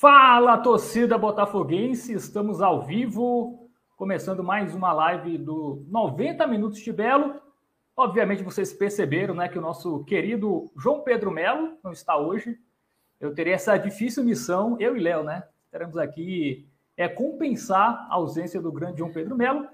Fala, 0.00 0.56
torcida 0.56 1.18
botafoguense! 1.18 2.12
Estamos 2.12 2.62
ao 2.62 2.82
vivo, 2.82 3.68
começando 3.96 4.44
mais 4.44 4.72
uma 4.72 4.92
live 4.92 5.36
do 5.38 5.84
90 5.88 6.46
Minutos 6.46 6.78
de 6.78 6.92
Belo. 6.92 7.42
Obviamente 7.96 8.44
vocês 8.44 8.72
perceberam 8.72 9.34
né, 9.34 9.48
que 9.48 9.58
o 9.58 9.60
nosso 9.60 10.04
querido 10.04 10.70
João 10.76 11.00
Pedro 11.00 11.32
Melo 11.32 11.76
não 11.82 11.90
está 11.90 12.16
hoje. 12.16 12.56
Eu 13.18 13.34
terei 13.34 13.52
essa 13.52 13.76
difícil 13.76 14.22
missão, 14.22 14.76
eu 14.78 14.96
e 14.96 15.00
Léo, 15.00 15.24
né? 15.24 15.42
Teremos 15.68 15.96
aqui 15.96 16.68
é, 16.96 17.08
compensar 17.08 18.06
a 18.08 18.14
ausência 18.14 18.62
do 18.62 18.70
grande 18.70 18.98
João 18.98 19.12
Pedro 19.12 19.34
Melo, 19.34 19.66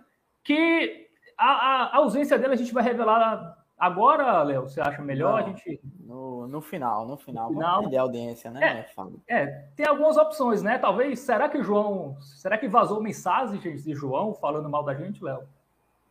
que 0.42 1.06
a, 1.36 1.50
a, 1.50 1.82
a 1.88 1.96
ausência 1.98 2.38
dele 2.38 2.54
a 2.54 2.56
gente 2.56 2.72
vai 2.72 2.82
revelar 2.82 3.62
Agora, 3.84 4.42
Léo, 4.42 4.62
você 4.62 4.80
acha 4.80 5.02
melhor 5.02 5.42
Não, 5.42 5.46
a 5.46 5.50
gente. 5.50 5.78
No, 6.00 6.46
no 6.48 6.62
final, 6.62 7.06
no 7.06 7.18
final. 7.18 7.48
No 7.48 7.54
final. 7.54 7.82
Vamos 7.82 7.94
audiência, 7.94 8.50
né, 8.50 8.86
é, 9.28 9.36
é, 9.36 9.46
tem 9.76 9.86
algumas 9.86 10.16
opções, 10.16 10.62
né? 10.62 10.78
Talvez. 10.78 11.20
Será 11.20 11.50
que 11.50 11.58
o 11.58 11.62
João. 11.62 12.16
Será 12.18 12.56
que 12.56 12.66
vazou 12.66 13.02
mensagens 13.02 13.84
de 13.84 13.94
João 13.94 14.32
falando 14.32 14.70
mal 14.70 14.82
da 14.82 14.94
gente, 14.94 15.22
Léo? 15.22 15.42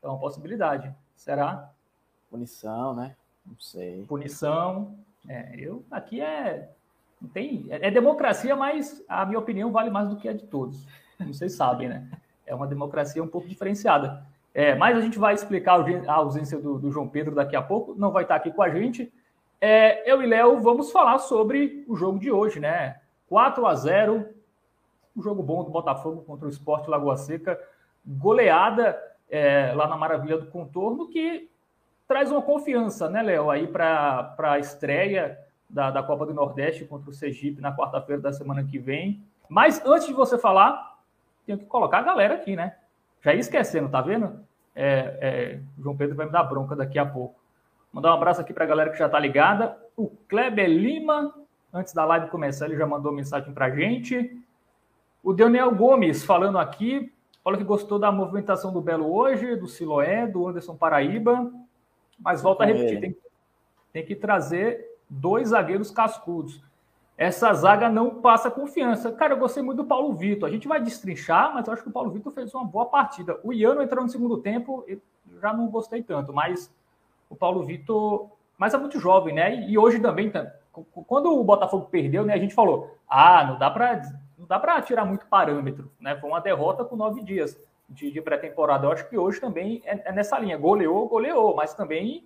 É 0.03 0.07
uma 0.07 0.19
possibilidade. 0.19 0.93
Será? 1.15 1.71
Punição, 2.29 2.93
né? 2.93 3.15
Não 3.43 3.59
sei. 3.59 4.05
Punição. 4.07 4.95
É, 5.27 5.55
eu. 5.57 5.83
Aqui 5.89 6.21
é. 6.21 6.69
Não 7.19 7.27
tem, 7.27 7.65
é, 7.71 7.87
é 7.87 7.89
democracia, 7.89 8.55
mas 8.55 9.03
a 9.09 9.25
minha 9.25 9.39
opinião 9.39 9.71
vale 9.71 9.89
mais 9.89 10.09
do 10.09 10.15
que 10.15 10.29
a 10.29 10.33
de 10.33 10.43
todos. 10.43 10.85
Como 11.17 11.33
vocês 11.33 11.53
sabem, 11.55 11.89
né? 11.89 12.07
É 12.45 12.53
uma 12.53 12.67
democracia 12.67 13.23
um 13.23 13.27
pouco 13.27 13.47
diferenciada. 13.47 14.23
É, 14.53 14.75
mas 14.75 14.97
a 14.97 15.01
gente 15.01 15.17
vai 15.17 15.33
explicar 15.33 15.83
a 16.07 16.13
ausência 16.13 16.59
do, 16.59 16.77
do, 16.77 16.91
João 16.91 17.07
Pedro 17.07 17.33
daqui 17.33 17.55
a 17.55 17.61
pouco, 17.61 17.95
não 17.95 18.11
vai 18.11 18.23
estar 18.23 18.35
aqui 18.35 18.51
com 18.51 18.61
a 18.61 18.69
gente. 18.69 19.11
É, 19.59 20.09
eu 20.09 20.21
e 20.21 20.27
Léo 20.27 20.59
vamos 20.61 20.91
falar 20.91 21.17
sobre 21.17 21.83
o 21.87 21.95
jogo 21.95 22.19
de 22.19 22.31
hoje, 22.31 22.59
né? 22.59 22.99
4 23.27 23.65
a 23.65 23.73
0 23.73 24.29
um 25.15 25.21
jogo 25.21 25.43
bom 25.43 25.63
do 25.63 25.71
Botafogo 25.71 26.23
contra 26.23 26.47
o 26.47 26.49
Esporte 26.49 26.89
Lagoa 26.89 27.15
Seca, 27.15 27.59
goleada 28.05 28.99
é, 29.29 29.71
lá 29.73 29.87
na 29.87 29.95
Maravilha 29.95 30.37
do 30.37 30.47
Contorno, 30.47 31.07
que 31.07 31.49
traz 32.07 32.31
uma 32.31 32.41
confiança, 32.41 33.09
né, 33.09 33.21
Léo, 33.21 33.49
aí 33.49 33.67
para 33.67 34.35
a 34.37 34.59
estreia 34.59 35.39
da, 35.69 35.89
da 35.89 36.03
Copa 36.03 36.25
do 36.25 36.33
Nordeste 36.33 36.85
contra 36.85 37.09
o 37.09 37.13
Sergipe 37.13 37.61
na 37.61 37.75
quarta-feira 37.75 38.21
da 38.21 38.33
semana 38.33 38.63
que 38.63 38.77
vem. 38.77 39.23
Mas 39.47 39.83
antes 39.85 40.07
de 40.07 40.13
você 40.13 40.37
falar, 40.37 40.99
tenho 41.45 41.57
que 41.57 41.65
colocar 41.65 41.99
a 41.99 42.03
galera 42.03 42.35
aqui, 42.35 42.55
né? 42.55 42.75
Já 43.21 43.33
ia 43.33 43.39
esquecendo, 43.39 43.89
tá 43.89 44.01
vendo? 44.01 44.39
É, 44.75 45.17
é, 45.21 45.59
João 45.81 45.95
Pedro 45.95 46.15
vai 46.15 46.25
me 46.25 46.31
dar 46.31 46.43
bronca 46.43 46.75
daqui 46.75 46.97
a 46.97 47.05
pouco. 47.05 47.39
Mandar 47.91 48.11
um 48.11 48.17
abraço 48.17 48.41
aqui 48.41 48.53
para 48.53 48.63
a 48.63 48.67
galera 48.67 48.89
que 48.89 48.97
já 48.97 49.05
está 49.05 49.19
ligada. 49.19 49.77
O 49.95 50.09
Kleber 50.27 50.67
Lima, 50.67 51.33
antes 51.71 51.93
da 51.93 52.03
live 52.05 52.29
começar, 52.29 52.65
ele 52.65 52.77
já 52.77 52.87
mandou 52.87 53.11
mensagem 53.11 53.53
para 53.53 53.67
a 53.67 53.69
gente. 53.69 54.41
O 55.23 55.31
Daniel 55.31 55.73
Gomes 55.75 56.23
falando 56.23 56.57
aqui, 56.57 57.13
falou 57.43 57.57
que 57.57 57.65
gostou 57.65 57.99
da 57.99 58.11
movimentação 58.11 58.73
do 58.73 58.81
Belo 58.81 59.13
hoje, 59.13 59.55
do 59.55 59.67
Siloé, 59.67 60.25
do 60.25 60.47
Anderson 60.47 60.75
Paraíba. 60.75 61.51
Mas 62.19 62.41
volta 62.41 62.63
a 62.63 62.67
repetir, 62.67 62.99
tem, 62.99 63.17
tem 63.91 64.05
que 64.05 64.15
trazer 64.15 64.97
dois 65.09 65.49
zagueiros 65.49 65.91
cascudos 65.91 66.61
essa 67.17 67.53
zaga 67.53 67.89
não 67.89 68.21
passa 68.21 68.49
confiança. 68.49 69.11
Cara, 69.11 69.33
eu 69.33 69.37
gostei 69.37 69.61
muito 69.61 69.83
do 69.83 69.85
Paulo 69.85 70.13
Vitor. 70.13 70.49
A 70.49 70.51
gente 70.51 70.67
vai 70.67 70.81
destrinchar, 70.81 71.53
mas 71.53 71.67
eu 71.67 71.73
acho 71.73 71.83
que 71.83 71.89
o 71.89 71.91
Paulo 71.91 72.11
Vitor 72.11 72.31
fez 72.31 72.53
uma 72.53 72.65
boa 72.65 72.85
partida. 72.85 73.39
O 73.43 73.53
Iano 73.53 73.81
entrou 73.81 74.03
no 74.03 74.09
segundo 74.09 74.37
tempo, 74.37 74.83
eu 74.87 74.99
já 75.39 75.53
não 75.53 75.67
gostei 75.67 76.01
tanto, 76.01 76.33
mas 76.33 76.73
o 77.29 77.35
Paulo 77.35 77.63
Vitor. 77.63 78.29
Mas 78.57 78.73
é 78.73 78.77
muito 78.77 78.99
jovem, 78.99 79.33
né? 79.33 79.67
E 79.67 79.77
hoje 79.77 79.99
também, 79.99 80.29
tá, 80.29 80.51
quando 81.07 81.37
o 81.37 81.43
Botafogo 81.43 81.87
perdeu, 81.89 82.25
né, 82.25 82.33
a 82.33 82.39
gente 82.39 82.53
falou: 82.53 82.95
ah, 83.07 83.45
não 83.45 83.57
dá 83.57 83.69
para 83.69 84.01
não 84.37 84.47
dá 84.47 84.59
para 84.59 84.81
tirar 84.81 85.05
muito 85.05 85.25
parâmetro, 85.27 85.91
né? 85.99 86.15
Foi 86.17 86.29
uma 86.29 86.41
derrota 86.41 86.83
com 86.83 86.95
nove 86.95 87.23
dias 87.23 87.57
de, 87.87 88.11
de 88.11 88.21
pré-temporada. 88.21 88.87
Eu 88.87 88.91
acho 88.91 89.07
que 89.07 89.17
hoje 89.17 89.39
também 89.39 89.81
é, 89.85 90.09
é, 90.09 90.11
nessa 90.11 90.37
linha. 90.39 90.57
Goleou, 90.57 91.07
goleou, 91.07 91.55
mas 91.55 91.73
também 91.73 92.25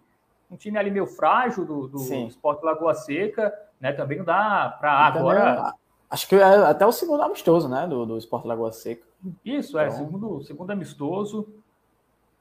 um 0.49 0.55
time 0.55 0.77
ali 0.77 0.89
meio 0.89 1.07
frágil 1.07 1.65
do, 1.65 1.87
do 1.87 1.97
Sport 2.27 2.63
Lagoa 2.63 2.93
Seca 2.93 3.53
né? 3.79 3.93
Também 3.93 4.17
não 4.17 4.25
dá 4.25 4.75
para 4.79 4.91
agora. 4.91 5.73
acho 6.09 6.27
que 6.27 6.35
é 6.35 6.43
até 6.43 6.85
o 6.85 6.91
segundo 6.91 7.23
amistoso, 7.23 7.69
né? 7.69 7.87
Do, 7.87 8.05
do 8.05 8.17
Esporte 8.17 8.47
Lagoa 8.47 8.71
Seca. 8.71 9.05
Isso, 9.43 9.77
é, 9.77 9.87
então... 9.87 9.97
segundo, 9.97 10.43
segundo 10.43 10.71
amistoso. 10.71 11.47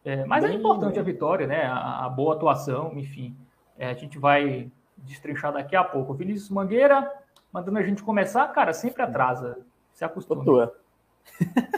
É, 0.04 0.24
mas 0.24 0.44
é 0.44 0.48
bem, 0.48 0.56
é 0.56 0.60
importante 0.60 0.94
bem. 0.94 1.00
a 1.00 1.04
vitória, 1.04 1.46
né? 1.46 1.64
A, 1.64 2.06
a 2.06 2.08
boa 2.08 2.34
atuação, 2.34 2.92
enfim. 2.96 3.36
É, 3.78 3.90
a 3.90 3.94
gente 3.94 4.18
vai 4.18 4.70
destrinchar 4.96 5.52
daqui 5.52 5.76
a 5.76 5.84
pouco. 5.84 6.14
Vinícius 6.14 6.50
Mangueira, 6.50 7.12
mandando 7.52 7.78
a 7.78 7.82
gente 7.82 8.02
começar, 8.02 8.46
cara, 8.48 8.72
sempre 8.72 9.02
atrasa. 9.02 9.58
Se 9.92 10.04
acostuma. 10.04 10.44
Tua. 10.44 10.74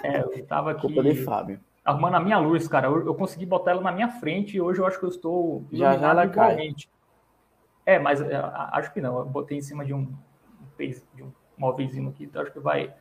É, 0.03 0.21
eu 0.21 0.47
tava 0.47 0.73
aqui. 0.73 0.83
Culpa 0.83 1.03
de 1.03 1.25
Fábio. 1.25 1.61
Arrumando 1.89 2.17
a 2.17 2.21
minha 2.21 2.37
luz, 2.37 2.69
cara. 2.69 2.87
Eu, 2.87 3.07
eu, 3.07 3.15
consegui 3.15 3.47
botar 3.47 3.71
ela 3.71 3.81
na 3.81 3.91
minha 3.91 4.11
frente 4.11 4.55
e 4.55 4.61
hoje 4.61 4.79
eu 4.79 4.87
acho 4.87 4.99
que 4.99 5.07
eu 5.07 5.09
estou 5.09 5.65
já 5.73 5.97
já 5.97 6.11
ela 6.11 6.27
igualmente. 6.27 6.87
Cai. 6.87 7.95
É, 7.95 7.99
mas 7.99 8.21
é, 8.21 8.37
acho 8.73 8.93
que 8.93 9.01
não. 9.01 9.19
Eu 9.21 9.25
botei 9.25 9.57
em 9.57 9.63
cima 9.63 9.87
de 9.87 9.95
um, 9.95 10.07
de 10.79 11.23
um 11.23 11.33
móvelzinho 11.57 12.11
aqui, 12.11 12.25
então 12.25 12.43
acho 12.43 12.53
que 12.53 12.61
vai, 12.61 12.93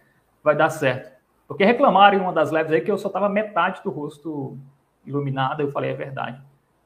vai 0.42 0.56
dar 0.56 0.70
certo. 0.70 1.12
Porque 1.46 1.66
reclamaram 1.66 2.18
em 2.18 2.22
uma 2.22 2.32
das 2.32 2.50
lives 2.50 2.72
aí 2.72 2.80
que 2.80 2.90
eu 2.90 2.98
só 2.98 3.10
tava 3.10 3.28
metade 3.28 3.84
do 3.84 3.90
rosto 3.90 4.58
iluminado, 5.06 5.62
eu 5.62 5.70
falei, 5.70 5.92
é 5.92 5.94
verdade. 5.94 6.42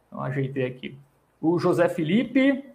Então 0.08 0.24
ajeitei 0.24 0.66
aqui. 0.66 0.98
O 1.40 1.60
José 1.60 1.88
Felipe, 1.88 2.66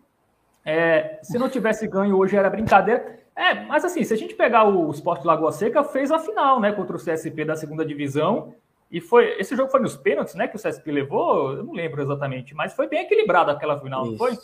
é, 0.65 1.19
se 1.25 1.37
não 1.37 1.49
tivesse 1.49 1.89
ganho 1.89 2.17
hoje 2.17 2.37
era 2.37 2.49
brincadeira. 2.49 3.19
É, 3.35 3.55
mas 3.65 3.85
assim, 3.85 4.05
se 4.05 4.15
a 4.15 4.17
gente 4.17 4.37
pegar 4.37 4.63
o 4.63 4.89
Sport 4.93 5.25
Lagoa 5.25 5.51
Seca, 5.51 5.83
fez 5.83 6.13
a 6.13 6.21
final, 6.21 6.61
né, 6.61 6.71
contra 6.71 6.95
o 6.95 7.01
CSP 7.01 7.45
da 7.45 7.57
segunda 7.57 7.85
divisão. 7.85 8.55
E 8.91 9.01
foi. 9.01 9.39
Esse 9.39 9.57
jogo 9.57 9.71
foi 9.71 9.81
nos 9.81 9.97
pênaltis, 9.97 10.35
né? 10.35 10.47
Que 10.47 10.57
o 10.57 10.61
CSP 10.61 10.91
levou, 10.91 11.53
eu 11.53 11.65
não 11.65 11.73
lembro 11.73 12.01
exatamente, 12.03 12.55
mas 12.55 12.75
foi 12.75 12.89
bem 12.89 13.01
equilibrado 13.01 13.51
aquela 13.51 13.79
final, 13.81 14.03
Isso. 14.03 14.11
não 14.13 14.19
foi? 14.19 14.39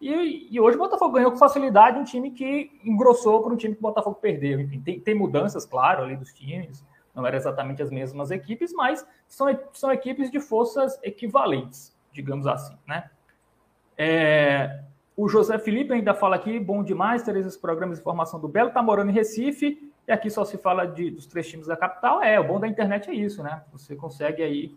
E, 0.00 0.54
e, 0.54 0.60
hoje 0.60 0.76
o 0.76 0.80
Botafogo 0.80 1.14
ganhou 1.14 1.32
com 1.32 1.38
facilidade 1.38 1.98
um 1.98 2.04
time 2.04 2.30
que 2.30 2.70
engrossou 2.84 3.42
para 3.42 3.52
um 3.52 3.56
time 3.56 3.74
que 3.74 3.80
o 3.80 3.82
Botafogo 3.82 4.16
perdeu. 4.20 4.60
Enfim, 4.60 4.80
tem, 4.80 5.00
tem 5.00 5.14
mudanças, 5.14 5.66
claro, 5.66 6.04
ali 6.04 6.16
dos 6.16 6.32
times, 6.32 6.84
não 7.14 7.26
eram 7.26 7.36
exatamente 7.36 7.82
as 7.82 7.90
mesmas 7.90 8.30
equipes, 8.30 8.72
mas 8.72 9.04
são, 9.26 9.48
são 9.72 9.90
equipes 9.92 10.30
de 10.30 10.38
forças 10.38 10.98
equivalentes, 11.02 11.96
digamos 12.12 12.46
assim, 12.46 12.76
né? 12.86 13.10
É, 13.96 14.82
o 15.16 15.28
José 15.28 15.58
Felipe 15.58 15.92
ainda 15.92 16.14
fala 16.14 16.36
aqui, 16.36 16.60
bom 16.60 16.84
demais 16.84 17.24
ter 17.24 17.36
esses 17.36 17.56
programas 17.56 17.98
de 17.98 18.04
formação 18.04 18.38
do 18.38 18.46
Belo, 18.46 18.70
tá 18.70 18.80
morando 18.80 19.10
em 19.10 19.14
Recife, 19.14 19.87
e 20.08 20.12
aqui 20.12 20.30
só 20.30 20.42
se 20.42 20.56
fala 20.56 20.86
de, 20.86 21.10
dos 21.10 21.26
três 21.26 21.46
times 21.46 21.66
da 21.66 21.76
capital. 21.76 22.22
É, 22.22 22.40
o 22.40 22.44
bom 22.44 22.58
da 22.58 22.66
internet 22.66 23.10
é 23.10 23.12
isso, 23.12 23.42
né? 23.42 23.62
Você 23.70 23.94
consegue 23.94 24.42
aí, 24.42 24.74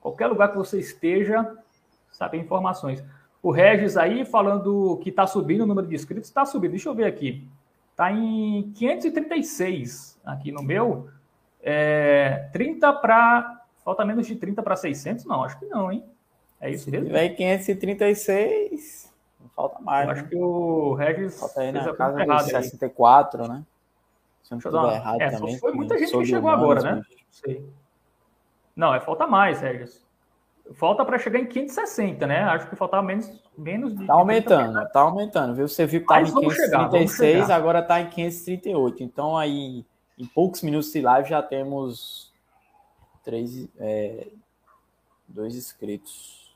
qualquer 0.00 0.26
lugar 0.26 0.50
que 0.50 0.56
você 0.56 0.78
esteja, 0.78 1.54
saber 2.10 2.38
informações. 2.38 3.04
O 3.42 3.50
Regis 3.50 3.98
aí 3.98 4.24
falando 4.24 4.98
que 5.02 5.10
está 5.10 5.26
subindo 5.26 5.64
o 5.64 5.66
número 5.66 5.86
de 5.86 5.94
inscritos, 5.94 6.30
está 6.30 6.46
subindo. 6.46 6.70
Deixa 6.70 6.88
eu 6.88 6.94
ver 6.94 7.04
aqui. 7.04 7.46
Está 7.90 8.10
em 8.10 8.72
536 8.72 10.18
aqui 10.24 10.50
no 10.50 10.62
meu. 10.62 11.10
É, 11.62 12.48
30 12.50 12.90
para. 12.94 13.64
Falta 13.84 14.02
menos 14.02 14.26
de 14.26 14.34
30 14.34 14.62
para 14.62 14.76
600? 14.76 15.26
Não, 15.26 15.44
acho 15.44 15.58
que 15.58 15.66
não, 15.66 15.92
hein? 15.92 16.04
É 16.58 16.70
isso 16.70 16.90
mesmo? 16.90 17.06
Se 17.06 17.12
tiver 17.12 17.28
536, 17.30 19.14
não 19.40 19.48
falta 19.50 19.78
mais. 19.80 20.08
Eu 20.08 20.14
né? 20.14 20.20
acho 20.20 20.30
que 20.30 20.36
o 20.36 20.94
Regis. 20.94 21.38
Falta 21.38 21.60
aí 21.60 21.70
na 21.70 21.94
casa 21.94 22.24
de 22.24 22.44
64, 22.44 23.42
aí. 23.42 23.48
né? 23.50 23.64
Se 24.48 24.52
não 24.52 24.58
estiver 24.58 24.94
errado 24.94 25.20
é, 25.20 25.30
também. 25.30 25.58
Foi 25.58 25.72
muita 25.72 25.98
gente 25.98 26.16
que 26.16 26.24
chegou 26.24 26.48
agora, 26.48 26.80
né? 26.80 26.94
Não 26.94 27.02
sei. 27.30 27.68
Não, 28.74 28.94
é 28.94 29.00
falta 29.00 29.26
mais, 29.26 29.60
Regis. 29.60 30.06
Falta 30.72 31.04
para 31.04 31.18
chegar 31.18 31.38
em 31.38 31.46
560, 31.46 32.26
né? 32.26 32.44
Acho 32.44 32.68
que 32.68 32.76
faltava 32.76 33.02
menos, 33.02 33.30
menos 33.56 33.94
de. 33.96 34.06
Tá 34.06 34.14
aumentando, 34.14 34.88
tá 34.90 35.00
aumentando, 35.00 35.54
viu? 35.54 35.68
Você 35.68 35.84
viu 35.84 36.00
que 36.00 36.06
tá 36.06 36.22
em 36.22 36.24
536, 36.26 37.42
chegar, 37.42 37.56
agora 37.56 37.82
tá 37.82 38.00
em 38.00 38.08
538. 38.08 39.02
Então, 39.02 39.36
aí, 39.36 39.84
em 40.18 40.26
poucos 40.26 40.62
minutos 40.62 40.92
de 40.92 41.00
live, 41.00 41.28
já 41.28 41.42
temos 41.42 42.32
três, 43.22 43.68
é, 43.78 44.28
dois 45.26 45.54
inscritos. 45.56 46.54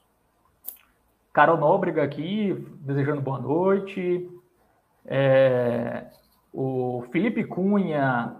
Carol 1.32 1.58
Nóbrega 1.58 2.02
aqui, 2.02 2.55
desejando 2.81 3.20
boa 3.20 3.38
noite. 3.38 4.31
É, 5.05 6.06
o 6.52 7.04
Felipe 7.10 7.44
Cunha, 7.44 8.37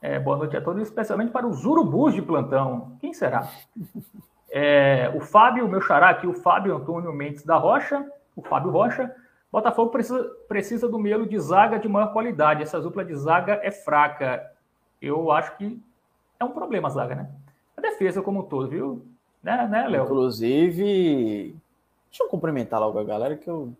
é, 0.00 0.18
boa 0.18 0.36
noite 0.36 0.56
a 0.56 0.62
todos, 0.62 0.82
especialmente 0.82 1.32
para 1.32 1.46
os 1.46 1.64
urubus 1.66 2.14
de 2.14 2.22
plantão. 2.22 2.96
Quem 3.00 3.12
será? 3.12 3.48
É, 4.50 5.12
o 5.14 5.20
Fábio, 5.20 5.68
meu 5.68 5.80
xará 5.80 6.10
aqui, 6.10 6.26
o 6.26 6.32
Fábio 6.32 6.76
Antônio 6.76 7.12
Mendes 7.12 7.44
da 7.44 7.56
Rocha, 7.56 8.04
o 8.34 8.42
Fábio 8.42 8.70
Rocha. 8.70 9.14
Botafogo 9.52 9.90
precisa, 9.90 10.24
precisa 10.48 10.88
do 10.88 10.98
meio 10.98 11.26
de 11.26 11.38
zaga 11.38 11.78
de 11.78 11.88
maior 11.88 12.12
qualidade. 12.12 12.62
Essa 12.62 12.80
dupla 12.80 13.04
de 13.04 13.14
zaga 13.14 13.60
é 13.62 13.70
fraca. 13.70 14.48
Eu 15.02 15.30
acho 15.30 15.56
que 15.56 15.82
é 16.38 16.44
um 16.44 16.52
problema 16.52 16.88
a 16.88 16.90
zaga, 16.90 17.14
né? 17.14 17.30
A 17.76 17.80
defesa 17.80 18.22
como 18.22 18.40
um 18.40 18.42
todo, 18.44 18.68
viu? 18.68 19.04
Né, 19.42 19.66
né 19.68 19.88
Léo? 19.88 20.04
Inclusive, 20.04 21.54
deixa 22.08 22.22
eu 22.22 22.28
cumprimentar 22.28 22.80
logo 22.80 22.98
a 22.98 23.04
galera 23.04 23.36
que 23.36 23.48
eu 23.48 23.72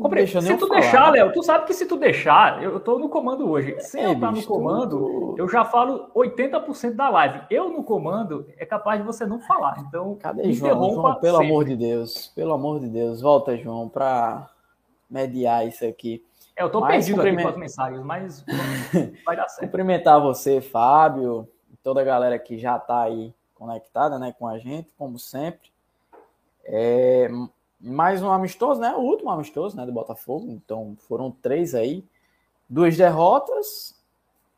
Compre... 0.00 0.26
Se 0.26 0.56
tu 0.56 0.66
falar, 0.66 0.80
deixar, 0.80 1.12
né? 1.12 1.22
Léo, 1.22 1.32
tu 1.32 1.42
sabe 1.42 1.66
que 1.66 1.74
se 1.74 1.86
tu 1.86 1.96
deixar, 1.96 2.62
eu 2.62 2.80
tô 2.80 2.98
no 2.98 3.08
comando 3.08 3.48
hoje. 3.50 3.78
Se 3.80 3.98
é, 3.98 4.06
eu 4.06 4.18
tá 4.18 4.30
no 4.30 4.42
comando, 4.44 4.98
tu... 4.98 5.34
eu 5.38 5.48
já 5.48 5.64
falo 5.64 6.10
80% 6.14 6.94
da 6.94 7.10
live. 7.10 7.42
Eu 7.50 7.68
no 7.68 7.84
comando 7.84 8.46
é 8.56 8.64
capaz 8.64 9.00
de 9.00 9.06
você 9.06 9.26
não 9.26 9.40
falar. 9.40 9.84
Então, 9.86 10.14
cadê 10.16 10.52
João? 10.52 10.94
João 10.94 11.14
pelo 11.16 11.38
sempre. 11.38 11.50
amor 11.52 11.64
de 11.64 11.76
Deus, 11.76 12.32
pelo 12.34 12.52
amor 12.54 12.80
de 12.80 12.88
Deus, 12.88 13.20
volta, 13.20 13.56
João, 13.56 13.88
para 13.88 14.48
mediar 15.08 15.66
isso 15.66 15.84
aqui. 15.84 16.24
É, 16.56 16.62
eu 16.62 16.70
tô 16.70 16.80
mas 16.80 17.06
perdido 17.06 17.20
aqui 17.20 17.42
com 17.42 17.48
as 17.48 17.56
mensagens, 17.56 18.02
mas 18.02 18.44
vai 19.24 19.36
dar 19.36 19.48
certo. 19.48 19.66
Cumprimentar 19.66 20.20
você, 20.20 20.60
Fábio, 20.60 21.48
toda 21.82 22.00
a 22.00 22.04
galera 22.04 22.38
que 22.38 22.58
já 22.58 22.78
tá 22.78 23.02
aí 23.02 23.34
conectada, 23.54 24.18
né, 24.18 24.34
com 24.38 24.46
a 24.46 24.58
gente, 24.58 24.88
como 24.96 25.18
sempre. 25.18 25.70
É, 26.64 27.28
mais 27.84 28.22
um 28.22 28.30
amistoso, 28.30 28.80
né? 28.80 28.94
O 28.94 29.00
último 29.00 29.30
amistoso, 29.30 29.76
né, 29.76 29.84
do 29.84 29.92
Botafogo. 29.92 30.50
Então 30.50 30.96
foram 31.06 31.30
três 31.30 31.74
aí, 31.74 32.02
duas 32.68 32.96
derrotas 32.96 33.94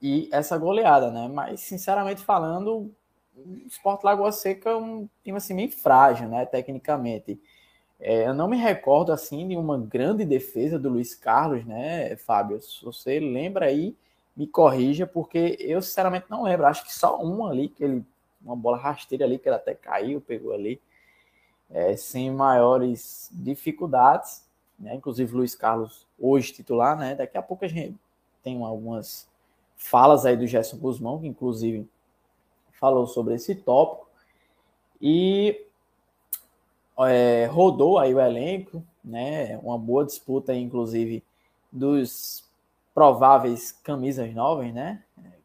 e 0.00 0.28
essa 0.32 0.56
goleada, 0.56 1.10
né? 1.10 1.28
Mas 1.28 1.60
sinceramente 1.60 2.22
falando, 2.22 2.92
o 3.36 3.66
Sport 3.66 4.04
Lagoa 4.04 4.30
Seca 4.30 4.70
é 4.70 4.76
um 4.76 5.08
time 5.24 5.36
assim 5.36 5.56
bem 5.56 5.68
frágil, 5.68 6.28
né? 6.28 6.46
Tecnicamente. 6.46 7.40
É, 7.98 8.28
eu 8.28 8.34
não 8.34 8.46
me 8.46 8.56
recordo 8.56 9.10
assim 9.10 9.48
de 9.48 9.56
uma 9.56 9.78
grande 9.78 10.24
defesa 10.24 10.78
do 10.78 10.88
Luiz 10.90 11.14
Carlos, 11.14 11.64
né, 11.64 12.14
Fábio? 12.16 12.60
Se 12.60 12.84
você 12.84 13.18
lembra 13.18 13.66
aí, 13.66 13.96
me 14.36 14.46
corrija, 14.46 15.06
porque 15.06 15.56
eu 15.58 15.82
sinceramente 15.82 16.26
não 16.28 16.44
lembro. 16.44 16.66
Acho 16.66 16.84
que 16.84 16.94
só 16.94 17.20
um 17.24 17.46
ali, 17.46 17.68
que 17.68 17.82
ele, 17.82 18.04
uma 18.40 18.54
bola 18.54 18.76
rasteira 18.76 19.24
ali, 19.24 19.38
que 19.38 19.48
ele 19.48 19.56
até 19.56 19.74
caiu, 19.74 20.20
pegou 20.20 20.52
ali 20.52 20.80
é, 21.70 21.96
sem 21.96 22.30
maiores 22.30 23.30
dificuldades. 23.32 24.44
Né? 24.78 24.94
Inclusive, 24.94 25.34
Luiz 25.34 25.54
Carlos, 25.54 26.06
hoje 26.18 26.52
titular, 26.52 26.96
né? 26.98 27.14
Daqui 27.14 27.36
a 27.36 27.42
pouco 27.42 27.64
a 27.64 27.68
gente 27.68 27.96
tem 28.42 28.62
algumas 28.62 29.28
falas 29.76 30.24
aí 30.24 30.36
do 30.36 30.46
Gerson 30.46 30.78
Guzmão, 30.78 31.20
que 31.20 31.26
inclusive 31.26 31.88
falou 32.72 33.06
sobre 33.06 33.34
esse 33.34 33.54
tópico. 33.54 34.06
E 35.00 35.66
é, 36.98 37.46
rodou 37.46 37.98
aí 37.98 38.14
o 38.14 38.20
elenco, 38.20 38.82
né? 39.04 39.58
Uma 39.58 39.78
boa 39.78 40.04
disputa, 40.04 40.52
aí, 40.52 40.62
inclusive, 40.62 41.22
dos 41.70 42.44
prováveis 42.94 43.72
camisas 43.72 44.32
novas, 44.34 44.72
né? 44.72 45.02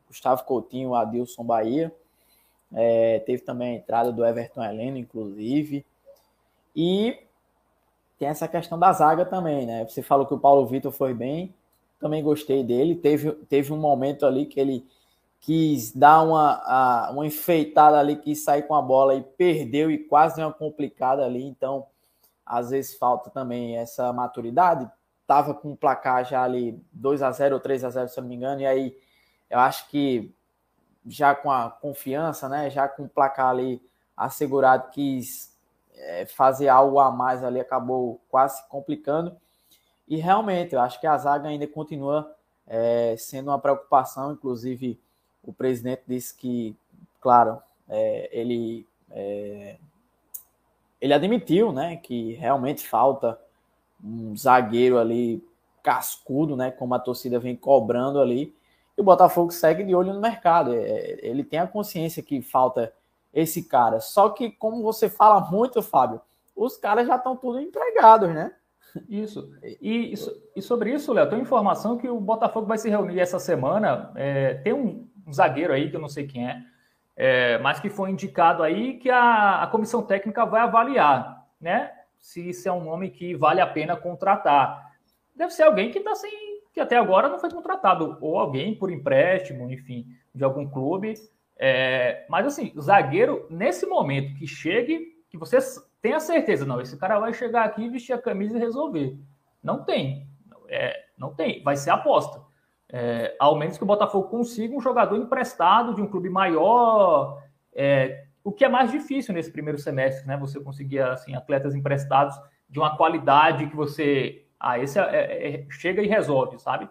Gustavo 0.08 0.44
Coutinho, 0.44 0.96
Adilson 0.96 1.44
Bahia. 1.44 1.94
É, 2.74 3.20
teve 3.20 3.42
também 3.44 3.74
a 3.74 3.78
entrada 3.78 4.12
do 4.12 4.26
Everton 4.26 4.64
Heleno, 4.64 4.98
inclusive. 4.98 5.86
E 6.76 7.18
tem 8.18 8.28
essa 8.28 8.48
questão 8.48 8.78
da 8.78 8.94
zaga 8.94 9.26
também, 9.26 9.66
né? 9.66 9.86
Você 9.88 10.02
falou 10.02 10.26
que 10.26 10.34
o 10.34 10.40
Paulo 10.40 10.66
Vitor 10.66 10.92
foi 10.92 11.14
bem, 11.14 11.54
também 12.00 12.24
gostei 12.24 12.64
dele. 12.64 12.96
Teve, 12.96 13.32
teve 13.50 13.74
um 13.74 13.78
momento 13.78 14.26
ali 14.26 14.46
que 14.46 14.60
ele 14.60 14.88
quis 15.40 15.92
dar 15.92 16.22
uma, 16.22 17.10
uma 17.10 17.26
enfeitada 17.26 17.98
ali, 17.98 18.16
quis 18.16 18.44
sair 18.44 18.64
com 18.64 18.76
a 18.76 18.82
bola 18.82 19.16
e 19.16 19.22
perdeu 19.24 19.90
e 19.90 19.98
quase 19.98 20.36
deu 20.36 20.46
uma 20.46 20.54
complicada 20.54 21.26
ali. 21.26 21.44
Então, 21.44 21.88
às 22.46 22.70
vezes 22.70 22.96
falta 22.98 23.30
também 23.30 23.78
essa 23.78 24.12
maturidade. 24.14 24.90
Tava 25.26 25.54
com 25.54 25.72
o 25.72 25.78
placar 25.78 26.26
já 26.26 26.44
ali 26.44 26.80
2 26.92 27.22
a 27.22 27.32
0 27.32 27.56
ou 27.56 27.62
3 27.62 27.84
a 27.86 27.90
0 27.90 28.08
se 28.08 28.20
eu 28.20 28.22
não 28.22 28.30
me 28.30 28.36
engano, 28.36 28.62
e 28.62 28.66
aí 28.66 28.98
eu 29.50 29.60
acho 29.60 29.88
que 29.90 30.34
já 31.08 31.34
com 31.34 31.50
a 31.50 31.70
confiança, 31.70 32.48
né, 32.48 32.70
já 32.70 32.88
com 32.88 33.04
o 33.04 33.10
placar 33.10 33.48
ali 33.48 33.82
assegurado, 34.16 34.90
quis 34.92 35.51
é, 36.02 36.26
fazer 36.26 36.68
algo 36.68 37.00
a 37.00 37.12
mais 37.12 37.44
ali 37.44 37.60
acabou 37.60 38.20
quase 38.30 38.58
se 38.58 38.70
complicando. 38.70 39.36
E 40.08 40.18
realmente, 40.18 40.76
eu 40.76 40.82
acho 40.82 41.00
que 41.00 41.08
a 41.08 41.18
zaga 41.18 41.48
ainda 41.48 41.66
continua 41.68 42.36
é, 42.68 43.16
sendo 43.18 43.50
uma 43.50 43.60
preocupação. 43.60 44.34
Inclusive, 44.34 45.00
o 45.44 45.54
presidente 45.54 46.04
disse 46.08 46.36
que, 46.36 46.76
claro, 47.20 47.62
é, 47.88 48.30
ele, 48.32 48.86
é, 49.10 49.78
ele 51.00 51.14
admitiu 51.14 51.72
né, 51.72 51.98
que 51.98 52.34
realmente 52.34 52.88
falta 52.88 53.40
um 54.04 54.36
zagueiro 54.36 54.98
ali 54.98 55.44
cascudo, 55.84 56.56
né, 56.56 56.72
como 56.72 56.94
a 56.94 57.00
torcida 57.00 57.40
vem 57.40 57.56
cobrando 57.56 58.20
ali. 58.20 58.54
E 58.98 59.02
o 59.02 59.04
Botafogo 59.04 59.52
segue 59.52 59.84
de 59.84 59.96
olho 59.96 60.14
no 60.14 60.20
mercado. 60.20 60.74
É, 60.74 61.20
ele 61.22 61.44
tem 61.44 61.60
a 61.60 61.68
consciência 61.68 62.22
que 62.22 62.42
falta 62.42 62.94
esse 63.34 63.64
cara. 63.64 64.00
Só 64.00 64.30
que, 64.30 64.52
como 64.52 64.84
você 64.84 65.10
fala 65.10 65.42
muito, 65.42 65.82
Fábio, 65.82 66.22
os 66.56 66.78
caras 66.78 67.08
já 67.08 67.16
estão 67.16 67.36
tudo 67.36 67.60
empregados, 67.60 68.30
né? 68.30 68.52
Isso. 69.08 69.54
E, 69.82 70.14
e 70.56 70.62
sobre 70.62 70.94
isso, 70.94 71.14
Léo, 71.14 71.30
tem 71.30 71.40
informação 71.40 71.98
que 71.98 72.10
o 72.10 72.20
Botafogo 72.20 72.68
vai 72.68 72.78
se 72.78 72.90
reunir 72.90 73.20
essa 73.20 73.40
semana. 73.40 74.12
É, 74.16 74.56
tem 74.56 74.74
um, 74.74 75.08
um, 75.26 75.34
zagueiro 75.34 75.74
aí, 75.74 75.90
que 75.90 75.96
eu 75.96 76.02
não 76.02 76.10
sei 76.10 76.28
quem 76.28 76.48
é, 76.48 76.62
é 77.16 77.58
mas 77.60 77.80
que 77.80 77.90
foi 77.90 78.12
indicado 78.12 78.64
aí 78.64 78.98
que 78.98 79.10
a, 79.10 79.64
a 79.64 79.68
comissão 79.68 80.02
técnica 80.02 80.46
vai 80.46 80.62
avaliar, 80.62 81.48
né? 81.60 81.92
Se 82.18 82.50
isso 82.50 82.68
é 82.68 82.72
um 82.72 82.84
nome 82.84 83.10
que 83.10 83.34
vale 83.34 83.62
a 83.62 83.68
pena 83.68 83.96
contratar. 83.96 84.92
Deve 85.36 85.54
ser 85.54 85.64
alguém 85.64 85.90
que 85.90 86.00
está 86.00 86.14
sem. 86.14 86.32
que 86.74 86.80
até 86.80 86.98
agora 86.98 87.30
não 87.30 87.40
foi 87.40 87.50
contratado, 87.50 88.18
ou 88.22 88.38
alguém 88.38 88.76
por 88.76 88.92
empréstimo, 88.92 89.72
enfim, 89.72 90.06
de 90.36 90.44
algum 90.44 90.70
clube. 90.70 91.14
É, 91.64 92.26
mas 92.28 92.48
assim, 92.48 92.74
zagueiro, 92.82 93.46
nesse 93.48 93.86
momento 93.86 94.34
que 94.34 94.48
chegue, 94.48 95.16
que 95.30 95.38
você 95.38 95.60
tenha 96.02 96.20
certeza, 96.20 96.66
não, 96.66 96.82
esse 96.82 96.98
cara 96.98 97.20
vai 97.20 97.32
chegar 97.34 97.64
aqui, 97.66 97.88
vestir 97.88 98.14
a 98.14 98.22
camisa 98.22 98.58
e 98.58 98.60
resolver. 98.60 99.16
Não 99.62 99.84
tem. 99.84 100.28
É, 100.68 101.06
não 101.16 101.36
tem. 101.36 101.62
Vai 101.62 101.78
ser 101.78 101.92
aposta. 101.92 102.42
É, 102.90 103.36
ao 103.40 103.56
menos 103.56 103.78
que 103.78 103.84
o 103.84 103.86
Botafogo 103.86 104.28
consiga 104.28 104.76
um 104.76 104.82
jogador 104.82 105.16
emprestado 105.16 105.94
de 105.94 106.02
um 106.02 106.08
clube 106.08 106.32
maior, 106.32 107.44
é, 107.74 108.26
o 108.44 108.52
que 108.52 108.66
é 108.66 108.70
mais 108.70 108.90
difícil 108.90 109.32
nesse 109.32 109.52
primeiro 109.52 109.78
semestre, 109.78 110.28
né? 110.28 110.36
Você 110.38 110.60
conseguir 110.60 111.02
assim, 111.02 111.36
atletas 111.36 111.76
emprestados 111.76 112.36
de 112.68 112.80
uma 112.80 112.98
qualidade 112.98 113.68
que 113.68 113.76
você. 113.76 114.48
Ah, 114.60 114.80
esse 114.80 115.00
é, 115.00 115.04
é, 115.04 115.56
é 115.56 115.68
chega 115.70 116.02
e 116.02 116.08
resolve, 116.08 116.58
sabe? 116.58 116.90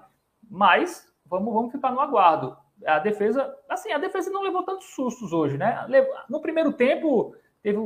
Mas 0.49 1.13
vamos, 1.27 1.53
vamos 1.53 1.73
ficar 1.73 1.91
no 1.91 1.99
aguardo 1.99 2.57
a 2.87 2.99
defesa, 2.99 3.55
assim, 3.69 3.93
a 3.93 3.99
defesa 3.99 4.31
não 4.31 4.43
levou 4.43 4.63
tantos 4.63 4.87
sustos 4.95 5.33
hoje, 5.33 5.59
né? 5.59 5.87
No 6.29 6.41
primeiro 6.41 6.73
tempo, 6.73 7.35
teve 7.63 7.79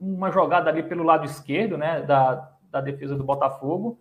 uma 0.00 0.30
jogada 0.30 0.70
ali 0.70 0.82
pelo 0.82 1.02
lado 1.02 1.24
esquerdo, 1.24 1.76
né, 1.76 2.02
da, 2.02 2.50
da 2.70 2.80
defesa 2.80 3.16
do 3.16 3.24
Botafogo, 3.24 3.98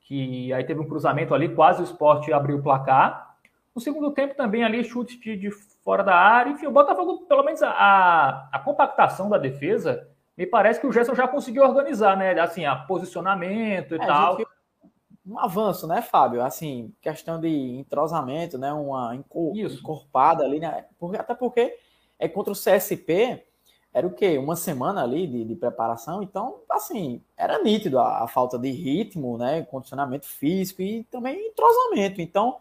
que 0.00 0.52
aí 0.52 0.64
teve 0.64 0.80
um 0.80 0.88
cruzamento 0.88 1.34
ali, 1.34 1.48
quase 1.48 1.80
o 1.80 1.84
esporte 1.84 2.32
abriu 2.32 2.58
o 2.58 2.62
placar. 2.62 3.36
No 3.74 3.80
segundo 3.80 4.10
tempo 4.10 4.34
também 4.34 4.64
ali, 4.64 4.82
chute 4.82 5.18
de, 5.18 5.36
de 5.36 5.50
fora 5.50 6.02
da 6.02 6.14
área. 6.14 6.50
Enfim, 6.50 6.66
o 6.66 6.72
Botafogo, 6.72 7.26
pelo 7.26 7.44
menos 7.44 7.62
a, 7.62 8.48
a 8.50 8.58
compactação 8.58 9.28
da 9.28 9.36
defesa, 9.36 10.08
me 10.36 10.46
parece 10.46 10.80
que 10.80 10.86
o 10.86 10.92
Gerson 10.92 11.14
já 11.14 11.28
conseguiu 11.28 11.62
organizar, 11.62 12.16
né? 12.16 12.38
Assim, 12.40 12.64
a 12.64 12.74
posicionamento 12.74 13.94
e 13.94 14.00
é, 14.00 14.06
tal. 14.06 14.36
Gente, 14.38 14.48
um 15.26 15.38
avanço, 15.38 15.86
né, 15.86 16.00
Fábio? 16.02 16.42
Assim, 16.42 16.92
questão 17.00 17.40
de 17.40 17.48
entrosamento, 17.48 18.56
né? 18.56 18.72
Uma 18.72 19.14
encorpada 19.14 20.44
ali, 20.44 20.60
né? 20.60 20.86
Porque, 20.98 21.16
até 21.16 21.34
porque 21.34 21.76
é 22.18 22.28
contra 22.28 22.52
o 22.52 22.56
CSP, 22.56 23.44
era 23.92 24.06
o 24.06 24.12
quê? 24.12 24.38
Uma 24.38 24.56
semana 24.56 25.02
ali 25.02 25.26
de, 25.26 25.44
de 25.44 25.54
preparação, 25.54 26.22
então, 26.22 26.60
assim, 26.70 27.22
era 27.36 27.62
nítido 27.62 27.98
a, 27.98 28.24
a, 28.24 28.28
falta 28.28 28.58
de 28.58 28.70
ritmo, 28.70 29.36
né? 29.38 29.62
Condicionamento 29.62 30.26
físico 30.26 30.82
e 30.82 31.04
também 31.04 31.48
entrosamento. 31.48 32.20
Então, 32.20 32.58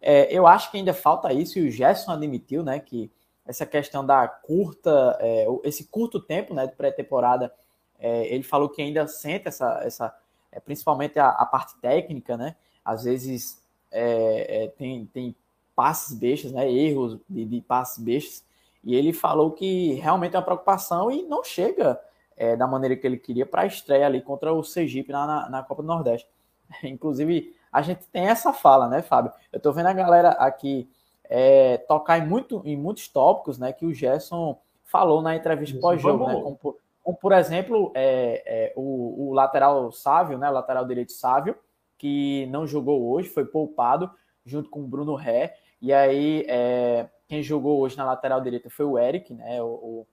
é, 0.00 0.32
eu 0.32 0.46
acho 0.46 0.70
que 0.70 0.78
ainda 0.78 0.94
falta 0.94 1.32
isso, 1.32 1.58
e 1.58 1.68
o 1.68 1.70
Gerson 1.70 2.12
admitiu, 2.12 2.62
né, 2.62 2.80
que 2.80 3.10
essa 3.46 3.66
questão 3.66 4.04
da 4.04 4.26
curta, 4.26 5.18
é, 5.20 5.46
esse 5.64 5.84
curto 5.84 6.18
tempo, 6.20 6.54
né, 6.54 6.66
de 6.66 6.74
pré-temporada, 6.74 7.52
é, 7.98 8.26
ele 8.32 8.42
falou 8.42 8.68
que 8.68 8.80
ainda 8.80 9.06
sente 9.06 9.48
essa, 9.48 9.80
essa 9.84 10.16
é, 10.52 10.60
principalmente 10.60 11.18
a, 11.18 11.28
a, 11.28 11.46
parte 11.46 11.76
técnica, 11.80 12.36
né? 12.36 12.56
Às 12.84 13.04
vezes 13.04 13.62
é, 13.90 14.64
é, 14.64 14.68
tem, 14.68 15.06
tem 15.06 15.34
passes 15.74 16.16
bestas, 16.16 16.52
né? 16.52 16.70
Erros 16.70 17.18
de, 17.28 17.44
de 17.44 17.60
passes 17.60 18.02
bestas. 18.02 18.44
E 18.82 18.94
ele 18.94 19.12
falou 19.12 19.50
que 19.50 19.94
realmente 19.94 20.34
é 20.34 20.38
uma 20.38 20.44
preocupação 20.44 21.10
e 21.10 21.22
não 21.22 21.44
chega 21.44 22.00
é, 22.36 22.56
da 22.56 22.66
maneira 22.66 22.96
que 22.96 23.06
ele 23.06 23.18
queria 23.18 23.44
para 23.44 23.62
a 23.62 23.66
estreia 23.66 24.06
ali 24.06 24.22
contra 24.22 24.52
o 24.52 24.64
Sergipe 24.64 25.12
na, 25.12 25.26
na, 25.26 25.48
na, 25.50 25.62
Copa 25.62 25.82
do 25.82 25.88
Nordeste. 25.88 26.28
Inclusive, 26.82 27.54
a 27.70 27.82
gente 27.82 28.06
tem 28.06 28.26
essa 28.26 28.52
fala, 28.52 28.88
né, 28.88 29.02
Fábio? 29.02 29.32
Eu 29.52 29.58
estou 29.58 29.72
vendo 29.72 29.86
a 29.86 29.92
galera 29.92 30.30
aqui 30.30 30.88
é, 31.24 31.76
tocar 31.76 32.18
em, 32.18 32.26
muito, 32.26 32.62
em 32.64 32.76
muitos 32.76 33.06
tópicos 33.08 33.58
né, 33.58 33.72
que 33.72 33.84
o 33.84 33.92
Gerson 33.92 34.58
falou 34.84 35.22
na 35.22 35.36
entrevista 35.36 35.78
pós-jogo, 35.78 36.26
né? 36.26 36.34
Como, 36.34 36.76
como 37.02 37.16
por 37.16 37.32
exemplo, 37.32 37.92
é, 37.94 38.42
é, 38.46 38.72
o, 38.76 39.28
o, 39.28 39.32
lateral 39.32 39.90
Sávio, 39.90 40.38
né, 40.38 40.48
lateral 40.50 40.84
direito 40.86 41.12
Sávio, 41.12 41.56
que 41.98 42.46
não 42.46 42.66
jogou 42.66 43.10
hoje, 43.10 43.28
foi 43.28 43.44
poupado 43.44 44.10
junto 44.44 44.70
com 44.70 44.80
o 44.80 44.86
Bruno 44.86 45.14
Ré. 45.14 45.54
E 45.80 45.92
aí, 45.92 46.44
é, 46.48 47.08
quem 47.28 47.42
jogou 47.42 47.80
hoje 47.80 47.96
na 47.96 48.04
lateral 48.04 48.40
direita 48.40 48.68
foi 48.70 48.84
o 48.84 48.98
Eric, 48.98 49.32
né, 49.32 49.62
o, 49.62 50.06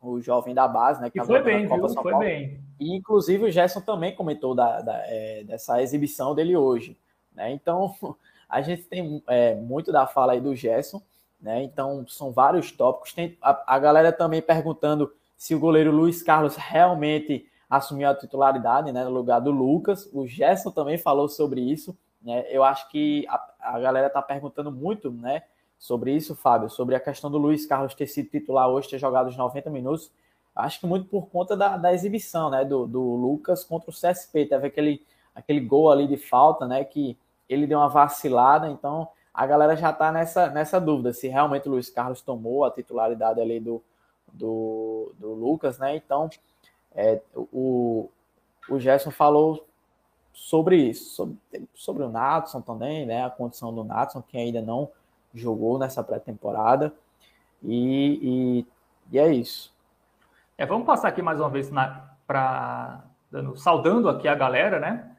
o 0.00 0.20
jovem 0.20 0.54
da 0.54 0.68
base, 0.68 1.00
né? 1.00 1.10
Que 1.10 1.22
foi 1.24 1.42
bem, 1.42 1.66
viu? 1.66 1.88
Foi 1.88 2.12
Paulo. 2.12 2.18
bem. 2.18 2.60
E, 2.78 2.94
inclusive, 2.94 3.44
o 3.44 3.50
Gerson 3.50 3.80
também 3.80 4.14
comentou 4.14 4.54
da, 4.54 4.80
da 4.80 5.02
é, 5.06 5.42
dessa 5.44 5.82
exibição 5.82 6.34
dele 6.34 6.56
hoje. 6.56 6.96
Né? 7.34 7.50
Então, 7.52 7.94
a 8.48 8.60
gente 8.62 8.84
tem 8.84 9.22
é, 9.26 9.54
muito 9.54 9.90
da 9.90 10.06
fala 10.06 10.32
aí 10.32 10.40
do 10.40 10.54
Gerson. 10.54 11.02
Né? 11.40 11.62
Então, 11.62 12.06
são 12.06 12.30
vários 12.30 12.70
tópicos. 12.70 13.12
Tem 13.12 13.36
a, 13.40 13.74
a 13.74 13.78
galera 13.78 14.12
também 14.12 14.40
perguntando 14.40 15.12
se 15.36 15.54
o 15.54 15.60
goleiro 15.60 15.90
Luiz 15.90 16.22
Carlos 16.22 16.56
realmente 16.56 17.46
assumiu 17.68 18.08
a 18.08 18.14
titularidade 18.14 18.92
né, 18.92 19.04
no 19.04 19.10
lugar 19.10 19.40
do 19.40 19.50
Lucas. 19.50 20.08
O 20.12 20.26
Gerson 20.26 20.70
também 20.70 20.96
falou 20.96 21.28
sobre 21.28 21.60
isso. 21.60 21.96
Né? 22.22 22.44
Eu 22.48 22.64
acho 22.64 22.88
que 22.88 23.26
a, 23.28 23.52
a 23.60 23.80
galera 23.80 24.06
está 24.06 24.22
perguntando 24.22 24.70
muito 24.70 25.10
né, 25.10 25.42
sobre 25.78 26.12
isso, 26.12 26.34
Fábio, 26.34 26.70
sobre 26.70 26.94
a 26.94 27.00
questão 27.00 27.30
do 27.30 27.38
Luiz 27.38 27.66
Carlos 27.66 27.94
ter 27.94 28.06
sido 28.06 28.30
titular 28.30 28.68
hoje, 28.68 28.88
ter 28.88 28.98
jogado 28.98 29.28
os 29.28 29.36
90 29.36 29.68
minutos. 29.70 30.10
Acho 30.54 30.80
que 30.80 30.86
muito 30.86 31.06
por 31.08 31.26
conta 31.28 31.56
da, 31.56 31.76
da 31.76 31.92
exibição 31.92 32.48
né, 32.48 32.64
do, 32.64 32.86
do 32.86 33.00
Lucas 33.00 33.62
contra 33.62 33.90
o 33.90 33.92
CSP. 33.92 34.46
Teve 34.46 34.68
aquele, 34.68 35.04
aquele 35.34 35.60
gol 35.60 35.90
ali 35.90 36.06
de 36.06 36.16
falta, 36.16 36.66
né? 36.66 36.82
Que 36.82 37.18
ele 37.48 37.66
deu 37.66 37.78
uma 37.78 37.88
vacilada, 37.88 38.68
então 38.68 39.08
a 39.32 39.46
galera 39.46 39.76
já 39.76 39.90
está 39.90 40.10
nessa, 40.10 40.48
nessa 40.48 40.80
dúvida 40.80 41.12
se 41.12 41.28
realmente 41.28 41.68
o 41.68 41.72
Luiz 41.72 41.90
Carlos 41.90 42.22
tomou 42.22 42.64
a 42.64 42.70
titularidade 42.70 43.38
ali 43.38 43.60
do, 43.60 43.82
do, 44.36 45.12
do 45.18 45.32
Lucas, 45.34 45.78
né? 45.78 45.96
Então, 45.96 46.28
é, 46.94 47.20
o, 47.34 48.08
o 48.68 48.78
Gerson 48.78 49.10
falou 49.10 49.66
sobre 50.32 50.76
isso, 50.76 51.14
sobre, 51.14 51.38
sobre 51.74 52.02
o 52.04 52.08
Natson 52.08 52.60
também, 52.60 53.06
né? 53.06 53.24
A 53.24 53.30
condição 53.30 53.74
do 53.74 53.82
Natson, 53.82 54.22
que 54.22 54.36
ainda 54.36 54.60
não 54.60 54.90
jogou 55.34 55.78
nessa 55.78 56.02
pré-temporada. 56.02 56.92
E, 57.62 58.20
e, 58.22 58.66
e, 59.12 59.18
é 59.18 59.32
isso. 59.32 59.74
É, 60.56 60.64
vamos 60.64 60.86
passar 60.86 61.08
aqui 61.08 61.22
mais 61.22 61.40
uma 61.40 61.48
vez 61.48 61.70
para 62.26 63.02
saudando 63.56 64.08
aqui 64.08 64.28
a 64.28 64.34
galera, 64.34 64.78
né? 64.78 65.16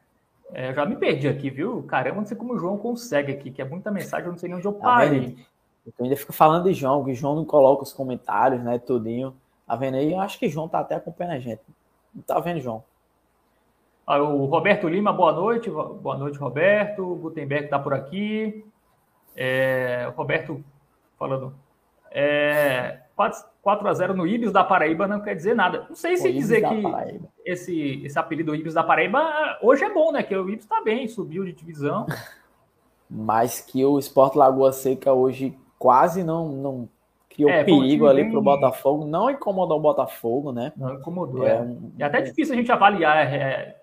É, 0.52 0.72
já 0.72 0.86
me 0.86 0.96
perdi 0.96 1.28
aqui, 1.28 1.50
viu? 1.50 1.82
Caramba, 1.82 2.16
não 2.16 2.24
sei 2.24 2.36
como 2.36 2.54
o 2.54 2.58
João 2.58 2.78
consegue 2.78 3.32
aqui, 3.32 3.50
que 3.50 3.60
é 3.60 3.64
muita 3.64 3.90
mensagem, 3.90 4.26
eu 4.26 4.32
não 4.32 4.38
sei 4.38 4.48
nem 4.48 4.56
onde 4.56 4.66
eu 4.66 4.72
tá 4.72 4.80
parei. 4.80 5.36
Tá 5.90 5.94
eu 5.98 6.04
ainda 6.04 6.16
fico 6.16 6.32
falando 6.32 6.64
de 6.64 6.74
João, 6.74 7.04
que 7.04 7.12
o 7.12 7.14
João 7.14 7.36
não 7.36 7.44
coloca 7.44 7.82
os 7.82 7.92
comentários, 7.92 8.62
né? 8.62 8.78
Tudinho. 8.78 9.34
Tá 9.66 9.76
vendo 9.76 9.96
aí? 9.96 10.12
Eu 10.12 10.20
acho 10.20 10.38
que 10.38 10.46
o 10.46 10.50
João 10.50 10.68
tá 10.68 10.80
até 10.80 10.94
acompanhando 10.94 11.34
a 11.34 11.38
gente. 11.38 11.62
Não 12.14 12.22
tá 12.22 12.38
vendo, 12.40 12.60
João? 12.60 12.82
Ah, 14.06 14.18
o 14.22 14.46
Roberto 14.46 14.88
Lima, 14.88 15.12
boa 15.12 15.32
noite. 15.32 15.70
Boa 15.70 16.16
noite, 16.16 16.38
Roberto. 16.38 17.02
O 17.02 17.16
Gutenberg 17.16 17.68
tá 17.68 17.78
por 17.78 17.92
aqui. 17.92 18.64
É, 19.36 20.06
o 20.08 20.16
Roberto 20.16 20.64
falando. 21.18 21.54
É, 22.10 23.00
4 23.62 23.88
a 23.88 23.92
0 23.92 24.14
no 24.14 24.26
Ibis 24.26 24.52
da 24.52 24.64
Paraíba 24.64 25.06
não 25.06 25.20
quer 25.20 25.34
dizer 25.34 25.54
nada. 25.54 25.84
Não 25.88 25.96
sei 25.96 26.16
se 26.16 26.32
dizer 26.32 26.66
que 26.66 26.82
esse, 27.44 28.02
esse 28.04 28.18
apelido 28.18 28.54
Ibis 28.54 28.74
da 28.74 28.82
Paraíba 28.82 29.58
hoje 29.60 29.84
é 29.84 29.92
bom, 29.92 30.10
né? 30.12 30.22
Que 30.22 30.34
o 30.34 30.48
Ibis 30.48 30.64
está 30.64 30.80
bem, 30.82 31.06
subiu 31.06 31.44
de 31.44 31.52
divisão. 31.52 32.06
Mas 33.10 33.60
que 33.60 33.84
o 33.84 33.98
Sport 33.98 34.36
Lagoa 34.36 34.72
Seca 34.72 35.12
hoje 35.12 35.56
quase 35.78 36.24
não, 36.24 36.48
não 36.48 36.88
criou 37.28 37.50
é, 37.50 37.64
perigo 37.64 38.06
ali 38.06 38.22
bem... 38.22 38.30
para 38.30 38.40
o 38.40 38.42
Botafogo. 38.42 39.04
Não 39.04 39.30
incomodou 39.30 39.78
o 39.78 39.82
Botafogo, 39.82 40.52
né? 40.52 40.72
Não 40.76 40.94
incomodou. 40.94 41.46
É, 41.46 41.52
é. 41.52 41.66
é 42.00 42.04
até 42.04 42.20
difícil 42.20 42.54
a 42.54 42.56
gente 42.56 42.72
avaliar 42.72 43.32
é, 43.32 43.76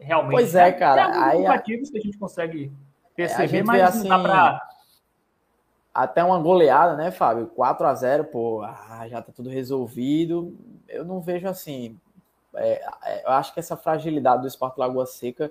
realmente. 0.00 0.32
Pois 0.32 0.54
é, 0.54 0.70
cara. 0.72 1.10
Tem 1.10 1.46
aí, 1.46 1.62
que 1.62 1.98
a 1.98 2.00
gente 2.00 2.18
consegue 2.18 2.72
perceber, 3.16 3.64
mas 3.64 3.82
assim, 3.82 4.08
não 4.08 4.22
dá 4.22 4.28
para 4.28 4.68
até 5.92 6.22
uma 6.22 6.38
goleada, 6.38 6.96
né, 6.96 7.10
Fábio? 7.10 7.48
4 7.48 7.86
a 7.86 7.94
0 7.94 8.24
pô, 8.26 8.62
ah, 8.62 9.04
já 9.08 9.20
tá 9.20 9.32
tudo 9.32 9.50
resolvido. 9.50 10.56
Eu 10.88 11.04
não 11.04 11.20
vejo 11.20 11.48
assim. 11.48 11.98
É, 12.54 12.80
é, 13.04 13.24
eu 13.24 13.30
acho 13.30 13.52
que 13.52 13.58
essa 13.58 13.76
fragilidade 13.76 14.42
do 14.42 14.48
Esporte 14.48 14.78
Lagoa 14.78 15.06
Seca 15.06 15.50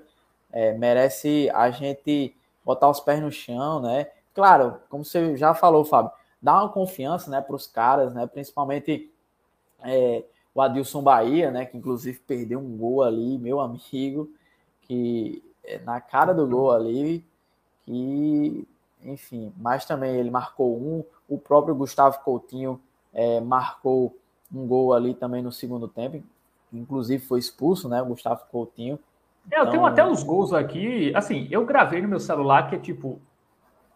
é, 0.51 0.72
merece 0.74 1.50
a 1.54 1.70
gente 1.70 2.34
botar 2.63 2.89
os 2.89 3.00
pés 3.00 3.22
no 3.22 3.32
chão, 3.32 3.82
né? 3.82 4.08
Claro, 4.38 4.79
como 4.88 5.03
você 5.03 5.36
já 5.36 5.56
falou, 5.56 5.84
Fábio, 5.84 6.12
dá 6.39 6.62
uma 6.62 6.70
confiança, 6.70 7.27
né, 7.27 7.41
para 7.41 7.56
os 7.56 7.65
caras, 7.65 8.13
né? 8.13 8.27
Principalmente 8.27 9.12
é, 9.84 10.24
o 10.53 10.62
Adilson 10.62 11.01
Bahia, 11.01 11.50
né? 11.50 11.65
Que 11.65 11.75
inclusive 11.75 12.20
perdeu 12.20 12.60
um 12.60 12.77
gol 12.77 13.01
ali, 13.01 13.39
meu 13.39 13.60
amigo, 13.60 14.29
que 14.84 15.44
é, 15.63 15.79
na 15.79 16.00
cara 16.00 16.36
do 16.36 16.46
gol 16.46 16.72
ali, 16.72 17.25
que 17.84 18.67
enfim, 19.03 19.51
mas 19.58 19.86
também 19.86 20.15
ele 20.15 20.29
marcou 20.29 20.77
um. 20.77 21.03
O 21.27 21.39
próprio 21.39 21.74
Gustavo 21.74 22.20
Coutinho 22.20 22.79
é, 23.12 23.41
marcou 23.41 24.15
um 24.53 24.67
gol 24.67 24.94
ali 24.94 25.15
também 25.15 25.41
no 25.41 25.51
segundo 25.51 25.88
tempo, 25.88 26.24
inclusive 26.72 27.25
foi 27.25 27.39
expulso, 27.39 27.89
né? 27.89 28.03
O 28.03 28.06
Gustavo 28.06 28.41
Coutinho. 28.51 29.00
É, 29.50 29.58
eu 29.58 29.62
então... 29.62 29.72
tenho 29.72 29.86
até 29.88 30.06
os 30.06 30.22
gols 30.22 30.53
aqui. 30.53 31.12
Assim, 31.15 31.48
eu 31.50 31.65
gravei 31.65 32.03
no 32.03 32.08
meu 32.08 32.20
celular 32.20 32.70
que 32.70 32.75
é 32.75 32.79
tipo 32.79 33.20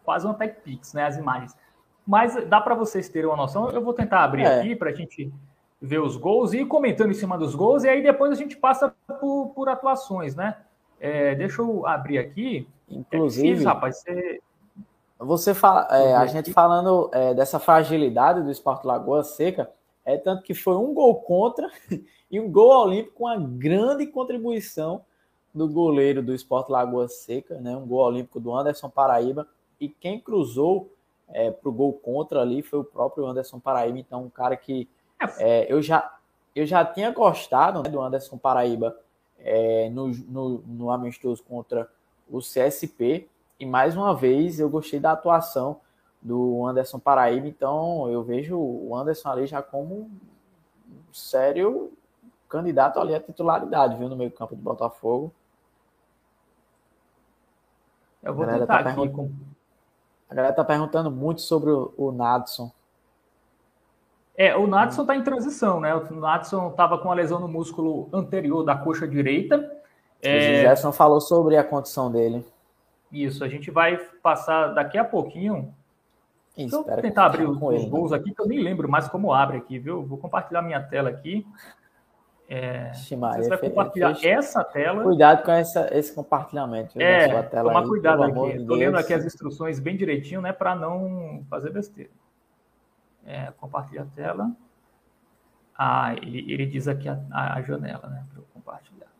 quase 0.04 0.26
um 0.26 0.34
Tech 0.34 0.60
Pix, 0.62 0.94
né? 0.94 1.06
As 1.06 1.16
imagens. 1.16 1.56
Mas 2.06 2.34
dá 2.46 2.60
para 2.60 2.74
vocês 2.74 3.08
terem 3.08 3.28
uma 3.28 3.36
noção. 3.36 3.70
Eu 3.70 3.82
vou 3.82 3.94
tentar 3.94 4.24
abrir 4.24 4.42
é. 4.42 4.58
aqui 4.58 4.74
para 4.74 4.90
a 4.90 4.94
gente 4.94 5.32
ver 5.80 6.00
os 6.00 6.16
gols 6.16 6.52
e 6.52 6.58
ir 6.58 6.66
comentando 6.66 7.10
em 7.10 7.14
cima 7.14 7.36
dos 7.36 7.54
gols, 7.56 7.82
e 7.82 7.88
aí 7.88 8.02
depois 8.02 8.30
a 8.30 8.36
gente 8.36 8.56
passa 8.56 8.94
por, 9.20 9.48
por 9.48 9.68
atuações, 9.68 10.36
né? 10.36 10.56
É, 11.00 11.34
deixa 11.34 11.60
eu 11.60 11.84
abrir 11.86 12.18
aqui. 12.18 12.68
Inclusive, 12.88 13.48
é 13.48 13.50
difícil, 13.50 13.68
rapaz, 13.68 13.96
você 13.98 14.40
você 15.24 15.54
fala, 15.54 15.86
é, 15.90 16.16
a 16.16 16.26
gente 16.26 16.52
falando 16.52 17.08
é, 17.12 17.32
dessa 17.32 17.60
fragilidade 17.60 18.42
do 18.42 18.50
Esporte 18.50 18.86
Lagoa 18.86 19.22
Seca, 19.22 19.70
é 20.04 20.16
tanto 20.16 20.42
que 20.42 20.52
foi 20.52 20.74
um 20.74 20.92
gol 20.92 21.14
contra 21.16 21.70
e 22.30 22.40
um 22.40 22.50
gol 22.50 22.70
olímpico 22.86 23.18
com 23.18 23.28
a 23.28 23.36
grande 23.36 24.06
contribuição 24.06 25.04
do 25.54 25.68
goleiro 25.68 26.22
do 26.22 26.34
Esporte 26.34 26.72
Lagoa 26.72 27.06
Seca, 27.08 27.60
né? 27.60 27.76
Um 27.76 27.86
gol 27.86 28.04
olímpico 28.04 28.40
do 28.40 28.54
Anderson 28.54 28.90
Paraíba. 28.90 29.46
E 29.82 29.88
quem 29.88 30.20
cruzou 30.20 30.94
é, 31.28 31.50
para 31.50 31.68
o 31.68 31.72
gol 31.72 31.92
contra 31.92 32.40
ali 32.40 32.62
foi 32.62 32.78
o 32.78 32.84
próprio 32.84 33.26
Anderson 33.26 33.58
Paraíba. 33.58 33.98
Então, 33.98 34.22
um 34.22 34.30
cara 34.30 34.56
que 34.56 34.88
é, 35.38 35.66
eu, 35.68 35.82
já, 35.82 36.18
eu 36.54 36.64
já 36.64 36.84
tinha 36.84 37.10
gostado 37.10 37.82
né, 37.82 37.90
do 37.90 38.00
Anderson 38.00 38.38
Paraíba 38.38 38.96
é, 39.40 39.90
no, 39.90 40.06
no, 40.06 40.58
no 40.58 40.90
amistoso 40.92 41.42
contra 41.42 41.90
o 42.30 42.38
CSP. 42.38 43.28
E 43.58 43.66
mais 43.66 43.96
uma 43.96 44.14
vez 44.14 44.60
eu 44.60 44.70
gostei 44.70 45.00
da 45.00 45.10
atuação 45.10 45.80
do 46.20 46.64
Anderson 46.64 47.00
Paraíba, 47.00 47.48
então 47.48 48.08
eu 48.08 48.22
vejo 48.22 48.56
o 48.56 48.96
Anderson 48.96 49.30
ali 49.30 49.46
já 49.48 49.60
como 49.60 49.96
um 49.96 50.10
sério 51.12 51.92
candidato 52.48 53.00
ali 53.00 53.16
à 53.16 53.20
titularidade, 53.20 53.96
viu, 53.96 54.08
no 54.08 54.14
meio 54.14 54.30
campo 54.30 54.54
do 54.54 54.62
Botafogo. 54.62 55.32
Eu 58.22 58.32
vou 58.32 58.46
tentar 58.46 58.84
tá 58.84 58.90
aqui. 58.90 59.10
A 60.32 60.34
galera 60.34 60.54
tá 60.54 60.64
perguntando 60.64 61.10
muito 61.10 61.42
sobre 61.42 61.70
o, 61.70 61.92
o 61.94 62.10
Nadson. 62.10 62.72
É, 64.34 64.56
o 64.56 64.66
Nadson 64.66 65.04
tá 65.04 65.14
em 65.14 65.22
transição, 65.22 65.78
né? 65.78 65.94
O 65.94 66.14
Nadson 66.14 66.70
tava 66.70 66.96
com 66.96 67.12
a 67.12 67.14
lesão 67.14 67.38
no 67.38 67.46
músculo 67.46 68.08
anterior 68.14 68.64
da 68.64 68.74
coxa 68.74 69.06
direita. 69.06 69.70
É... 70.22 70.60
O 70.60 70.62
Gerson 70.62 70.90
falou 70.90 71.20
sobre 71.20 71.58
a 71.58 71.62
condição 71.62 72.10
dele. 72.10 72.42
Isso, 73.12 73.44
a 73.44 73.48
gente 73.48 73.70
vai 73.70 73.98
passar 74.22 74.68
daqui 74.68 74.96
a 74.96 75.04
pouquinho. 75.04 75.74
Deixa 76.56 76.76
eu 76.76 76.84
tentar 76.84 77.26
abrir 77.26 77.46
os, 77.46 77.60
os 77.60 77.84
gols 77.84 78.10
aqui, 78.10 78.34
que 78.34 78.40
eu 78.40 78.46
nem 78.46 78.62
lembro 78.62 78.88
mais 78.88 79.08
como 79.08 79.34
abre 79.34 79.58
aqui, 79.58 79.78
viu? 79.78 80.02
Vou 80.02 80.16
compartilhar 80.16 80.62
minha 80.62 80.82
tela 80.82 81.10
aqui. 81.10 81.46
É, 82.48 82.92
você 82.92 83.16
vai 83.48 83.58
compartilhar 83.58 84.16
essa 84.22 84.62
tela. 84.62 85.02
Cuidado 85.02 85.42
com 85.42 85.52
essa, 85.52 85.88
esse 85.96 86.14
compartilhamento. 86.14 87.00
É, 87.00 87.42
tomar 87.44 87.80
aí, 87.80 87.88
cuidado 87.88 88.22
aqui. 88.24 88.56
Estou 88.58 88.76
lendo 88.76 88.98
aqui 88.98 89.14
as 89.14 89.24
instruções 89.24 89.80
bem 89.80 89.96
direitinho, 89.96 90.42
né? 90.42 90.52
Para 90.52 90.74
não 90.74 91.44
fazer 91.48 91.70
besteira. 91.70 92.10
É, 93.24 93.50
compartilhar 93.52 94.02
a 94.02 94.06
tela. 94.06 94.52
Ah, 95.76 96.14
ele, 96.14 96.52
ele 96.52 96.66
diz 96.66 96.86
aqui 96.88 97.08
a, 97.08 97.18
a 97.32 97.62
janela, 97.62 98.06
né? 98.08 98.26
Para 98.28 98.40
eu 98.40 98.46
compartilhar. 98.52 99.10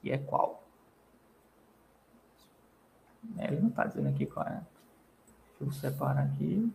Que 0.00 0.12
é 0.12 0.18
qual? 0.18 0.62
É, 3.38 3.48
ele 3.48 3.60
não 3.60 3.68
está 3.68 3.86
dizendo 3.86 4.08
aqui 4.08 4.26
qual 4.26 4.46
é. 4.46 4.60
Deixa 5.58 5.62
eu 5.62 5.72
separar 5.72 6.24
aqui. 6.24 6.72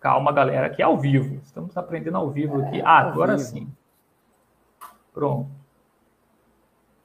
Calma, 0.00 0.32
galera, 0.32 0.66
aqui 0.66 0.82
é 0.82 0.84
ao 0.84 0.98
vivo. 0.98 1.36
Estamos 1.36 1.76
aprendendo 1.76 2.16
ao 2.16 2.30
vivo 2.30 2.60
aqui. 2.60 2.80
É, 2.80 2.84
ah, 2.84 2.98
agora 2.98 3.36
vivo. 3.36 3.48
sim. 3.48 3.72
Pronto. 5.14 5.48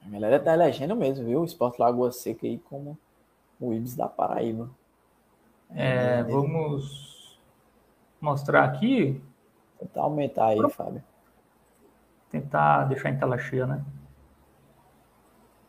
A 0.04 0.08
galera 0.10 0.38
tá 0.38 0.52
elegendo 0.52 0.94
mesmo, 0.94 1.24
viu? 1.24 1.40
O 1.40 1.44
Esporte 1.44 1.80
Lagoa 1.80 2.12
Seca 2.12 2.46
aí 2.46 2.58
como 2.58 2.98
o 3.58 3.72
Ibis 3.72 3.96
da 3.96 4.08
Paraíba. 4.08 4.68
É, 5.70 6.22
vamos 6.24 7.40
mostrar 8.20 8.64
aqui. 8.64 9.22
Tentar 9.78 10.02
aumentar 10.02 10.48
aí, 10.48 10.58
Pronto. 10.58 10.74
Fábio. 10.74 11.04
Tentar 12.30 12.84
deixar 12.84 13.08
em 13.08 13.18
tela 13.18 13.38
cheia, 13.38 13.66
né? 13.66 13.82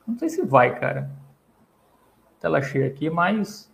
Não 0.05 0.17
sei 0.17 0.27
se 0.27 0.43
vai, 0.43 0.77
cara 0.77 1.21
tela 2.41 2.60
cheia 2.62 2.88
aqui, 2.88 3.10
mas 3.10 3.71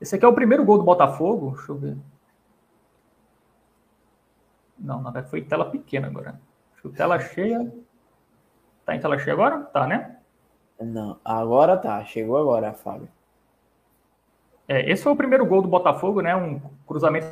esse 0.00 0.16
aqui 0.16 0.24
é 0.24 0.28
o 0.28 0.34
primeiro 0.34 0.64
gol 0.64 0.76
do 0.76 0.84
Botafogo. 0.84 1.52
Deixa 1.56 1.72
eu 1.72 1.76
ver. 1.76 1.96
Não, 4.76 4.96
na 5.00 5.10
verdade 5.10 5.30
foi 5.30 5.42
tela 5.42 5.70
pequena 5.70 6.08
agora. 6.08 6.40
Tela 6.96 7.20
cheia. 7.20 7.72
Tá 8.84 8.94
em 8.94 9.00
tela 9.00 9.18
cheia 9.18 9.34
agora? 9.34 9.60
Tá, 9.60 9.86
né? 9.86 10.16
Não, 10.80 11.18
agora 11.24 11.76
tá. 11.76 12.02
Chegou 12.04 12.36
agora, 12.36 12.72
Fábio. 12.72 13.08
É, 14.66 14.90
esse 14.90 15.02
foi 15.02 15.12
o 15.12 15.16
primeiro 15.16 15.44
gol 15.44 15.62
do 15.62 15.68
Botafogo, 15.68 16.20
né? 16.20 16.34
Um 16.34 16.60
cruzamento 16.86 17.26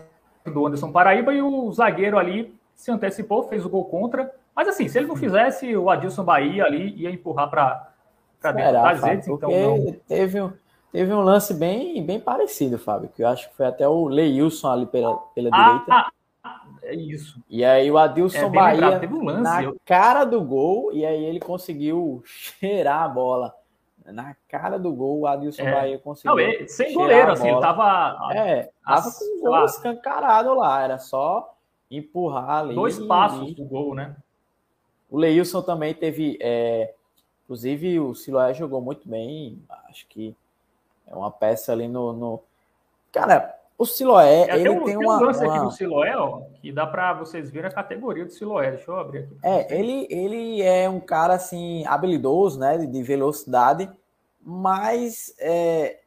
do 0.44 0.66
Anderson 0.66 0.90
Paraíba 0.90 1.32
e 1.32 1.40
o 1.40 1.70
zagueiro 1.72 2.18
ali 2.18 2.54
se 2.74 2.90
antecipou, 2.90 3.44
fez 3.44 3.64
o 3.64 3.68
gol 3.68 3.84
contra. 3.84 4.32
Mas 4.54 4.68
assim, 4.68 4.88
se 4.88 4.98
ele 4.98 5.06
não 5.06 5.16
fizesse, 5.16 5.76
o 5.76 5.88
Adilson 5.88 6.24
Bahia 6.24 6.64
ali 6.64 6.94
ia 6.96 7.10
empurrar 7.10 7.48
para 7.48 7.92
dentro 8.52 8.72
das 8.72 9.02
redes. 9.02 9.28
Então 9.28 9.50
não... 9.50 9.92
teve, 10.06 10.52
teve 10.92 11.12
um 11.12 11.20
lance 11.20 11.54
bem, 11.54 12.04
bem 12.04 12.20
parecido, 12.20 12.78
Fábio, 12.78 13.08
que 13.08 13.22
eu 13.22 13.28
acho 13.28 13.48
que 13.48 13.56
foi 13.56 13.66
até 13.66 13.86
o 13.86 14.08
Leilson 14.08 14.70
ali 14.70 14.86
pela, 14.86 15.16
pela 15.16 15.50
ah, 15.52 15.64
direita. 15.64 16.12
É 16.88 16.94
isso. 16.94 17.38
E 17.50 17.62
aí 17.62 17.90
o 17.90 17.98
Adilson 17.98 18.46
é, 18.46 18.48
Bahia 18.48 18.98
teve 18.98 19.12
um 19.12 19.22
lance, 19.22 19.42
na 19.42 19.62
eu... 19.62 19.76
cara 19.84 20.24
do 20.24 20.40
gol, 20.40 20.90
e 20.90 21.04
aí 21.04 21.22
ele 21.22 21.38
conseguiu 21.38 22.22
cheirar 22.24 23.02
a 23.02 23.08
bola. 23.08 23.54
Na 24.06 24.34
cara 24.48 24.78
do 24.78 24.90
gol, 24.90 25.20
o 25.20 25.26
Adilson 25.26 25.64
é. 25.64 25.70
Bahia 25.70 25.98
conseguiu. 25.98 26.30
Não, 26.30 26.40
ele, 26.40 26.66
sem 26.66 26.94
goleiro, 26.94 27.32
assim, 27.32 27.46
ele 27.46 27.60
tava. 27.60 28.32
É, 28.32 28.70
tava 28.82 29.10
com 29.10 29.38
o 29.38 29.40
gol 29.42 29.64
escancarado 29.66 30.54
lá, 30.54 30.82
era 30.82 30.98
só 30.98 31.54
empurrar 31.90 32.60
ali. 32.60 32.74
Dois 32.74 32.98
passos 32.98 33.50
e... 33.50 33.54
do 33.54 33.66
gol, 33.66 33.94
né? 33.94 34.16
O 35.10 35.18
Leilson 35.18 35.60
também 35.60 35.92
teve. 35.92 36.38
É... 36.40 36.94
Inclusive, 37.44 38.00
o 38.00 38.14
Siloé 38.14 38.54
jogou 38.54 38.80
muito 38.80 39.06
bem. 39.06 39.62
Acho 39.90 40.06
que 40.06 40.34
é 41.06 41.14
uma 41.14 41.30
peça 41.30 41.70
ali 41.70 41.86
no. 41.86 42.14
no... 42.14 42.40
Cara, 43.12 43.57
o 43.78 43.86
Siloé, 43.86 44.48
é, 44.48 44.54
ele 44.56 44.64
tem, 44.64 44.80
um, 44.80 44.84
tem 44.84 44.96
uma. 44.96 45.18
um 45.18 45.24
lance 45.26 45.44
uma... 45.44 45.54
aqui 45.54 45.64
do 45.64 45.70
Siloé, 45.70 46.16
ó, 46.16 46.42
que 46.60 46.72
dá 46.72 46.84
para 46.84 47.14
vocês 47.14 47.48
verem 47.48 47.70
a 47.70 47.72
categoria 47.72 48.24
do 48.24 48.32
Siloé. 48.32 48.72
Deixa 48.72 48.90
eu 48.90 48.98
abrir 48.98 49.20
aqui. 49.20 49.36
É, 49.40 49.78
ele, 49.78 50.08
ele 50.10 50.60
é 50.60 50.90
um 50.90 50.98
cara, 50.98 51.34
assim, 51.34 51.86
habilidoso, 51.86 52.58
né, 52.58 52.76
de 52.76 53.02
velocidade, 53.04 53.88
mas. 54.42 55.32
É... 55.38 56.00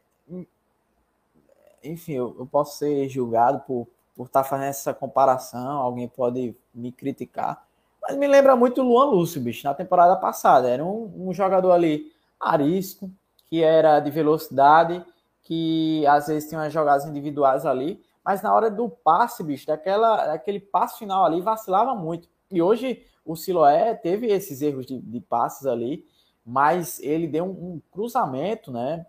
Enfim, 1.82 2.12
eu, 2.12 2.36
eu, 2.38 2.46
posso 2.46 2.76
ser 2.76 3.08
julgado 3.08 3.60
por, 3.60 3.88
por 4.14 4.26
estar 4.26 4.42
tá 4.42 4.48
fazendo 4.48 4.68
essa 4.68 4.92
comparação, 4.92 5.78
alguém 5.78 6.06
pode 6.06 6.54
me 6.72 6.92
criticar, 6.92 7.66
mas 8.02 8.16
me 8.16 8.28
lembra 8.28 8.54
muito 8.54 8.82
o 8.82 8.84
Luan 8.84 9.06
Lúcio, 9.06 9.40
bicho, 9.40 9.66
na 9.66 9.74
temporada 9.74 10.14
passada. 10.16 10.68
Era 10.68 10.84
um, 10.84 11.10
um 11.16 11.32
jogador 11.32 11.72
ali 11.72 12.12
arisco, 12.38 13.10
que 13.48 13.62
era 13.62 13.98
de 13.98 14.10
velocidade 14.10 15.02
que 15.42 16.06
às 16.06 16.28
vezes 16.28 16.48
tinha 16.48 16.60
umas 16.60 16.72
jogadas 16.72 17.04
individuais 17.04 17.66
ali, 17.66 18.02
mas 18.24 18.42
na 18.42 18.54
hora 18.54 18.70
do 18.70 18.88
passe, 18.88 19.42
bicho, 19.42 19.66
daquela, 19.66 20.26
daquele 20.26 20.60
passe 20.60 20.98
final 20.98 21.24
ali, 21.24 21.40
vacilava 21.40 21.94
muito. 21.94 22.28
E 22.50 22.62
hoje 22.62 23.04
o 23.24 23.34
Siloé 23.34 23.94
teve 23.94 24.28
esses 24.28 24.62
erros 24.62 24.86
de, 24.86 24.98
de 24.98 25.20
passes 25.20 25.66
ali, 25.66 26.04
mas 26.44 27.00
ele 27.00 27.26
deu 27.26 27.44
um, 27.44 27.74
um 27.74 27.82
cruzamento, 27.90 28.70
né? 28.70 29.06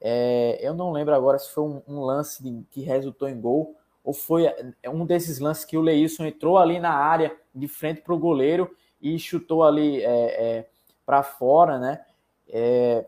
É, 0.00 0.58
eu 0.60 0.74
não 0.74 0.92
lembro 0.92 1.14
agora 1.14 1.38
se 1.38 1.50
foi 1.50 1.64
um, 1.64 1.82
um 1.88 2.00
lance 2.00 2.42
de, 2.42 2.62
que 2.70 2.80
resultou 2.82 3.28
em 3.28 3.40
gol, 3.40 3.76
ou 4.04 4.12
foi 4.12 4.46
um 4.86 5.04
desses 5.04 5.38
lances 5.40 5.64
que 5.64 5.76
o 5.76 5.80
Leilson 5.80 6.26
entrou 6.26 6.58
ali 6.58 6.78
na 6.78 6.92
área 6.92 7.36
de 7.54 7.66
frente 7.66 8.02
para 8.02 8.14
o 8.14 8.18
goleiro 8.18 8.70
e 9.00 9.18
chutou 9.18 9.64
ali 9.64 10.02
é, 10.02 10.58
é, 10.58 10.68
para 11.04 11.22
fora, 11.22 11.78
né? 11.78 12.04
É, 12.48 13.04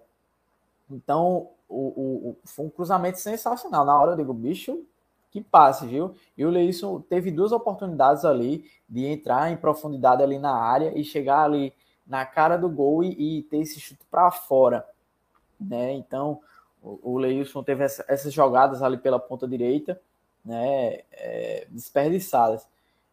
então 0.91 1.51
o, 1.69 2.31
o, 2.31 2.37
foi 2.45 2.67
um 2.67 2.71
cruzamento 2.71 3.19
sensacional. 3.19 3.85
Na 3.85 3.99
hora 4.01 4.13
eu 4.13 4.17
digo, 4.17 4.33
bicho, 4.33 4.85
que 5.31 5.41
passe, 5.41 5.87
viu? 5.87 6.15
E 6.37 6.45
o 6.45 6.51
Leison 6.51 7.01
teve 7.01 7.31
duas 7.31 7.53
oportunidades 7.53 8.25
ali 8.25 8.65
de 8.89 9.05
entrar 9.05 9.51
em 9.51 9.57
profundidade 9.57 10.23
ali 10.23 10.39
na 10.39 10.55
área 10.55 10.99
e 10.99 11.05
chegar 11.05 11.45
ali 11.45 11.75
na 12.07 12.25
cara 12.25 12.57
do 12.57 12.69
gol 12.69 13.05
e, 13.05 13.39
e 13.39 13.43
ter 13.43 13.59
esse 13.59 13.79
chute 13.79 14.05
para 14.11 14.31
fora, 14.31 14.87
né? 15.61 15.93
Então 15.93 16.41
o, 16.83 17.13
o 17.15 17.19
Leilson 17.19 17.63
teve 17.63 17.85
essa, 17.85 18.05
essas 18.09 18.33
jogadas 18.33 18.83
ali 18.83 18.97
pela 18.97 19.19
ponta 19.19 19.47
direita, 19.47 20.01
né? 20.45 21.01
É, 21.13 21.67
desperdiçadas. 21.71 22.67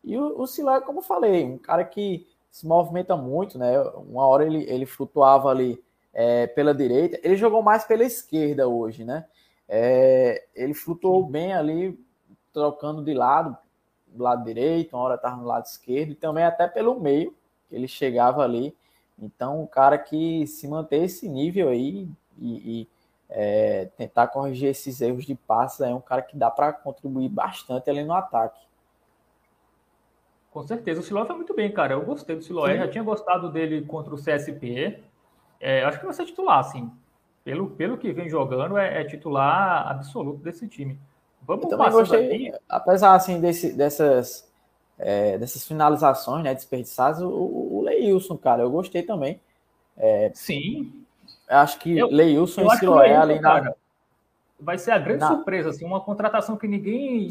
E 0.03 0.17
o, 0.17 0.39
o 0.39 0.47
Silé, 0.47 0.79
como 0.81 1.01
falei, 1.01 1.43
um 1.43 1.57
cara 1.57 1.83
que 1.83 2.25
se 2.49 2.65
movimenta 2.65 3.17
muito, 3.17 3.57
né? 3.57 3.77
Uma 3.81 4.25
hora 4.25 4.45
ele, 4.45 4.63
ele 4.69 4.85
flutuava 4.85 5.49
ali 5.49 5.83
é, 6.15 6.47
pela 6.47 6.73
direita. 6.73 7.19
Ele 7.21 7.35
jogou 7.35 7.61
mais 7.61 7.83
pela 7.83 8.05
esquerda 8.05 8.67
hoje, 8.69 9.03
né? 9.03 9.25
É, 9.67 10.45
ele 10.55 10.73
flutuou 10.73 11.25
bem 11.25 11.53
ali, 11.53 11.99
trocando 12.53 13.03
de 13.03 13.13
lado, 13.13 13.55
do 14.07 14.23
lado 14.23 14.45
direito, 14.45 14.95
uma 14.95 15.03
hora 15.03 15.15
estava 15.15 15.35
no 15.35 15.45
lado 15.45 15.65
esquerdo, 15.65 16.11
e 16.11 16.15
também 16.15 16.45
até 16.45 16.67
pelo 16.67 16.97
meio, 16.99 17.35
que 17.67 17.75
ele 17.75 17.87
chegava 17.87 18.41
ali. 18.41 18.73
Então, 19.19 19.61
um 19.61 19.67
cara 19.67 19.97
que 19.97 20.47
se 20.47 20.67
manter 20.67 21.03
esse 21.03 21.27
nível 21.27 21.67
aí 21.67 22.07
e, 22.37 22.81
e 22.81 22.87
é, 23.29 23.89
tentar 23.97 24.27
corrigir 24.27 24.69
esses 24.69 25.01
erros 25.01 25.25
de 25.25 25.35
passes 25.35 25.81
é 25.81 25.93
um 25.93 26.01
cara 26.01 26.21
que 26.21 26.37
dá 26.37 26.49
para 26.49 26.71
contribuir 26.71 27.27
bastante 27.27 27.89
ali 27.89 28.03
no 28.03 28.13
ataque. 28.13 28.65
Com 30.51 30.63
certeza, 30.63 31.01
o 31.01 31.03
Siloé 31.03 31.25
foi 31.25 31.35
muito 31.35 31.53
bem, 31.53 31.69
cara. 31.69 31.95
Eu 31.95 32.05
gostei 32.05 32.37
do 32.37 32.41
Siloé, 32.41 32.77
já 32.77 32.87
tinha 32.87 33.03
gostado 33.03 33.51
dele 33.51 33.81
contra 33.81 34.13
o 34.13 34.17
CSP. 34.17 35.03
É, 35.59 35.83
acho 35.83 35.99
que 35.99 36.05
vai 36.05 36.13
ser 36.13 36.25
titular, 36.25 36.59
assim. 36.59 36.91
Pelo, 37.43 37.69
pelo 37.71 37.97
que 37.97 38.11
vem 38.11 38.27
jogando, 38.27 38.77
é, 38.77 39.01
é 39.01 39.03
titular 39.03 39.87
absoluto 39.87 40.39
desse 40.39 40.67
time. 40.67 40.99
Vamos 41.41 41.71
eu 41.71 41.77
gostei, 41.77 42.47
aqui. 42.47 42.53
apesar 42.67 43.13
assim, 43.13 43.39
desse, 43.39 43.71
dessas, 43.73 44.51
é, 44.97 45.37
dessas 45.37 45.63
finalizações 45.65 46.43
né, 46.43 46.55
desperdiçadas, 46.55 47.21
o, 47.21 47.29
o 47.29 47.81
Leilson, 47.83 48.35
cara, 48.35 48.63
eu 48.63 48.71
gostei 48.71 49.03
também. 49.03 49.39
É, 49.95 50.31
Sim. 50.33 51.05
Acho 51.47 51.77
que 51.79 51.97
eu, 51.97 52.07
Leilson 52.07 52.61
eu 52.61 52.67
e 52.67 52.77
Siloé 52.77 53.15
ali 53.15 53.39
na. 53.39 53.73
Vai 54.59 54.77
ser 54.77 54.91
a 54.91 54.97
grande 54.97 55.19
na... 55.19 55.27
surpresa, 55.27 55.69
assim, 55.69 55.85
uma 55.85 56.01
contratação 56.01 56.57
que 56.57 56.67
ninguém 56.67 57.29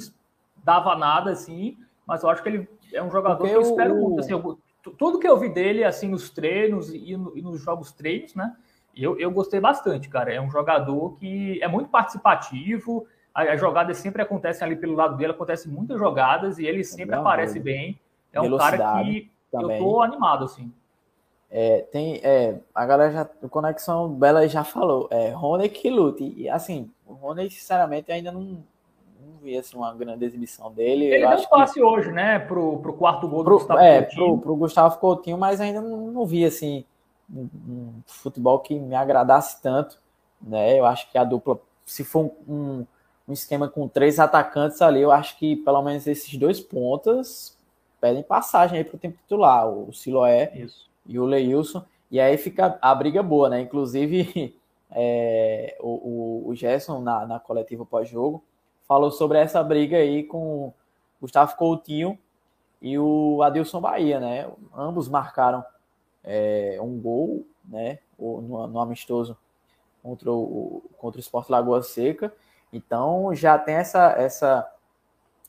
dava 0.63 0.95
nada, 0.95 1.31
assim, 1.31 1.77
mas 2.07 2.23
eu 2.23 2.29
acho 2.29 2.43
que 2.43 2.49
ele 2.49 2.69
é 2.93 3.03
um 3.03 3.11
jogador 3.11 3.39
Porque 3.39 3.51
que 3.51 3.57
eu 3.57 3.63
espero 3.63 3.95
o... 3.95 4.01
muito. 4.01 4.21
Assim, 4.21 4.33
eu, 4.33 4.59
tudo 4.93 5.19
que 5.19 5.29
eu 5.29 5.39
vi 5.39 5.49
dele, 5.49 5.85
assim, 5.85 6.09
nos 6.09 6.31
treinos 6.31 6.93
e, 6.93 7.17
no, 7.17 7.37
e 7.37 7.43
nos 7.43 7.61
jogos 7.61 7.93
treinos, 7.93 8.35
né? 8.35 8.55
Eu, 8.97 9.19
eu 9.19 9.31
gostei 9.31 9.61
bastante, 9.61 10.09
cara. 10.09 10.33
É 10.33 10.41
um 10.41 10.51
jogador 10.51 11.17
que 11.17 11.61
é 11.63 11.69
muito 11.69 11.89
participativo. 11.89 13.07
As 13.35 13.61
jogadas 13.61 13.97
sempre 13.99 14.23
acontecem 14.23 14.65
ali 14.65 14.77
pelo 14.77 14.95
lado 14.95 15.17
dele, 15.17 15.33
acontecem 15.33 15.71
muitas 15.71 15.99
jogadas 15.99 16.59
e 16.59 16.67
ele 16.67 16.85
sempre 16.85 17.17
Não, 17.17 17.23
aparece 17.23 17.59
bem. 17.59 17.99
É 18.33 18.41
um 18.41 18.57
cara 18.57 19.03
que 19.03 19.31
também. 19.51 19.79
eu 19.79 19.85
tô 19.85 20.03
animado, 20.03 20.45
assim. 20.45 20.73
É, 21.51 21.81
tem, 21.93 22.21
é, 22.23 22.59
a 22.75 22.87
galera 22.87 23.13
já, 23.13 23.31
o 23.43 23.49
Conexão 23.49 24.09
Bela 24.13 24.47
já 24.49 24.65
falou, 24.65 25.09
é, 25.11 25.31
Rony 25.31 25.69
que 25.69 25.89
lute. 25.89 26.35
E 26.37 26.49
assim, 26.49 26.91
o 27.07 27.13
Rony, 27.13 27.51
sinceramente, 27.51 28.11
ainda 28.11 28.33
não, 28.33 28.65
vi 29.45 29.57
assim, 29.57 29.77
uma 29.77 29.95
grande 29.95 30.25
exibição 30.25 30.73
dele. 30.73 31.07
Ele 31.07 31.27
deu 31.27 31.49
passe 31.49 31.75
que... 31.75 31.83
hoje, 31.83 32.11
né, 32.11 32.39
pro, 32.39 32.79
pro 32.79 32.95
quarto 32.95 33.29
gol 33.29 33.41
do 33.41 33.45
pro, 33.45 33.59
Gustavo 33.59 33.81
é, 33.81 34.03
Coutinho. 34.03 34.27
Pro, 34.27 34.39
pro 34.39 34.57
Gustavo 34.57 34.99
Coutinho, 34.99 35.39
mas 35.39 35.61
ainda 35.61 35.81
não, 35.81 36.11
não 36.11 36.27
vi 36.27 36.45
assim 36.45 36.85
um, 37.33 37.49
um, 37.69 37.93
futebol 38.07 38.59
que 38.59 38.79
me 38.79 38.95
agradasse 38.95 39.61
tanto, 39.63 39.99
né? 40.41 40.79
Eu 40.79 40.87
acho 40.87 41.11
que 41.11 41.19
a 41.19 41.25
dupla, 41.25 41.61
se 41.85 42.03
for 42.03 42.33
um, 42.49 42.85
um 43.29 43.33
esquema 43.33 43.69
com 43.69 43.87
três 43.87 44.19
atacantes 44.19 44.81
ali, 44.83 45.01
eu 45.01 45.13
acho 45.13 45.39
que 45.39 45.57
pelo 45.57 45.83
menos 45.83 46.07
esses 46.07 46.37
dois 46.37 46.61
pontas 46.61 47.57
pedem 48.01 48.23
passagem 48.23 48.79
aí 48.79 48.85
pro 48.85 48.99
tempo 48.99 49.17
titular, 49.17 49.67
o 49.69 49.93
Siloé 49.93 50.53
Isso. 50.55 50.91
e 51.07 51.19
o 51.19 51.25
Leilson. 51.25 51.85
E 52.11 52.21
aí 52.21 52.37
fica 52.37 52.79
a 52.81 52.95
briga 52.95 53.23
boa, 53.23 53.49
né? 53.49 53.61
Inclusive, 53.61 54.55
é, 54.93 55.77
o, 55.81 56.49
o, 56.49 56.55
Gerson, 56.55 57.01
na, 57.01 57.27
na 57.27 57.41
coletiva 57.41 57.85
pós-jogo, 57.85 58.45
falou 58.87 59.11
sobre 59.11 59.39
essa 59.39 59.63
briga 59.63 59.97
aí 59.97 60.25
com 60.25 60.73
Gustavo 61.21 61.57
Coutinho 61.57 62.19
e 62.81 62.99
o 62.99 63.43
Adilson 63.43 63.81
Bahia, 63.81 64.21
né? 64.21 64.51
Ambos 64.77 65.09
marcaram 65.09 65.65
é, 66.23 66.79
um 66.81 67.01
gol, 67.01 67.47
né? 67.65 67.99
No, 68.19 68.67
no, 68.67 68.81
amistoso 68.81 69.37
contra 70.03 70.31
o, 70.31 70.83
contra 70.99 71.19
o 71.19 71.21
Sport 71.21 71.49
Lagoa 71.49 71.83
Seca. 71.83 72.33
Então 72.73 73.35
já 73.35 73.59
tem 73.59 73.77
essa, 73.77 74.13
essa 74.13 74.71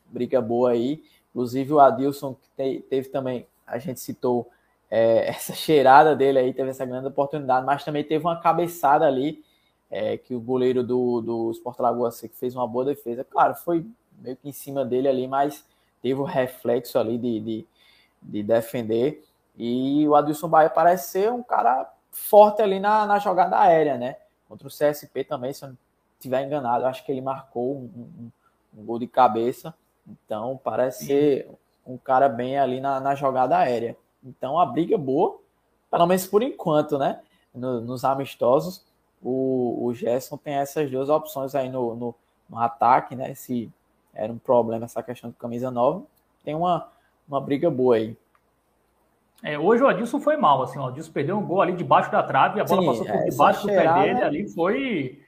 briga 0.06 0.42
boa 0.42 0.72
aí. 0.72 1.04
Inclusive 1.30 1.74
o 1.74 1.80
Adilson 1.80 2.36
que 2.36 2.50
te, 2.56 2.82
teve 2.90 3.10
também, 3.10 3.46
a 3.68 3.78
gente 3.78 4.00
citou 4.00 4.50
é, 4.90 5.28
essa 5.30 5.54
cheirada 5.54 6.16
dele 6.16 6.40
aí, 6.40 6.54
teve 6.54 6.70
essa 6.70 6.86
grande 6.86 7.08
oportunidade, 7.08 7.66
mas 7.66 7.84
também 7.84 8.04
teve 8.04 8.24
uma 8.26 8.40
cabeçada 8.40 9.06
ali 9.06 9.44
é, 9.90 10.18
que 10.18 10.34
o 10.36 10.40
goleiro 10.40 10.84
do, 10.84 11.22
do 11.22 11.52
Sport 11.52 11.80
Lagoa 11.80 12.12
Seca 12.12 12.36
fez 12.38 12.56
uma 12.56 12.68
boa 12.68 12.86
defesa. 12.86 13.24
Claro, 13.24 13.56
foi 13.56 13.86
meio 14.20 14.36
que 14.38 14.50
em 14.50 14.52
cima 14.52 14.84
dele 14.84 15.08
ali, 15.08 15.28
mas 15.28 15.66
teve 16.02 16.20
o 16.20 16.24
reflexo 16.24 16.98
ali 16.98 17.18
de, 17.18 17.40
de, 17.40 17.68
de 18.22 18.44
defender. 18.44 19.24
E 19.58 20.08
o 20.08 20.16
Adilson 20.16 20.50
Bahia 20.50 20.70
parece 20.70 21.12
ser 21.12 21.32
um 21.32 21.44
cara 21.44 21.92
forte 22.12 22.62
ali 22.62 22.80
na, 22.80 23.06
na 23.06 23.20
jogada 23.20 23.60
aérea, 23.60 23.98
né? 23.98 24.18
Contra 24.48 24.68
o 24.68 24.72
CSP 24.72 25.24
também, 25.24 25.54
se 25.54 25.64
eu 25.64 25.70
não 25.70 25.78
estiver 26.18 26.46
enganado, 26.46 26.86
acho 26.86 27.06
que 27.06 27.12
ele 27.12 27.22
marcou 27.22 27.76
um, 27.76 27.90
um, 27.96 28.32
um 28.82 28.86
gol 28.86 29.00
de 29.00 29.08
cabeça. 29.08 29.74
Então, 30.08 30.60
parece 30.64 31.06
ser 31.06 31.50
um 31.86 31.98
cara 31.98 32.28
bem 32.28 32.58
ali 32.58 32.80
na, 32.80 33.00
na 33.00 33.16
jogada 33.16 33.58
aérea. 33.58 33.96
Então 34.24 34.60
a 34.60 34.66
briga 34.66 34.96
é 34.96 34.98
boa, 34.98 35.40
pelo 35.92 36.08
menos 36.08 36.26
por 36.26 36.42
enquanto, 36.42 36.98
né? 36.98 37.22
No, 37.54 37.80
nos 37.80 38.04
amistosos, 38.04 38.84
o, 39.22 39.86
o 39.86 39.94
Gerson 39.94 40.38
tem 40.38 40.56
essas 40.56 40.90
duas 40.90 41.10
opções 41.10 41.56
aí 41.56 41.70
no, 41.70 41.96
no, 41.96 42.16
no, 42.50 42.60
ataque, 42.60 43.16
né? 43.16 43.34
Se 43.34 43.72
era 44.14 44.32
um 44.32 44.38
problema 44.38 44.86
essa 44.86 45.02
questão 45.02 45.30
de 45.30 45.36
camisa 45.36 45.72
nova, 45.72 46.04
tem 46.44 46.56
uma, 46.56 46.88
uma 47.28 47.42
briga 47.42 47.70
boa 47.70 47.96
aí. 47.96 48.16
É, 49.44 49.60
hoje 49.60 49.84
o 49.84 49.88
Adilson 49.88 50.20
foi 50.20 50.38
mal, 50.38 50.64
assim, 50.64 50.80
o 50.80 50.86
Adilson 50.86 51.12
perdeu 51.12 51.38
um 51.38 51.46
gol 51.46 51.62
ali 51.62 51.74
debaixo 51.74 52.12
da 52.12 52.24
trave, 52.24 52.60
a 52.60 52.64
bola 52.64 52.82
sim, 52.82 52.88
passou 52.88 53.06
por 53.06 53.16
é, 53.16 53.30
debaixo 53.30 53.62
do 53.62 53.68
pé 53.68 53.94
dele, 53.94 54.24
ali 54.24 54.50
foi. 54.50 55.22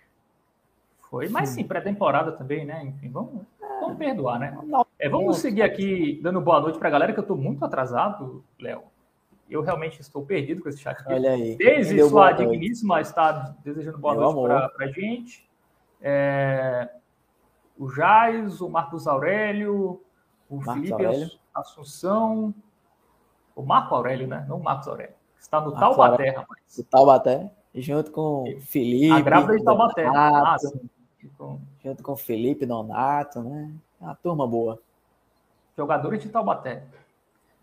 Foi, 1.09 1.29
mas 1.29 1.49
sim, 1.49 1.63
pré-temporada 1.63 2.31
também, 2.33 2.65
né? 2.65 2.83
Enfim, 2.83 3.09
vamos, 3.09 3.41
vamos 3.79 3.97
perdoar, 3.97 4.39
né? 4.39 4.57
É, 4.99 5.07
vamos 5.07 5.37
seguir 5.37 5.61
aqui 5.61 6.19
dando 6.21 6.41
boa 6.41 6.59
noite 6.59 6.77
para 6.77 6.89
a 6.89 6.91
galera, 6.91 7.13
que 7.13 7.19
eu 7.19 7.21
estou 7.23 7.37
muito 7.37 7.63
atrasado, 7.63 8.43
Léo. 8.59 8.83
Eu 9.49 9.61
realmente 9.61 10.01
estou 10.01 10.25
perdido 10.25 10.61
com 10.61 10.69
esse 10.69 10.79
chat 10.79 10.99
aqui. 10.99 11.13
Olha 11.13 11.31
aí. 11.31 11.55
Desde 11.55 12.03
sua 12.07 12.31
digníssima 12.33 12.99
está 12.99 13.55
desejando 13.63 13.97
boa 13.97 14.13
Meu 14.15 14.31
noite 14.33 14.73
para 14.75 14.85
a 14.85 14.91
gente. 14.91 15.47
É, 16.01 16.89
o 17.77 17.89
Jais, 17.89 18.59
o 18.59 18.69
Marcos 18.69 19.07
Aurélio, 19.07 20.01
o 20.49 20.57
Marcos 20.57 20.73
Felipe 20.73 21.05
Aurélio. 21.05 21.31
Assunção, 21.53 22.53
o 23.55 23.63
Marco 23.63 23.95
Aurélio, 23.95 24.27
né? 24.27 24.45
Não 24.47 24.57
o 24.57 24.63
Marcos 24.63 24.87
Aurélio. 24.87 25.15
Está 25.39 25.61
no 25.61 25.71
Marcos 25.71 25.95
Taubaté, 25.95 26.29
rapaz. 26.29 26.77
O 26.77 26.83
Taubaté, 26.83 27.51
junto 27.73 28.11
com 28.11 28.43
o 28.43 28.61
Felipe. 28.61 29.11
A 29.11 29.21
grávida 29.21 29.57
de 29.57 29.63
Taubaté. 29.63 30.05
ah, 30.05 30.57
junto 31.83 32.03
com 32.03 32.11
o 32.11 32.17
Felipe 32.17 32.65
Donato, 32.65 33.41
né? 33.41 33.71
Uma 33.99 34.15
turma 34.15 34.45
boa. 34.45 34.79
Jogadores 35.75 36.21
de 36.21 36.29
Taubaté. 36.29 36.83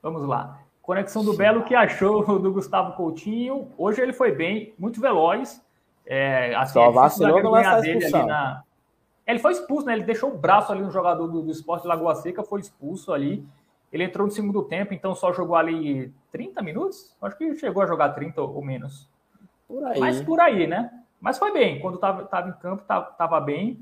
Vamos 0.02 0.26
lá. 0.26 0.63
Conexão 0.84 1.24
do 1.24 1.34
Belo, 1.34 1.64
que 1.64 1.74
achou 1.74 2.22
do 2.38 2.52
Gustavo 2.52 2.92
Coutinho? 2.92 3.68
Hoje 3.76 4.02
ele 4.02 4.12
foi 4.12 4.32
bem, 4.32 4.74
muito 4.78 5.00
veloz. 5.00 5.64
É, 6.06 6.54
assim, 6.54 6.74
Só 6.74 6.90
vacilou 6.90 7.42
no 7.42 7.80
dele 7.80 8.04
ali 8.04 8.26
na... 8.26 8.62
Ele 9.26 9.38
foi 9.38 9.52
expulso, 9.52 9.86
né? 9.86 9.94
Ele 9.94 10.04
deixou 10.04 10.30
o 10.30 10.36
braço 10.36 10.70
ali 10.70 10.82
no 10.82 10.90
jogador 10.90 11.26
do, 11.26 11.40
do 11.40 11.50
Esporte 11.50 11.86
Lagoa 11.86 12.14
Seca, 12.16 12.42
foi 12.42 12.60
expulso 12.60 13.10
ali. 13.10 13.42
Ele 13.90 14.04
entrou 14.04 14.26
no 14.26 14.32
segundo 14.32 14.62
tempo, 14.62 14.92
então 14.92 15.14
só 15.14 15.32
jogou 15.32 15.56
ali 15.56 16.12
30 16.30 16.60
minutos? 16.60 17.16
Acho 17.22 17.38
que 17.38 17.54
chegou 17.56 17.82
a 17.82 17.86
jogar 17.86 18.10
30 18.10 18.42
ou 18.42 18.62
menos. 18.62 19.08
Por 19.66 19.82
aí. 19.86 19.98
Mas 19.98 20.20
por 20.20 20.38
aí, 20.38 20.66
né? 20.66 20.90
Mas 21.18 21.38
foi 21.38 21.50
bem. 21.52 21.80
Quando 21.80 21.94
estava 21.94 22.24
tava 22.24 22.50
em 22.50 22.52
campo, 22.52 22.82
tava, 22.86 23.06
tava 23.12 23.40
bem. 23.40 23.80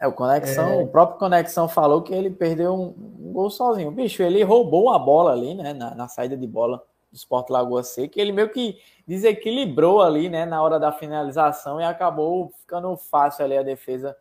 É, 0.00 0.06
o 0.06 0.12
Conexão, 0.12 0.70
é... 0.70 0.82
o 0.82 0.86
próprio 0.86 1.18
Conexão 1.18 1.68
falou 1.68 2.00
que 2.00 2.14
ele 2.14 2.30
perdeu 2.30 2.74
um, 2.74 2.94
um, 3.28 3.32
gol 3.32 3.50
sozinho. 3.50 3.90
Bicho, 3.90 4.22
ele 4.22 4.42
roubou 4.42 4.90
a 4.90 4.98
bola 4.98 5.32
ali, 5.32 5.54
né? 5.54 5.74
Na, 5.74 5.94
na 5.94 6.08
saída 6.08 6.36
de 6.36 6.46
bola 6.46 6.82
do 7.12 7.16
Sport 7.16 7.50
Lagoa 7.50 7.82
Seca. 7.82 8.18
Ele 8.18 8.32
meio 8.32 8.48
que 8.48 8.78
desequilibrou 9.06 10.00
ali, 10.00 10.30
né? 10.30 10.46
Na 10.46 10.62
hora 10.62 10.80
da 10.80 10.90
finalização 10.90 11.78
e 11.78 11.84
acabou 11.84 12.50
ficando 12.60 12.96
fácil 12.96 13.44
ali 13.44 13.58
a 13.58 13.62
defesa 13.62 14.16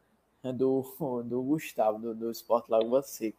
do, 0.54 0.84
do 1.24 1.42
Gustavo, 1.42 1.98
do, 1.98 2.14
do 2.14 2.32
Sport 2.32 2.68
Lagoa 2.68 3.02
Seca. 3.02 3.38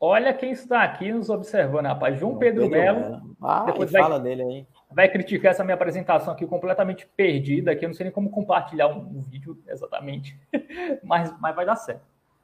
Olha 0.00 0.34
quem 0.34 0.50
está 0.50 0.82
aqui 0.82 1.12
nos 1.12 1.30
observando, 1.30 1.86
rapaz. 1.86 2.18
João 2.18 2.36
Pedro, 2.36 2.68
Pedro 2.68 2.78
Melo. 2.78 3.36
Ah, 3.40 3.64
depois 3.64 3.90
fala 3.90 4.18
dele 4.18 4.42
aí. 4.42 4.66
Vai 4.90 5.08
criticar 5.08 5.50
essa 5.50 5.64
minha 5.64 5.74
apresentação 5.74 6.32
aqui 6.32 6.46
completamente 6.46 7.06
perdida, 7.16 7.72
aqui 7.72 7.84
eu 7.84 7.88
não 7.88 7.94
sei 7.94 8.04
nem 8.04 8.12
como 8.12 8.30
compartilhar 8.30 8.88
um, 8.88 9.00
um 9.00 9.20
vídeo 9.20 9.58
exatamente, 9.66 10.38
mas, 11.02 11.34
mas 11.40 11.54
vai 11.56 11.66
dar 11.66 11.76
certo. 11.76 12.02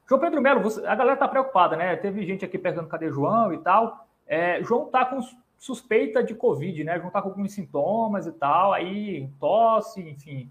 João 0.09 0.21
Pedro 0.21 0.41
Melo, 0.41 0.61
você, 0.61 0.85
a 0.85 0.95
galera 0.95 1.17
tá 1.17 1.29
preocupada, 1.29 1.77
né? 1.77 1.97
Teve 1.97 2.27
gente 2.27 2.45
aqui 2.45 2.59
perguntando 2.59 2.89
cadê 2.89 3.11
João 3.11 3.53
e 3.53 3.59
tal. 3.59 4.07
É, 4.27 4.63
João 4.63 4.87
tá 4.87 5.05
com 5.05 5.21
suspeita 5.57 6.23
de 6.23 6.35
Covid, 6.35 6.83
né? 6.83 6.99
João 6.99 7.11
tá 7.11 7.23
com 7.23 7.29
alguns 7.29 7.53
sintomas 7.53 8.27
e 8.27 8.33
tal, 8.33 8.73
aí 8.73 9.31
tosse, 9.39 10.01
enfim, 10.01 10.51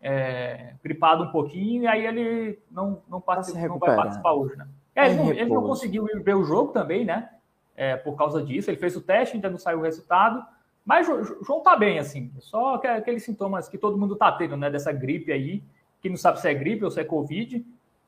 é, 0.00 0.74
gripado 0.82 1.24
um 1.24 1.30
pouquinho, 1.30 1.82
e 1.82 1.86
aí 1.86 2.06
ele 2.06 2.58
não, 2.70 3.02
não, 3.08 3.20
participa, 3.20 3.68
não 3.68 3.78
vai 3.78 3.94
participar 3.94 4.32
hoje, 4.32 4.56
né? 4.56 4.66
É, 4.94 5.06
ele, 5.06 5.14
não, 5.16 5.30
ele, 5.30 5.50
não, 5.52 5.62
conseguiu 5.62 6.06
ver 6.22 6.34
o 6.34 6.44
jogo 6.44 6.72
também, 6.72 7.04
né? 7.04 7.28
É, 7.76 7.96
por 7.96 8.16
causa 8.16 8.42
disso. 8.42 8.70
Ele 8.70 8.78
fez 8.78 8.96
o 8.96 9.02
teste, 9.02 9.34
ainda 9.34 9.50
não 9.50 9.58
saiu 9.58 9.80
o 9.80 9.82
resultado. 9.82 10.42
Mas 10.86 11.08
o 11.08 11.42
João 11.44 11.60
tá 11.62 11.76
bem, 11.76 11.98
assim. 11.98 12.32
Só 12.38 12.76
aqueles 12.76 13.24
sintomas 13.24 13.68
que 13.68 13.76
todo 13.76 13.98
mundo 13.98 14.14
tá 14.14 14.30
tendo, 14.30 14.56
né? 14.56 14.70
Dessa 14.70 14.92
gripe 14.92 15.32
aí, 15.32 15.60
que 16.00 16.08
não 16.08 16.16
sabe 16.16 16.40
se 16.40 16.48
é 16.48 16.54
gripe 16.54 16.84
ou 16.84 16.90
se 16.92 17.00
é 17.00 17.04
Covid. 17.04 17.56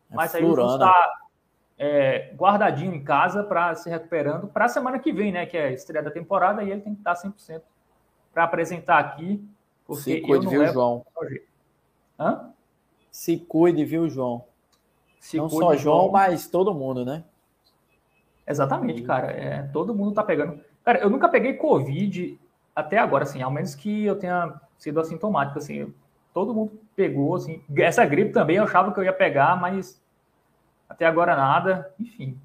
É 0.09 0.14
mas 0.14 0.33
aí 0.33 0.45
ele 0.45 0.53
está 0.53 1.19
é, 1.77 2.33
guardadinho 2.37 2.95
em 2.95 3.03
casa 3.03 3.43
para 3.43 3.75
se 3.75 3.91
recuperando 3.91 4.47
para 4.47 4.67
a 4.67 4.69
semana 4.69 5.01
que 5.01 5.12
vem, 5.12 5.33
né? 5.33 5.45
Que 5.45 5.57
é 5.57 5.64
a 5.67 5.73
estreia 5.73 6.05
da 6.05 6.11
temporada, 6.11 6.62
e 6.62 6.71
ele 6.71 6.81
tem 6.81 6.95
que 6.95 7.01
estar 7.01 7.14
100% 7.14 7.62
para 8.33 8.45
apresentar 8.45 9.01
aqui. 9.01 9.45
Porque 9.85 10.03
se 10.03 10.21
cuide, 10.21 10.47
viu, 10.47 10.64
João? 10.69 11.05
Hã? 12.17 12.51
Se 13.11 13.38
cuide, 13.38 13.85
viu, 13.85 14.09
João? 14.09 14.45
Se 15.19 15.37
Não 15.37 15.51
só 15.51 15.75
João, 15.75 16.12
mas 16.12 16.47
todo 16.49 16.73
mundo, 16.73 17.05
né? 17.05 17.25
Exatamente, 18.47 19.03
cara. 19.03 19.33
É, 19.33 19.62
todo 19.73 19.93
mundo 19.93 20.14
tá 20.14 20.23
pegando. 20.23 20.61
Cara, 20.85 21.01
eu 21.01 21.11
nunca 21.11 21.29
peguei 21.29 21.55
Covid 21.55 22.38
até 22.79 22.99
agora, 22.99 23.25
assim, 23.25 23.43
ao 23.43 23.51
menos 23.51 23.75
que 23.75 24.05
eu 24.05 24.17
tenha 24.17 24.55
sido 24.77 25.01
assintomático, 25.01 25.59
assim. 25.59 25.93
Todo 26.33 26.55
mundo 26.55 26.79
pegou, 26.95 27.35
assim. 27.35 27.62
Essa 27.77 28.05
gripe 28.05 28.33
também 28.33 28.57
eu 28.57 28.64
achava 28.64 28.93
que 28.93 29.01
eu 29.01 29.05
ia 29.05 29.12
pegar, 29.12 29.61
mas 29.61 30.01
até 30.88 31.07
agora 31.07 31.35
nada. 31.35 31.93
Enfim. 31.99 32.38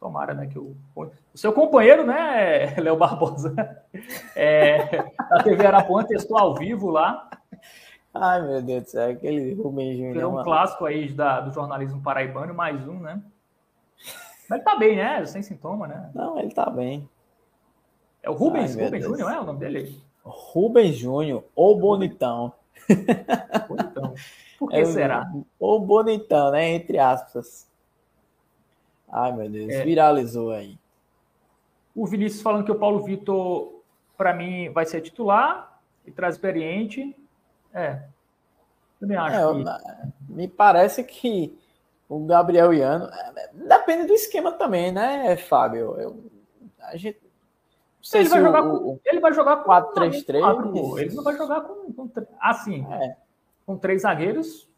Tomara, 0.00 0.32
né, 0.34 0.46
que 0.46 0.56
eu... 0.56 0.76
O 0.94 1.10
seu 1.34 1.52
companheiro, 1.52 2.04
né, 2.04 2.74
Léo 2.78 2.96
Barbosa, 2.96 3.54
é, 4.34 5.04
da 5.28 5.42
TV 5.42 5.66
Arapuã, 5.66 6.04
testou 6.04 6.38
ao 6.38 6.54
vivo 6.54 6.88
lá 6.88 7.28
Ai, 8.14 8.42
meu 8.42 8.62
Deus 8.62 8.84
do 8.84 8.90
céu, 8.90 9.10
aquele 9.10 9.54
Rubem 9.54 9.92
Júnior. 9.92 10.14
Virou 10.14 10.40
um 10.40 10.42
clássico 10.42 10.84
aí 10.84 11.12
da, 11.12 11.40
do 11.40 11.52
jornalismo 11.52 12.02
paraibano, 12.02 12.54
mais 12.54 12.86
um, 12.88 12.98
né? 12.98 13.22
Mas 14.48 14.58
ele 14.58 14.62
tá 14.62 14.76
bem, 14.76 14.96
né? 14.96 15.24
Sem 15.26 15.42
sintoma, 15.42 15.86
né? 15.86 16.10
Não, 16.14 16.38
ele 16.38 16.52
tá 16.52 16.68
bem. 16.70 17.08
É 18.28 18.30
o 18.30 18.34
Rubens, 18.34 18.76
Ai, 18.76 18.84
Rubens 18.84 19.04
Júnior, 19.04 19.32
é 19.32 19.40
o 19.40 19.44
nome 19.44 19.58
dele? 19.58 20.02
Rubens 20.22 20.96
Júnior, 20.96 21.44
ou 21.56 21.78
Bonitão. 21.78 22.52
Bonitão. 23.66 24.14
Por 24.58 24.68
que 24.68 24.76
é, 24.76 24.84
será? 24.84 25.32
Ou 25.58 25.80
Bonitão, 25.80 26.50
né? 26.50 26.74
Entre 26.74 26.98
aspas. 26.98 27.66
Ai, 29.10 29.32
meu 29.32 29.48
Deus, 29.48 29.70
é. 29.70 29.82
viralizou 29.82 30.50
aí. 30.50 30.78
O 31.96 32.06
Vinícius 32.06 32.42
falando 32.42 32.66
que 32.66 32.70
o 32.70 32.78
Paulo 32.78 33.02
Vitor, 33.02 33.80
para 34.14 34.34
mim, 34.34 34.68
vai 34.72 34.84
ser 34.84 35.00
titular 35.00 35.80
e 36.04 36.10
traz 36.10 36.34
experiente. 36.34 37.16
É. 37.72 38.02
Também 39.00 39.16
acho. 39.16 39.36
É, 39.36 39.80
que... 39.80 40.34
Me 40.34 40.46
parece 40.46 41.02
que 41.02 41.58
o 42.06 42.26
Gabriel 42.26 42.74
Iano. 42.74 43.06
É, 43.06 43.48
depende 43.54 44.06
do 44.06 44.12
esquema 44.12 44.52
também, 44.52 44.92
né, 44.92 45.34
Fábio? 45.38 45.98
Eu, 45.98 46.30
a 46.82 46.94
gente. 46.94 47.26
Ele 48.14 48.28
vai, 48.28 48.40
jogar 48.40 48.62
o, 48.62 48.80
com, 48.80 49.00
ele 49.04 49.20
vai 49.20 49.32
jogar 49.32 49.56
com 49.56 49.70
4-3-3. 49.70 50.98
Ele 51.00 51.14
não 51.14 51.24
vai 51.24 51.36
jogar 51.36 51.60
com. 51.62 51.92
com 51.92 52.26
assim, 52.40 52.86
é. 52.90 53.16
com 53.66 53.76
três 53.76 54.02
zagueiros. 54.02 54.68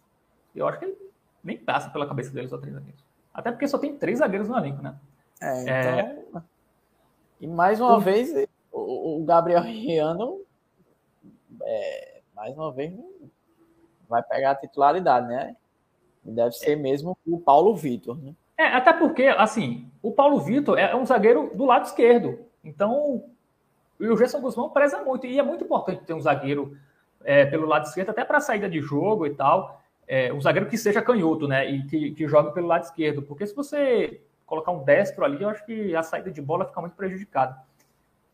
Eu 0.54 0.66
acho 0.66 0.78
que 0.78 0.86
ele 0.86 0.96
nem 1.44 1.58
passa 1.58 1.90
pela 1.90 2.06
cabeça 2.06 2.32
dele 2.32 2.48
só 2.48 2.58
três 2.58 2.74
zagueiros. 2.74 3.04
Até 3.32 3.52
porque 3.52 3.68
só 3.68 3.78
tem 3.78 3.96
três 3.96 4.18
zagueiros 4.18 4.48
no 4.48 4.56
elenco, 4.56 4.82
né? 4.82 4.96
É, 5.40 5.62
então... 5.62 6.40
É... 6.40 6.42
E 7.40 7.46
mais 7.46 7.80
uma 7.80 7.96
o... 7.96 8.00
vez, 8.00 8.32
o, 8.72 9.20
o 9.20 9.24
Gabriel 9.24 9.64
Iano. 9.68 10.40
É 11.62 12.20
mais 12.40 12.56
uma 12.56 12.72
vez, 12.72 12.94
vai 14.08 14.22
pegar 14.22 14.52
a 14.52 14.54
titularidade, 14.54 15.28
né? 15.28 15.54
Deve 16.24 16.52
ser 16.52 16.74
mesmo 16.74 17.16
o 17.26 17.38
Paulo 17.38 17.76
Vitor, 17.76 18.18
né? 18.18 18.34
É, 18.56 18.66
até 18.68 18.94
porque, 18.94 19.24
assim, 19.24 19.90
o 20.02 20.10
Paulo 20.10 20.40
Vitor 20.40 20.78
é 20.78 20.96
um 20.96 21.04
zagueiro 21.04 21.50
do 21.54 21.66
lado 21.66 21.84
esquerdo. 21.84 22.38
Então, 22.62 23.24
o 23.98 24.16
Gerson 24.16 24.40
Guzmão 24.40 24.70
preza 24.70 25.02
muito. 25.02 25.26
E 25.26 25.38
é 25.38 25.42
muito 25.42 25.64
importante 25.64 26.04
ter 26.04 26.14
um 26.14 26.20
zagueiro 26.20 26.76
é, 27.24 27.44
pelo 27.46 27.66
lado 27.66 27.86
esquerdo, 27.86 28.10
até 28.10 28.24
para 28.24 28.40
saída 28.40 28.68
de 28.68 28.80
jogo 28.80 29.26
e 29.26 29.34
tal. 29.34 29.80
É, 30.06 30.32
um 30.32 30.40
zagueiro 30.40 30.68
que 30.68 30.76
seja 30.76 31.02
canhoto, 31.02 31.46
né? 31.46 31.70
E 31.70 31.86
que, 31.86 32.10
que 32.12 32.26
jogue 32.26 32.52
pelo 32.52 32.66
lado 32.66 32.84
esquerdo. 32.84 33.22
Porque 33.22 33.46
se 33.46 33.54
você 33.54 34.20
colocar 34.44 34.72
um 34.72 34.82
destro 34.82 35.24
ali, 35.24 35.42
eu 35.42 35.48
acho 35.48 35.64
que 35.64 35.94
a 35.94 36.02
saída 36.02 36.30
de 36.30 36.42
bola 36.42 36.64
fica 36.64 36.80
muito 36.80 36.96
prejudicada. 36.96 37.56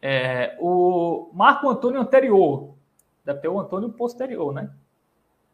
É, 0.01 0.57
o 0.61 1.31
Marco 1.35 1.69
Antônio 1.69 2.01
anterior, 2.01 2.75
deve 3.25 3.41
ter 3.41 3.49
o 3.49 3.59
Antônio 3.59 3.91
posterior, 3.91 4.53
né? 4.55 4.71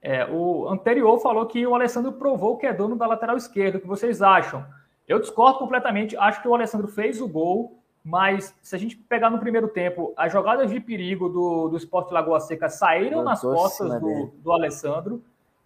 É, 0.00 0.26
o 0.26 0.68
anterior 0.68 1.18
falou 1.20 1.46
que 1.46 1.64
o 1.64 1.74
Alessandro 1.74 2.12
provou 2.12 2.56
que 2.56 2.66
é 2.66 2.72
dono 2.72 2.96
da 2.96 3.06
lateral 3.06 3.36
esquerda. 3.36 3.78
O 3.78 3.80
que 3.80 3.86
vocês 3.86 4.20
acham? 4.20 4.66
Eu 5.06 5.20
discordo 5.20 5.58
completamente. 5.58 6.16
Acho 6.16 6.42
que 6.42 6.48
o 6.48 6.54
Alessandro 6.54 6.88
fez 6.88 7.20
o 7.20 7.28
gol, 7.28 7.81
mas 8.04 8.54
se 8.60 8.74
a 8.74 8.78
gente 8.78 8.96
pegar 8.96 9.30
no 9.30 9.38
primeiro 9.38 9.68
tempo, 9.68 10.12
as 10.16 10.32
jogadas 10.32 10.70
de 10.70 10.80
perigo 10.80 11.28
do, 11.28 11.68
do 11.68 11.76
Esporte 11.76 12.12
Lagoa 12.12 12.40
Seca 12.40 12.68
saíram 12.68 13.22
nas 13.22 13.40
costas 13.40 14.00
do, 14.00 14.32
do 14.42 14.52
Alessandro. 14.52 15.22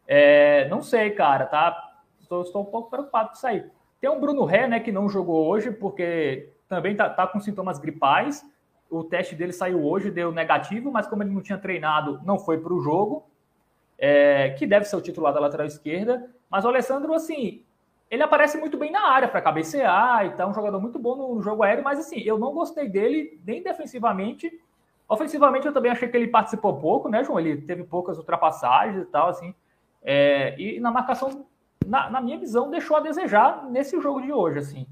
É, 0.06 0.68
não 0.68 0.82
sei, 0.82 1.10
cara, 1.10 1.46
tá? 1.46 1.94
Estou, 2.20 2.42
estou 2.42 2.62
um 2.62 2.66
pouco 2.66 2.90
preocupado 2.90 3.28
com 3.28 3.34
isso 3.34 3.46
aí. 3.46 3.64
Tem 4.00 4.10
um 4.10 4.20
Bruno 4.20 4.44
Ré, 4.44 4.68
né, 4.68 4.80
que 4.80 4.92
não 4.92 5.08
jogou 5.08 5.46
hoje, 5.46 5.70
porque 5.70 6.52
também 6.68 6.92
está 6.92 7.08
tá 7.08 7.26
com 7.26 7.40
sintomas 7.40 7.78
gripais. 7.78 8.44
O 8.90 9.02
teste 9.02 9.34
dele 9.34 9.52
saiu 9.52 9.84
hoje, 9.84 10.10
deu 10.10 10.30
negativo, 10.30 10.92
mas 10.92 11.06
como 11.06 11.22
ele 11.22 11.32
não 11.32 11.40
tinha 11.40 11.58
treinado, 11.58 12.20
não 12.24 12.38
foi 12.38 12.58
para 12.58 12.72
o 12.72 12.80
jogo, 12.80 13.28
é, 13.98 14.50
que 14.50 14.66
deve 14.66 14.84
ser 14.84 14.96
o 14.96 15.00
titular 15.00 15.32
da 15.32 15.40
lateral 15.40 15.66
esquerda. 15.66 16.30
Mas 16.50 16.64
o 16.64 16.68
Alessandro, 16.68 17.14
assim, 17.14 17.64
ele 18.10 18.22
aparece 18.22 18.56
muito 18.56 18.76
bem 18.76 18.90
na 18.90 19.08
área 19.08 19.28
para 19.28 19.42
cabecear 19.42 20.26
e 20.26 20.30
tá 20.30 20.46
um 20.46 20.54
jogador 20.54 20.80
muito 20.80 20.98
bom 20.98 21.16
no 21.16 21.42
jogo 21.42 21.62
aéreo, 21.62 21.82
mas 21.82 21.98
assim, 21.98 22.20
eu 22.20 22.38
não 22.38 22.52
gostei 22.52 22.88
dele 22.88 23.40
nem 23.44 23.62
defensivamente. 23.62 24.50
Ofensivamente, 25.08 25.66
eu 25.66 25.72
também 25.72 25.90
achei 25.90 26.08
que 26.08 26.16
ele 26.16 26.28
participou 26.28 26.78
pouco, 26.78 27.08
né, 27.08 27.24
João? 27.24 27.38
Ele 27.38 27.60
teve 27.60 27.84
poucas 27.84 28.18
ultrapassagens 28.18 29.02
e 29.02 29.06
tal, 29.06 29.28
assim. 29.28 29.54
É, 30.02 30.54
e 30.60 30.78
na 30.78 30.90
marcação, 30.90 31.46
na, 31.84 32.08
na, 32.10 32.20
minha 32.20 32.38
visão, 32.38 32.70
deixou 32.70 32.96
a 32.96 33.00
desejar 33.00 33.68
nesse 33.70 34.00
jogo 34.00 34.20
de 34.20 34.32
hoje, 34.32 34.58
assim. 34.58 34.86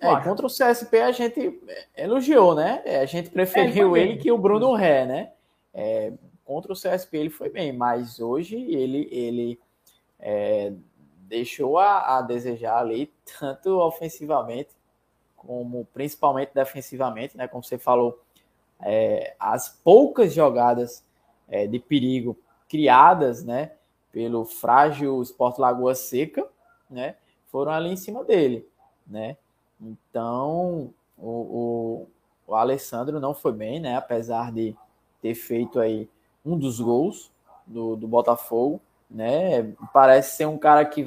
É, 0.00 0.16
contra 0.20 0.44
o 0.44 0.50
CSP 0.50 1.00
a 1.00 1.12
gente 1.12 1.60
elogiou, 1.96 2.56
né? 2.56 2.82
É, 2.84 3.00
a 3.00 3.06
gente 3.06 3.30
preferiu 3.30 3.94
é, 3.94 4.00
ele, 4.00 4.10
ele 4.10 4.18
que 4.18 4.32
o 4.32 4.38
Bruno 4.38 4.74
Ré, 4.74 5.06
né? 5.06 5.30
É, 5.72 6.12
contra 6.44 6.72
o 6.72 6.76
CSP 6.76 7.16
ele 7.16 7.30
foi 7.30 7.48
bem, 7.48 7.72
mas 7.72 8.18
hoje 8.18 8.56
ele, 8.56 9.08
ele 9.12 9.60
é, 10.18 10.72
deixou 11.28 11.78
a, 11.78 12.18
a, 12.18 12.22
desejar 12.22 12.78
ali, 12.78 13.12
tanto 13.38 13.78
ofensivamente 13.78 14.70
como 15.36 15.84
principalmente 15.92 16.52
defensivamente, 16.54 17.36
né? 17.36 17.46
Como 17.46 17.62
você 17.62 17.78
falou, 17.78 18.20
é, 18.80 19.36
as 19.38 19.68
poucas 19.68 20.32
jogadas 20.34 21.04
é, 21.48 21.66
de 21.66 21.78
perigo 21.78 22.36
criadas, 22.68 23.44
né? 23.44 23.72
Pelo 24.10 24.44
frágil 24.44 25.22
Sport 25.22 25.58
Lagoa 25.58 25.94
Seca, 25.94 26.46
né? 26.90 27.16
Foram 27.46 27.72
ali 27.72 27.90
em 27.90 27.96
cima 27.96 28.24
dele, 28.24 28.68
né? 29.06 29.36
Então, 29.80 30.92
o, 31.16 31.28
o, 31.28 32.06
o 32.46 32.54
Alessandro 32.54 33.20
não 33.20 33.34
foi 33.34 33.52
bem, 33.52 33.78
né? 33.78 33.96
Apesar 33.96 34.50
de 34.50 34.74
ter 35.20 35.34
feito 35.34 35.78
aí 35.78 36.08
um 36.44 36.58
dos 36.58 36.80
gols 36.80 37.30
do, 37.66 37.96
do 37.96 38.08
Botafogo, 38.08 38.80
né? 39.10 39.72
Parece 39.92 40.36
ser 40.36 40.46
um 40.46 40.58
cara 40.58 40.84
que 40.84 41.06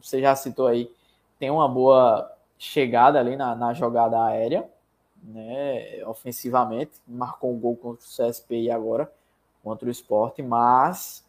você 0.00 0.20
já 0.20 0.34
citou 0.34 0.66
aí, 0.66 0.90
tem 1.38 1.50
uma 1.50 1.68
boa 1.68 2.30
chegada 2.58 3.18
ali 3.18 3.36
na, 3.36 3.54
na 3.54 3.72
jogada 3.74 4.24
aérea, 4.24 4.68
né? 5.22 6.04
Ofensivamente, 6.06 6.92
marcou 7.06 7.52
um 7.52 7.58
gol 7.58 7.76
contra 7.76 8.04
o 8.04 8.28
CSP 8.28 8.62
e 8.62 8.70
agora 8.70 9.10
contra 9.62 9.88
o 9.88 9.90
esporte, 9.90 10.42
mas 10.42 11.24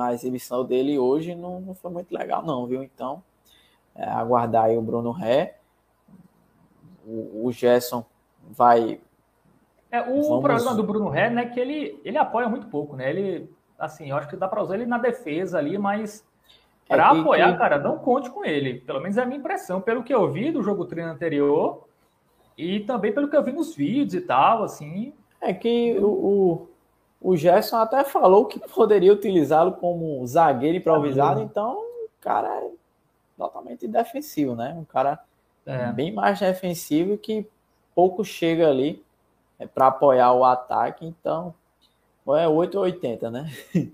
a 0.00 0.12
exibição 0.12 0.64
dele 0.64 0.98
hoje 0.98 1.34
não, 1.34 1.60
não 1.60 1.74
foi 1.74 1.90
muito 1.90 2.12
legal, 2.12 2.42
não, 2.44 2.66
viu? 2.66 2.82
Então, 2.82 3.22
é, 3.94 4.04
aguardar 4.04 4.64
aí 4.64 4.76
o 4.76 4.82
Bruno 4.82 5.10
Ré. 5.10 5.58
O, 7.06 7.46
o 7.46 7.52
Gerson 7.52 8.04
vai. 8.48 9.00
É, 9.90 10.02
o 10.02 10.22
Vamos... 10.22 10.42
problema 10.42 10.74
do 10.74 10.84
Bruno 10.84 11.08
Ré 11.08 11.30
né, 11.30 11.42
é 11.42 11.48
que 11.48 11.58
ele, 11.58 12.00
ele 12.04 12.18
apoia 12.18 12.48
muito 12.48 12.68
pouco, 12.68 12.94
né? 12.94 13.10
Ele, 13.10 13.50
assim, 13.78 14.10
eu 14.10 14.16
acho 14.16 14.28
que 14.28 14.36
dá 14.36 14.48
para 14.48 14.62
usar 14.62 14.74
ele 14.74 14.86
na 14.86 14.98
defesa 14.98 15.58
ali, 15.58 15.78
mas 15.78 16.26
para 16.88 17.14
é, 17.14 17.20
apoiar, 17.20 17.52
que... 17.52 17.58
cara, 17.58 17.78
não 17.78 17.98
conte 17.98 18.30
com 18.30 18.44
ele. 18.44 18.80
Pelo 18.80 19.00
menos 19.00 19.16
é 19.16 19.22
a 19.22 19.26
minha 19.26 19.38
impressão, 19.38 19.80
pelo 19.80 20.02
que 20.02 20.12
eu 20.12 20.30
vi 20.30 20.50
do 20.50 20.62
jogo 20.62 20.86
treino 20.86 21.10
anterior 21.10 21.86
e 22.56 22.80
também 22.80 23.12
pelo 23.12 23.28
que 23.28 23.36
eu 23.36 23.42
vi 23.42 23.52
nos 23.52 23.74
vídeos 23.76 24.14
e 24.14 24.20
tal, 24.20 24.64
assim. 24.64 25.12
É 25.40 25.52
que 25.52 25.96
o, 26.00 26.06
o, 27.20 27.30
o 27.30 27.36
Gerson 27.36 27.76
até 27.76 28.02
falou 28.02 28.46
que 28.46 28.58
poderia 28.58 29.12
utilizá-lo 29.12 29.72
como 29.72 30.26
zagueiro 30.26 30.78
improvisado, 30.78 31.40
então, 31.40 31.80
cara, 32.20 32.48
é 32.48 32.70
totalmente 33.36 33.86
defensivo, 33.86 34.56
né? 34.56 34.74
Um 34.76 34.84
cara 34.84 35.20
é. 35.64 35.92
bem 35.92 36.12
mais 36.12 36.40
defensivo 36.40 37.16
que 37.16 37.46
pouco 37.94 38.24
chega 38.24 38.68
ali 38.68 39.04
é, 39.58 39.66
para 39.66 39.88
apoiar 39.88 40.32
o 40.32 40.44
ataque, 40.44 41.06
então 41.06 41.54
é 42.36 42.48
8 42.48 42.76
ou 42.76 42.84
80, 42.84 43.30
né? 43.30 43.50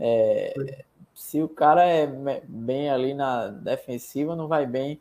É, 0.00 0.84
se 1.12 1.42
o 1.42 1.48
cara 1.48 1.84
é 1.84 2.06
bem 2.46 2.88
ali 2.88 3.14
na 3.14 3.48
defensiva, 3.48 4.36
não 4.36 4.46
vai 4.46 4.64
bem 4.64 5.00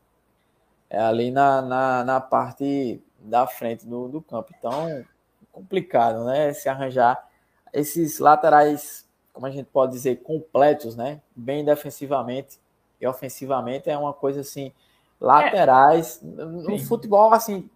é, 0.89 0.99
ali 0.99 1.29
na, 1.29 1.61
na, 1.61 2.03
na, 2.03 2.19
parte 2.19 2.99
da 3.19 3.45
frente 3.45 3.85
do, 3.85 4.07
do 4.07 4.23
campo. 4.23 4.51
Então, 4.57 5.05
complicado, 5.51 6.25
né? 6.25 6.51
Se 6.51 6.67
arranjar 6.67 7.29
esses 7.71 8.17
laterais, 8.17 9.07
como 9.31 9.45
a 9.45 9.51
gente 9.51 9.67
pode 9.67 9.91
dizer, 9.91 10.23
completos, 10.23 10.95
né? 10.95 11.21
Bem 11.35 11.63
defensivamente 11.63 12.59
e 12.99 13.05
ofensivamente 13.05 13.89
é 13.89 13.97
uma 13.97 14.13
coisa 14.13 14.41
assim, 14.41 14.73
laterais, 15.19 16.19
é, 16.23 16.25
no 16.25 16.79
futebol 16.79 17.31
assim, 17.31 17.69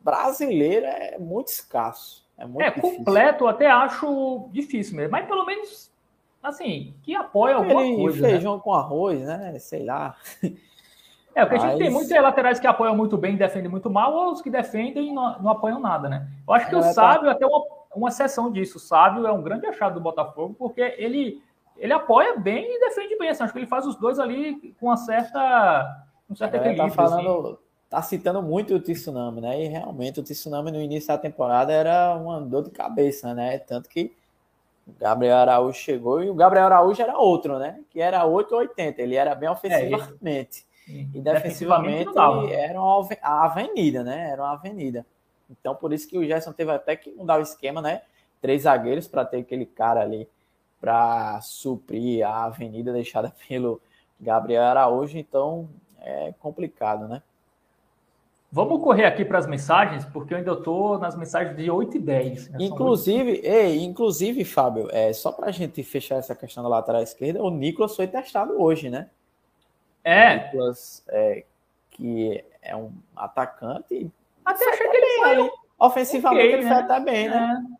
brasileiro 0.00 0.86
é 0.86 1.18
muito 1.18 1.48
escasso. 1.48 2.27
É, 2.38 2.66
é 2.66 2.70
completo, 2.70 3.46
até 3.46 3.66
acho 3.66 4.48
difícil 4.52 4.96
mesmo, 4.96 5.12
mas 5.12 5.26
pelo 5.26 5.44
menos 5.44 5.90
assim, 6.42 6.94
que 7.02 7.14
apoia 7.14 7.56
alguma 7.56 7.82
coisa. 7.82 8.22
Né? 8.22 8.28
Feijão 8.30 8.56
né? 8.56 8.60
com 8.62 8.74
arroz, 8.74 9.20
né? 9.20 9.58
Sei 9.58 9.84
lá. 9.84 10.14
É, 11.34 11.44
porque 11.44 11.56
mas... 11.58 11.64
a 11.64 11.68
gente 11.68 11.78
tem 11.78 11.90
muitos 11.90 12.10
laterais 12.10 12.58
que 12.58 12.66
apoiam 12.66 12.96
muito 12.96 13.16
bem 13.16 13.34
e 13.34 13.38
defendem 13.38 13.70
muito 13.70 13.88
mal, 13.88 14.12
ou 14.12 14.32
os 14.32 14.42
que 14.42 14.50
defendem 14.50 15.08
e 15.08 15.12
não, 15.12 15.40
não 15.40 15.50
apoiam 15.50 15.78
nada, 15.78 16.08
né? 16.08 16.26
Eu 16.46 16.54
acho 16.54 16.68
que 16.68 16.74
é, 16.74 16.78
o 16.78 16.82
Sábio 16.82 17.22
tá... 17.22 17.28
é 17.28 17.30
até 17.32 17.46
uma, 17.46 17.64
uma 17.94 18.08
exceção 18.08 18.50
disso. 18.50 18.78
O 18.78 18.80
Sábio 18.80 19.26
é 19.26 19.32
um 19.32 19.42
grande 19.42 19.66
achado 19.66 19.94
do 19.94 20.00
Botafogo, 20.00 20.54
porque 20.58 20.80
ele 20.98 21.42
ele 21.76 21.92
apoia 21.92 22.36
bem 22.36 22.66
e 22.68 22.80
defende 22.80 23.16
bem. 23.16 23.28
Assim, 23.28 23.44
acho 23.44 23.52
que 23.52 23.58
ele 23.60 23.66
faz 23.66 23.86
os 23.86 23.94
dois 23.96 24.18
ali 24.18 24.74
com 24.80 24.86
uma 24.86 24.96
certa, 24.96 26.04
um 26.28 26.34
certo 26.34 26.54
é, 26.54 26.58
equilíbrio. 26.58 26.88
Tá, 26.88 26.94
falando, 26.94 27.46
assim. 27.46 27.58
Tá 27.88 28.02
citando 28.02 28.42
muito 28.42 28.74
o 28.74 28.80
Tsunami, 28.80 29.40
né? 29.40 29.64
E 29.64 29.68
realmente 29.68 30.20
o 30.20 30.22
Tsunami 30.22 30.70
no 30.70 30.80
início 30.80 31.08
da 31.08 31.18
temporada 31.18 31.72
era 31.72 32.14
uma 32.16 32.40
dor 32.40 32.64
de 32.64 32.70
cabeça, 32.70 33.34
né? 33.34 33.58
Tanto 33.58 33.88
que 33.88 34.14
o 34.86 34.92
Gabriel 34.98 35.36
Araújo 35.36 35.78
chegou 35.78 36.22
e 36.22 36.30
o 36.30 36.34
Gabriel 36.34 36.66
Araújo 36.66 37.00
era 37.02 37.18
outro, 37.18 37.58
né? 37.58 37.80
Que 37.90 38.00
era 38.00 38.24
8 38.24 38.52
ou 38.52 38.60
80. 38.60 39.00
Ele 39.00 39.14
era 39.14 39.34
bem 39.34 39.48
ofensivamente. 39.48 40.66
É, 40.88 40.92
e 40.92 41.20
defensivamente, 41.20 42.06
defensivamente 42.06 42.52
era 42.52 42.80
uma 42.80 43.06
avenida, 43.22 44.02
né? 44.02 44.30
Era 44.30 44.42
uma 44.42 44.52
avenida. 44.52 45.04
Então, 45.50 45.74
por 45.74 45.92
isso 45.92 46.08
que 46.08 46.18
o 46.18 46.24
Gerson 46.24 46.52
teve 46.52 46.70
até 46.70 46.96
que 46.96 47.10
mudar 47.12 47.38
o 47.38 47.42
esquema, 47.42 47.80
né? 47.80 48.02
Três 48.40 48.62
zagueiros 48.62 49.08
para 49.08 49.24
ter 49.24 49.38
aquele 49.38 49.66
cara 49.66 50.00
ali 50.00 50.28
para 50.80 51.40
suprir 51.40 52.24
a 52.26 52.44
avenida 52.44 52.92
deixada 52.92 53.34
pelo 53.48 53.80
Gabriel 54.20 54.64
Araújo, 54.64 55.16
então 55.16 55.68
é 56.00 56.32
complicado, 56.38 57.08
né? 57.08 57.22
Vamos 58.50 58.82
correr 58.82 59.04
aqui 59.04 59.26
para 59.26 59.38
as 59.38 59.46
mensagens, 59.46 60.06
porque 60.06 60.32
eu 60.32 60.38
ainda 60.38 60.52
estou 60.52 60.98
nas 60.98 61.14
mensagens 61.14 61.54
de 61.54 61.70
8 61.70 61.98
e 61.98 62.00
10. 62.00 62.48
Né? 62.50 62.58
Inclusive, 62.60 63.40
ei, 63.44 63.84
inclusive, 63.84 64.42
Fábio, 64.42 64.88
é, 64.90 65.12
só 65.12 65.30
para 65.30 65.48
a 65.48 65.50
gente 65.50 65.82
fechar 65.82 66.16
essa 66.16 66.34
questão 66.34 66.62
da 66.62 66.68
lateral 66.68 67.02
esquerda, 67.02 67.42
o 67.42 67.50
Nicolas 67.50 67.94
foi 67.94 68.06
testado 68.06 68.58
hoje, 68.58 68.88
né? 68.88 69.10
É. 70.02 70.36
O 70.36 70.44
Nicolas, 70.44 71.04
é, 71.08 71.44
que 71.90 72.42
é 72.62 72.74
um 72.74 72.90
atacante. 73.14 74.10
Até 74.42 74.70
achei 74.70 74.88
que 74.88 74.96
ele 74.96 75.40
foi. 75.40 75.50
Ofensivamente, 75.78 76.46
okay, 76.46 76.54
ele 76.54 76.64
né? 76.64 76.70
foi 76.70 76.82
até 76.82 77.00
bem, 77.00 77.28
né? 77.28 77.64
É. 77.74 77.78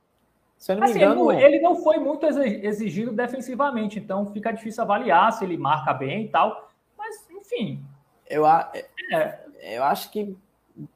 Se 0.59 0.73
eu 0.73 0.77
não 0.77 0.83
me 0.83 0.91
assim, 0.91 0.99
engano. 0.99 1.33
Ele 1.33 1.61
não 1.61 1.77
foi 1.77 1.99
muito 1.99 2.27
exigido 2.27 3.13
defensivamente, 3.13 3.99
então 3.99 4.27
fica 4.33 4.53
difícil 4.53 4.83
avaliar 4.83 5.33
se 5.33 5.45
ele 5.45 5.57
marca 5.57 5.95
bem 5.95 6.25
e 6.25 6.29
tal. 6.29 6.71
Mas, 6.97 7.27
enfim. 7.31 7.83
Eu, 8.29 8.47
é. 8.47 9.41
eu 9.63 9.83
acho 9.85 10.11
que 10.11 10.37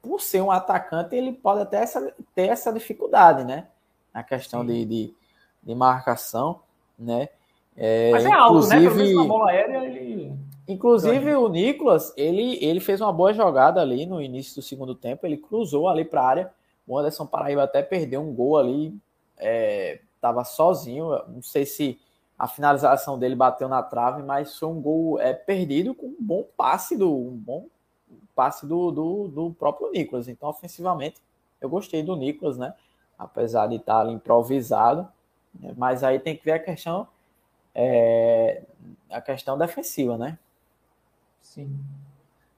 por 0.01 0.21
ser 0.21 0.41
um 0.41 0.51
atacante, 0.51 1.15
ele 1.15 1.33
pode 1.33 1.61
até 1.61 1.79
essa, 1.79 2.13
ter 2.35 2.49
essa 2.49 2.73
dificuldade, 2.73 3.45
né? 3.45 3.67
Na 4.13 4.23
questão 4.23 4.65
de, 4.65 4.85
de, 4.85 5.15
de, 5.63 5.75
marcação, 5.75 6.61
né? 6.99 7.29
É, 7.77 8.11
Mas 8.11 8.25
é 8.25 8.33
alto, 8.33 8.69
né? 8.69 8.81
Pelo 8.81 8.95
menos 8.95 9.15
na 9.15 9.25
bola 9.25 9.51
aérea 9.51 9.85
ele. 9.85 10.33
Inclusive 10.69 11.35
o 11.35 11.49
Nicolas, 11.49 12.13
ele, 12.17 12.59
ele 12.65 12.81
fez 12.81 13.01
uma 13.01 13.13
boa 13.13 13.33
jogada 13.33 13.81
ali 13.81 14.07
no 14.07 14.23
início 14.23 14.55
do 14.57 14.63
segundo 14.63 14.95
tempo, 14.95 15.27
ele 15.27 15.37
cruzou 15.37 15.89
ali 15.89 16.05
para 16.05 16.21
a 16.23 16.27
área. 16.27 16.51
O 16.87 16.99
Anderson 16.99 17.27
Paraíba 17.27 17.63
até 17.63 17.83
perdeu 17.83 18.21
um 18.21 18.33
gol 18.33 18.59
ali 18.59 18.95
estava 20.17 20.41
é, 20.41 20.45
sozinho. 20.45 21.11
Não 21.29 21.43
sei 21.43 21.67
se 21.67 21.99
a 22.39 22.47
finalização 22.47 23.19
dele 23.19 23.35
bateu 23.35 23.69
na 23.69 23.83
trave, 23.83 24.23
mas 24.23 24.59
foi 24.59 24.69
um 24.69 24.81
gol 24.81 25.21
é, 25.21 25.33
perdido 25.33 25.95
com 25.95 26.07
um 26.07 26.17
bom 26.19 26.45
passe 26.57 26.97
do 26.97 27.13
um 27.13 27.37
bom 27.37 27.67
passe 28.35 28.67
do, 28.67 28.91
do, 28.91 29.29
do 29.29 29.51
próprio 29.53 29.91
Nicolas. 29.91 30.29
Então, 30.29 30.49
ofensivamente, 30.49 31.21
eu 31.61 31.69
gostei 31.69 32.03
do 32.03 32.17
Nicolas, 32.17 32.59
né? 32.59 32.75
Apesar 33.19 33.67
de 33.67 33.77
estar 33.77 34.09
improvisado, 34.09 35.09
né? 35.59 35.73
mas 35.77 36.03
aí 36.03 36.19
tem 36.19 36.37
que 36.37 36.45
ver 36.45 36.53
a 36.53 36.59
questão 36.59 37.07
é, 37.75 38.63
a 39.11 39.21
questão 39.21 39.57
defensiva, 39.57 40.19
né? 40.19 40.39
Sim. 41.41 41.79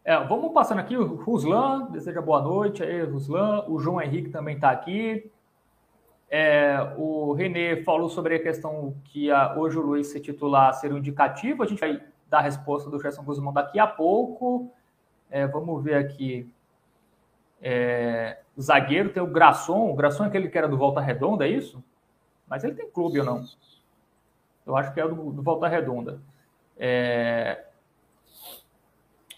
É, 0.05 0.19
vamos 0.25 0.53
passando 0.53 0.81
aqui, 0.81 0.97
o 0.97 1.15
Ruslan, 1.17 1.87
deseja 1.91 2.21
boa 2.21 2.43
noite 2.43 2.83
aí, 2.83 3.03
Ruslan. 3.03 3.65
O 3.69 3.79
João 3.79 4.03
Henrique 4.03 4.31
também 4.31 4.57
está 4.57 4.71
aqui. 4.71 5.31
É, 6.29 6.95
o 6.99 7.33
Renê 7.33 7.83
falou 7.85 8.09
sobre 8.09 8.35
a 8.35 8.43
questão 8.43 8.95
que 9.05 9.31
a, 9.31 9.55
hoje 9.57 9.79
o 9.79 9.83
Luiz 9.83 10.09
ser 10.09 10.21
titular 10.21 10.75
seria 10.75 10.95
um 10.95 10.99
indicativo. 10.99 11.63
A 11.63 11.67
gente 11.67 11.81
vai 11.81 12.03
dar 12.29 12.39
a 12.39 12.43
resposta 12.43 12.91
do 12.91 13.01
Gerson 13.01 13.23
Guzmão 13.23 13.53
daqui 13.53 13.79
a 13.79 13.87
pouco. 13.87 14.71
É, 15.31 15.47
vamos 15.47 15.83
ver 15.83 15.97
aqui. 15.97 16.49
É, 17.61 18.39
zagueiro 18.61 19.11
tem 19.11 19.23
o 19.23 19.27
Grasson. 19.27 19.91
O 19.91 19.95
Grasson 19.95 20.25
é 20.25 20.27
aquele 20.29 20.49
que 20.49 20.59
era 20.59 20.69
do 20.69 20.77
Volta 20.77 21.01
Redonda, 21.01 21.47
é 21.47 21.51
isso? 21.51 21.83
Mas 22.49 22.63
ele 22.65 22.75
tem 22.75 22.91
clube 22.91 23.19
ou 23.21 23.27
não? 23.27 23.45
Eu 24.67 24.77
acho 24.77 24.93
que 24.93 25.01
é 25.01 25.09
do, 25.09 25.33
do 25.33 25.43
Volta 25.43 25.69
Redonda. 25.69 26.21
É, 26.77 27.65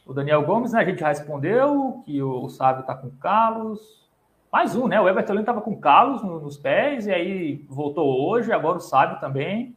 o 0.06 0.14
Daniel 0.14 0.44
Gomes, 0.44 0.72
né, 0.72 0.80
a 0.80 0.84
gente 0.84 1.00
já 1.00 1.08
respondeu 1.08 2.02
que 2.06 2.22
o, 2.22 2.44
o 2.44 2.48
Sábio 2.48 2.82
está 2.82 2.94
com 2.94 3.10
Carlos. 3.10 4.08
Mais 4.52 4.76
um, 4.76 4.86
né? 4.86 5.00
O 5.00 5.08
Everton 5.08 5.40
estava 5.40 5.60
com 5.60 5.76
Carlos 5.76 6.22
no, 6.22 6.40
nos 6.40 6.56
pés 6.56 7.06
e 7.08 7.12
aí 7.12 7.56
voltou 7.68 8.28
hoje, 8.28 8.52
agora 8.52 8.78
o 8.78 8.80
Sábio 8.80 9.18
também. 9.18 9.76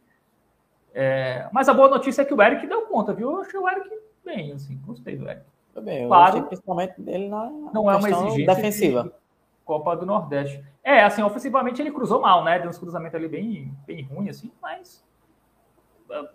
É, 0.94 1.48
mas 1.52 1.68
a 1.68 1.74
boa 1.74 1.88
notícia 1.88 2.22
é 2.22 2.24
que 2.24 2.32
o 2.32 2.40
Eric 2.40 2.64
deu 2.66 2.86
conta, 2.86 3.12
viu? 3.12 3.32
Eu 3.32 3.40
achei 3.40 3.58
o 3.58 3.68
Eric 3.68 3.90
bem, 4.24 4.52
assim, 4.52 4.80
gostei 4.86 5.16
do 5.16 5.28
Eric. 5.28 5.49
Também, 5.74 6.06
claro, 6.06 6.42
principalmente 6.44 7.00
dele 7.00 7.28
na 7.28 7.48
não 7.72 7.90
é 7.90 7.96
uma 7.96 8.10
exigência 8.10 8.46
defensiva. 8.46 9.02
De 9.04 9.12
Copa 9.64 9.96
do 9.96 10.04
Nordeste. 10.04 10.64
É, 10.82 11.04
assim, 11.04 11.22
ofensivamente 11.22 11.80
ele 11.80 11.92
cruzou 11.92 12.20
mal, 12.20 12.42
né? 12.42 12.58
Deu 12.58 12.68
uns 12.68 12.78
cruzamentos 12.78 13.14
ali 13.14 13.28
bem, 13.28 13.72
bem 13.86 14.02
ruins, 14.02 14.38
assim, 14.38 14.50
mas. 14.60 15.04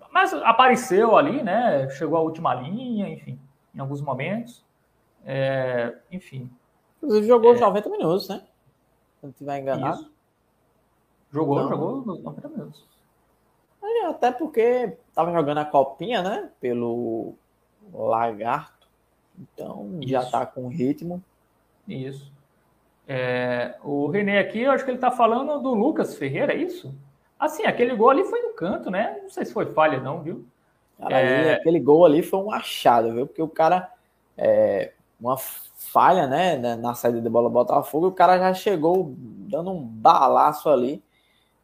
Mas 0.10 0.34
apareceu 0.34 1.18
ali, 1.18 1.44
né? 1.44 1.90
Chegou 1.90 2.18
à 2.18 2.22
última 2.22 2.54
linha, 2.54 3.10
enfim, 3.10 3.38
em 3.74 3.80
alguns 3.80 4.02
momentos. 4.02 4.64
É, 5.26 5.98
enfim. 6.10 6.50
Inclusive 6.98 7.28
jogou 7.28 7.56
é, 7.56 7.60
90 7.60 7.90
minutos, 7.90 8.30
né? 8.30 8.42
Se 9.20 9.24
não 9.24 9.30
estiver 9.32 9.60
enganado. 9.60 10.02
Isso. 10.02 10.14
Jogou, 11.32 11.58
então, 11.58 11.70
jogou 11.70 12.06
90 12.06 12.48
minutos. 12.48 12.96
Até 14.08 14.32
porque 14.32 14.98
tava 15.14 15.32
jogando 15.32 15.58
a 15.58 15.66
copinha, 15.66 16.22
né? 16.22 16.50
Pelo 16.60 17.34
Lagarto. 17.92 18.75
Então 19.40 19.98
Isso. 20.02 20.10
já 20.10 20.26
tá 20.26 20.46
com 20.46 20.68
ritmo. 20.68 21.24
Isso. 21.88 22.32
É, 23.08 23.76
o 23.84 24.08
René 24.08 24.40
aqui, 24.40 24.62
eu 24.62 24.72
acho 24.72 24.84
que 24.84 24.92
ele 24.92 24.98
tá 24.98 25.12
falando 25.12 25.62
do 25.62 25.74
Lucas 25.74 26.16
Ferreira, 26.16 26.54
é 26.54 26.58
isso? 26.58 26.94
Assim, 27.40 27.64
aquele 27.64 27.96
gol 27.96 28.10
ali 28.10 28.24
foi 28.24 28.42
no 28.42 28.54
canto, 28.54 28.90
né? 28.90 29.20
Não 29.22 29.30
sei 29.30 29.46
se 29.46 29.54
foi 29.54 29.68
falha, 29.68 30.00
não, 30.00 30.22
viu? 30.22 30.46
Cara, 30.98 31.20
é... 31.20 31.54
aquele 31.54 31.80
gol 31.80 32.06
ali 32.06 32.24
foi 32.24 32.40
um 32.40 32.52
achado, 32.52 33.14
viu? 33.14 33.28
Porque 33.28 33.42
o 33.42 33.48
cara. 33.48 33.92
É, 34.38 34.92
uma 35.20 35.38
falha, 35.38 36.28
né? 36.28 36.58
Na 36.76 36.94
saída 36.94 37.22
de 37.22 37.30
bola 37.30 37.50
Botafogo, 37.50 38.08
o 38.08 38.12
cara 38.12 38.38
já 38.38 38.54
chegou 38.54 39.14
dando 39.18 39.72
um 39.72 39.82
balaço 39.82 40.70
ali. 40.70 41.02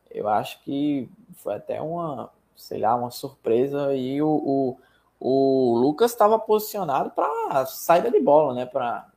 Eu 0.10 0.28
acho 0.28 0.62
que 0.64 1.10
foi 1.36 1.56
até 1.56 1.82
uma, 1.82 2.30
sei 2.56 2.80
lá, 2.80 2.96
uma 2.96 3.12
surpresa. 3.12 3.94
E 3.94 4.22
o, 4.22 4.30
o, 4.30 4.78
o 5.24 5.78
Lucas 5.78 6.10
estava 6.10 6.40
posicionado 6.40 7.12
para 7.12 7.64
saída 7.68 8.10
de 8.10 8.20
bola, 8.20 8.56
né? 8.56 8.66
Para, 8.66 9.08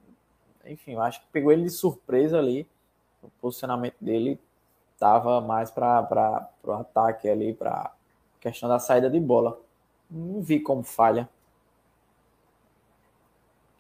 enfim, 0.67 0.93
eu 0.93 1.01
acho 1.01 1.23
que 1.23 1.27
pegou 1.33 1.51
ele 1.51 1.63
de 1.63 1.71
surpresa 1.71 2.39
ali. 2.39 2.69
O 3.23 3.31
posicionamento 3.41 3.97
dele 3.99 4.39
estava 4.93 5.41
mais 5.41 5.71
para 5.71 6.47
o 6.63 6.73
ataque 6.73 7.27
ali, 7.27 7.55
para 7.55 7.91
questão 8.39 8.69
da 8.69 8.79
saída 8.79 9.09
de 9.09 9.19
bola. 9.19 9.59
Não 10.11 10.43
vi 10.43 10.61
como 10.61 10.83
falha. 10.83 11.27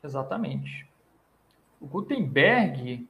Exatamente. 0.03 0.89
O 1.79 1.87
Gutenberg 1.87 3.07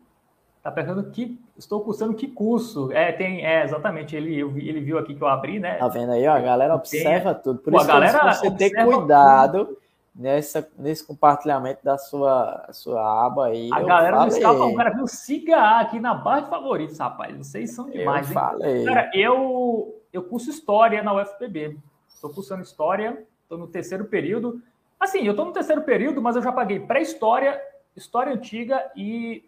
Tá 0.64 0.72
perguntando 0.72 1.10
que 1.10 1.38
estou 1.58 1.82
cursando 1.82 2.14
que 2.14 2.26
curso? 2.26 2.90
É, 2.90 3.12
tem, 3.12 3.44
é, 3.44 3.64
exatamente, 3.64 4.16
ele, 4.16 4.40
ele 4.40 4.80
viu 4.80 4.98
aqui 4.98 5.14
que 5.14 5.22
eu 5.22 5.28
abri, 5.28 5.60
né? 5.60 5.74
Tá 5.74 5.88
vendo 5.88 6.12
aí, 6.12 6.26
ó, 6.26 6.32
a 6.32 6.40
galera 6.40 6.74
observa 6.74 7.34
tem, 7.34 7.42
tudo. 7.42 7.58
Por 7.58 7.70
Pô, 7.70 7.76
isso 7.76 7.86
galera 7.86 8.32
você 8.32 8.50
ter 8.50 8.70
cuidado 8.70 9.76
nessa, 10.14 10.66
nesse 10.78 11.06
compartilhamento 11.06 11.84
da 11.84 11.98
sua, 11.98 12.66
sua 12.72 13.26
aba 13.26 13.48
aí. 13.48 13.68
A 13.74 13.82
galera 13.82 14.16
falei. 14.16 14.30
não 14.30 14.38
escapa, 14.38 14.64
o 14.64 14.74
cara 14.74 14.88
viu 14.88 15.06
siga 15.06 15.80
aqui 15.80 16.00
na 16.00 16.14
barra 16.14 16.40
de 16.40 16.48
favoritos, 16.48 16.98
rapaz. 16.98 17.36
Vocês 17.36 17.74
são 17.74 17.90
demais, 17.90 18.26
eu 18.26 18.32
Falei. 18.32 18.84
Cara, 18.86 19.10
eu, 19.12 20.00
eu 20.14 20.22
curso 20.22 20.48
História 20.48 21.02
na 21.02 21.12
UFPB. 21.12 21.76
Estou 22.08 22.30
cursando 22.30 22.62
História, 22.62 23.22
estou 23.42 23.58
no 23.58 23.66
terceiro 23.66 24.06
período. 24.06 24.62
Assim, 24.98 25.26
eu 25.26 25.32
estou 25.32 25.44
no 25.44 25.52
terceiro 25.52 25.82
período, 25.82 26.22
mas 26.22 26.36
eu 26.36 26.42
já 26.42 26.50
paguei 26.50 26.80
pré-história, 26.80 27.60
História 27.94 28.32
Antiga 28.32 28.82
e 28.96 29.44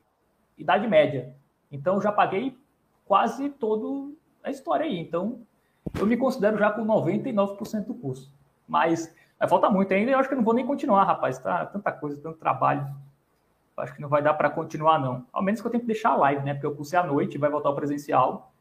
Idade 0.57 0.87
Média. 0.87 1.35
Então, 1.71 2.01
já 2.01 2.11
paguei 2.11 2.57
quase 3.05 3.51
toda 3.51 4.13
a 4.43 4.51
história 4.51 4.87
aí. 4.87 4.99
Então, 4.99 5.41
eu 5.99 6.07
me 6.07 6.17
considero 6.17 6.59
já 6.59 6.71
com 6.71 6.85
99% 6.85 7.87
do 7.87 7.95
curso. 7.95 8.33
Mas, 8.67 9.15
mas 9.39 9.51
falta 9.51 9.71
muito 9.71 9.93
ainda 9.93 10.11
eu 10.11 10.19
acho 10.19 10.29
que 10.29 10.35
não 10.35 10.43
vou 10.43 10.55
nem 10.55 10.67
continuar, 10.67 11.05
rapaz. 11.05 11.39
Tá 11.39 11.67
tanta 11.67 11.93
coisa, 11.93 12.21
tanto 12.21 12.39
trabalho. 12.39 12.87
Eu 13.77 13.83
acho 13.83 13.95
que 13.95 14.01
não 14.01 14.09
vai 14.09 14.23
dar 14.23 14.35
para 14.35 14.51
continuar, 14.51 14.99
não. 14.99 15.27
Ao 15.33 15.43
menos 15.43 15.61
que 15.61 15.67
eu 15.67 15.71
tenho 15.71 15.83
que 15.83 15.87
deixar 15.87 16.11
a 16.11 16.17
live, 16.17 16.43
né? 16.43 16.55
Porque 16.55 16.67
eu 16.67 16.75
cursei 16.75 16.99
à 16.99 17.05
noite, 17.05 17.39
vai 17.39 17.51
voltar 17.51 17.69
ao 17.69 17.75
presencial. 17.75 18.53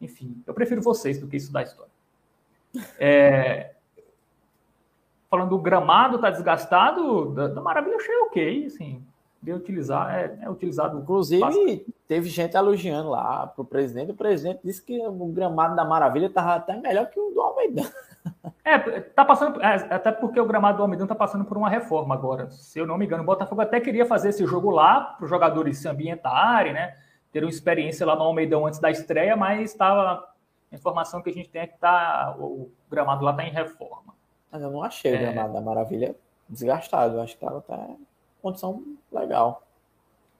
Enfim, 0.00 0.42
eu 0.46 0.54
prefiro 0.54 0.82
vocês 0.82 1.18
do 1.18 1.26
que 1.26 1.36
estudar 1.36 1.62
história. 1.62 1.90
É... 2.98 3.74
Falando 5.28 5.50
do 5.50 5.58
gramado, 5.58 6.18
tá 6.18 6.28
desgastado, 6.28 7.32
da, 7.32 7.48
da 7.48 7.60
Maravilha, 7.60 7.96
achei 7.96 8.16
ok, 8.16 8.66
assim 8.66 9.04
bem 9.40 9.54
utilizar, 9.54 10.14
é, 10.14 10.38
é 10.42 10.50
utilizado. 10.50 10.98
Inclusive, 10.98 11.40
bastante. 11.40 11.86
teve 12.06 12.28
gente 12.28 12.56
elogiando 12.56 13.10
lá 13.10 13.46
para 13.46 13.62
o 13.62 13.64
presidente. 13.64 14.12
O 14.12 14.16
presidente 14.16 14.60
disse 14.62 14.82
que 14.82 14.98
o 15.06 15.26
gramado 15.26 15.74
da 15.74 15.84
Maravilha 15.84 16.26
estava 16.26 16.54
até 16.54 16.76
melhor 16.76 17.06
que 17.06 17.18
o 17.18 17.30
do 17.30 17.40
Almeidão. 17.40 17.86
É, 18.62 18.78
tá 19.00 19.24
passando, 19.24 19.62
é, 19.62 19.74
até 19.90 20.12
porque 20.12 20.38
o 20.38 20.44
gramado 20.44 20.76
do 20.76 20.82
Almeidão 20.82 21.06
está 21.06 21.14
passando 21.14 21.44
por 21.44 21.56
uma 21.56 21.70
reforma 21.70 22.14
agora. 22.14 22.50
Se 22.50 22.78
eu 22.78 22.86
não 22.86 22.98
me 22.98 23.06
engano, 23.06 23.22
o 23.22 23.26
Botafogo 23.26 23.62
até 23.62 23.80
queria 23.80 24.04
fazer 24.04 24.28
esse 24.28 24.46
jogo 24.46 24.70
lá 24.70 25.00
para 25.00 25.24
os 25.24 25.30
jogadores 25.30 25.78
se 25.78 25.88
ambientarem, 25.88 26.74
né? 26.74 26.96
Ter 27.32 27.42
uma 27.42 27.50
experiência 27.50 28.04
lá 28.04 28.14
no 28.14 28.22
Almeidão 28.22 28.66
antes 28.66 28.78
da 28.78 28.90
estreia, 28.90 29.34
mas 29.36 29.70
estava 29.70 30.30
a 30.70 30.76
informação 30.76 31.22
que 31.22 31.30
a 31.30 31.32
gente 31.32 31.48
tem 31.48 31.62
é 31.62 31.66
que 31.66 31.78
tá, 31.78 32.36
o 32.38 32.70
gramado 32.90 33.24
lá 33.24 33.32
está 33.32 33.44
em 33.44 33.50
reforma. 33.50 34.14
Mas 34.52 34.62
eu 34.62 34.70
não 34.70 34.82
achei 34.82 35.12
o 35.12 35.16
é. 35.16 35.18
gramado 35.18 35.52
da 35.52 35.60
Maravilha 35.60 36.14
desgastado. 36.48 37.16
Eu 37.16 37.22
acho 37.22 37.36
que 37.36 37.44
estava 37.44 37.58
até 37.58 37.96
condição 38.40 38.82
legal. 39.12 39.62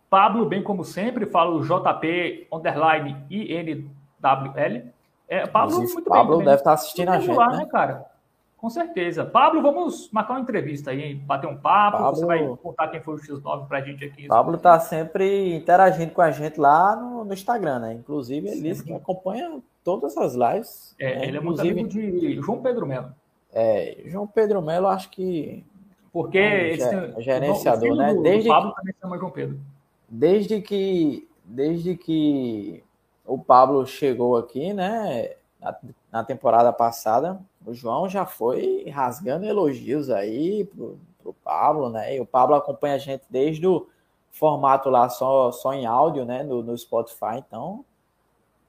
Pablo, 0.09 0.45
bem 0.45 0.63
como 0.63 0.85
sempre, 0.85 1.25
fala 1.27 1.55
o 1.55 1.63
JP 1.63 2.49
underline 2.53 3.17
INWL. 3.31 4.91
É, 5.29 5.47
Pablo, 5.47 5.75
Inclusive, 5.77 5.95
muito 5.95 6.11
Pablo 6.11 6.37
bem. 6.39 6.47
deve 6.47 6.57
estar 6.57 6.73
assistindo 6.73 7.09
a 7.11 7.21
gente, 7.21 7.37
lá, 7.37 7.51
né? 7.51 7.59
né? 7.59 7.67
cara? 7.67 8.11
Com 8.57 8.69
certeza. 8.69 9.25
Pablo, 9.25 9.63
vamos 9.63 10.11
marcar 10.11 10.35
uma 10.35 10.41
entrevista 10.41 10.91
aí, 10.91 11.15
bater 11.15 11.47
um 11.47 11.57
papo. 11.57 11.99
Pablo... 11.99 12.17
Você 12.17 12.27
vai 12.27 12.57
contar 12.63 12.89
quem 12.89 13.01
foi 13.01 13.15
o 13.15 13.19
X9 13.19 13.69
pra 13.69 13.81
gente 13.81 14.05
aqui. 14.05 14.27
Pablo 14.27 14.57
está 14.57 14.79
sempre 14.81 15.55
interagindo 15.55 16.13
com 16.13 16.21
a 16.21 16.31
gente 16.31 16.61
lá 16.61 16.95
no, 16.97 17.25
no 17.25 17.33
Instagram, 17.33 17.79
né? 17.79 17.93
Inclusive, 17.95 18.49
ele 18.49 18.83
que 18.83 18.93
acompanha 18.93 19.63
todas 19.83 20.17
as 20.19 20.35
lives. 20.35 20.95
É, 20.99 21.21
né? 21.21 21.27
ele 21.29 21.39
é 21.39 21.41
muito 21.41 21.61
amigo 21.61 21.89
de 21.89 22.35
João 22.43 22.61
Pedro 22.61 22.85
Melo. 22.85 23.15
É, 23.53 23.97
João 24.05 24.27
Pedro 24.27 24.61
Melo, 24.61 24.89
acho 24.89 25.09
que 25.11 25.65
porque 26.13 26.39
eles 26.39 26.87
têm, 26.87 27.23
gerenciador, 27.23 27.95
né? 27.95 28.15
Desde 28.15 28.49
o 28.49 28.53
Pablo 28.53 28.71
que, 28.71 28.77
também 28.77 28.95
chama 29.01 29.19
João 29.19 29.31
Pedro. 29.31 29.61
Desde 30.09 30.61
que, 30.61 31.29
desde 31.45 31.97
que 31.97 32.83
o 33.25 33.39
Pablo 33.39 33.87
chegou 33.87 34.37
aqui, 34.37 34.73
né? 34.73 35.35
Na, 35.61 35.77
na 36.11 36.25
temporada 36.25 36.73
passada, 36.73 37.41
o 37.65 37.75
João 37.75 38.09
já 38.09 38.25
foi 38.25 38.89
rasgando 38.89 39.45
elogios 39.45 40.11
aí 40.11 40.65
pro, 40.65 40.99
pro 41.23 41.33
Pablo, 41.45 41.91
né? 41.91 42.17
E 42.17 42.21
o 42.21 42.27
Pablo 42.27 42.57
acompanha 42.57 42.95
a 42.95 42.99
gente 42.99 43.25
desde 43.31 43.67
o 43.67 43.87
formato 44.31 44.89
lá 44.89 45.09
só, 45.09 45.53
só 45.53 45.73
em 45.73 45.87
áudio, 45.87 46.25
né? 46.25 46.43
No, 46.43 46.63
no 46.63 46.77
Spotify. 46.77 47.37
Então, 47.37 47.85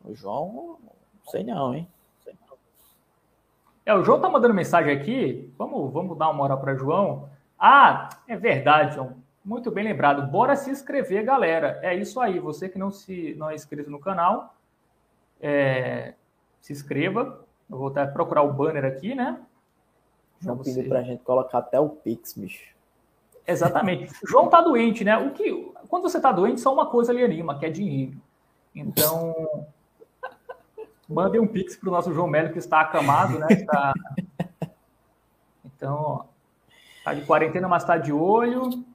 o 0.03 0.13
João, 0.13 0.77
não 0.83 1.31
sei 1.31 1.43
não, 1.43 1.73
hein? 1.73 1.87
É, 3.85 3.93
o 3.93 4.03
João 4.03 4.19
tá 4.19 4.29
mandando 4.29 4.53
mensagem 4.53 4.95
aqui. 4.95 5.51
Vamos, 5.57 5.91
vamos 5.91 6.17
dar 6.17 6.29
uma 6.29 6.43
hora 6.43 6.57
para 6.57 6.75
João. 6.75 7.29
Ah, 7.57 8.09
é 8.27 8.35
verdade, 8.35 8.95
João. 8.95 9.15
Muito 9.43 9.71
bem 9.71 9.83
lembrado. 9.83 10.29
Bora 10.29 10.55
se 10.55 10.69
inscrever, 10.69 11.23
galera. 11.25 11.79
É 11.81 11.95
isso 11.95 12.19
aí. 12.19 12.39
Você 12.39 12.69
que 12.69 12.77
não 12.77 12.91
se 12.91 13.33
não 13.37 13.49
é 13.49 13.55
inscrito 13.55 13.89
no 13.89 13.99
canal, 13.99 14.55
é, 15.39 16.13
se 16.59 16.71
inscreva. 16.71 17.43
Eu 17.69 17.77
vou 17.77 17.87
até 17.87 18.05
procurar 18.05 18.43
o 18.43 18.53
banner 18.53 18.85
aqui, 18.85 19.15
né? 19.15 19.39
João 20.39 20.57
você... 20.57 20.73
pediu 20.73 20.89
pra 20.89 21.03
gente 21.03 21.23
colocar 21.23 21.59
até 21.59 21.79
o 21.79 21.89
Pix, 21.89 22.33
bicho. 22.33 22.71
Exatamente. 23.47 24.13
João 24.27 24.47
tá 24.47 24.61
doente, 24.61 25.03
né? 25.03 25.17
O 25.17 25.31
que, 25.31 25.71
quando 25.89 26.03
você 26.03 26.19
tá 26.21 26.31
doente, 26.31 26.61
só 26.61 26.73
uma 26.73 26.85
coisa 26.85 27.11
ali 27.11 27.23
anima, 27.23 27.57
que 27.57 27.65
é 27.65 27.69
dinheiro. 27.69 28.17
Então, 28.75 29.65
mandem 31.11 31.39
um 31.39 31.47
Pix 31.47 31.75
pro 31.75 31.91
nosso 31.91 32.13
João 32.13 32.27
Melo, 32.27 32.51
que 32.51 32.59
está 32.59 32.81
acamado, 32.81 33.37
né? 33.39 33.47
Está... 33.49 33.93
Então, 35.65 36.25
Tá 37.03 37.13
de 37.13 37.25
quarentena, 37.25 37.67
mas 37.67 37.83
tá 37.83 37.97
de 37.97 38.13
olho. 38.13 38.85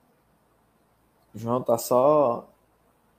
João 1.35 1.61
tá 1.61 1.77
só 1.77 2.49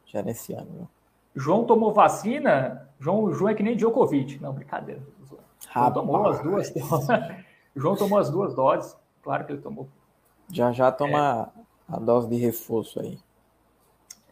gerenciando. 0.05 0.87
João 1.35 1.65
tomou 1.65 1.93
vacina. 1.93 2.89
João, 2.99 3.33
João 3.33 3.49
é 3.49 3.53
que 3.53 3.63
nem 3.63 3.75
Djokovic. 3.75 4.41
Não, 4.41 4.53
brincadeira. 4.53 5.01
João 5.73 5.91
tomou 5.93 6.27
as 6.27 6.41
duas. 6.41 6.73
João 7.75 7.95
tomou 7.95 8.17
as 8.17 8.29
duas 8.29 8.55
doses. 8.55 8.97
Claro 9.21 9.45
que 9.45 9.51
ele 9.51 9.61
tomou. 9.61 9.89
Já 10.49 10.71
já 10.71 10.91
toma 10.91 11.51
é. 11.89 11.95
a 11.95 11.99
dose 11.99 12.29
de 12.29 12.37
reforço 12.37 13.01
aí. 13.01 13.19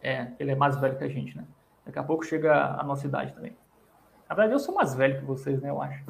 É, 0.02 0.32
ele 0.38 0.52
é 0.52 0.54
mais 0.54 0.76
velho 0.76 0.96
que 0.96 1.04
a 1.04 1.08
gente, 1.08 1.36
né? 1.36 1.44
Daqui 1.84 1.98
a 1.98 2.02
pouco 2.02 2.24
chega 2.24 2.74
a 2.80 2.82
nossa 2.82 3.06
idade 3.06 3.32
também. 3.34 3.54
Na 4.28 4.34
verdade, 4.34 4.54
eu 4.54 4.58
sou 4.58 4.74
mais 4.74 4.94
velho 4.94 5.18
que 5.18 5.24
vocês, 5.24 5.60
né? 5.60 5.70
Eu 5.70 5.80
acho. 5.80 6.04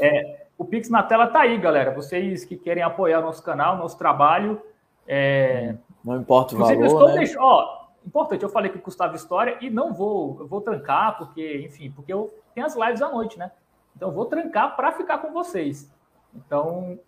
É, 0.00 0.46
o 0.58 0.64
Pix 0.64 0.88
na 0.90 1.02
tela 1.02 1.26
tá 1.26 1.40
aí, 1.40 1.58
galera. 1.58 1.92
Vocês 1.92 2.44
que 2.44 2.56
querem 2.56 2.82
apoiar 2.82 3.20
o 3.20 3.22
nosso 3.22 3.42
canal, 3.42 3.76
nosso 3.76 3.96
trabalho. 3.96 4.60
É... 5.06 5.74
Não 6.04 6.16
importa 6.16 6.54
o 6.54 6.58
valor, 6.58 6.84
estou 6.84 7.14
né? 7.14 7.24
Ó, 7.38 7.86
importante, 8.06 8.42
eu 8.42 8.48
falei 8.48 8.70
que 8.70 8.78
custava 8.78 9.16
história 9.16 9.56
e 9.60 9.70
não 9.70 9.92
vou, 9.92 10.36
eu 10.40 10.46
vou 10.46 10.60
trancar, 10.60 11.16
porque, 11.16 11.62
enfim, 11.64 11.90
porque 11.90 12.12
eu 12.12 12.32
tenho 12.54 12.66
as 12.66 12.76
lives 12.76 13.00
à 13.00 13.10
noite, 13.10 13.38
né? 13.38 13.50
Então 13.96 14.08
eu 14.08 14.14
vou 14.14 14.26
trancar 14.26 14.76
para 14.76 14.92
ficar 14.92 15.18
com 15.18 15.32
vocês. 15.32 15.90
Então, 16.34 16.98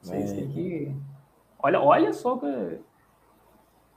vocês 0.00 0.32
têm 0.32 0.48
que. 0.48 0.96
Olha, 1.58 1.80
olha 1.80 2.12
só 2.12 2.36
que. 2.36 2.80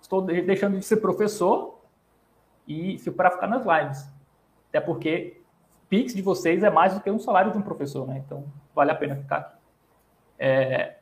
Estou 0.01 0.21
deixando 0.21 0.77
de 0.77 0.85
ser 0.85 0.97
professor 0.97 1.79
e 2.67 2.97
para 3.15 3.31
ficar 3.31 3.47
nas 3.47 3.65
lives. 3.65 4.07
Até 4.69 4.79
porque 4.79 5.38
Pix 5.89 6.13
de 6.13 6.21
vocês 6.21 6.63
é 6.63 6.69
mais 6.69 6.93
do 6.93 7.01
que 7.01 7.09
um 7.09 7.19
salário 7.19 7.51
de 7.51 7.57
um 7.57 7.61
professor, 7.61 8.07
né? 8.07 8.21
Então, 8.23 8.45
vale 8.75 8.91
a 8.91 8.95
pena 8.95 9.15
ficar 9.15 9.37
aqui. 9.37 9.55
É, 10.37 10.95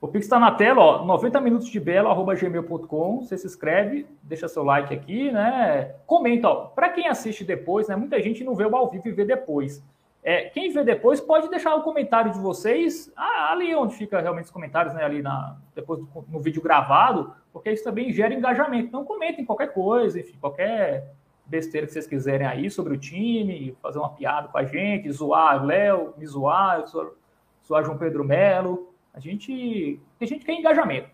o 0.00 0.06
Pix 0.06 0.26
está 0.26 0.38
na 0.38 0.52
tela, 0.52 0.82
ó, 0.82 1.04
90 1.04 1.40
minutos 1.40 1.68
de 1.68 1.80
belo, 1.80 2.08
arroba 2.08 2.34
gmail.com. 2.34 3.22
Você 3.22 3.38
se 3.38 3.46
inscreve, 3.46 4.06
deixa 4.22 4.46
seu 4.46 4.62
like 4.62 4.92
aqui, 4.92 5.32
né? 5.32 5.94
Comenta, 6.06 6.48
ó. 6.48 6.66
Para 6.66 6.90
quem 6.90 7.08
assiste 7.08 7.44
depois, 7.44 7.88
né? 7.88 7.96
Muita 7.96 8.20
gente 8.20 8.44
não 8.44 8.54
vê 8.54 8.66
o 8.66 8.76
ao 8.76 8.90
vivo 8.90 9.08
e 9.08 9.12
vê 9.12 9.24
depois. 9.24 9.82
É, 10.22 10.50
quem 10.50 10.70
vê 10.70 10.84
depois 10.84 11.20
pode 11.20 11.48
deixar 11.48 11.74
o 11.76 11.82
comentário 11.82 12.32
de 12.32 12.38
vocês 12.38 13.12
ah, 13.16 13.52
ali 13.52 13.74
onde 13.74 13.94
fica 13.94 14.20
realmente 14.20 14.46
os 14.46 14.50
comentários, 14.50 14.92
né? 14.92 15.02
Ali 15.02 15.22
na, 15.22 15.56
depois 15.74 16.00
do, 16.00 16.08
no 16.28 16.40
vídeo 16.40 16.60
gravado, 16.60 17.32
porque 17.52 17.70
isso 17.70 17.84
também 17.84 18.12
gera 18.12 18.34
engajamento. 18.34 18.88
Então 18.88 19.04
comentem 19.04 19.44
qualquer 19.44 19.72
coisa, 19.72 20.20
enfim, 20.20 20.36
qualquer 20.40 21.14
besteira 21.46 21.86
que 21.86 21.92
vocês 21.92 22.06
quiserem 22.06 22.46
aí 22.46 22.70
sobre 22.70 22.94
o 22.94 22.98
time, 22.98 23.76
fazer 23.80 23.98
uma 23.98 24.10
piada 24.10 24.48
com 24.48 24.58
a 24.58 24.64
gente, 24.64 25.10
zoar 25.10 25.62
o 25.62 25.66
Léo, 25.66 26.14
me 26.16 26.26
zoar, 26.26 26.84
zoar 26.86 27.84
João 27.84 27.98
Pedro 27.98 28.24
Melo. 28.24 28.92
A 29.14 29.20
gente, 29.20 30.00
a 30.20 30.24
gente 30.24 30.44
quer 30.44 30.54
engajamento. 30.54 31.10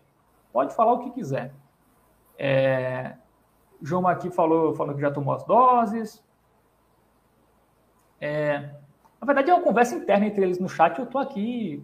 Pode 0.51 0.75
falar 0.75 0.93
o 0.93 0.99
que 0.99 1.11
quiser. 1.11 1.53
É, 2.37 3.15
João 3.81 4.07
aqui 4.07 4.29
falou, 4.29 4.73
falou 4.75 4.95
que 4.95 5.01
já 5.01 5.11
tomou 5.11 5.33
as 5.33 5.43
doses. 5.43 6.23
É, 8.19 8.59
na 9.19 9.25
verdade, 9.25 9.51
é 9.51 9.53
uma 9.53 9.63
conversa 9.63 9.95
interna 9.95 10.25
entre 10.25 10.43
eles 10.43 10.59
no 10.59 10.67
chat. 10.67 10.97
Eu 10.97 11.05
estou 11.05 11.21
aqui. 11.21 11.83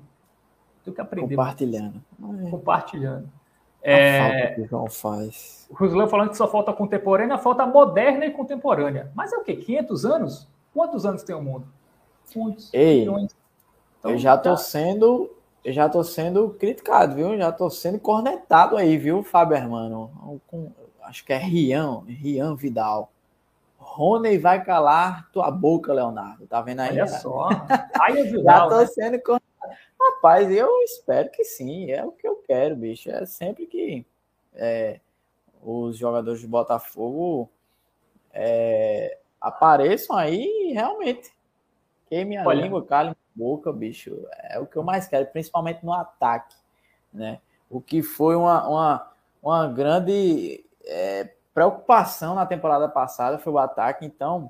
Tenho 0.83 0.95
que 0.95 1.01
aprender. 1.01 1.35
Compartilhando. 1.35 2.03
Compartilhando. 2.49 3.38
É, 3.81 4.19
a 4.19 4.29
falta 4.29 4.55
que 4.55 4.61
o 4.61 4.67
João 4.67 4.89
faz. 4.89 5.67
O 5.69 5.75
Ruslan 5.75 6.07
falando 6.07 6.29
que 6.29 6.37
só 6.37 6.47
falta 6.47 6.73
contemporânea, 6.73 7.37
falta 7.37 7.65
moderna 7.65 8.25
e 8.25 8.31
contemporânea. 8.31 9.11
Mas 9.15 9.31
é 9.31 9.37
o 9.37 9.43
quê? 9.43 9.55
500 9.55 10.05
anos? 10.05 10.47
Quantos 10.73 11.05
anos 11.05 11.23
tem 11.23 11.35
o 11.35 11.41
mundo? 11.41 11.67
Muitos. 12.35 12.73
Ei, 12.73 13.01
milhões. 13.01 13.35
Então, 13.99 14.11
eu 14.11 14.17
já 14.17 14.35
estou 14.35 14.53
tá. 14.53 14.57
sendo. 14.57 15.31
Eu 15.63 15.73
já 15.73 15.89
tô 15.89 16.03
sendo 16.03 16.49
criticado, 16.51 17.15
viu? 17.15 17.37
Já 17.37 17.49
estou 17.49 17.69
sendo 17.69 17.99
cornetado 17.99 18.77
aí, 18.77 18.97
viu, 18.97 19.23
Fábio 19.23 19.57
Hermano? 19.57 20.39
Com, 20.47 20.71
acho 21.03 21.25
que 21.25 21.33
é 21.33 21.37
Rian, 21.37 22.03
Rian 22.07 22.55
Vidal. 22.55 23.11
Rony 23.77 24.37
vai 24.37 24.63
calar 24.63 25.29
tua 25.31 25.49
boca, 25.51 25.91
Leonardo. 25.91 26.45
Tá 26.47 26.61
vendo 26.61 26.81
aí? 26.81 26.91
Olha 26.91 27.07
só. 27.07 27.49
Aí 27.99 28.19
é 28.19 28.25
Já 28.27 28.67
tô 28.67 28.77
né? 28.77 28.85
sendo. 28.85 29.19
Rapaz, 29.99 30.51
eu 30.51 30.81
espero 30.83 31.29
que 31.29 31.43
sim. 31.43 31.91
É 31.91 32.05
o 32.05 32.11
que 32.11 32.27
eu 32.27 32.37
quero, 32.37 32.75
bicho. 32.75 33.09
É 33.09 33.25
sempre 33.25 33.65
que 33.65 34.05
é, 34.53 34.99
os 35.61 35.97
jogadores 35.97 36.41
de 36.41 36.47
Botafogo 36.47 37.49
é, 38.31 39.17
apareçam 39.39 40.15
aí, 40.15 40.71
realmente. 40.73 41.31
Queime 42.07 42.37
a 42.37 42.45
Olha. 42.45 42.61
língua, 42.61 42.85
cale 42.85 43.09
a 43.09 43.15
boca, 43.35 43.71
bicho. 43.71 44.27
É 44.43 44.59
o 44.59 44.65
que 44.65 44.77
eu 44.77 44.83
mais 44.83 45.07
quero, 45.07 45.25
principalmente 45.27 45.85
no 45.85 45.93
ataque. 45.93 46.55
Né? 47.13 47.39
O 47.69 47.79
que 47.79 48.01
foi 48.01 48.35
uma, 48.35 48.67
uma, 48.67 49.11
uma 49.41 49.67
grande. 49.67 50.65
É, 50.85 51.29
preocupação 51.53 52.35
na 52.35 52.45
temporada 52.45 52.87
passada 52.87 53.37
foi 53.37 53.51
o 53.51 53.57
ataque, 53.57 54.05
então 54.05 54.49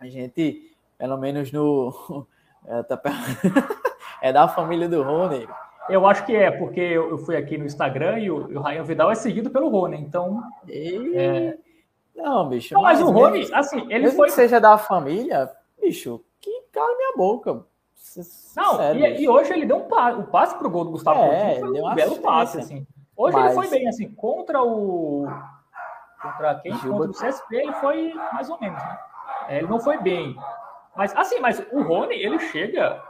a 0.00 0.06
gente, 0.08 0.74
pelo 0.98 1.16
menos 1.16 1.52
no. 1.52 2.26
É, 2.66 2.82
tá... 2.82 2.98
é 4.24 4.32
da 4.32 4.48
família 4.48 4.88
do 4.88 5.02
Rony. 5.02 5.46
Eu 5.86 6.06
acho 6.06 6.24
que 6.24 6.34
é, 6.34 6.50
porque 6.50 6.80
eu 6.80 7.18
fui 7.18 7.36
aqui 7.36 7.58
no 7.58 7.66
Instagram 7.66 8.18
e 8.18 8.30
o, 8.30 8.36
o 8.36 8.62
Ryan 8.62 8.82
Vidal 8.82 9.10
é 9.10 9.14
seguido 9.14 9.50
pelo 9.50 9.68
Rony, 9.68 9.98
então. 9.98 10.42
E... 10.66 11.12
É... 11.14 11.58
Não, 12.16 12.48
bicho. 12.48 12.72
Não, 12.72 12.80
mas, 12.80 13.00
mas 13.00 13.08
o 13.08 13.12
Rony, 13.12 13.40
mesmo, 13.40 13.56
assim, 13.56 13.86
ele 13.92 14.10
foi. 14.12 14.28
Que 14.28 14.32
seja 14.32 14.58
da 14.58 14.78
família, 14.78 15.50
bicho, 15.78 16.24
que 16.40 16.50
cala 16.72 16.96
minha 16.96 17.16
boca. 17.16 17.64
Não, 18.56 18.76
Sério, 18.76 19.04
e, 19.04 19.22
e, 19.22 19.28
hoje 19.28 19.52
ele 19.52 19.66
deu 19.66 19.76
um 19.76 19.88
passe, 19.88 20.18
o 20.18 20.24
passe 20.24 20.56
pro 20.56 20.70
gol 20.70 20.84
do 20.84 20.92
Gustavo 20.92 21.20
é, 21.20 21.26
Coutinho 21.26 21.60
foi 21.60 21.82
um 21.82 21.94
belo 21.94 22.18
passe, 22.20 22.58
assim. 22.58 22.86
Hoje 23.16 23.36
mas... 23.36 23.44
ele 23.44 23.54
foi 23.54 23.68
bem, 23.68 23.88
assim, 23.88 24.10
contra 24.14 24.62
o 24.62 25.28
Contra 26.24 26.54
quem? 26.60 26.72
Contra 26.78 27.10
o 27.10 27.12
CSP 27.12 27.56
ele 27.56 27.72
foi 27.74 28.14
mais 28.32 28.48
ou 28.48 28.58
menos, 28.58 28.82
né? 28.82 28.98
É, 29.48 29.58
ele 29.58 29.66
não 29.66 29.78
foi 29.78 29.98
bem. 29.98 30.34
Mas, 30.96 31.14
assim, 31.14 31.40
mas 31.40 31.62
o 31.70 31.82
Rony, 31.82 32.14
ele 32.14 32.38
chega. 32.38 33.02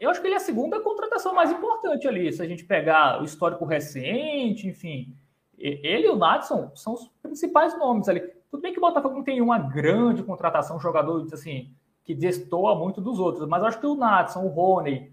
Eu 0.00 0.10
acho 0.10 0.20
que 0.20 0.26
ele 0.26 0.34
é 0.34 0.38
a 0.38 0.40
segunda 0.40 0.80
contratação 0.80 1.34
mais 1.34 1.50
importante 1.50 2.06
ali. 2.08 2.32
Se 2.32 2.42
a 2.42 2.46
gente 2.46 2.64
pegar 2.64 3.20
o 3.20 3.24
histórico 3.24 3.64
recente, 3.64 4.66
enfim. 4.66 5.14
Ele 5.58 6.06
e 6.06 6.10
o 6.10 6.16
Natson 6.16 6.70
são 6.74 6.94
os 6.94 7.08
principais 7.22 7.76
nomes 7.78 8.08
ali. 8.08 8.20
Tudo 8.50 8.60
bem 8.60 8.72
que 8.72 8.78
o 8.78 8.82
Botafogo 8.82 9.16
não 9.16 9.24
tem 9.24 9.40
uma 9.40 9.58
grande 9.58 10.22
contratação, 10.22 10.80
jogador 10.80 11.26
assim, 11.32 11.70
que 12.04 12.14
destoa 12.14 12.74
muito 12.74 13.00
dos 13.00 13.18
outros, 13.18 13.46
mas 13.46 13.62
acho 13.62 13.78
que 13.78 13.86
o 13.86 13.94
Natson, 13.94 14.44
o 14.44 14.48
Rony, 14.48 15.12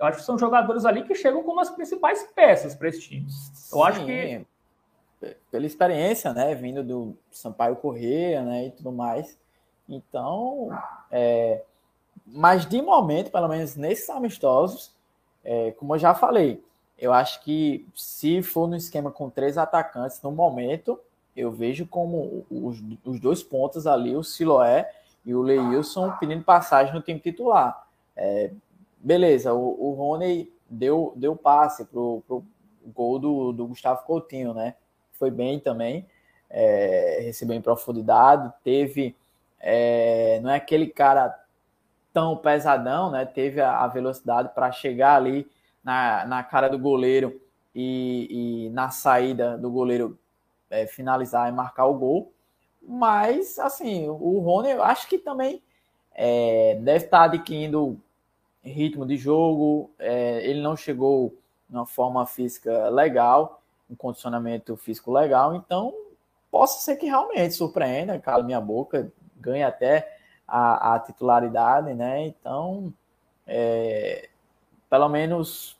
acho 0.00 0.18
que 0.18 0.24
são 0.24 0.38
jogadores 0.38 0.84
ali 0.84 1.02
que 1.02 1.14
chegam 1.14 1.42
como 1.42 1.60
as 1.60 1.70
principais 1.70 2.22
peças 2.34 2.74
para 2.74 2.88
esse 2.88 3.00
time. 3.00 3.26
Eu 3.72 3.78
Sim. 3.78 3.82
acho 3.82 4.06
que 4.06 4.46
pela 5.50 5.66
experiência, 5.66 6.32
né, 6.32 6.54
vindo 6.54 6.84
do 6.84 7.16
Sampaio 7.30 7.76
Correia, 7.76 8.42
né, 8.42 8.66
e 8.66 8.70
tudo 8.70 8.92
mais. 8.92 9.38
Então, 9.88 10.68
é, 11.10 11.62
mas 12.26 12.66
de 12.66 12.80
momento, 12.82 13.30
pelo 13.30 13.48
menos 13.48 13.76
nesses 13.76 14.10
amistosos, 14.10 14.92
é, 15.44 15.70
como 15.72 15.94
eu 15.94 15.98
já 15.98 16.14
falei, 16.14 16.62
eu 16.98 17.12
acho 17.12 17.42
que 17.42 17.86
se 17.94 18.42
for 18.42 18.66
no 18.66 18.76
esquema 18.76 19.10
com 19.10 19.30
três 19.30 19.56
atacantes 19.56 20.20
no 20.22 20.32
momento, 20.32 20.98
eu 21.36 21.52
vejo 21.52 21.86
como 21.86 22.44
os, 22.50 22.82
os 23.04 23.20
dois 23.20 23.42
pontos 23.42 23.86
ali, 23.86 24.16
o 24.16 24.24
Siloé 24.24 24.90
e 25.24 25.34
o 25.34 25.42
Leilson, 25.42 26.12
pedindo 26.18 26.42
passagem 26.42 26.94
no 26.94 27.02
time 27.02 27.20
titular. 27.20 27.86
É, 28.16 28.50
beleza, 28.98 29.52
o, 29.52 29.90
o 29.90 29.92
Rony 29.92 30.50
deu, 30.68 31.12
deu 31.14 31.36
passe 31.36 31.84
pro, 31.84 32.22
pro 32.26 32.42
gol 32.94 33.18
do, 33.18 33.52
do 33.52 33.66
Gustavo 33.66 34.04
Coutinho, 34.04 34.54
né? 34.54 34.74
foi 35.18 35.30
bem 35.30 35.58
também, 35.58 36.06
é, 36.48 37.20
recebeu 37.22 37.56
em 37.56 37.60
profundidade, 37.60 38.52
teve, 38.62 39.16
é, 39.60 40.38
não 40.42 40.50
é 40.50 40.56
aquele 40.56 40.86
cara 40.86 41.34
tão 42.16 42.34
pesadão, 42.34 43.10
né? 43.10 43.26
Teve 43.26 43.60
a, 43.60 43.86
velocidade 43.88 44.48
para 44.54 44.72
chegar 44.72 45.16
ali 45.16 45.46
na, 45.84 46.24
na 46.24 46.42
cara 46.42 46.66
do 46.66 46.78
goleiro 46.78 47.38
e, 47.74 48.66
e 48.66 48.70
na 48.70 48.88
saída 48.88 49.58
do 49.58 49.70
goleiro 49.70 50.18
é, 50.70 50.86
finalizar 50.86 51.46
e 51.50 51.52
marcar 51.52 51.84
o 51.84 51.92
gol. 51.92 52.32
Mas, 52.80 53.58
assim, 53.58 54.08
o 54.08 54.38
Rony, 54.38 54.70
eu 54.70 54.82
acho 54.82 55.06
que 55.10 55.18
também 55.18 55.62
é, 56.14 56.78
deve 56.80 57.04
estar 57.04 57.18
tá 57.18 57.24
adquirindo 57.24 58.00
ritmo 58.64 59.04
de 59.04 59.18
jogo. 59.18 59.90
É, 59.98 60.40
ele 60.48 60.62
não 60.62 60.74
chegou 60.74 61.36
numa 61.68 61.84
forma 61.84 62.24
física 62.24 62.88
legal 62.88 63.60
um 63.90 63.94
condicionamento 63.94 64.74
físico 64.74 65.12
legal, 65.12 65.54
então 65.54 65.92
possa 66.50 66.80
ser 66.80 66.96
que 66.96 67.04
realmente 67.04 67.52
surpreenda, 67.52 68.18
cala 68.18 68.42
minha 68.42 68.60
boca, 68.60 69.12
ganhe 69.36 69.62
até 69.62 70.15
a, 70.46 70.94
a 70.94 70.98
titularidade, 71.00 71.94
né? 71.94 72.26
Então, 72.26 72.92
é, 73.46 74.28
pelo 74.88 75.08
menos 75.08 75.76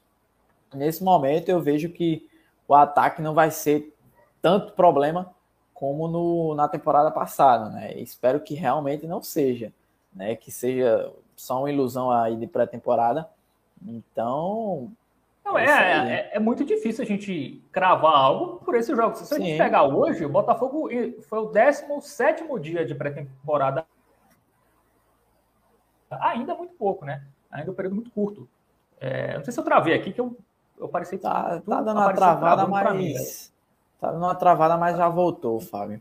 nesse 0.74 1.02
momento 1.02 1.48
eu 1.48 1.60
vejo 1.60 1.88
que 1.88 2.28
o 2.68 2.74
ataque 2.74 3.22
não 3.22 3.34
vai 3.34 3.50
ser 3.50 3.94
tanto 4.42 4.72
problema 4.72 5.34
como 5.72 6.08
no, 6.08 6.54
na 6.54 6.68
temporada 6.68 7.10
passada, 7.10 7.68
né? 7.68 7.94
Espero 7.98 8.40
que 8.40 8.54
realmente 8.54 9.06
não 9.06 9.22
seja, 9.22 9.72
né? 10.12 10.34
Que 10.34 10.50
seja 10.50 11.12
só 11.36 11.60
uma 11.60 11.70
ilusão 11.70 12.10
aí 12.10 12.36
de 12.36 12.46
pré-temporada. 12.46 13.28
Então, 13.86 14.90
não, 15.46 15.56
é, 15.56 15.64
é, 15.64 16.12
é, 16.12 16.30
é, 16.32 16.38
muito 16.40 16.64
difícil 16.64 17.04
a 17.04 17.06
gente 17.06 17.62
cravar 17.70 18.16
algo 18.16 18.64
por 18.64 18.74
esse 18.74 18.94
jogo. 18.96 19.14
Se 19.14 19.32
a 19.32 19.38
gente 19.38 19.56
pegar 19.56 19.84
hoje, 19.84 20.24
o 20.24 20.28
Botafogo 20.28 20.88
foi 21.28 21.38
o 21.38 21.46
17 21.46 22.44
dia 22.60 22.84
de 22.84 22.94
pré-temporada. 22.94 23.86
Ainda 26.10 26.54
muito 26.54 26.74
pouco, 26.74 27.04
né? 27.04 27.24
Ainda 27.50 27.70
um 27.70 27.74
período 27.74 27.96
muito 27.96 28.10
curto. 28.10 28.48
É, 29.00 29.36
não 29.36 29.44
sei 29.44 29.52
se 29.52 29.60
eu 29.60 29.64
travei 29.64 29.94
aqui, 29.94 30.12
que 30.12 30.20
eu, 30.20 30.36
eu 30.78 30.88
pareci. 30.88 31.18
Tá, 31.18 31.60
tá 31.60 31.80
dando 31.80 31.98
uma 31.98 32.12
travada, 32.12 32.66
mas. 32.66 32.96
Mim, 32.96 33.14
tá 34.00 34.12
dando 34.12 34.24
uma 34.24 34.34
travada, 34.34 34.76
mas 34.76 34.96
já 34.96 35.08
voltou, 35.08 35.60
Fábio. 35.60 36.00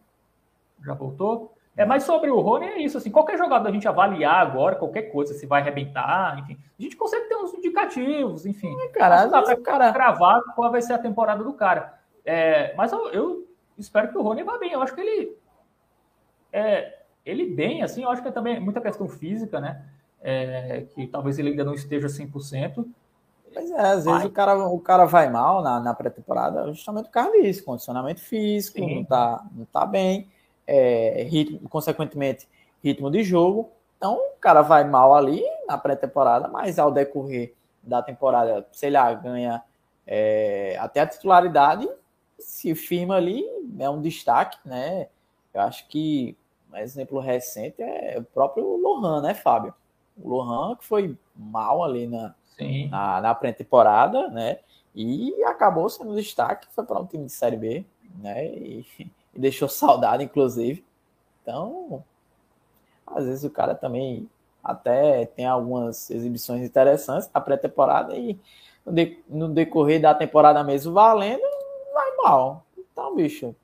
Já 0.83 0.93
voltou? 0.93 1.55
É, 1.77 1.83
mas 1.83 2.03
sobre 2.03 2.29
o 2.29 2.39
Rony 2.39 2.67
é 2.67 2.81
isso, 2.81 2.97
assim, 2.97 3.11
qualquer 3.11 3.37
jogador 3.37 3.67
a 3.67 3.71
gente 3.71 3.87
avaliar 3.87 4.41
agora, 4.41 4.77
qualquer 4.77 5.11
coisa, 5.11 5.33
se 5.33 5.45
vai 5.45 5.61
arrebentar, 5.61 6.39
enfim, 6.39 6.57
a 6.79 6.81
gente 6.81 6.95
consegue 6.95 7.27
ter 7.27 7.35
uns 7.35 7.53
indicativos, 7.53 8.45
enfim. 8.45 8.73
É, 8.83 8.87
cara, 8.89 9.25
dá 9.25 9.41
pra 9.41 9.57
cara... 9.57 9.91
gravar 9.91 10.41
qual 10.55 10.71
vai 10.71 10.81
ser 10.81 10.93
a 10.93 10.97
temporada 10.97 11.43
do 11.43 11.53
cara. 11.53 11.99
É, 12.23 12.73
mas 12.75 12.93
eu, 12.93 13.09
eu, 13.09 13.47
espero 13.77 14.07
que 14.07 14.17
o 14.17 14.21
Rony 14.21 14.43
vá 14.43 14.57
bem, 14.57 14.71
eu 14.71 14.81
acho 14.81 14.95
que 14.95 15.01
ele 15.01 15.37
é, 16.53 16.97
ele 17.25 17.45
bem, 17.45 17.81
assim, 17.81 18.03
eu 18.03 18.09
acho 18.09 18.21
que 18.21 18.27
é 18.27 18.31
também 18.31 18.59
muita 18.59 18.81
questão 18.81 19.07
física, 19.07 19.59
né, 19.59 19.83
é, 20.21 20.85
que 20.93 21.07
talvez 21.07 21.39
ele 21.39 21.49
ainda 21.49 21.63
não 21.63 21.73
esteja 21.73 22.07
100%, 22.07 22.85
Pois 23.55 23.71
é, 23.71 23.79
às 23.79 24.03
vezes 24.03 24.25
o 24.25 24.29
cara, 24.29 24.67
o 24.67 24.79
cara 24.81 25.05
vai 25.05 25.29
mal 25.29 25.63
na, 25.63 25.79
na 25.79 25.93
pré-temporada 25.93 26.67
justamente 26.73 27.05
por 27.05 27.11
causa 27.11 27.41
disso, 27.41 27.63
condicionamento 27.63 28.19
físico, 28.19 28.81
não 28.81 29.05
tá, 29.05 29.45
não 29.53 29.63
tá 29.63 29.85
bem, 29.85 30.27
é, 30.67 31.23
ritmo, 31.23 31.69
consequentemente, 31.69 32.49
ritmo 32.83 33.09
de 33.09 33.23
jogo. 33.23 33.71
Então, 33.97 34.15
o 34.15 34.39
cara 34.41 34.61
vai 34.61 34.83
mal 34.83 35.15
ali 35.15 35.41
na 35.67 35.77
pré-temporada, 35.77 36.49
mas 36.49 36.77
ao 36.77 36.91
decorrer 36.91 37.53
da 37.81 38.01
temporada, 38.01 38.67
sei 38.73 38.89
lá, 38.89 39.13
ganha 39.13 39.63
é, 40.05 40.77
até 40.79 40.99
a 40.99 41.07
titularidade, 41.07 41.87
se 42.37 42.75
firma 42.75 43.15
ali, 43.15 43.41
é 43.79 43.89
um 43.89 44.01
destaque, 44.01 44.57
né? 44.65 45.07
Eu 45.53 45.61
acho 45.61 45.87
que 45.87 46.35
um 46.75 46.79
exemplo 46.79 47.19
recente 47.19 47.81
é 47.81 48.17
o 48.19 48.23
próprio 48.23 48.75
Lohan, 48.77 49.21
né, 49.21 49.33
Fábio? 49.33 49.73
O 50.17 50.29
Lohan 50.29 50.75
que 50.75 50.85
foi 50.85 51.17
mal 51.35 51.83
ali 51.83 52.07
na, 52.07 52.35
Sim. 52.57 52.89
na, 52.89 53.21
na 53.21 53.35
pré-temporada, 53.35 54.27
né? 54.29 54.59
E 54.93 55.43
acabou 55.43 55.89
sendo 55.89 56.15
destaque, 56.15 56.67
foi 56.71 56.85
para 56.85 56.99
um 56.99 57.05
time 57.05 57.25
de 57.25 57.31
Série 57.31 57.57
B, 57.57 57.85
né? 58.17 58.45
E, 58.45 58.85
e, 58.99 59.39
deixou 59.39 59.67
saudade, 59.67 60.23
inclusive. 60.23 60.85
Então, 61.41 62.03
às 63.05 63.25
vezes 63.25 63.43
o 63.43 63.49
cara 63.49 63.75
também 63.75 64.29
até 64.63 65.25
tem 65.25 65.45
algumas 65.45 66.09
exibições 66.09 66.61
interessantes 66.63 67.29
na 67.33 67.39
pré-temporada 67.39 68.15
e 68.15 68.39
no, 68.85 68.91
de, 68.91 69.19
no 69.27 69.49
decorrer 69.49 70.01
da 70.01 70.13
temporada 70.13 70.63
mesmo 70.63 70.93
valendo, 70.93 71.43
vai 71.93 72.15
mal. 72.17 72.65
Então, 72.77 73.15
bicho. 73.15 73.55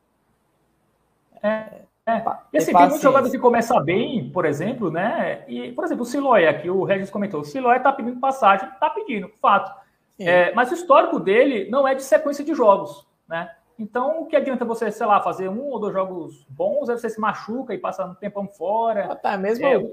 É, 1.41 1.81
é. 2.17 2.23
E 2.53 2.57
assim, 2.57 2.71
tem 2.73 2.81
muitos 2.81 3.01
jogadores 3.01 3.31
que 3.31 3.39
começam 3.39 3.83
bem, 3.83 4.29
por 4.29 4.45
exemplo, 4.45 4.91
né? 4.91 5.43
E, 5.47 5.71
por 5.71 5.83
exemplo, 5.83 6.03
o 6.03 6.05
Siloé, 6.05 6.47
aqui 6.47 6.69
o 6.69 6.83
Regis 6.83 7.09
comentou, 7.09 7.41
o 7.41 7.45
Siloé 7.45 7.79
tá 7.79 7.91
pedindo 7.91 8.19
passagem, 8.19 8.67
tá 8.79 8.89
pedindo, 8.89 9.29
fato. 9.41 9.71
É, 10.19 10.53
mas 10.53 10.69
o 10.71 10.75
histórico 10.75 11.19
dele 11.19 11.69
não 11.69 11.87
é 11.87 11.95
de 11.95 12.03
sequência 12.03 12.43
de 12.43 12.53
jogos, 12.53 13.07
né? 13.27 13.51
Então, 13.77 14.21
o 14.21 14.25
que 14.27 14.35
adianta 14.35 14.63
você, 14.63 14.91
sei 14.91 15.05
lá, 15.07 15.19
fazer 15.21 15.49
um 15.49 15.69
ou 15.69 15.79
dois 15.79 15.93
jogos 15.93 16.45
bons, 16.47 16.87
aí 16.89 16.97
você 16.97 17.09
se 17.09 17.19
machuca 17.19 17.73
e 17.73 17.79
passa 17.79 18.05
um 18.05 18.13
tempão 18.13 18.47
fora. 18.47 19.11
Até 19.11 19.35
mesmo 19.37 19.65
é, 19.65 19.83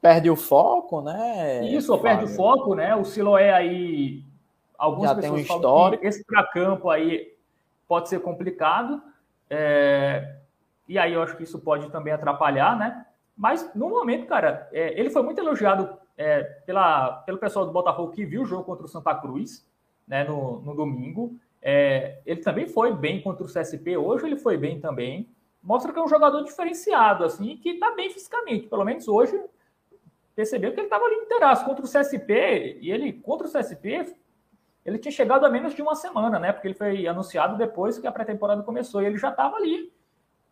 perde 0.00 0.28
o 0.28 0.36
foco, 0.36 1.00
né? 1.00 1.64
Isso, 1.64 1.96
perde 1.98 2.24
o 2.24 2.28
foco, 2.28 2.74
né? 2.74 2.94
O 2.94 3.04
Siloé 3.04 3.52
aí, 3.52 4.22
algumas 4.76 5.10
Já 5.10 5.16
pessoas 5.16 5.32
tem 5.32 5.40
um 5.40 5.56
histórico. 5.56 6.06
esse 6.06 6.24
para 6.24 6.44
campo 6.44 6.90
aí 6.90 7.32
pode 7.86 8.08
ser 8.10 8.20
complicado. 8.20 9.02
É, 9.48 10.36
e 10.88 10.98
aí 10.98 11.12
eu 11.12 11.22
acho 11.22 11.36
que 11.36 11.42
isso 11.42 11.58
pode 11.58 11.90
também 11.90 12.12
atrapalhar, 12.12 12.76
né? 12.78 13.04
Mas 13.36 13.72
no 13.74 13.88
momento, 13.90 14.26
cara, 14.26 14.68
é, 14.72 14.98
ele 14.98 15.10
foi 15.10 15.22
muito 15.22 15.38
elogiado 15.38 15.96
é, 16.16 16.42
pela, 16.66 17.22
pelo 17.24 17.38
pessoal 17.38 17.64
do 17.66 17.72
Botafogo 17.72 18.10
que 18.12 18.24
viu 18.24 18.42
o 18.42 18.46
jogo 18.46 18.64
contra 18.64 18.84
o 18.84 18.88
Santa 18.88 19.14
Cruz, 19.14 19.68
né, 20.06 20.24
no, 20.24 20.60
no 20.60 20.74
domingo. 20.74 21.38
É, 21.62 22.18
ele 22.26 22.40
também 22.40 22.66
foi 22.66 22.92
bem 22.92 23.20
contra 23.20 23.44
o 23.44 23.46
CSP, 23.46 23.96
hoje 23.96 24.26
ele 24.26 24.36
foi 24.36 24.56
bem 24.56 24.80
também. 24.80 25.28
Mostra 25.62 25.92
que 25.92 25.98
é 25.98 26.02
um 26.02 26.08
jogador 26.08 26.42
diferenciado, 26.42 27.24
assim, 27.24 27.56
que 27.58 27.70
está 27.70 27.94
bem 27.94 28.10
fisicamente. 28.10 28.66
Pelo 28.66 28.84
menos 28.84 29.06
hoje 29.06 29.40
percebeu 30.34 30.72
que 30.72 30.80
ele 30.80 30.86
estava 30.86 31.04
ali 31.04 31.16
inteiraço 31.16 31.64
contra 31.64 31.84
o 31.84 31.88
CSP, 31.88 32.78
e 32.80 32.90
ele, 32.90 33.12
contra 33.12 33.46
o 33.46 33.50
CSP, 33.50 34.16
ele 34.86 34.98
tinha 34.98 35.12
chegado 35.12 35.44
a 35.44 35.50
menos 35.50 35.74
de 35.74 35.82
uma 35.82 35.94
semana, 35.94 36.38
né? 36.38 36.52
Porque 36.52 36.68
ele 36.68 36.74
foi 36.74 37.06
anunciado 37.06 37.56
depois 37.56 37.98
que 37.98 38.06
a 38.06 38.12
pré-temporada 38.12 38.62
começou, 38.62 39.02
e 39.02 39.06
ele 39.06 39.18
já 39.18 39.30
estava 39.30 39.56
ali 39.56 39.92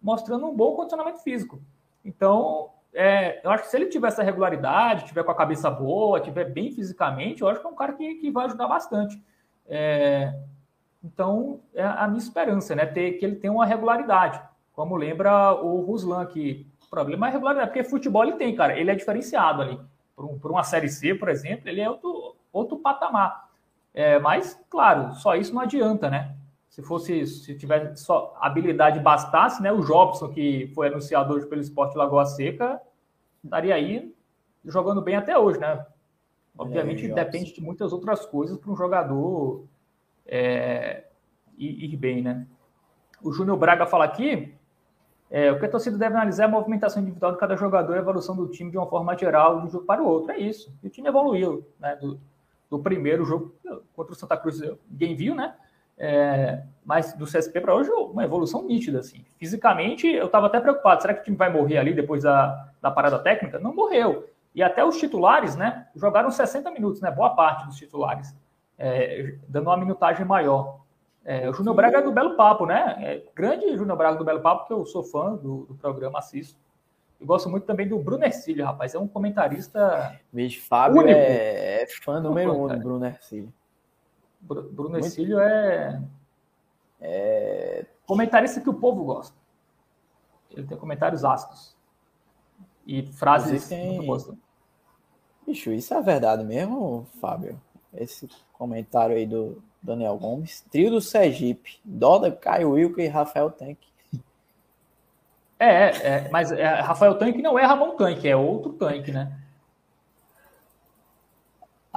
mostrando 0.06 0.46
um 0.46 0.54
bom 0.54 0.76
condicionamento 0.76 1.18
físico. 1.18 1.60
Então, 2.04 2.70
é, 2.94 3.40
eu 3.44 3.50
acho 3.50 3.64
que 3.64 3.70
se 3.70 3.76
ele 3.76 3.86
tiver 3.86 4.06
essa 4.06 4.22
regularidade, 4.22 5.04
tiver 5.04 5.24
com 5.24 5.32
a 5.32 5.34
cabeça 5.34 5.68
boa, 5.68 6.20
tiver 6.20 6.44
bem 6.44 6.70
fisicamente, 6.70 7.42
eu 7.42 7.48
acho 7.48 7.60
que 7.60 7.66
é 7.66 7.68
um 7.68 7.74
cara 7.74 7.92
que, 7.92 8.14
que 8.14 8.30
vai 8.30 8.46
ajudar 8.46 8.68
bastante. 8.68 9.20
É, 9.66 10.32
então, 11.02 11.60
é 11.74 11.82
a 11.84 12.06
minha 12.06 12.20
esperança, 12.20 12.76
né? 12.76 12.86
Ter, 12.86 13.14
que 13.14 13.24
ele 13.24 13.34
tenha 13.34 13.52
uma 13.52 13.66
regularidade. 13.66 14.40
Como 14.72 14.94
lembra 14.94 15.54
o 15.54 15.80
Ruslan, 15.80 16.24
que 16.26 16.64
o 16.86 16.88
problema 16.88 17.26
é 17.26 17.30
a 17.30 17.32
regularidade, 17.32 17.70
porque 17.70 17.82
futebol 17.82 18.22
ele 18.22 18.34
tem, 18.34 18.54
cara, 18.54 18.78
ele 18.78 18.92
é 18.92 18.94
diferenciado 18.94 19.60
ali. 19.60 19.80
Por, 20.14 20.24
um, 20.24 20.38
por 20.38 20.52
uma 20.52 20.62
Série 20.62 20.88
C, 20.88 21.16
por 21.16 21.28
exemplo, 21.28 21.68
ele 21.68 21.80
é 21.80 21.90
outro, 21.90 22.36
outro 22.52 22.78
patamar. 22.78 23.48
É, 23.92 24.20
mas, 24.20 24.56
claro, 24.70 25.14
só 25.14 25.34
isso 25.34 25.52
não 25.52 25.62
adianta, 25.62 26.08
né? 26.08 26.36
Se 26.76 26.82
fosse, 26.82 27.26
se 27.26 27.54
tivesse 27.54 28.04
só 28.04 28.36
habilidade 28.38 29.00
bastasse, 29.00 29.62
né? 29.62 29.72
O 29.72 29.80
Jobson, 29.80 30.28
que 30.28 30.70
foi 30.74 30.88
anunciado 30.88 31.32
hoje 31.32 31.46
pelo 31.46 31.62
Esporte 31.62 31.96
Lagoa 31.96 32.26
Seca, 32.26 32.78
estaria 33.42 33.74
aí 33.74 34.14
jogando 34.62 35.00
bem 35.00 35.16
até 35.16 35.38
hoje, 35.38 35.58
né? 35.58 35.86
Obviamente 36.58 37.08
depende 37.08 37.54
de 37.54 37.62
muitas 37.62 37.94
outras 37.94 38.26
coisas 38.26 38.58
para 38.58 38.70
um 38.70 38.76
jogador 38.76 39.64
é, 40.26 41.04
ir, 41.56 41.84
ir, 41.84 41.96
bem, 41.96 42.20
né? 42.20 42.46
O 43.22 43.32
Júnior 43.32 43.56
Braga 43.56 43.86
fala 43.86 44.04
aqui, 44.04 44.54
é, 45.30 45.50
o 45.50 45.58
que 45.58 45.64
a 45.64 45.70
torcida 45.70 45.96
deve 45.96 46.14
analisar 46.14 46.42
é 46.42 46.46
a 46.46 46.50
movimentação 46.50 47.00
individual 47.00 47.32
de 47.32 47.38
cada 47.38 47.56
jogador 47.56 47.94
e 47.94 47.96
a 47.96 48.02
evolução 48.02 48.36
do 48.36 48.48
time 48.48 48.70
de 48.70 48.76
uma 48.76 48.86
forma 48.86 49.16
geral 49.16 49.60
de 49.60 49.66
um 49.66 49.70
jogo 49.70 49.86
para 49.86 50.02
o 50.02 50.06
outro. 50.06 50.30
É 50.30 50.38
isso. 50.38 50.70
E 50.82 50.88
o 50.88 50.90
time 50.90 51.08
evoluiu, 51.08 51.66
né? 51.80 51.96
Do, 51.96 52.20
do 52.68 52.78
primeiro 52.78 53.24
jogo 53.24 53.54
contra 53.94 54.12
o 54.12 54.14
Santa 54.14 54.36
Cruz, 54.36 54.60
ninguém 54.90 55.16
viu, 55.16 55.34
né? 55.34 55.54
É, 55.98 56.62
mas 56.84 57.14
do 57.14 57.24
CSP 57.24 57.60
para 57.60 57.74
hoje, 57.74 57.90
uma 57.90 58.24
evolução 58.24 58.62
nítida, 58.62 59.00
assim. 59.00 59.24
Fisicamente, 59.38 60.06
eu 60.06 60.26
estava 60.26 60.46
até 60.46 60.60
preocupado. 60.60 61.02
Será 61.02 61.14
que 61.14 61.20
o 61.20 61.24
time 61.24 61.36
vai 61.36 61.50
morrer 61.50 61.78
ali 61.78 61.92
depois 61.92 62.22
da, 62.22 62.70
da 62.80 62.90
parada 62.90 63.18
técnica? 63.18 63.58
Não 63.58 63.74
morreu. 63.74 64.28
E 64.54 64.62
até 64.62 64.84
os 64.84 64.96
titulares, 64.96 65.56
né? 65.56 65.86
Jogaram 65.94 66.30
60 66.30 66.70
minutos, 66.70 67.00
né? 67.00 67.10
Boa 67.10 67.34
parte 67.34 67.66
dos 67.66 67.76
titulares. 67.76 68.34
É, 68.78 69.34
dando 69.48 69.68
uma 69.68 69.76
minutagem 69.76 70.24
maior. 70.24 70.80
É, 71.24 71.48
o 71.50 71.52
Júnior 71.52 71.74
Braga 71.74 71.98
é 71.98 72.02
do 72.02 72.12
Belo 72.12 72.36
Papo, 72.36 72.66
né? 72.66 72.96
É, 73.00 73.22
grande 73.34 73.76
Júnior 73.76 73.98
Braga 73.98 74.16
do 74.16 74.24
Belo 74.24 74.40
Papo, 74.40 74.66
que 74.66 74.72
eu 74.72 74.86
sou 74.86 75.02
fã 75.02 75.34
do, 75.34 75.66
do 75.66 75.74
programa, 75.74 76.20
assisto. 76.20 76.58
Eu 77.20 77.26
gosto 77.26 77.48
muito 77.48 77.64
também 77.64 77.88
do 77.88 77.98
Bruno 77.98 78.24
Ercílio, 78.24 78.64
rapaz. 78.64 78.94
É 78.94 78.98
um 78.98 79.08
comentarista. 79.08 80.16
Bicho, 80.32 80.62
Fábio 80.68 81.02
único. 81.02 81.18
É, 81.18 81.82
é 81.82 81.86
fã 82.04 82.20
número 82.20 82.52
um 82.52 82.68
do 82.68 82.78
Bruno 82.78 83.04
Ercílio. 83.04 83.52
Bruno 84.40 84.98
Exílio 84.98 85.38
é, 85.40 86.02
é 87.00 87.86
comentarista 88.06 88.60
que 88.60 88.70
o 88.70 88.74
povo 88.74 89.04
gosta. 89.04 89.36
Ele 90.50 90.66
tem 90.66 90.78
comentários 90.78 91.24
ácidos. 91.24 91.76
E 92.86 93.02
frases 93.02 93.68
tem... 93.68 94.00
Bicho, 95.46 95.70
isso 95.70 95.92
é 95.94 96.00
verdade 96.00 96.44
mesmo, 96.44 97.06
Fábio? 97.20 97.60
Esse 97.92 98.28
comentário 98.52 99.16
aí 99.16 99.26
do 99.26 99.62
Daniel 99.82 100.16
Gomes. 100.18 100.60
Trio 100.70 100.90
do 100.90 101.00
Sergipe. 101.00 101.78
Doda, 101.84 102.30
Caio 102.30 102.72
Wilker 102.72 103.04
e 103.04 103.08
Rafael 103.08 103.50
Tanque. 103.50 103.86
É, 105.58 105.66
é 105.66 106.28
mas 106.30 106.52
é, 106.52 106.80
Rafael 106.80 107.16
Tanque 107.16 107.40
não 107.40 107.58
é 107.58 107.64
Ramon 107.64 107.96
Tanque, 107.96 108.28
é 108.28 108.36
outro 108.36 108.74
tanque, 108.74 109.10
né? 109.10 109.32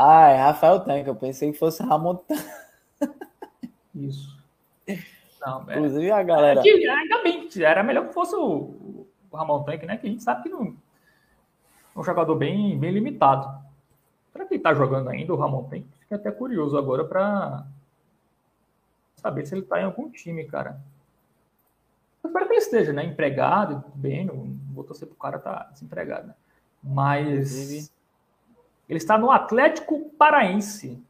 Ah, 0.01 0.29
é 0.29 0.37
Rafael 0.37 0.79
Tanque. 0.79 1.09
Eu 1.09 1.15
pensei 1.15 1.51
que 1.51 1.57
fosse 1.57 1.83
Ramon 1.83 2.15
Tanque. 2.15 2.49
Isso. 3.93 4.39
Não, 5.41 5.69
é, 5.69 5.75
Inclusive 5.75 6.09
a 6.09 6.23
galera. 6.23 6.61
É 6.65 6.89
ainda 6.89 7.21
bem 7.21 7.49
que 7.49 7.65
era 7.65 7.83
melhor 7.83 8.07
que 8.07 8.13
fosse 8.13 8.33
o, 8.33 9.05
o 9.29 9.35
Ramon 9.35 9.61
Tanque, 9.63 9.85
né? 9.85 9.97
Que 9.97 10.07
a 10.07 10.09
gente 10.09 10.23
sabe 10.23 10.43
que 10.43 10.49
não 10.49 10.67
é 10.67 11.99
um 11.99 12.03
jogador 12.03 12.33
bem, 12.35 12.79
bem 12.79 12.91
limitado. 12.91 13.61
Será 14.31 14.45
que 14.45 14.53
ele 14.53 14.63
tá 14.63 14.73
jogando 14.73 15.09
ainda 15.09 15.33
o 15.33 15.37
Ramon 15.37 15.63
Tanque? 15.63 15.89
Fiquei 15.99 16.15
até 16.15 16.31
curioso 16.31 16.77
agora 16.77 17.03
para 17.03 17.65
saber 19.17 19.45
se 19.45 19.53
ele 19.53 19.63
tá 19.63 19.81
em 19.81 19.83
algum 19.83 20.09
time, 20.09 20.45
cara. 20.45 20.79
Eu 22.23 22.29
espero 22.29 22.45
que 22.47 22.53
ele 22.53 22.61
esteja, 22.61 22.93
né? 22.93 23.03
Empregado, 23.03 23.83
bem, 23.93 24.25
não 24.25 24.57
vou 24.73 24.85
torcer 24.85 25.09
pro 25.09 25.17
cara 25.17 25.39
tá 25.39 25.69
desempregado. 25.73 26.27
Né? 26.27 26.33
Mas 26.81 27.91
ele 28.89 28.97
está 28.97 29.17
no 29.17 29.29
Atlético 29.29 30.09
Paraense. 30.17 31.01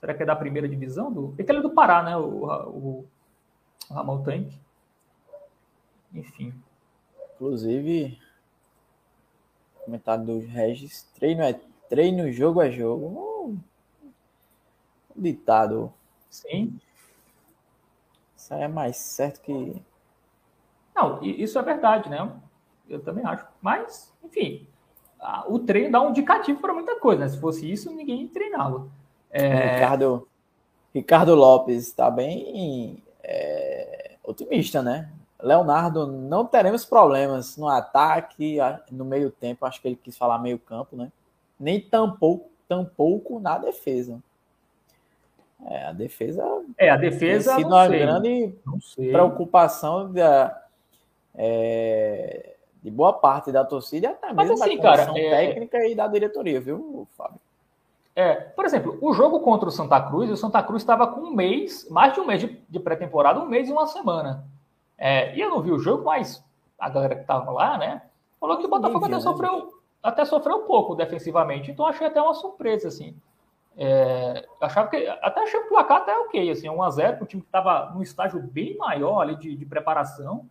Será 0.00 0.14
que 0.14 0.22
é 0.22 0.26
da 0.26 0.34
primeira 0.34 0.66
divisão? 0.66 1.12
Do... 1.12 1.28
Porque 1.28 1.50
ele 1.52 1.58
é 1.58 1.62
do 1.62 1.70
Pará, 1.70 2.02
né? 2.02 2.16
O, 2.16 2.46
o, 2.46 3.06
o 3.90 3.94
Ramon 3.94 4.22
Tanque. 4.22 4.58
Enfim. 6.14 6.54
Inclusive, 7.34 8.18
comentário 9.84 10.24
do 10.24 10.38
Regis: 10.40 11.02
treino 11.14 11.42
é 11.42 11.60
treino, 11.88 12.32
jogo 12.32 12.62
é 12.62 12.70
jogo. 12.70 13.52
Um 15.14 15.22
ditado. 15.22 15.92
Sim. 16.30 16.78
Isso 18.34 18.54
aí 18.54 18.62
é 18.62 18.68
mais 18.68 18.96
certo 18.96 19.40
que 19.40 19.82
Não, 20.94 21.22
isso 21.22 21.58
é 21.58 21.62
verdade, 21.62 22.08
né? 22.08 22.30
Eu 22.88 23.02
também 23.02 23.24
acho. 23.24 23.46
Mas, 23.60 24.14
enfim, 24.22 24.66
o 25.48 25.58
treino 25.58 25.92
dá 25.92 26.00
um 26.00 26.10
indicativo 26.10 26.60
para 26.60 26.74
muita 26.74 26.98
coisa, 27.00 27.22
né? 27.22 27.28
Se 27.28 27.40
fosse 27.40 27.70
isso, 27.70 27.90
ninguém 27.92 28.26
treinava. 28.28 28.86
É... 29.30 29.74
Ricardo, 29.74 30.28
Ricardo 30.94 31.34
Lopes 31.34 31.88
está 31.88 32.10
bem 32.10 33.02
é, 33.22 34.16
otimista, 34.22 34.82
né? 34.82 35.10
Leonardo, 35.42 36.06
não 36.06 36.46
teremos 36.46 36.84
problemas 36.84 37.56
no 37.56 37.68
ataque, 37.68 38.56
no 38.90 39.04
meio 39.04 39.30
tempo, 39.30 39.66
acho 39.66 39.80
que 39.80 39.88
ele 39.88 39.96
quis 40.02 40.16
falar 40.16 40.38
meio 40.38 40.58
campo, 40.58 40.96
né? 40.96 41.12
Nem 41.58 41.80
tampouco, 41.80 42.50
tampouco 42.66 43.38
na 43.38 43.58
defesa. 43.58 44.22
É, 45.66 45.86
a 45.86 45.92
defesa. 45.92 46.42
É, 46.78 46.90
a 46.90 46.96
defesa. 46.96 47.50
Tem 47.50 47.64
sido 47.64 47.68
uma 47.68 47.88
sei, 47.88 47.98
grande 47.98 48.54
preocupação 49.10 50.12
da, 50.12 50.62
é, 51.34 52.55
de 52.82 52.90
boa 52.90 53.12
parte 53.12 53.50
da 53.50 53.64
torcida, 53.64 54.10
até 54.10 54.32
mesmo 54.32 54.36
Mas, 54.36 54.60
assim, 54.60 54.76
da 54.76 54.82
cara, 54.82 55.18
é, 55.18 55.30
técnica 55.30 55.78
é... 55.78 55.90
e 55.90 55.94
da 55.94 56.06
diretoria, 56.06 56.60
viu, 56.60 57.06
Fábio? 57.16 57.40
É, 58.14 58.34
por 58.34 58.64
exemplo, 58.64 58.96
o 59.02 59.12
jogo 59.12 59.40
contra 59.40 59.68
o 59.68 59.72
Santa 59.72 60.00
Cruz, 60.00 60.30
o 60.30 60.36
Santa 60.36 60.62
Cruz 60.62 60.82
estava 60.82 61.06
com 61.06 61.20
um 61.20 61.34
mês, 61.34 61.86
mais 61.90 62.14
de 62.14 62.20
um 62.20 62.26
mês 62.26 62.40
de, 62.40 62.58
de 62.66 62.80
pré-temporada, 62.80 63.38
um 63.38 63.46
mês 63.46 63.68
e 63.68 63.72
uma 63.72 63.86
semana. 63.86 64.44
É, 64.96 65.36
e 65.36 65.40
eu 65.40 65.50
não 65.50 65.60
vi 65.60 65.70
o 65.70 65.78
jogo, 65.78 66.04
mas 66.04 66.42
a 66.78 66.88
galera 66.88 67.14
que 67.14 67.20
estava 67.20 67.50
lá, 67.50 67.76
né, 67.76 68.02
falou 68.40 68.56
que 68.56 68.64
o 68.64 68.70
Botafogo 68.70 69.04
até, 69.04 69.16
né, 69.16 69.20
sofreu, 69.20 69.80
até 70.02 70.24
sofreu 70.24 70.56
um 70.56 70.66
pouco 70.66 70.94
defensivamente. 70.94 71.70
Então 71.70 71.86
achei 71.86 72.06
até 72.06 72.20
uma 72.20 72.32
surpresa, 72.32 72.88
assim. 72.88 73.14
É, 73.76 74.46
achava 74.62 74.88
que 74.88 75.06
até 75.20 75.42
achei 75.42 75.60
o 75.60 75.68
placar 75.68 75.98
até 75.98 76.16
ok, 76.16 76.50
assim, 76.50 76.68
1x0 76.68 77.16
para 77.16 77.22
um 77.22 77.26
time 77.26 77.42
que 77.42 77.48
estava 77.48 77.90
num 77.92 78.00
estágio 78.00 78.40
bem 78.40 78.74
maior 78.78 79.20
ali 79.20 79.36
de, 79.36 79.54
de 79.54 79.66
preparação 79.66 80.48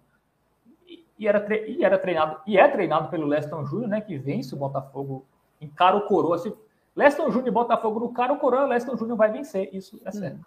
e, 1.17 1.27
era 1.27 1.45
e 1.67 1.83
era 1.83 1.97
treinado 1.97 2.39
e 2.45 2.57
é 2.57 2.67
treinado 2.67 3.09
pelo 3.09 3.25
Leston 3.25 3.65
Júnior, 3.65 3.89
né, 3.89 4.01
que 4.01 4.17
vence 4.17 4.53
o 4.53 4.57
Botafogo 4.57 5.25
em 5.59 5.67
cara 5.67 5.95
o 5.95 6.01
coroa. 6.07 6.37
Se 6.37 6.53
Leston 6.95 7.29
Júnior 7.29 7.47
e 7.47 7.51
Botafogo 7.51 7.99
no 7.99 8.13
cara 8.13 8.33
o 8.33 8.37
coroa, 8.37 8.65
Leston 8.65 8.95
Júnior 8.95 9.17
vai 9.17 9.31
vencer, 9.31 9.69
isso 9.73 9.99
é 10.05 10.11
certo. 10.11 10.37
Hum. 10.37 10.43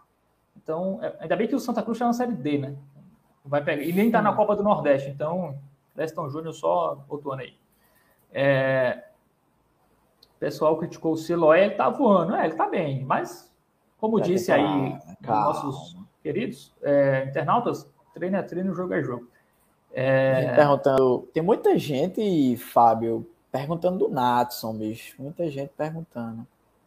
Então, 0.56 0.98
é, 1.02 1.16
ainda 1.20 1.36
bem 1.36 1.46
que 1.46 1.54
o 1.54 1.60
Santa 1.60 1.82
Cruz 1.82 1.96
está 1.96 2.06
na 2.06 2.12
Série 2.12 2.34
D, 2.34 2.58
né? 2.58 2.76
Vai 3.44 3.62
pegar, 3.62 3.82
e 3.82 3.92
nem 3.92 4.06
está 4.06 4.20
na 4.20 4.34
Copa 4.34 4.54
do 4.54 4.62
Nordeste, 4.62 5.08
então 5.08 5.58
Leston 5.96 6.28
Júnior 6.28 6.52
só 6.52 7.04
outro 7.08 7.32
ano 7.32 7.42
aí. 7.42 7.54
É, 8.30 9.04
o 10.36 10.38
pessoal 10.38 10.76
criticou 10.76 11.12
o 11.12 11.16
Siloé, 11.16 11.64
ele 11.64 11.74
tá 11.74 11.88
voando. 11.88 12.34
É, 12.34 12.46
ele 12.46 12.54
tá 12.54 12.68
bem, 12.68 13.04
mas, 13.04 13.52
como 13.98 14.20
disse 14.20 14.52
aí 14.52 14.96
nossos 15.20 15.96
queridos 16.22 16.74
é, 16.82 17.24
internautas, 17.24 17.90
treino 18.14 18.36
é 18.36 18.42
treino, 18.42 18.74
jogo 18.74 18.94
é 18.94 19.02
jogo. 19.02 19.28
É... 19.92 20.54
Perguntando, 20.54 21.28
tem 21.32 21.42
muita 21.42 21.78
gente, 21.78 22.56
Fábio, 22.56 23.26
perguntando 23.50 23.98
do 23.98 24.08
Natson, 24.08 24.74
bicho. 24.74 25.14
Muita 25.18 25.50
gente 25.50 25.70
perguntando. 25.76 26.46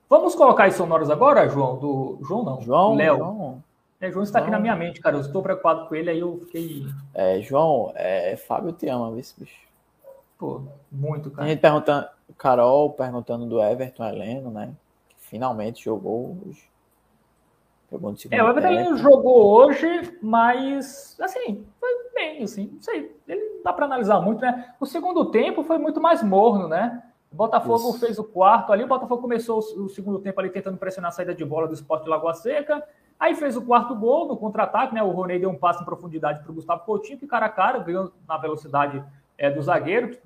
Vamos 0.10 0.36
colocar 0.36 0.66
as 0.66 0.76
sonoras 0.76 1.10
agora, 1.10 1.47
João? 1.47 1.78
Do 1.78 2.20
João 2.22 2.43
não. 2.43 2.62
João, 2.62 2.95
Léo. 2.95 3.18
João. 3.18 3.64
É, 3.99 4.12
João 4.12 4.24
está 4.24 4.39
João. 4.39 4.47
aqui 4.47 4.52
na 4.52 4.60
minha 4.60 4.76
mente, 4.76 4.99
cara. 4.99 5.16
Eu 5.16 5.22
estou 5.22 5.41
preocupado 5.41 5.88
com 5.88 5.95
ele, 5.95 6.10
aí 6.10 6.20
eu 6.20 6.39
fiquei. 6.39 6.86
É, 7.14 7.39
João, 7.41 7.93
é, 7.95 8.36
Fábio 8.36 8.74
te 8.74 8.88
ama, 8.89 9.18
esse 9.20 9.39
bicho. 9.39 9.62
Pô, 10.38 10.64
muito, 10.91 11.30
cara. 11.30 11.45
A 11.45 11.49
gente 11.49 11.60
perguntando, 11.60 12.08
Carol 12.38 12.89
perguntando 12.89 13.45
do 13.45 13.62
Everton 13.62 14.04
Heleno, 14.04 14.49
né? 14.49 14.74
Que 15.08 15.16
finalmente 15.20 15.86
jogou 15.86 16.38
hoje. 16.45 16.70
Jogou 17.91 18.11
no 18.11 18.17
segundo 18.17 18.39
é, 18.39 18.41
o 18.41 18.49
Everton 18.49 18.95
jogou 18.95 19.53
hoje, 19.53 20.17
mas, 20.21 21.17
assim, 21.19 21.65
foi 21.77 21.89
bem, 22.13 22.41
assim, 22.41 22.69
não 22.73 22.81
sei, 22.81 23.13
ele 23.27 23.61
dá 23.61 23.73
para 23.73 23.85
analisar 23.85 24.21
muito, 24.21 24.39
né? 24.39 24.73
O 24.79 24.85
segundo 24.85 25.25
tempo 25.25 25.61
foi 25.61 25.77
muito 25.77 25.99
mais 25.99 26.23
morno, 26.23 26.69
né? 26.69 27.03
O 27.29 27.35
Botafogo 27.35 27.89
Isso. 27.89 27.99
fez 27.99 28.17
o 28.17 28.23
quarto 28.23 28.71
ali, 28.71 28.85
o 28.85 28.87
Botafogo 28.87 29.21
começou 29.21 29.59
o 29.59 29.89
segundo 29.89 30.19
tempo 30.19 30.39
ali 30.39 30.49
tentando 30.49 30.77
pressionar 30.77 31.09
a 31.09 31.11
saída 31.11 31.35
de 31.35 31.43
bola 31.43 31.67
do 31.67 31.73
esporte 31.73 32.05
de 32.05 32.09
Lagoa 32.09 32.33
Seca, 32.33 32.81
aí 33.19 33.35
fez 33.35 33.57
o 33.57 33.61
quarto 33.61 33.93
gol 33.93 34.25
no 34.25 34.37
contra-ataque, 34.37 34.95
né? 34.95 35.03
O 35.03 35.11
Roney 35.11 35.39
deu 35.39 35.49
um 35.49 35.57
passo 35.57 35.81
em 35.81 35.85
profundidade 35.85 36.41
para 36.41 36.51
o 36.51 36.55
Gustavo 36.55 36.85
Coutinho, 36.85 37.19
que 37.19 37.27
cara 37.27 37.47
a 37.47 37.49
cara 37.49 37.79
ganhou 37.79 38.13
na 38.25 38.37
velocidade 38.37 39.03
é, 39.37 39.49
do 39.49 39.61
zagueiro, 39.61 40.17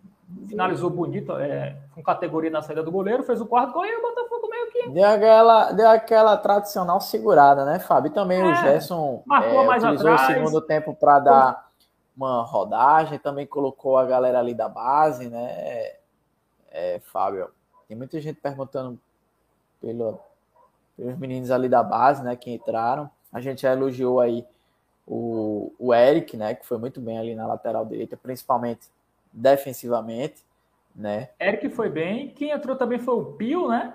finalizou 0.48 0.90
bonito, 0.90 1.34
é, 1.34 1.78
com 1.94 2.02
categoria 2.02 2.50
na 2.50 2.62
saída 2.62 2.84
do 2.84 2.92
goleiro, 2.92 3.24
fez 3.24 3.42
o 3.42 3.46
quarto 3.46 3.74
gol 3.74 3.86
e 3.86 3.96
o 3.96 4.02
Botafogo 4.02 4.50
meio 4.50 4.72
que. 4.72 4.90
Deu 4.90 5.06
aquela, 5.06 5.72
deu 5.72 5.90
aquela 5.90 6.38
tradicional 6.38 7.00
segurada, 7.00 7.66
né, 7.66 7.80
Fábio? 7.80 8.10
E 8.10 8.14
também 8.14 8.42
é, 8.42 8.52
o 8.52 8.56
Gerson 8.56 9.24
marcou 9.26 9.62
é, 9.62 9.66
mais 9.66 9.84
utilizou 9.84 10.12
atrás. 10.12 10.30
o 10.30 10.34
segundo 10.34 10.62
tempo 10.62 10.96
para 10.96 11.20
dar 11.20 11.66
uma 12.16 12.44
rodagem, 12.44 13.20
também 13.20 13.46
colocou 13.46 13.98
a 13.98 14.06
galera 14.06 14.40
ali 14.40 14.54
da 14.54 14.70
base, 14.70 15.30
né? 15.30 15.96
É, 16.72 17.00
Fábio, 17.12 17.50
tem 17.88 17.96
muita 17.96 18.20
gente 18.20 18.40
perguntando 18.42 19.00
pelo, 19.80 20.20
pelos 20.98 21.18
meninos 21.18 21.52
ali 21.52 21.70
da 21.70 21.84
base, 21.84 22.24
né, 22.24 22.36
que 22.36 22.52
entraram. 22.52 23.10
A 23.32 23.40
gente 23.40 23.62
já 23.62 23.72
elogiou 23.72 24.20
aí 24.20 24.46
o, 25.08 25.74
o 25.80 25.94
Eric, 25.94 26.36
né, 26.36 26.56
que 26.56 26.66
foi 26.66 26.78
muito 26.78 27.00
bem 27.00 27.18
ali 27.18 27.36
na 27.36 27.48
lateral 27.48 27.86
direita, 27.86 28.18
principalmente 28.18 28.90
defensivamente, 29.36 30.46
né? 30.96 31.30
Eric 31.40 31.70
foi 31.70 31.90
bem. 31.90 32.30
Quem 32.30 32.52
entrou 32.52 32.76
também 32.76 32.98
foi 32.98 33.16
o 33.16 33.26
Pio, 33.34 33.68
né? 33.68 33.94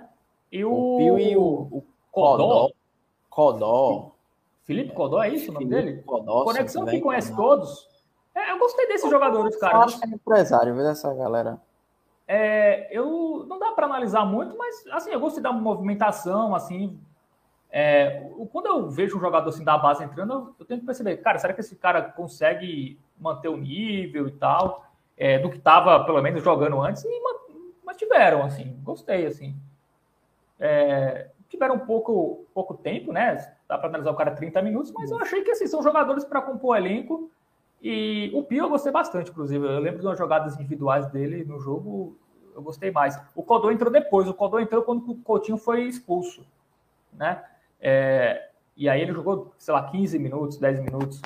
E 0.52 0.64
o, 0.64 0.72
o 0.72 0.98
Pio 0.98 1.18
e 1.18 1.36
o, 1.36 1.42
o 1.42 1.84
Codó. 2.12 2.70
Codó. 3.30 4.12
Felipe 4.64 4.92
Codó, 4.92 5.22
é 5.22 5.30
isso 5.30 5.50
o 5.50 5.54
nome 5.54 5.66
dele? 5.66 6.02
Codó. 6.02 6.44
Conexão 6.44 6.84
que 6.84 7.00
conhece 7.00 7.34
todos. 7.34 7.88
É, 8.34 8.52
eu 8.52 8.58
gostei 8.58 8.86
desses 8.86 9.04
eu 9.04 9.10
jogadores, 9.10 9.56
cara. 9.56 9.78
Eu 9.78 9.80
acho 9.82 9.98
que 9.98 10.06
é 10.06 10.10
empresário, 10.10 10.74
viu, 10.74 10.84
dessa 10.84 11.12
galera. 11.14 11.60
É, 12.28 12.86
eu 12.96 13.44
não 13.48 13.58
dá 13.58 13.72
para 13.72 13.86
analisar 13.86 14.24
muito, 14.24 14.56
mas 14.56 14.84
assim, 14.92 15.10
eu 15.10 15.18
gostei 15.18 15.42
da 15.42 15.52
movimentação, 15.52 16.54
assim. 16.54 17.00
É, 17.72 18.28
quando 18.52 18.66
eu 18.66 18.88
vejo 18.88 19.16
um 19.16 19.20
jogador 19.20 19.48
assim 19.48 19.64
da 19.64 19.78
base 19.78 20.04
entrando, 20.04 20.32
eu, 20.32 20.54
eu 20.58 20.66
tenho 20.66 20.80
que 20.80 20.86
perceber, 20.86 21.16
cara, 21.18 21.38
será 21.38 21.52
que 21.52 21.60
esse 21.60 21.76
cara 21.76 22.02
consegue 22.02 22.98
manter 23.18 23.48
o 23.48 23.56
nível 23.56 24.28
e 24.28 24.32
tal? 24.32 24.89
É, 25.20 25.38
do 25.38 25.50
que 25.50 25.58
estava, 25.58 26.02
pelo 26.02 26.22
menos, 26.22 26.42
jogando 26.42 26.80
antes, 26.80 27.04
e 27.04 27.22
mantiveram, 27.84 28.42
assim, 28.42 28.80
gostei, 28.82 29.26
assim. 29.26 29.54
É, 30.58 31.28
tiveram 31.46 31.74
um 31.74 31.80
pouco, 31.80 32.46
pouco 32.54 32.72
tempo, 32.74 33.12
né? 33.12 33.36
Dá 33.68 33.76
para 33.76 33.90
analisar 33.90 34.12
o 34.12 34.16
cara 34.16 34.30
30 34.30 34.62
minutos, 34.62 34.90
mas 34.92 35.10
eu 35.10 35.18
achei 35.18 35.42
que 35.42 35.50
assim, 35.50 35.66
são 35.66 35.82
jogadores 35.82 36.24
para 36.24 36.40
compor 36.40 36.70
o 36.70 36.76
elenco. 36.76 37.30
E 37.82 38.30
o 38.34 38.42
Pio 38.42 38.64
eu 38.64 38.70
gostei 38.70 38.90
bastante, 38.90 39.30
inclusive. 39.30 39.62
Eu 39.62 39.78
lembro 39.78 40.00
de 40.00 40.06
umas 40.06 40.18
jogadas 40.18 40.54
individuais 40.54 41.06
dele 41.10 41.44
no 41.44 41.60
jogo, 41.60 42.16
eu 42.54 42.62
gostei 42.62 42.90
mais. 42.90 43.20
O 43.34 43.42
Codô 43.42 43.70
entrou 43.70 43.92
depois, 43.92 44.26
o 44.26 44.34
Codô 44.34 44.58
entrou 44.58 44.82
quando 44.82 45.10
o 45.10 45.16
Coutinho 45.16 45.58
foi 45.58 45.82
expulso, 45.82 46.46
né? 47.12 47.44
É, 47.78 48.48
e 48.74 48.88
aí 48.88 49.02
ele 49.02 49.12
jogou, 49.12 49.52
sei 49.58 49.74
lá, 49.74 49.90
15 49.90 50.18
minutos, 50.18 50.56
10 50.56 50.80
minutos. 50.80 51.20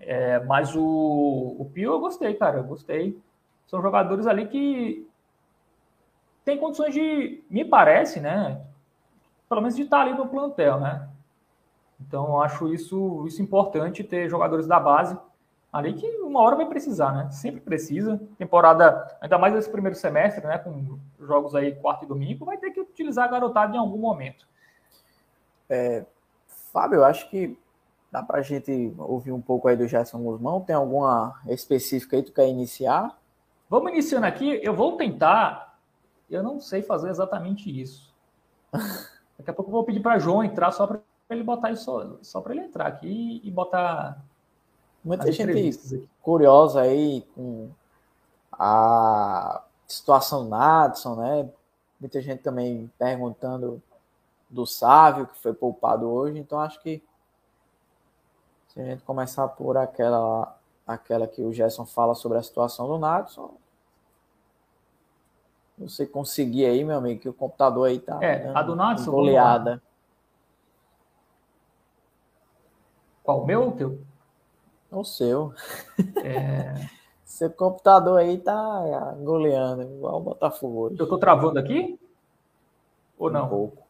É, 0.00 0.40
mas 0.40 0.74
o, 0.74 1.56
o 1.58 1.70
Pio 1.72 1.92
eu 1.92 2.00
gostei, 2.00 2.34
cara, 2.34 2.58
eu 2.58 2.64
gostei. 2.64 3.20
São 3.68 3.80
jogadores 3.80 4.26
ali 4.26 4.48
que 4.48 5.06
têm 6.44 6.58
condições 6.58 6.92
de, 6.92 7.44
me 7.48 7.64
parece, 7.64 8.18
né? 8.18 8.60
Pelo 9.48 9.60
menos 9.60 9.76
de 9.76 9.82
estar 9.82 10.00
ali 10.00 10.14
no 10.14 10.26
plantel, 10.26 10.80
né? 10.80 11.08
Então, 12.00 12.40
acho 12.40 12.72
isso, 12.72 13.24
isso 13.26 13.42
importante 13.42 14.02
ter 14.02 14.28
jogadores 14.28 14.66
da 14.66 14.80
base 14.80 15.16
ali 15.72 15.92
que 15.92 16.06
uma 16.20 16.40
hora 16.40 16.56
vai 16.56 16.66
precisar, 16.66 17.12
né? 17.12 17.30
Sempre 17.30 17.60
precisa. 17.60 18.20
Temporada, 18.38 19.16
ainda 19.20 19.36
mais 19.36 19.54
esse 19.54 19.70
primeiro 19.70 19.96
semestre, 19.96 20.46
né? 20.46 20.58
Com 20.58 20.98
jogos 21.20 21.54
aí 21.54 21.74
quarto 21.74 22.04
e 22.04 22.08
domingo, 22.08 22.46
vai 22.46 22.56
ter 22.56 22.70
que 22.70 22.80
utilizar 22.80 23.26
a 23.26 23.30
garotada 23.30 23.76
em 23.76 23.78
algum 23.78 23.98
momento. 23.98 24.48
É, 25.68 26.06
Fábio, 26.72 26.96
eu 26.96 27.04
acho 27.04 27.28
que 27.28 27.58
dá 28.10 28.22
para 28.22 28.38
a 28.38 28.42
gente 28.42 28.94
ouvir 28.96 29.32
um 29.32 29.40
pouco 29.42 29.68
aí 29.68 29.76
do 29.76 29.86
Gerson 29.86 30.22
Guzmão. 30.22 30.62
Tem 30.62 30.74
alguma 30.74 31.38
específica 31.46 32.16
aí 32.16 32.22
que 32.22 32.30
tu 32.30 32.34
quer 32.34 32.48
iniciar? 32.48 33.18
Vamos 33.68 33.92
iniciando 33.92 34.26
aqui. 34.26 34.60
Eu 34.62 34.74
vou 34.74 34.96
tentar. 34.96 35.78
Eu 36.30 36.42
não 36.42 36.60
sei 36.60 36.82
fazer 36.82 37.10
exatamente 37.10 37.68
isso. 37.68 38.14
Daqui 38.72 39.50
a 39.50 39.52
pouco 39.52 39.70
eu 39.70 39.72
vou 39.72 39.84
pedir 39.84 40.00
para 40.00 40.18
João 40.18 40.42
entrar 40.42 40.70
só 40.72 40.86
para 40.86 41.00
ele 41.30 41.42
botar 41.42 41.70
isso, 41.70 41.84
só, 41.84 42.16
só 42.22 42.40
para 42.40 42.54
ele 42.54 42.64
entrar 42.64 42.86
aqui 42.86 43.40
e 43.44 43.50
botar. 43.50 44.22
Muita 45.04 45.30
gente 45.30 46.08
curiosa 46.20 46.82
aí 46.82 47.24
com 47.34 47.70
a 48.52 49.62
situação 49.86 50.44
do 50.44 50.50
Natson, 50.50 51.14
né? 51.16 51.48
Muita 52.00 52.20
gente 52.20 52.42
também 52.42 52.90
perguntando 52.98 53.80
do 54.50 54.66
Sávio, 54.66 55.26
que 55.26 55.38
foi 55.38 55.54
poupado 55.54 56.08
hoje. 56.08 56.38
Então 56.38 56.58
acho 56.60 56.80
que 56.82 57.02
se 58.68 58.80
a 58.80 58.84
gente 58.84 59.02
começar 59.02 59.46
por 59.48 59.76
aquela 59.76 60.57
aquela 60.88 61.28
que 61.28 61.42
o 61.42 61.52
Gerson 61.52 61.84
fala 61.84 62.14
sobre 62.14 62.38
a 62.38 62.42
situação 62.42 62.88
do 62.88 62.98
Natson. 62.98 63.54
Você 65.76 66.06
conseguir 66.06 66.64
aí, 66.64 66.82
meu 66.82 66.96
amigo, 66.96 67.20
que 67.20 67.28
o 67.28 67.34
computador 67.34 67.86
aí 67.86 68.00
tá. 68.00 68.18
É, 68.24 68.50
a 68.54 68.62
do 68.62 68.74
Natson. 68.74 69.10
Goleada. 69.10 69.82
Qual 73.22 73.42
o 73.42 73.46
meu 73.46 73.62
ou 73.62 73.68
o 73.68 73.72
teu? 73.72 74.00
O 74.90 75.04
seu. 75.04 75.52
É... 76.24 76.74
Seu 77.28 77.50
computador 77.50 78.18
aí 78.18 78.38
tá 78.38 79.14
goleando, 79.20 79.82
igual 79.82 80.16
o 80.16 80.20
Botafogo 80.20 80.86
hoje. 80.86 80.96
Eu 80.98 81.06
tô 81.06 81.18
travando 81.18 81.58
aqui? 81.58 82.00
Ou 83.18 83.30
não? 83.30 83.44
Um 83.44 83.48
pouco. 83.48 83.86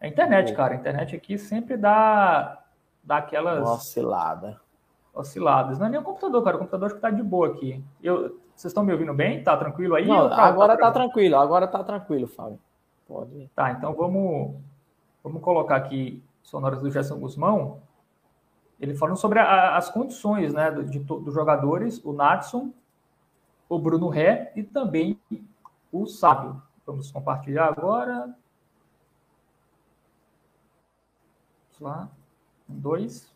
É 0.00 0.06
a 0.06 0.08
internet, 0.08 0.52
um 0.52 0.54
cara. 0.54 0.74
A 0.74 0.76
internet 0.76 1.16
aqui 1.16 1.36
sempre 1.36 1.76
dá, 1.76 2.64
dá 3.02 3.16
aquelas. 3.16 3.60
Uma 3.60 3.74
oscilada. 3.74 4.60
Osciladas. 5.14 5.78
Não 5.78 5.86
é 5.86 5.90
nem 5.90 6.00
o 6.00 6.02
computador, 6.02 6.42
cara. 6.42 6.56
O 6.56 6.58
computador 6.58 6.86
acho 6.86 6.96
que 6.96 7.00
tá 7.00 7.10
de 7.10 7.22
boa 7.22 7.48
aqui. 7.48 7.84
Eu, 8.02 8.40
vocês 8.54 8.70
estão 8.70 8.84
me 8.84 8.92
ouvindo 8.92 9.12
bem? 9.14 9.42
Tá 9.42 9.56
tranquilo 9.56 9.94
aí? 9.94 10.06
Não, 10.06 10.28
tá, 10.28 10.44
agora 10.44 10.76
tá, 10.76 10.86
tá 10.86 10.92
tranquilo, 10.92 11.36
agora 11.36 11.66
tá 11.66 11.82
tranquilo, 11.82 12.26
Fábio. 12.26 12.58
Pode. 13.06 13.50
Tá, 13.54 13.72
então 13.72 13.92
vamos, 13.94 14.56
vamos 15.22 15.42
colocar 15.42 15.76
aqui 15.76 16.22
sonoras 16.42 16.80
do 16.80 16.90
Gerson 16.90 17.18
Guzmão. 17.18 17.82
Ele 18.80 18.94
falando 18.94 19.16
sobre 19.16 19.38
a, 19.38 19.76
as 19.76 19.90
condições 19.90 20.52
né, 20.52 20.70
dos 20.70 21.34
jogadores, 21.34 22.04
o 22.04 22.12
Natson, 22.12 22.72
o 23.68 23.78
Bruno 23.78 24.08
Ré 24.08 24.52
e 24.54 24.62
também 24.62 25.18
o 25.90 26.06
Sábio. 26.06 26.62
Vamos 26.86 27.10
compartilhar 27.10 27.66
agora. 27.66 28.34
Vamos 31.78 31.80
lá. 31.80 32.08
Um, 32.68 32.78
dois. 32.78 33.33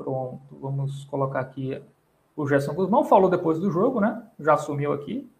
Pronto, 0.00 0.40
vamos 0.58 1.04
colocar 1.04 1.40
aqui 1.40 1.78
o 2.34 2.48
Gerson 2.48 2.72
Guzmão. 2.72 3.04
Falou 3.04 3.28
depois 3.28 3.58
do 3.58 3.70
jogo, 3.70 4.00
né? 4.00 4.26
Já 4.38 4.54
assumiu 4.54 4.94
aqui. 4.94 5.30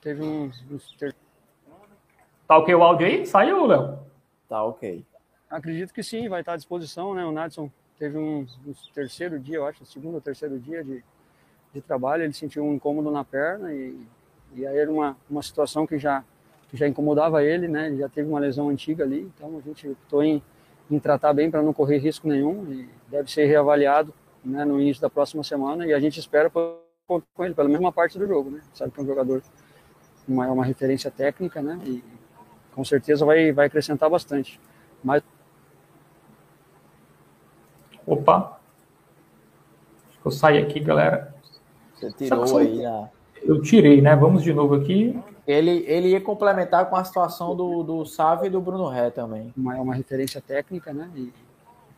Teve 0.00 0.24
uns. 0.24 0.64
uns 0.68 0.96
ter... 0.96 1.14
Tá 2.48 2.58
ok 2.58 2.74
o 2.74 2.82
áudio 2.82 3.06
aí? 3.06 3.24
Saiu, 3.24 3.66
Léo? 3.66 4.00
Tá 4.48 4.64
ok. 4.64 5.06
Acredito 5.48 5.94
que 5.94 6.02
sim, 6.02 6.28
vai 6.28 6.40
estar 6.40 6.54
à 6.54 6.56
disposição, 6.56 7.14
né? 7.14 7.24
O 7.24 7.30
Nadson 7.30 7.70
teve 8.00 8.18
um, 8.18 8.44
um 8.66 8.74
terceiro 8.92 9.38
dia, 9.38 9.58
eu 9.58 9.66
acho, 9.66 9.86
segundo 9.86 10.16
ou 10.16 10.20
terceiro 10.20 10.58
dia 10.58 10.82
de, 10.82 11.04
de 11.72 11.80
trabalho, 11.80 12.24
ele 12.24 12.32
sentiu 12.32 12.64
um 12.64 12.74
incômodo 12.74 13.12
na 13.12 13.22
perna 13.22 13.72
e, 13.72 13.96
e 14.56 14.66
aí 14.66 14.76
era 14.76 14.90
uma, 14.90 15.16
uma 15.30 15.40
situação 15.40 15.86
que 15.86 16.00
já 16.00 16.24
que 16.74 16.80
já 16.80 16.88
incomodava 16.88 17.44
ele, 17.44 17.68
né? 17.68 17.86
Ele 17.86 17.98
já 17.98 18.08
teve 18.08 18.28
uma 18.28 18.40
lesão 18.40 18.68
antiga 18.68 19.04
ali, 19.04 19.30
então 19.36 19.56
a 19.56 19.60
gente 19.60 19.88
optou 19.88 20.24
em, 20.24 20.42
em 20.90 20.98
tratar 20.98 21.32
bem 21.32 21.48
para 21.48 21.62
não 21.62 21.72
correr 21.72 21.98
risco 21.98 22.26
nenhum 22.26 22.64
e 22.72 22.88
deve 23.08 23.30
ser 23.30 23.46
reavaliado 23.46 24.12
né, 24.44 24.64
no 24.64 24.80
início 24.80 25.00
da 25.00 25.08
próxima 25.08 25.44
semana 25.44 25.86
e 25.86 25.94
a 25.94 26.00
gente 26.00 26.18
espera 26.18 26.50
com 26.50 27.22
ele 27.38 27.54
pela 27.54 27.68
mesma 27.68 27.92
parte 27.92 28.18
do 28.18 28.26
jogo, 28.26 28.50
né? 28.50 28.60
Sabe 28.74 28.90
que 28.90 28.98
é 28.98 29.02
um 29.04 29.06
jogador 29.06 29.40
uma, 30.26 30.48
uma 30.48 30.64
referência 30.64 31.12
técnica, 31.12 31.62
né? 31.62 31.78
E 31.86 32.02
com 32.74 32.84
certeza 32.84 33.24
vai, 33.24 33.52
vai 33.52 33.66
acrescentar 33.66 34.10
bastante. 34.10 34.60
Mas 35.02 35.22
Opa! 38.04 38.58
Acho 40.08 40.20
que 40.20 40.26
eu 40.26 40.32
saí 40.32 40.58
aqui, 40.58 40.80
galera. 40.80 41.32
Você 41.94 42.10
tirou 42.12 42.58
aí 42.58 42.84
a... 42.84 43.08
Eu 43.42 43.62
tirei, 43.62 44.02
né? 44.02 44.16
Vamos 44.16 44.42
de 44.42 44.52
novo 44.52 44.74
aqui. 44.74 45.16
Ele, 45.46 45.84
ele 45.86 46.08
ia 46.08 46.20
complementar 46.20 46.88
com 46.88 46.96
a 46.96 47.04
situação 47.04 47.54
do, 47.54 47.82
do 47.82 48.06
Sávio 48.06 48.46
e 48.46 48.50
do 48.50 48.60
Bruno 48.60 48.88
Ré 48.88 49.10
também. 49.10 49.52
Uma, 49.56 49.76
é 49.76 49.80
uma 49.80 49.94
referência 49.94 50.40
técnica, 50.40 50.92
né? 50.92 51.10
E 51.14 51.32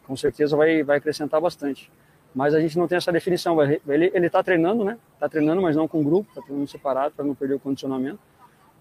com 0.04 0.16
certeza 0.16 0.56
vai, 0.56 0.82
vai 0.82 0.98
acrescentar 0.98 1.40
bastante. 1.40 1.90
Mas 2.34 2.54
a 2.54 2.60
gente 2.60 2.76
não 2.76 2.88
tem 2.88 2.98
essa 2.98 3.12
definição. 3.12 3.56
Ele 3.62 4.26
está 4.26 4.42
treinando, 4.42 4.84
né? 4.84 4.98
Está 5.14 5.28
treinando, 5.28 5.62
mas 5.62 5.76
não 5.76 5.86
com 5.86 6.02
grupo, 6.02 6.28
está 6.28 6.42
treinando 6.42 6.68
separado 6.68 7.14
para 7.14 7.24
não 7.24 7.34
perder 7.34 7.54
o 7.54 7.60
condicionamento. 7.60 8.18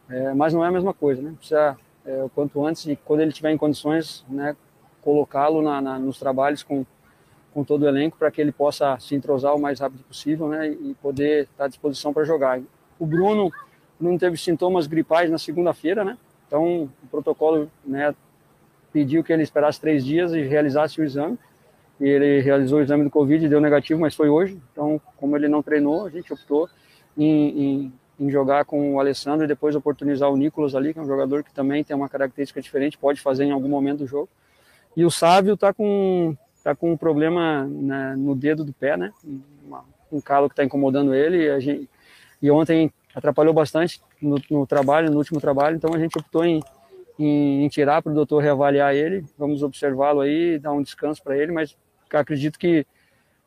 É, 0.10 0.34
mas 0.34 0.54
não 0.54 0.64
é 0.64 0.68
a 0.68 0.72
mesma 0.72 0.94
coisa, 0.94 1.22
né? 1.22 1.34
Precisa, 1.38 1.78
é, 2.06 2.24
o 2.24 2.30
quanto 2.30 2.66
antes, 2.66 2.86
e 2.86 2.96
quando 2.96 3.22
ele 3.22 3.30
estiver 3.30 3.52
em 3.52 3.58
condições, 3.58 4.26
né? 4.28 4.56
Colocá-lo 5.02 5.62
nos 6.00 6.18
trabalhos 6.18 6.64
com, 6.64 6.84
com 7.54 7.64
todo 7.64 7.84
o 7.84 7.88
elenco 7.88 8.18
para 8.18 8.32
que 8.32 8.42
ele 8.42 8.52
possa 8.52 8.98
se 9.00 9.14
entrosar 9.14 9.56
o 9.56 9.60
mais 9.60 9.80
rápido 9.80 10.04
possível, 10.04 10.48
né? 10.50 10.68
E 10.68 10.96
poder 10.96 11.44
estar 11.44 11.56
tá 11.58 11.66
à 11.66 11.68
disposição 11.68 12.12
para 12.12 12.24
jogar. 12.24 12.60
O 13.00 13.06
Bruno 13.06 13.52
não 14.00 14.18
teve 14.18 14.38
sintomas 14.38 14.88
gripais 14.88 15.30
na 15.30 15.38
segunda-feira, 15.38 16.04
né? 16.04 16.18
Então, 16.48 16.84
o 17.04 17.08
protocolo 17.10 17.70
né, 17.86 18.14
pediu 18.92 19.24
que 19.24 19.34
ele 19.34 19.44
esperasse 19.44 19.80
três 19.80 20.06
dias 20.06 20.34
e 20.34 20.42
realizasse 20.42 21.00
o 21.00 21.04
exame. 21.04 21.38
E 22.00 22.08
ele 22.08 22.42
realizou 22.42 22.80
o 22.80 22.82
exame 22.82 23.04
do 23.04 23.10
Covid, 23.10 23.48
deu 23.48 23.62
negativo, 23.62 24.02
mas 24.02 24.16
foi 24.16 24.30
hoje. 24.30 24.60
Então, 24.72 25.00
como 25.18 25.36
ele 25.36 25.48
não 25.48 25.64
treinou, 25.64 26.06
a 26.06 26.10
gente 26.10 26.32
optou 26.32 26.70
em, 27.18 27.64
em, 27.64 27.94
em 28.20 28.30
jogar 28.30 28.66
com 28.66 28.96
o 28.96 29.00
Alessandro 29.00 29.46
e 29.46 29.48
depois 29.48 29.76
oportunizar 29.76 30.30
o 30.30 30.36
Nicolas 30.36 30.76
ali, 30.76 30.94
que 30.94 31.00
é 31.00 31.02
um 31.02 31.08
jogador 31.08 31.44
que 31.44 31.54
também 31.54 31.84
tem 31.84 31.96
uma 31.96 32.10
característica 32.10 32.62
diferente, 32.62 32.98
pode 32.98 33.22
fazer 33.22 33.46
em 33.46 33.52
algum 33.52 33.70
momento 33.70 34.00
do 34.00 34.08
jogo. 34.08 34.30
E 34.96 35.06
o 35.06 35.12
Sávio 35.12 35.54
está 35.54 35.74
com, 35.74 36.36
tá 36.64 36.76
com 36.76 36.92
um 36.92 36.98
problema 36.98 37.66
né, 37.66 38.16
no 38.18 38.36
dedo 38.36 38.64
do 38.66 38.74
pé, 38.74 38.98
né? 38.98 39.14
um 40.12 40.22
calo 40.22 40.48
que 40.48 40.54
está 40.54 40.64
incomodando 40.64 41.14
ele. 41.14 41.50
E, 41.50 41.60
gente, 41.60 41.90
e 42.42 42.52
ontem 42.52 42.92
atrapalhou 43.16 43.54
bastante 43.54 44.02
no, 44.22 44.40
no, 44.52 44.68
trabalho, 44.68 45.10
no 45.10 45.18
último 45.18 45.40
trabalho, 45.40 45.78
então 45.78 45.94
a 45.94 46.00
gente 46.00 46.18
optou 46.18 46.44
em, 46.44 46.62
em, 47.18 47.64
em 47.64 47.70
tirar 47.70 48.02
para 48.02 48.12
o 48.12 48.16
doutor 48.16 48.44
reavaliar 48.44 48.94
ele, 48.94 49.26
vamos 49.38 49.64
observá-lo 49.64 50.22
aí, 50.22 50.60
dar 50.60 50.74
um 50.74 50.82
descanso 50.82 51.24
para 51.24 51.38
ele, 51.38 51.52
mas 51.52 51.78
acredito 52.12 52.60
que 52.60 52.86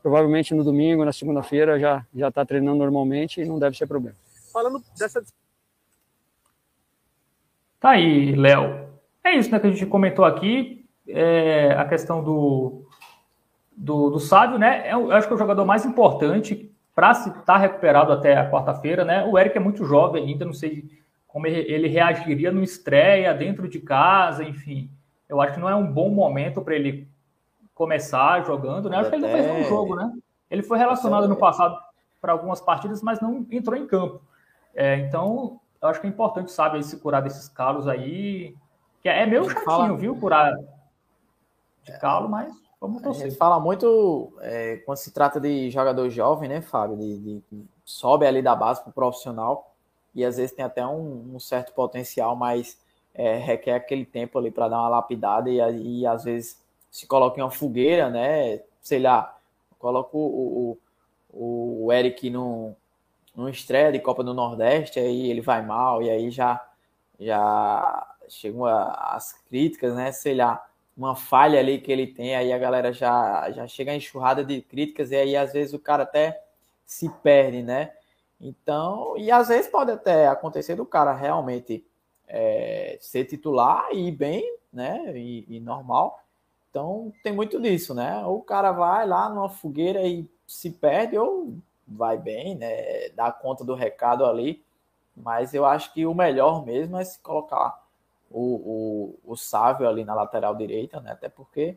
provavelmente 0.03 0.55
no 0.55 0.65
domingo, 0.65 1.05
na 1.05 1.13
segunda-feira 1.13 1.79
já 1.79 2.05
já 2.15 2.29
está 2.29 2.45
treinando 2.45 2.79
normalmente 2.79 3.41
e 3.41 3.45
não 3.45 3.59
deve 3.59 3.77
ser 3.77 3.87
problema. 3.87 4.17
Falando 4.53 4.83
dessa 4.99 5.23
Tá 7.81 7.91
aí, 7.91 8.35
Léo. 8.35 8.89
É 9.23 9.37
isso 9.37 9.51
né, 9.51 9.61
que 9.61 9.67
a 9.67 9.71
gente 9.71 9.87
comentou 9.87 10.25
aqui, 10.25 10.85
é, 11.07 11.73
a 11.73 11.85
questão 11.85 12.25
do, 12.25 12.87
do, 13.77 14.11
do 14.11 14.19
Sábio, 14.19 14.59
né? 14.59 14.89
É, 14.89 14.95
eu 14.95 15.13
acho 15.13 15.29
que 15.29 15.33
é 15.33 15.37
o 15.37 15.39
jogador 15.39 15.65
mais 15.65 15.85
importante 15.85 16.75
para 16.99 17.15
se 17.15 17.29
estar 17.29 17.45
tá 17.45 17.57
recuperado 17.57 18.13
até 18.13 18.37
a 18.37 18.51
quarta-feira, 18.51 19.05
né? 19.05 19.25
O 19.25 19.39
Eric 19.39 19.57
é 19.57 19.61
muito 19.61 19.85
jovem 19.85 20.25
ainda, 20.25 20.45
não 20.45 20.53
sei 20.53 20.85
como 21.29 21.47
ele 21.47 21.87
reagiria 21.87 22.51
no 22.51 22.61
estreia, 22.61 23.33
dentro 23.33 23.69
de 23.69 23.79
casa, 23.79 24.43
enfim. 24.43 24.91
Eu 25.29 25.41
acho 25.41 25.55
que 25.55 25.61
não 25.61 25.69
é 25.69 25.77
um 25.77 25.87
bom 25.87 26.11
momento 26.11 26.61
para 26.61 26.75
ele 26.75 27.07
começar 27.73 28.45
jogando, 28.45 28.91
né? 28.91 28.97
Acho 28.97 29.11
que 29.11 29.15
ele 29.15 29.23
não 29.23 29.31
fez 29.31 29.47
nenhum 29.47 29.69
jogo, 29.69 29.95
né? 29.95 30.13
Ele 30.51 30.61
foi 30.61 30.77
relacionado 30.77 31.29
no 31.29 31.37
passado 31.37 31.79
para 32.21 32.33
algumas 32.33 32.61
partidas, 32.61 33.01
mas 33.01 33.21
não 33.21 33.47
entrou 33.49 33.77
em 33.77 33.87
campo. 33.87 34.21
É, 34.75 34.97
então, 34.97 35.61
eu 35.81 35.89
acho 35.89 36.01
que 36.01 36.07
é 36.09 36.11
importante, 36.11 36.51
sabe, 36.51 36.83
se 36.83 36.99
curar 36.99 37.23
desses 37.23 37.49
calos 37.49 37.87
aí. 37.87 38.57
Que 39.01 39.09
é 39.09 39.25
meio 39.25 39.45
chatinho, 39.45 39.65
fala... 39.65 39.97
viu? 39.97 40.17
Curar 40.17 40.53
de 41.85 41.97
calo, 42.01 42.29
mas 42.29 42.53
Vamos 42.81 43.03
torcer. 43.03 43.27
A 43.27 43.29
gente 43.29 43.39
fala 43.39 43.59
muito 43.59 44.33
é, 44.41 44.77
quando 44.79 44.99
se 44.99 45.13
trata 45.13 45.41
de 45.41 45.71
jogador 45.71 46.09
jovem, 46.11 46.49
né, 46.49 46.61
Fábio? 46.61 46.97
De, 46.97 47.19
de, 47.19 47.65
sobe 47.85 48.27
ali 48.27 48.43
da 48.43 48.55
base 48.55 48.81
para 48.83 48.91
o 48.91 48.93
profissional 48.93 49.75
e 50.15 50.25
às 50.25 50.37
vezes 50.37 50.55
tem 50.55 50.65
até 50.65 50.87
um, 50.87 51.35
um 51.35 51.41
certo 51.41 51.73
potencial, 51.73 52.37
mas 52.37 52.79
é, 53.15 53.37
requer 53.37 53.75
aquele 53.75 54.05
tempo 54.05 54.39
ali 54.39 54.51
para 54.51 54.69
dar 54.69 54.81
uma 54.81 54.89
lapidada 54.89 55.51
e, 55.51 55.59
e 56.01 56.07
às 56.07 56.25
vezes 56.25 56.63
se 56.91 57.07
coloca 57.07 57.41
em 57.41 57.43
uma 57.43 57.51
fogueira, 57.51 58.11
né? 58.11 58.61
Sei 58.81 59.01
lá, 59.01 59.37
coloca 59.79 60.17
o, 60.17 60.79
o, 61.33 61.85
o 61.87 61.93
Eric 61.93 62.31
no, 62.31 62.75
no 63.35 63.49
estreia 63.49 63.91
de 63.91 63.99
Copa 63.99 64.23
do 64.23 64.35
Nordeste, 64.35 65.01
aí 65.01 65.31
ele 65.31 65.41
vai 65.41 65.65
mal 65.65 66.03
e 66.03 66.11
aí 66.11 66.31
já, 66.31 66.65
já 67.19 68.07
chegam 68.29 68.65
as 68.67 69.33
críticas, 69.49 69.95
né? 69.95 70.13
Sei 70.13 70.35
lá 70.35 70.68
uma 70.99 71.15
falha 71.15 71.61
ali 71.61 71.81
que 71.81 71.93
ele 71.93 72.09
tem, 72.09 72.35
aí 72.35 72.53
a 72.53 72.59
galera 72.59 72.93
já, 72.93 73.49
já 73.53 73.69
chega 73.69 73.95
enxurrada 73.95 74.45
de 74.45 74.61
críticas, 74.61 75.13
e 75.13 75.17
aí 75.17 75.37
às 75.37 75.53
vezes 75.53 75.73
o 75.73 75.79
cara 75.79 76.03
até 76.03 76.43
se 76.85 77.09
perde, 77.23 77.63
né? 77.63 77.93
Então, 78.41 79.17
e 79.17 79.31
às 79.31 79.47
vezes 79.47 79.71
pode 79.71 79.93
até 79.93 80.27
acontecer 80.27 80.75
do 80.75 80.85
cara 80.85 81.15
realmente 81.15 81.87
é, 82.27 82.99
ser 83.01 83.25
titular 83.27 83.89
e 83.93 84.11
bem, 84.11 84.59
né? 84.73 85.17
E, 85.17 85.45
e, 85.49 85.61
normal. 85.61 86.21
Então 86.71 87.13
tem 87.23 87.33
muito 87.33 87.61
disso, 87.61 87.95
né? 87.95 88.25
Ou 88.27 88.39
o 88.39 88.43
cara 88.43 88.73
vai 88.73 89.07
lá 89.07 89.29
numa 89.29 89.49
fogueira 89.49 90.03
e 90.03 90.29
se 90.47 90.71
perde, 90.71 91.17
ou 91.17 91.55
vai 91.87 92.19
bem, 92.19 92.57
né? 92.57 93.09
Dá 93.11 93.31
conta 93.31 93.65
do 93.65 93.75
recado 93.75 94.27
ali. 94.27 94.65
Mas 95.17 95.55
eu 95.55 95.65
acho 95.65 95.93
que 95.93 96.07
o 96.07 96.15
melhor 96.15 96.65
mesmo 96.65 96.97
é 96.97 97.05
se 97.05 97.19
colocar 97.21 97.88
o, 98.31 99.15
o, 99.25 99.33
o 99.33 99.37
Sávio 99.37 99.89
ali 99.89 100.05
na 100.05 100.15
lateral 100.15 100.55
direita, 100.55 101.01
né? 101.01 101.13
Até 101.13 101.29
porque 101.29 101.77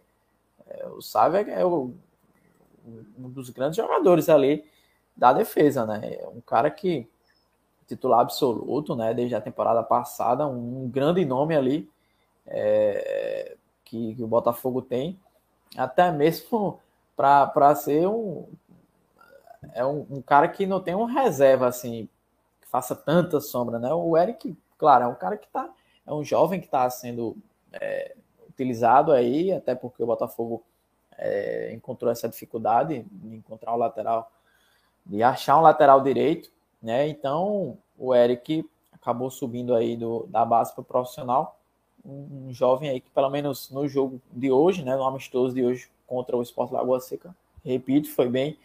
é, 0.68 0.88
o 0.88 1.02
Sávio 1.02 1.50
é, 1.50 1.66
o, 1.66 1.94
um 3.18 3.30
dos 3.30 3.50
grandes 3.50 3.78
jogadores 3.78 4.30
ali 4.30 4.66
da 5.16 5.34
defesa, 5.34 5.86
né? 5.86 6.16
É 6.16 6.28
um 6.28 6.42
cara 6.42 6.70
que 6.70 7.08
titular 7.88 8.22
absoluto, 8.22 8.96
né? 8.96 9.14
Desde 9.14 9.36
a 9.36 9.42
temporada 9.42 9.84
passada, 9.84 10.48
um 10.48 10.90
grande 10.90 11.24
nome 11.26 11.56
ali 11.56 11.90
é, 12.48 13.56
que, 13.86 14.16
que, 14.16 14.24
o 14.24 14.28
Botafogo 14.28 14.82
tem. 14.82 15.20
Até 15.78 16.12
mesmo 16.12 16.80
para 17.16 17.76
ser 17.76 18.08
um, 18.08 18.48
é 19.74 19.86
um, 19.86 20.06
um, 20.10 20.22
cara 20.22 20.48
que 20.48 20.66
não 20.66 20.80
tem 20.80 20.96
um 20.96 21.06
reserva 21.06 21.68
assim, 21.68 22.10
que 22.62 22.68
faça 22.68 22.96
tanta 22.96 23.40
sombra, 23.40 23.78
né? 23.78 23.94
O 23.94 24.18
Eric, 24.18 24.56
claro, 24.78 25.06
é 25.06 25.08
um 25.08 25.16
cara 25.16 25.38
que 25.38 25.48
tá, 25.50 25.70
é 26.06 26.14
um 26.14 26.24
jovem 26.24 26.60
que 26.60 26.66
está 26.66 26.90
sendo 26.90 27.38
é, 27.72 28.16
utilizado 28.50 29.12
aí, 29.12 29.52
até 29.52 29.76
porque 29.76 30.04
o 30.04 30.08
Botafogo 30.08 30.64
é, 31.18 31.72
encontrou 31.74 32.12
essa 32.12 32.28
dificuldade 32.28 33.06
de 33.10 33.36
encontrar 33.36 33.74
o 33.74 33.78
lateral, 33.78 34.32
de 35.06 35.22
achar 35.24 35.58
um 35.58 35.62
lateral 35.62 36.02
direito, 36.02 36.52
né? 36.82 37.08
Então 37.08 37.78
o 37.98 38.14
Eric 38.14 38.68
acabou 38.92 39.30
subindo 39.30 39.76
aí 39.76 39.96
do, 39.96 40.26
da 40.28 40.44
base 40.44 40.74
para 40.74 40.82
o 40.82 40.86
profissional, 40.86 41.60
um, 42.04 42.48
um, 42.48 42.54
jovem 42.54 42.90
aí 42.90 43.00
que 43.00 43.10
pelo 43.12 43.30
menos 43.30 43.70
no 43.70 43.88
jogo 43.88 44.20
de 44.32 44.52
hoje, 44.52 44.84
né, 44.84 44.96
no 44.96 45.04
amistoso 45.04 45.54
de 45.54 45.64
hoje 45.64 45.90
contra 46.08 46.36
o 46.36 46.42
Sport 46.42 46.72
Lagoa 46.72 47.00
Seca, 47.00 47.36
repito, 47.64 48.10
foi 48.10 48.28
bem, 48.28 48.58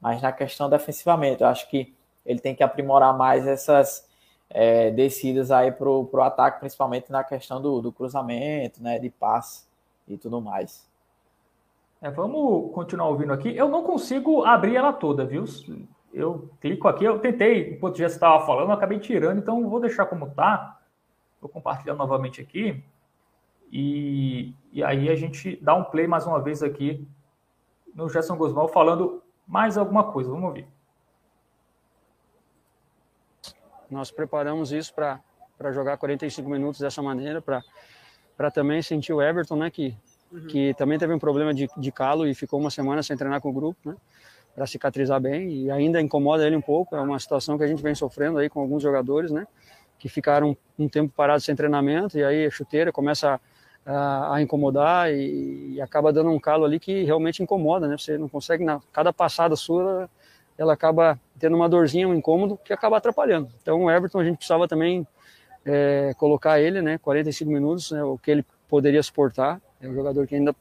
mas 0.00 0.22
na 0.22 0.32
questão 0.32 0.70
defensivamente, 0.70 1.42
eu 1.42 1.48
acho 1.48 1.68
que 1.68 1.94
ele 2.24 2.38
tem 2.40 2.54
que 2.54 2.62
aprimorar 2.62 3.16
mais 3.16 3.46
essas 3.46 4.05
é, 4.50 4.90
descidas 4.90 5.50
aí 5.50 5.72
para 5.72 5.88
o 5.88 6.20
ataque, 6.20 6.60
principalmente 6.60 7.10
na 7.10 7.24
questão 7.24 7.60
do, 7.60 7.80
do 7.80 7.92
cruzamento, 7.92 8.82
né, 8.82 8.98
de 8.98 9.10
passe 9.10 9.66
e 10.06 10.16
tudo 10.16 10.40
mais. 10.40 10.88
É, 12.00 12.10
vamos 12.10 12.72
continuar 12.72 13.08
ouvindo 13.08 13.32
aqui. 13.32 13.56
Eu 13.56 13.68
não 13.68 13.82
consigo 13.82 14.44
abrir 14.44 14.76
ela 14.76 14.92
toda, 14.92 15.24
viu? 15.24 15.44
Eu 16.12 16.50
clico 16.60 16.88
aqui, 16.88 17.04
eu 17.04 17.18
tentei, 17.18 17.74
enquanto 17.74 17.98
já 17.98 18.06
estava 18.06 18.44
falando, 18.46 18.68
eu 18.68 18.74
acabei 18.74 18.98
tirando, 18.98 19.38
então 19.38 19.68
vou 19.68 19.80
deixar 19.80 20.06
como 20.06 20.30
tá. 20.30 20.78
Vou 21.40 21.50
compartilhar 21.50 21.94
novamente 21.94 22.40
aqui. 22.40 22.82
E, 23.70 24.54
e 24.72 24.82
aí 24.82 25.08
a 25.08 25.16
gente 25.16 25.56
dá 25.62 25.74
um 25.74 25.84
play 25.84 26.06
mais 26.06 26.26
uma 26.26 26.40
vez 26.40 26.62
aqui 26.62 27.06
no 27.94 28.08
Gerson 28.08 28.36
Guzmão 28.36 28.68
falando 28.68 29.22
mais 29.46 29.76
alguma 29.76 30.04
coisa. 30.04 30.30
Vamos 30.30 30.46
ouvir. 30.46 30.75
Nós 33.90 34.10
preparamos 34.10 34.72
isso 34.72 34.92
para 34.94 35.72
jogar 35.72 35.96
45 35.96 36.48
minutos 36.48 36.80
dessa 36.80 37.02
maneira, 37.02 37.42
para 37.42 38.50
também 38.50 38.82
sentir 38.82 39.12
o 39.12 39.22
Everton, 39.22 39.56
né, 39.56 39.70
que, 39.70 39.96
uhum. 40.32 40.46
que 40.46 40.74
também 40.74 40.98
teve 40.98 41.12
um 41.12 41.18
problema 41.18 41.54
de, 41.54 41.68
de 41.76 41.92
calo 41.92 42.26
e 42.26 42.34
ficou 42.34 42.58
uma 42.60 42.70
semana 42.70 43.02
sem 43.02 43.16
treinar 43.16 43.40
com 43.40 43.50
o 43.50 43.52
grupo, 43.52 43.78
né, 43.90 43.96
para 44.54 44.66
cicatrizar 44.66 45.20
bem 45.20 45.50
e 45.50 45.70
ainda 45.70 46.00
incomoda 46.00 46.46
ele 46.46 46.56
um 46.56 46.62
pouco. 46.62 46.96
É 46.96 47.00
uma 47.00 47.18
situação 47.18 47.58
que 47.58 47.64
a 47.64 47.66
gente 47.66 47.82
vem 47.82 47.94
sofrendo 47.94 48.38
aí 48.38 48.48
com 48.48 48.60
alguns 48.60 48.82
jogadores, 48.82 49.30
né, 49.30 49.46
que 49.98 50.08
ficaram 50.08 50.56
um 50.78 50.88
tempo 50.88 51.12
parados 51.14 51.44
sem 51.44 51.54
treinamento 51.54 52.18
e 52.18 52.24
aí 52.24 52.46
a 52.46 52.50
chuteira 52.50 52.92
começa 52.92 53.40
a, 53.86 54.34
a 54.34 54.42
incomodar 54.42 55.12
e, 55.12 55.80
acaba 55.80 56.12
dando 56.12 56.30
um 56.30 56.40
calo 56.40 56.64
ali 56.64 56.80
que 56.80 57.04
realmente 57.04 57.42
incomoda, 57.42 57.86
né? 57.86 57.96
Você 57.96 58.18
não 58.18 58.28
consegue, 58.28 58.64
na, 58.64 58.80
cada 58.92 59.12
passada 59.12 59.54
sua 59.54 60.10
ela 60.58 60.72
acaba 60.72 61.18
tendo 61.38 61.56
uma 61.56 61.68
dorzinha, 61.68 62.08
um 62.08 62.14
incômodo 62.14 62.58
que 62.64 62.72
acaba 62.72 62.96
atrapalhando. 62.96 63.48
Então 63.60 63.84
o 63.84 63.90
Everton 63.90 64.20
a 64.20 64.24
gente 64.24 64.36
precisava 64.36 64.66
também 64.66 65.06
é, 65.64 66.14
colocar 66.16 66.60
ele, 66.60 66.80
né, 66.80 66.98
45 66.98 67.50
minutos, 67.50 67.90
né, 67.90 68.02
o 68.02 68.16
que 68.16 68.30
ele 68.30 68.44
poderia 68.68 69.02
suportar. 69.02 69.60
É 69.80 69.88
um 69.88 69.94
jogador 69.94 70.26
que 70.26 70.34
ainda 70.34 70.54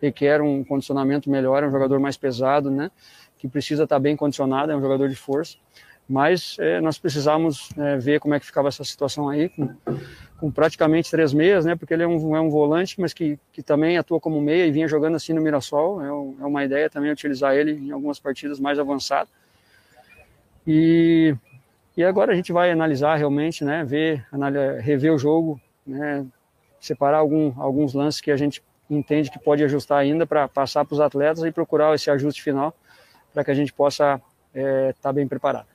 requer 0.00 0.40
um 0.40 0.64
condicionamento 0.64 1.28
melhor, 1.28 1.62
é 1.62 1.66
um 1.66 1.70
jogador 1.70 2.00
mais 2.00 2.16
pesado, 2.16 2.70
né, 2.70 2.90
que 3.38 3.48
precisa 3.48 3.84
estar 3.84 3.98
bem 3.98 4.16
condicionado, 4.16 4.72
é 4.72 4.76
um 4.76 4.80
jogador 4.80 5.08
de 5.08 5.16
força. 5.16 5.56
Mas 6.08 6.56
é, 6.58 6.80
nós 6.80 6.98
precisamos 6.98 7.70
é, 7.76 7.96
ver 7.96 8.20
como 8.20 8.34
é 8.34 8.40
que 8.40 8.46
ficava 8.46 8.68
essa 8.68 8.84
situação 8.84 9.28
aí, 9.28 9.48
com, 9.48 9.74
com 10.38 10.50
praticamente 10.50 11.10
três 11.10 11.32
meias, 11.32 11.64
né, 11.64 11.76
porque 11.76 11.94
ele 11.94 12.02
é 12.02 12.06
um, 12.06 12.36
é 12.36 12.40
um 12.40 12.50
volante, 12.50 13.00
mas 13.00 13.12
que, 13.12 13.38
que 13.52 13.62
também 13.62 13.96
atua 13.96 14.20
como 14.20 14.40
meia 14.40 14.66
e 14.66 14.72
vinha 14.72 14.88
jogando 14.88 15.14
assim 15.14 15.32
no 15.32 15.40
Mirassol. 15.40 16.02
É, 16.02 16.12
um, 16.12 16.36
é 16.40 16.44
uma 16.44 16.64
ideia 16.64 16.90
também 16.90 17.10
utilizar 17.10 17.54
ele 17.54 17.72
em 17.72 17.90
algumas 17.92 18.18
partidas 18.18 18.58
mais 18.58 18.78
avançadas. 18.78 19.28
E, 20.66 21.34
e 21.96 22.04
agora 22.04 22.32
a 22.32 22.34
gente 22.34 22.52
vai 22.52 22.70
analisar 22.70 23.16
realmente, 23.16 23.64
né, 23.64 23.84
ver, 23.84 24.26
rever 24.80 25.12
o 25.12 25.18
jogo, 25.18 25.60
né, 25.86 26.24
separar 26.80 27.18
algum, 27.18 27.52
alguns 27.60 27.94
lances 27.94 28.20
que 28.20 28.30
a 28.30 28.36
gente 28.36 28.62
entende 28.90 29.30
que 29.30 29.38
pode 29.38 29.64
ajustar 29.64 29.98
ainda 29.98 30.26
para 30.26 30.48
passar 30.48 30.84
para 30.84 30.94
os 30.94 31.00
atletas 31.00 31.44
e 31.44 31.52
procurar 31.52 31.94
esse 31.94 32.10
ajuste 32.10 32.42
final 32.42 32.74
para 33.32 33.44
que 33.44 33.50
a 33.50 33.54
gente 33.54 33.72
possa 33.72 34.20
estar 34.54 34.60
é, 34.60 34.94
tá 35.00 35.12
bem 35.12 35.26
preparado. 35.26 35.66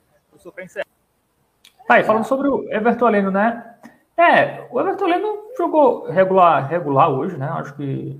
Tá 1.87 1.95
aí, 1.95 2.03
falando 2.03 2.25
sobre 2.25 2.47
o 2.47 2.71
Everton 2.71 3.09
Leno, 3.09 3.31
né? 3.31 3.75
É, 4.17 4.67
o 4.69 4.79
Everton 4.79 5.05
Leno 5.05 5.37
jogou 5.57 6.09
regular, 6.09 6.67
regular 6.67 7.09
hoje, 7.09 7.37
né? 7.37 7.47
Acho 7.47 7.73
que, 7.75 8.19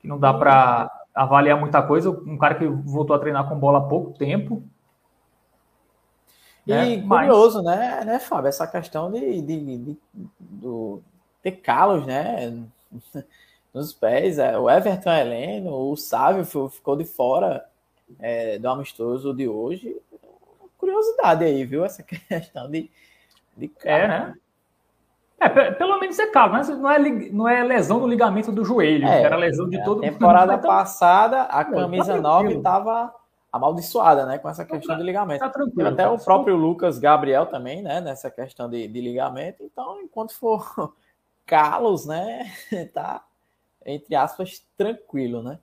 que 0.00 0.08
não 0.08 0.18
dá 0.18 0.34
para 0.34 0.90
avaliar 1.14 1.58
muita 1.58 1.80
coisa. 1.82 2.10
Um 2.10 2.36
cara 2.36 2.56
que 2.56 2.66
voltou 2.66 3.14
a 3.14 3.18
treinar 3.18 3.48
com 3.48 3.58
bola 3.58 3.78
há 3.78 3.82
pouco 3.82 4.18
tempo, 4.18 4.62
e 6.66 6.72
né? 6.72 7.06
curioso, 7.06 7.62
Mas... 7.62 7.78
né, 7.78 8.04
né, 8.04 8.18
Fábio, 8.18 8.48
essa 8.48 8.66
questão 8.66 9.10
de, 9.10 9.40
de, 9.42 9.60
de, 9.60 9.78
de 9.78 10.98
ter 11.42 11.52
calos, 11.52 12.06
né, 12.06 12.52
nos 13.72 13.92
pés. 13.92 14.38
É, 14.38 14.56
o 14.56 14.70
Everton 14.70 15.10
Heleno, 15.10 15.90
o 15.90 15.96
Sávio 15.96 16.44
ficou 16.70 16.96
de 16.96 17.04
fora 17.04 17.64
é, 18.20 18.58
do 18.58 18.68
amistoso 18.68 19.34
de 19.34 19.48
hoje. 19.48 19.96
Curiosidade 20.78 21.44
aí, 21.44 21.64
viu? 21.64 21.84
Essa 21.84 22.02
questão 22.04 22.70
de, 22.70 22.90
de 23.56 23.68
calo. 23.68 23.96
É, 23.96 24.08
né? 24.08 24.34
É, 25.40 25.70
pelo 25.72 25.98
menos 25.98 26.18
é 26.18 26.26
calo, 26.28 26.52
né? 26.54 26.62
Não 26.62 26.90
é, 26.90 26.98
não 27.30 27.48
é 27.48 27.62
lesão 27.64 27.98
do 27.98 28.06
ligamento 28.06 28.52
do 28.52 28.64
joelho, 28.64 29.06
é, 29.06 29.22
era 29.22 29.36
lesão 29.36 29.68
de 29.68 29.76
é, 29.76 29.84
todo 29.84 29.96
mundo. 30.02 30.12
Temporada 30.12 30.56
passada, 30.58 31.42
a 31.42 31.64
camisa 31.64 32.18
9 32.20 32.54
estava 32.54 33.12
amaldiçoada, 33.54 34.26
né, 34.26 34.36
com 34.36 34.48
essa 34.48 34.64
questão 34.64 34.96
tá, 34.96 35.00
de 35.00 35.06
ligamento. 35.06 35.38
Tá 35.38 35.48
tranquilo, 35.48 35.88
Até 35.88 36.02
tá 36.02 36.10
o 36.10 36.18
próprio 36.18 36.56
Lucas 36.56 36.98
Gabriel 36.98 37.46
também, 37.46 37.82
né, 37.82 38.00
nessa 38.00 38.28
questão 38.28 38.68
de, 38.68 38.88
de 38.88 39.00
ligamento. 39.00 39.62
Então, 39.62 40.00
enquanto 40.00 40.34
for 40.34 40.92
Carlos, 41.46 42.04
né, 42.04 42.50
tá, 42.92 43.24
entre 43.86 44.16
aspas, 44.16 44.66
tranquilo, 44.76 45.40
né. 45.40 45.60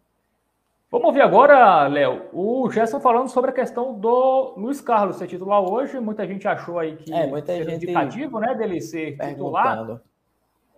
Vamos 0.89 1.07
ouvir 1.07 1.21
agora, 1.21 1.85
Léo, 1.87 2.29
o 2.33 2.69
Gerson 2.71 2.99
falando 3.01 3.29
sobre 3.29 3.51
a 3.51 3.53
questão 3.53 3.93
do 3.93 4.53
Luiz 4.57 4.81
Carlos 4.81 5.17
ser 5.17 5.27
titular 5.27 5.61
hoje. 5.61 5.99
Muita 5.99 6.27
gente 6.27 6.45
achou 6.47 6.79
aí 6.79 6.97
que 6.97 7.13
é, 7.13 7.27
muita 7.27 7.55
gente 7.57 7.75
indicativo, 7.75 8.39
né, 8.39 8.55
dele 8.55 8.79
ser 8.79 9.17
titular 9.17 10.01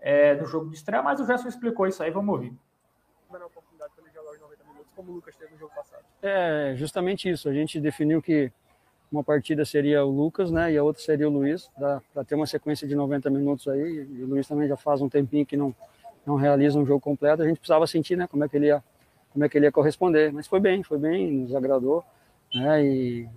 é, 0.02 0.36
no 0.36 0.46
jogo 0.46 0.70
de 0.70 0.76
estreia, 0.76 1.04
mas 1.04 1.20
o 1.20 1.26
Gerson 1.26 1.48
explicou 1.48 1.86
isso 1.86 2.02
aí, 2.02 2.10
vamos 2.10 2.34
ouvir. 2.34 2.54
Como 4.96 5.12
o 5.12 5.16
Lucas 5.16 5.36
teve 5.36 5.54
no 5.54 5.60
jogo 5.60 5.72
passado. 5.76 6.04
É 6.22 6.74
justamente 6.76 7.30
isso. 7.30 7.50
A 7.50 7.54
gente 7.54 7.80
definiu 7.80 8.22
que 8.22 8.52
uma 9.12 9.24
partida 9.24 9.64
seria 9.64 10.04
o 10.04 10.10
Lucas, 10.10 10.52
né, 10.52 10.72
e 10.72 10.78
a 10.78 10.84
outra 10.84 11.02
seria 11.02 11.28
o 11.28 11.32
Luiz, 11.32 11.70
para 11.78 12.24
ter 12.26 12.34
uma 12.36 12.48
sequência 12.48 12.88
de 12.88 12.96
90 12.96 13.30
minutos 13.30 13.68
aí. 13.68 14.08
E 14.10 14.24
o 14.24 14.28
Luiz 14.28 14.48
também 14.48 14.68
já 14.68 14.76
faz 14.76 15.02
um 15.02 15.10
tempinho 15.10 15.46
que 15.46 15.58
não 15.58 15.76
não 16.26 16.36
realiza 16.36 16.80
um 16.80 16.86
jogo 16.86 17.02
completo. 17.02 17.44
A 17.44 17.46
gente 17.46 17.60
precisava 17.60 17.86
sentir, 17.86 18.16
né, 18.16 18.28
como 18.28 18.44
é 18.44 18.50
que 18.50 18.56
ele 18.56 18.68
ia 18.68 18.84
como 19.32 19.44
é 19.44 19.50
que 19.50 19.58
ele 19.58 19.66
ia 19.66 19.72
corresponder. 19.72 20.32
Mas 20.32 20.48
foi 20.48 20.60
bem, 20.60 20.84
foi 20.84 20.98
bem, 20.98 21.32
nos 21.32 21.56
agradou, 21.56 22.04
né, 22.54 22.84
e 22.84 23.30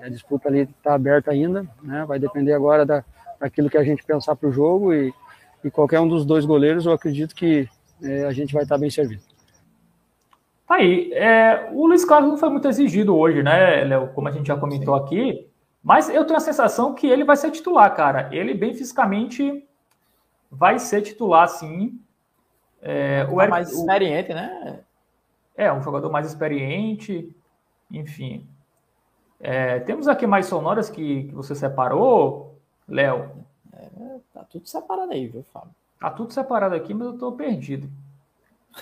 a 0.00 0.08
disputa 0.08 0.48
ali 0.48 0.60
está 0.60 0.94
aberta 0.94 1.30
ainda, 1.30 1.66
né, 1.82 2.04
vai 2.06 2.18
depender 2.18 2.52
agora 2.52 2.86
da 2.86 3.04
daquilo 3.38 3.70
que 3.70 3.78
a 3.78 3.84
gente 3.84 4.04
pensar 4.04 4.34
para 4.34 4.48
o 4.48 4.52
jogo 4.52 4.92
e, 4.92 5.14
e 5.62 5.70
qualquer 5.70 6.00
um 6.00 6.08
dos 6.08 6.24
dois 6.24 6.44
goleiros, 6.44 6.86
eu 6.86 6.92
acredito 6.92 7.34
que 7.34 7.68
é, 8.02 8.24
a 8.24 8.32
gente 8.32 8.52
vai 8.52 8.64
estar 8.64 8.74
tá 8.74 8.80
bem 8.80 8.90
servido. 8.90 9.22
Tá 10.68 10.74
aí. 10.74 11.10
É, 11.14 11.70
o 11.72 11.86
Luiz 11.86 12.04
Carlos 12.04 12.30
não 12.30 12.36
foi 12.36 12.50
muito 12.50 12.68
exigido 12.68 13.16
hoje, 13.16 13.42
né, 13.42 13.82
Léo? 13.84 14.08
Como 14.08 14.28
a 14.28 14.30
gente 14.30 14.46
já 14.46 14.56
comentou 14.56 14.94
aqui. 14.94 15.48
Mas 15.82 16.10
eu 16.10 16.26
tenho 16.26 16.36
a 16.36 16.40
sensação 16.40 16.94
que 16.94 17.06
ele 17.06 17.24
vai 17.24 17.36
ser 17.36 17.50
titular, 17.50 17.94
cara. 17.96 18.28
Ele, 18.30 18.52
bem 18.52 18.74
fisicamente, 18.74 19.66
vai 20.50 20.78
ser 20.78 21.00
titular, 21.00 21.48
sim. 21.48 21.98
É, 22.82 23.26
o 23.30 23.40
Eric, 23.40 23.50
mais 23.50 23.72
experiente, 23.72 24.30
o, 24.30 24.34
né? 24.34 24.80
É, 25.56 25.72
um 25.72 25.82
jogador 25.82 26.10
mais 26.10 26.26
experiente. 26.26 27.34
Enfim. 27.90 28.46
É, 29.40 29.78
temos 29.80 30.06
aqui 30.06 30.26
mais 30.26 30.46
sonoras 30.46 30.90
que, 30.90 31.24
que 31.24 31.34
você 31.34 31.54
separou, 31.54 32.58
Léo? 32.86 33.30
É, 33.72 34.18
tá 34.34 34.44
tudo 34.44 34.68
separado 34.68 35.12
aí, 35.12 35.26
viu, 35.28 35.42
Fábio? 35.50 35.70
Tá 35.98 36.10
tudo 36.10 36.32
separado 36.32 36.74
aqui, 36.74 36.92
mas 36.92 37.06
eu 37.06 37.18
tô 37.18 37.32
perdido. 37.32 37.88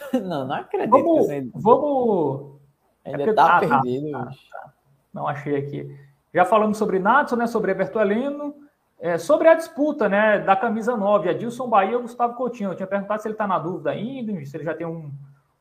não, 0.13 0.47
não 0.47 0.55
acredito. 0.55 0.91
Vamos. 0.91 1.27
vamos... 1.55 2.57
Ainda 3.05 3.23
é 3.23 3.33
tá 3.33 3.57
ah, 3.57 3.61
perdido. 3.61 4.17
Ah, 4.17 4.27
tá. 4.27 4.73
Não 5.13 5.27
achei 5.27 5.57
aqui. 5.57 5.99
Já 6.35 6.45
falamos 6.45 6.77
sobre 6.77 6.99
Natson, 6.99 7.37
né? 7.37 7.47
Sobre 7.47 7.71
Everton 7.71 8.01
Heleno. 8.01 8.55
É, 8.99 9.19
sobre 9.19 9.49
a 9.49 9.55
disputa 9.55 10.09
né, 10.09 10.39
da 10.39 10.57
camisa 10.57 10.97
9, 10.97 11.29
Adilson 11.29 11.69
Bahia 11.69 11.97
e 11.97 12.03
Gustavo 12.03 12.35
Coutinho. 12.35 12.71
Eu 12.71 12.75
tinha 12.77 12.87
perguntado 12.87 13.21
se 13.21 13.29
ele 13.29 13.35
está 13.35 13.47
na 13.47 13.59
dúvida 13.59 13.91
ainda, 13.91 14.45
se 14.45 14.57
ele 14.57 14.65
já 14.65 14.75
tem 14.75 14.87
um, 14.87 15.13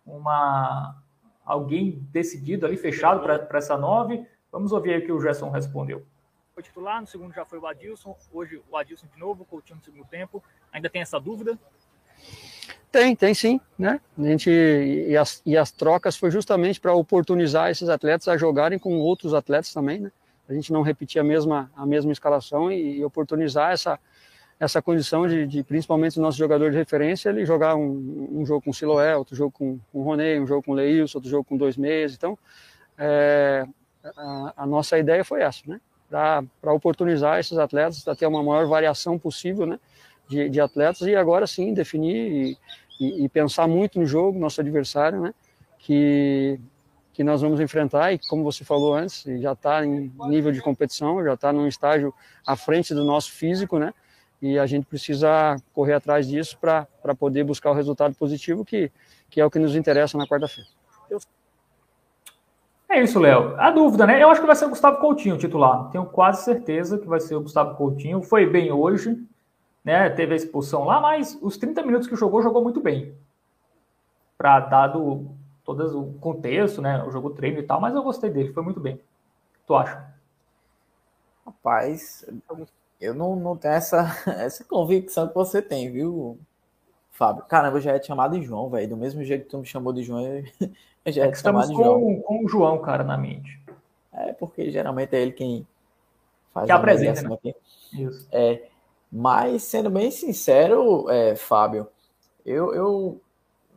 uma, 0.05 0.95
alguém 1.45 1.99
decidido 2.11 2.65
ali, 2.65 2.77
fechado 2.77 3.21
para 3.21 3.57
essa 3.57 3.77
9. 3.77 4.25
Vamos 4.51 4.71
ouvir 4.71 4.93
aí 4.93 4.99
o 5.01 5.05
que 5.05 5.11
o 5.11 5.19
Gerson 5.19 5.49
respondeu. 5.49 6.05
Foi 6.53 6.63
titular, 6.63 7.01
no 7.01 7.07
segundo 7.07 7.33
já 7.33 7.43
foi 7.43 7.59
o 7.59 7.67
Adilson, 7.67 8.15
hoje 8.31 8.61
o 8.69 8.77
Adilson 8.77 9.07
de 9.13 9.19
novo, 9.19 9.43
o 9.43 9.45
Coutinho 9.45 9.77
no 9.77 9.83
segundo 9.83 10.05
tempo. 10.05 10.41
Ainda 10.71 10.89
tem 10.89 11.01
essa 11.01 11.19
dúvida? 11.19 11.59
Tem, 12.95 13.13
tem 13.13 13.33
sim, 13.33 13.59
né? 13.77 13.99
A 14.17 14.21
gente, 14.21 14.49
e, 14.49 15.17
as, 15.17 15.41
e 15.45 15.57
as 15.57 15.69
trocas 15.69 16.15
foi 16.15 16.31
justamente 16.31 16.79
para 16.79 16.93
oportunizar 16.93 17.69
esses 17.69 17.89
atletas 17.89 18.25
a 18.29 18.37
jogarem 18.37 18.79
com 18.79 18.97
outros 18.99 19.33
atletas 19.33 19.73
também, 19.73 19.99
né? 19.99 20.13
A 20.47 20.53
gente 20.53 20.71
não 20.71 20.81
repetir 20.81 21.19
a 21.19 21.23
mesma, 21.23 21.69
a 21.75 21.85
mesma 21.85 22.13
escalação 22.13 22.71
e, 22.71 22.99
e 22.99 23.03
oportunizar 23.03 23.73
essa, 23.73 23.99
essa 24.57 24.81
condição 24.81 25.27
de, 25.27 25.45
de, 25.45 25.61
principalmente 25.61 26.17
o 26.17 26.21
nosso 26.21 26.37
jogador 26.37 26.71
de 26.71 26.77
referência, 26.77 27.27
ele 27.27 27.45
jogar 27.45 27.75
um, 27.75 28.29
um 28.31 28.45
jogo 28.45 28.61
com 28.61 28.69
o 28.69 28.73
Siloé, 28.73 29.17
outro 29.17 29.35
jogo 29.35 29.51
com, 29.51 29.77
com 29.91 29.99
o 29.99 30.03
Roney, 30.03 30.39
um 30.39 30.47
jogo 30.47 30.63
com 30.63 30.71
o 30.71 30.75
Leilson, 30.75 31.17
outro 31.17 31.29
jogo 31.29 31.43
com 31.43 31.57
dois 31.57 31.75
meses. 31.75 32.15
Então, 32.15 32.39
é, 32.97 33.65
a, 34.15 34.53
a, 34.55 34.65
nossa 34.65 34.97
ideia 34.97 35.25
foi 35.25 35.41
essa, 35.41 35.63
né? 35.67 35.81
Para 36.09 36.71
oportunizar 36.71 37.41
esses 37.41 37.57
atletas, 37.57 38.05
para 38.05 38.15
ter 38.15 38.25
uma 38.25 38.41
maior 38.41 38.65
variação 38.67 39.19
possível, 39.19 39.65
né? 39.65 39.77
De, 40.29 40.49
de 40.49 40.61
atletas 40.61 41.01
e 41.01 41.15
agora 41.15 41.45
sim 41.45 41.71
definir 41.71 42.57
e, 42.99 43.25
e, 43.25 43.29
pensar 43.29 43.67
muito 43.67 43.99
no 43.99 44.05
jogo, 44.05 44.39
nosso 44.39 44.61
adversário, 44.61 45.21
né? 45.21 45.33
Que, 45.79 46.59
que 47.13 47.23
nós 47.23 47.41
vamos 47.41 47.59
enfrentar 47.59 48.13
e 48.13 48.19
como 48.27 48.43
você 48.43 48.63
falou 48.63 48.93
antes, 48.93 49.23
já 49.39 49.53
está 49.53 49.85
em 49.85 50.11
nível 50.27 50.51
de 50.51 50.61
competição, 50.61 51.23
já 51.23 51.33
está 51.33 51.53
num 51.53 51.67
estágio 51.67 52.13
à 52.45 52.55
frente 52.55 52.93
do 52.93 53.03
nosso 53.03 53.31
físico, 53.31 53.77
né? 53.77 53.93
E 54.41 54.59
a 54.59 54.65
gente 54.65 54.85
precisa 54.85 55.55
correr 55.73 55.93
atrás 55.93 56.27
disso 56.27 56.57
para 56.59 56.87
poder 57.17 57.43
buscar 57.43 57.71
o 57.71 57.73
resultado 57.73 58.15
positivo 58.15 58.65
que, 58.65 58.91
que 59.29 59.39
é 59.39 59.45
o 59.45 59.49
que 59.49 59.59
nos 59.59 59.75
interessa 59.75 60.17
na 60.17 60.27
quarta-feira. 60.27 60.69
É 62.89 63.01
isso, 63.01 63.19
Léo. 63.19 63.55
A 63.57 63.71
dúvida, 63.71 64.05
né? 64.05 64.21
Eu 64.21 64.29
acho 64.29 64.39
que 64.39 64.47
vai 64.47 64.55
ser 64.55 64.65
o 64.65 64.69
Gustavo 64.69 64.99
Coutinho 64.99 65.37
titular. 65.37 65.89
Tenho 65.89 66.05
quase 66.05 66.45
certeza 66.45 66.97
que 66.97 67.07
vai 67.07 67.19
ser 67.19 67.35
o 67.35 67.41
Gustavo 67.41 67.75
Coutinho. 67.75 68.21
Foi 68.21 68.45
bem 68.45 68.71
hoje, 68.71 69.17
né? 69.85 70.09
Teve 70.09 70.33
a 70.33 70.35
expulsão 70.35 70.83
lá, 70.83 70.99
mas 70.99 71.37
os 71.41 71.55
30 71.57 71.83
minutos 71.83 72.07
que 72.07 72.15
jogou, 72.15 72.41
jogou 72.41 72.63
muito 72.63 72.81
bem. 72.81 73.15
Para 74.35 74.59
dado 74.59 75.29
todo 75.63 75.99
o 75.99 76.13
contexto, 76.15 76.81
né? 76.81 77.03
O 77.03 77.11
jogo 77.11 77.29
treino 77.29 77.59
e 77.59 77.63
tal, 77.63 77.79
mas 77.79 77.93
eu 77.93 78.03
gostei 78.03 78.31
dele, 78.31 78.51
foi 78.51 78.63
muito 78.63 78.79
bem. 78.79 78.99
Tu 79.67 79.75
acha? 79.75 80.13
Rapaz, 81.45 82.25
eu 82.99 83.13
não, 83.13 83.35
não 83.35 83.55
tenho 83.55 83.75
essa, 83.75 84.07
essa 84.25 84.63
convicção 84.63 85.27
que 85.27 85.35
você 85.35 85.61
tem, 85.61 85.91
viu, 85.91 86.39
Fábio? 87.11 87.43
Caramba, 87.45 87.77
eu 87.77 87.81
já 87.81 87.93
ia 87.93 87.99
te 87.99 88.07
chamar 88.07 88.29
de 88.29 88.41
João, 88.41 88.69
velho. 88.69 88.89
Do 88.89 88.97
mesmo 88.97 89.23
jeito 89.23 89.43
que 89.43 89.51
tu 89.51 89.59
me 89.59 89.65
chamou 89.65 89.93
de 89.93 90.03
João, 90.03 90.21
eu, 91.05 91.11
já 91.11 91.23
ia 91.23 91.29
é 91.29 91.31
te 91.31 91.39
chamar 91.39 91.67
de 91.67 91.73
com, 91.73 91.83
João. 91.83 92.21
com 92.21 92.43
o 92.43 92.49
João, 92.49 92.81
cara, 92.81 93.03
na 93.03 93.17
mente. 93.17 93.61
É, 94.11 94.33
porque 94.33 94.71
geralmente 94.71 95.15
é 95.15 95.21
ele 95.21 95.31
quem 95.31 95.67
faz 96.51 96.65
que 96.65 96.71
a 96.71 96.75
apresenta, 96.75 97.21
né? 97.21 97.35
aqui. 97.35 97.55
Isso. 97.93 98.27
É, 98.31 98.67
mas, 99.17 99.63
sendo 99.63 99.89
bem 99.89 100.11
sincero, 100.11 101.09
é, 101.09 101.37
Fábio, 101.37 101.87
eu, 102.45 102.73
eu 102.73 103.21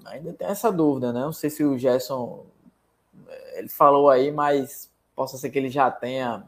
ainda 0.05 0.33
tenho 0.33 0.51
essa 0.51 0.73
dúvida, 0.73 1.13
né? 1.13 1.21
Não 1.21 1.33
sei 1.33 1.49
se 1.49 1.63
o 1.63 1.79
Gerson 1.79 2.45
ele 3.55 3.69
falou 3.69 4.11
aí, 4.11 4.33
mas 4.33 4.91
possa 5.15 5.39
ser 5.39 5.51
que 5.51 5.57
ele 5.57 5.69
já 5.69 5.93
tenha 5.93 6.43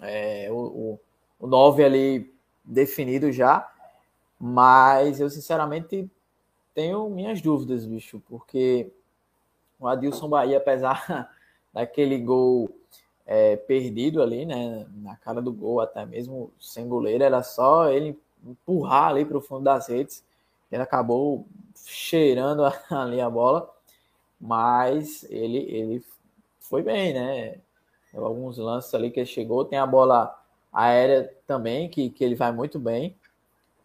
é, 0.00 0.48
o, 0.50 0.54
o, 0.54 1.00
o 1.40 1.46
9 1.46 1.84
ali 1.84 2.34
definido 2.64 3.30
já. 3.30 3.70
Mas 4.40 5.20
eu 5.20 5.28
sinceramente 5.28 6.10
tenho 6.74 7.10
minhas 7.10 7.42
dúvidas, 7.42 7.84
bicho, 7.84 8.22
porque 8.30 8.90
o 9.78 9.86
Adilson 9.86 10.30
Bahia, 10.30 10.56
apesar 10.56 11.30
daquele 11.70 12.16
gol 12.16 12.70
é, 13.26 13.56
perdido 13.56 14.22
ali, 14.22 14.46
né, 14.46 14.86
na 14.94 15.16
cara 15.16 15.42
do 15.42 15.52
gol, 15.52 15.82
até 15.82 16.06
mesmo 16.06 16.50
sem 16.58 16.88
goleiro, 16.88 17.22
era 17.22 17.42
só 17.42 17.90
ele 17.90 18.18
empurrar 18.44 19.08
ali 19.08 19.24
para 19.24 19.38
o 19.38 19.40
fundo 19.40 19.64
das 19.64 19.88
redes. 19.88 20.24
Ele 20.70 20.82
acabou 20.82 21.46
cheirando 21.74 22.64
ali 22.90 23.20
a 23.20 23.28
bola, 23.28 23.70
mas 24.40 25.24
ele, 25.30 25.58
ele 25.58 26.04
foi 26.58 26.82
bem, 26.82 27.12
né? 27.12 27.56
Alguns 28.14 28.58
lances 28.58 28.94
ali 28.94 29.10
que 29.10 29.20
ele 29.20 29.26
chegou, 29.26 29.64
tem 29.64 29.78
a 29.78 29.86
bola 29.86 30.38
aérea 30.72 31.32
também, 31.46 31.88
que, 31.88 32.10
que 32.10 32.24
ele 32.24 32.34
vai 32.34 32.52
muito 32.52 32.78
bem. 32.78 33.16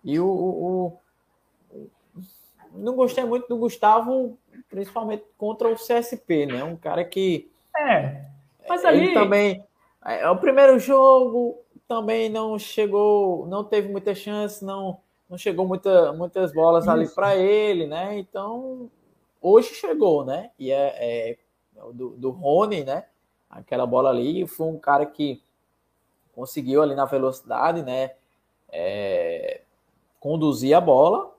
E 0.04 0.20
o, 0.20 0.28
o, 0.28 1.00
o, 1.72 1.90
não 2.74 2.96
gostei 2.96 3.24
muito 3.24 3.48
do 3.48 3.58
Gustavo, 3.58 4.38
principalmente 4.70 5.24
contra 5.38 5.68
o 5.68 5.76
CSP, 5.76 6.46
né? 6.46 6.64
Um 6.64 6.76
cara 6.76 7.04
que. 7.04 7.50
É. 7.78 8.26
Mas 8.68 8.86
ali. 8.86 9.14
também. 9.14 9.64
É, 10.06 10.30
o 10.30 10.38
primeiro 10.38 10.80
jogo 10.80 11.62
também 11.88 12.30
não 12.30 12.58
chegou, 12.60 13.48
não 13.48 13.64
teve 13.64 13.90
muita 13.90 14.14
chance, 14.14 14.64
não 14.64 15.00
não 15.30 15.38
chegou 15.38 15.68
muita, 15.68 16.14
muitas 16.14 16.54
bolas 16.54 16.86
Isso. 16.86 16.92
ali 16.92 17.10
para 17.10 17.36
ele, 17.36 17.86
né? 17.86 18.18
Então, 18.18 18.90
hoje 19.42 19.74
chegou, 19.76 20.24
né? 20.24 20.52
E 20.58 20.72
é, 20.72 20.96
é 21.32 21.38
do, 21.94 22.12
do 22.12 22.30
Rony, 22.30 22.84
né? 22.84 23.06
Aquela 23.50 23.86
bola 23.86 24.10
ali 24.10 24.48
foi 24.48 24.68
um 24.68 24.80
cara 24.80 25.06
que 25.06 25.42
conseguiu 26.34 26.82
ali 26.82 26.96
na 26.96 27.06
velocidade, 27.06 27.82
né? 27.82 28.12
É, 28.70 29.62
conduzir 30.20 30.76
a 30.76 30.82
bola, 30.82 31.34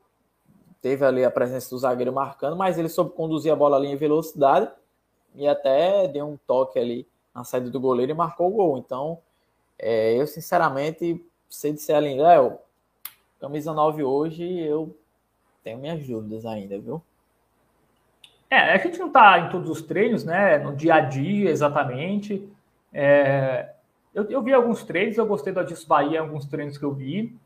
teve 0.82 1.04
ali 1.04 1.24
a 1.24 1.30
presença 1.30 1.70
do 1.70 1.78
zagueiro 1.78 2.12
marcando, 2.12 2.56
mas 2.56 2.78
ele 2.78 2.88
soube 2.88 3.12
conduzir 3.12 3.52
a 3.52 3.56
bola 3.56 3.76
ali 3.76 3.88
em 3.88 3.96
velocidade 3.96 4.70
e 5.34 5.46
até 5.46 6.08
deu 6.08 6.26
um 6.26 6.36
toque 6.46 6.78
ali 6.78 7.06
na 7.34 7.44
saída 7.44 7.70
do 7.70 7.80
goleiro 7.80 8.12
e 8.12 8.14
marcou 8.14 8.48
o 8.48 8.54
gol. 8.54 8.78
Então, 8.78 9.18
é, 9.78 10.20
eu 10.20 10.26
sinceramente, 10.26 11.24
sei 11.48 11.72
disser 11.72 11.96
ali, 11.96 12.16
Léo, 12.16 12.58
camisa 13.40 13.72
9 13.72 14.02
hoje, 14.02 14.44
eu 14.58 14.96
tenho 15.62 15.78
minhas 15.78 16.04
dúvidas 16.06 16.44
ainda, 16.44 16.78
viu? 16.78 17.02
É, 18.50 18.72
a 18.72 18.78
gente 18.78 18.98
não 18.98 19.08
está 19.08 19.38
em 19.38 19.50
todos 19.50 19.68
os 19.68 19.82
treinos, 19.82 20.24
né? 20.24 20.58
No 20.58 20.74
dia 20.74 20.94
a 20.94 21.00
dia, 21.00 21.50
exatamente. 21.50 22.50
É, 22.92 23.70
eu, 24.14 24.24
eu, 24.30 24.42
vi 24.42 24.54
alguns 24.54 24.82
treinos, 24.82 25.18
eu 25.18 25.26
gostei 25.26 25.52
do 25.52 25.60
Adilson 25.60 25.86
Bahia 25.86 26.20
alguns 26.20 26.46
treinos 26.46 26.78
que 26.78 26.84
eu 26.84 26.92
vi. 26.92 27.36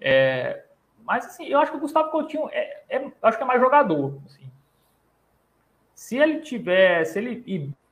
É, 0.00 0.64
mas, 1.04 1.26
assim, 1.26 1.46
eu 1.46 1.60
acho 1.60 1.70
que 1.70 1.78
o 1.78 1.80
Gustavo 1.80 2.10
Coutinho 2.10 2.48
é, 2.50 2.82
é 2.90 3.10
acho 3.22 3.38
que 3.38 3.44
é 3.44 3.46
mais 3.46 3.60
jogador. 3.60 4.18
Assim. 4.26 4.50
Se 5.94 6.16
ele 6.16 6.40
tiver, 6.40 7.04
se 7.04 7.18
ele 7.18 7.42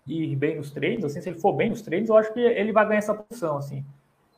ir, 0.06 0.36
bem 0.36 0.56
nos 0.56 0.70
treinos, 0.70 1.04
assim, 1.04 1.20
se 1.20 1.28
ele 1.28 1.38
for 1.38 1.52
bem 1.52 1.70
nos 1.70 1.82
treinos, 1.82 2.08
eu 2.08 2.16
acho 2.16 2.32
que 2.32 2.40
ele 2.40 2.72
vai 2.72 2.86
ganhar 2.86 2.98
essa 2.98 3.14
posição, 3.14 3.58
assim. 3.58 3.84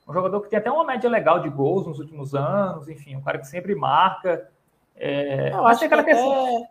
Um 0.08 0.12
jogador 0.12 0.40
que 0.40 0.48
tem 0.48 0.58
até 0.58 0.70
uma 0.70 0.84
média 0.84 1.08
legal 1.10 1.40
de 1.40 1.50
gols 1.50 1.86
nos 1.86 1.98
últimos 1.98 2.34
anos, 2.34 2.88
enfim, 2.88 3.14
um 3.14 3.20
cara 3.20 3.38
que 3.38 3.46
sempre 3.46 3.74
marca. 3.74 4.48
É, 4.96 5.52
eu 5.52 5.66
acho 5.66 5.80
que 5.80 5.84
aquela 5.84 6.02
questão. 6.02 6.66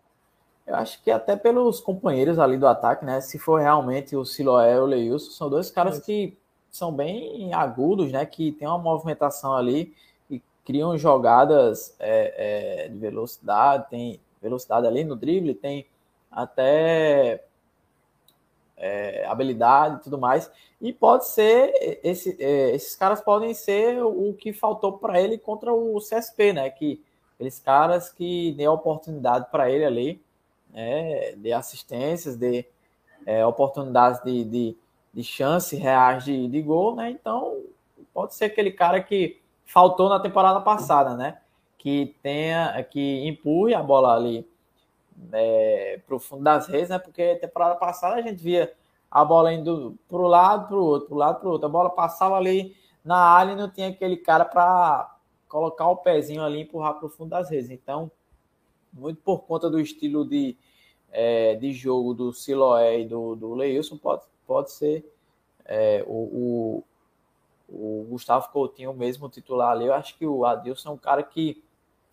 Eu 0.66 0.76
acho 0.76 1.02
que 1.04 1.12
até 1.12 1.36
pelos 1.36 1.80
companheiros 1.80 2.40
ali 2.40 2.58
do 2.58 2.68
ataque, 2.68 3.06
né? 3.06 3.22
Se 3.22 3.40
for 3.40 3.62
realmente 3.62 4.18
o 4.18 4.26
Siloé 4.26 4.76
e 4.76 4.80
o 4.80 4.86
Leilson, 4.86 5.32
são 5.32 5.50
dois 5.50 5.72
caras 5.72 6.00
que 6.00 6.36
são 6.70 6.92
bem 6.92 7.54
agudos, 7.54 8.12
né? 8.12 8.26
Que 8.26 8.52
tem 8.52 8.68
uma 8.68 8.78
movimentação 8.78 9.56
ali 9.56 9.94
e 10.30 10.42
criam 10.66 10.98
jogadas 10.98 11.96
é, 12.00 12.86
é, 12.86 12.90
de 12.90 12.98
velocidade, 12.98 13.90
tem 13.90 14.20
velocidade 14.42 14.88
ali 14.88 15.04
no 15.04 15.16
drible, 15.16 15.54
tem 15.54 15.86
até 16.30 17.44
é, 18.78 19.26
habilidade 19.26 19.96
e 19.96 20.04
tudo 20.04 20.18
mais. 20.18 20.50
E 20.80 20.94
pode 20.94 21.28
ser, 21.28 22.00
esse, 22.04 22.38
é, 22.40 22.76
esses 22.76 22.96
caras 22.96 23.20
podem 23.20 23.54
ser 23.54 24.04
o 24.04 24.34
que 24.34 24.54
faltou 24.54 24.94
para 24.94 25.20
ele 25.20 25.38
contra 25.38 25.74
o 25.74 25.98
CSP, 26.00 26.54
né? 26.54 26.70
Que 26.70 27.04
aqueles 27.34 27.60
caras 27.60 28.12
que 28.12 28.52
dê 28.54 28.68
oportunidade 28.68 29.48
para 29.52 29.70
ele 29.72 29.86
ali, 29.86 30.22
né? 30.72 31.32
de 31.32 31.52
assistências, 31.52 32.36
de 32.36 32.66
é, 33.26 33.46
oportunidades 33.46 34.24
de, 34.24 34.44
de, 34.44 34.78
de 35.14 35.24
chance 35.24 35.76
reais 35.76 36.24
de, 36.24 36.48
de 36.48 36.62
gol, 36.62 36.96
né? 36.96 37.10
Então, 37.10 37.62
pode 38.14 38.36
ser 38.36 38.46
aquele 38.46 38.72
cara 38.72 39.02
que 39.02 39.42
faltou 39.66 40.10
na 40.10 40.20
temporada 40.20 40.62
passada, 40.62 41.16
né? 41.16 41.40
Que 41.78 42.16
tenha, 42.22 42.84
que 42.84 43.28
empurre 43.28 43.74
a 43.74 43.82
bola 43.82 44.16
ali 44.16 44.48
é, 45.32 46.00
fundo 46.20 46.44
das 46.44 46.68
redes, 46.68 46.90
né? 46.90 47.00
Porque 47.00 47.36
temporada 47.36 47.76
passada 47.76 48.16
a 48.16 48.22
gente 48.22 48.42
via 48.42 48.74
a 49.10 49.24
bola 49.24 49.54
indo 49.54 49.98
para 50.08 50.18
o 50.18 50.28
lado, 50.28 50.68
para 50.68 50.78
o 50.78 50.84
outro, 50.84 51.08
para 51.08 51.16
o 51.16 51.18
lado, 51.18 51.40
para 51.40 51.48
o 51.48 51.52
outro. 51.52 51.68
A 51.68 51.72
bola 51.72 51.90
passava 51.90 52.36
ali 52.36 52.76
na 53.04 53.18
área 53.18 53.54
e 53.54 53.56
não 53.56 53.70
tinha 53.70 53.90
aquele 53.90 54.18
cara 54.18 54.46
para 54.46 55.16
colocar 55.48 55.88
o 55.88 55.98
pezinho 55.98 56.44
ali 56.44 56.60
e 56.60 56.62
empurrar 56.62 56.96
para 56.96 57.06
o 57.06 57.10
fundo 57.10 57.30
das 57.30 57.50
redes. 57.50 57.70
Então, 57.70 58.12
muito 58.94 59.22
por 59.22 59.44
conta 59.44 59.70
do 59.70 59.80
estilo 59.80 60.26
de, 60.28 60.58
é, 61.12 61.56
de 61.56 61.72
jogo 61.72 62.14
do 62.14 62.34
Siloé 62.34 63.02
e 63.02 63.06
do, 63.06 63.36
do 63.36 63.54
Leilson, 63.54 63.98
pode, 63.98 64.24
pode 64.46 64.72
ser 64.72 65.06
é, 65.66 66.04
o, 66.08 66.14
o, 66.14 66.84
o, 67.70 68.08
Gustavo 68.10 68.50
Coutinho 68.50 68.94
mesmo 68.94 69.30
titular 69.30 69.72
ali. 69.72 69.86
Eu 69.86 69.94
acho 69.94 70.18
que 70.18 70.26
o 70.26 70.46
Adilson 70.46 70.90
é 70.90 70.92
um 70.94 70.98
cara 70.98 71.24
que 71.24 71.64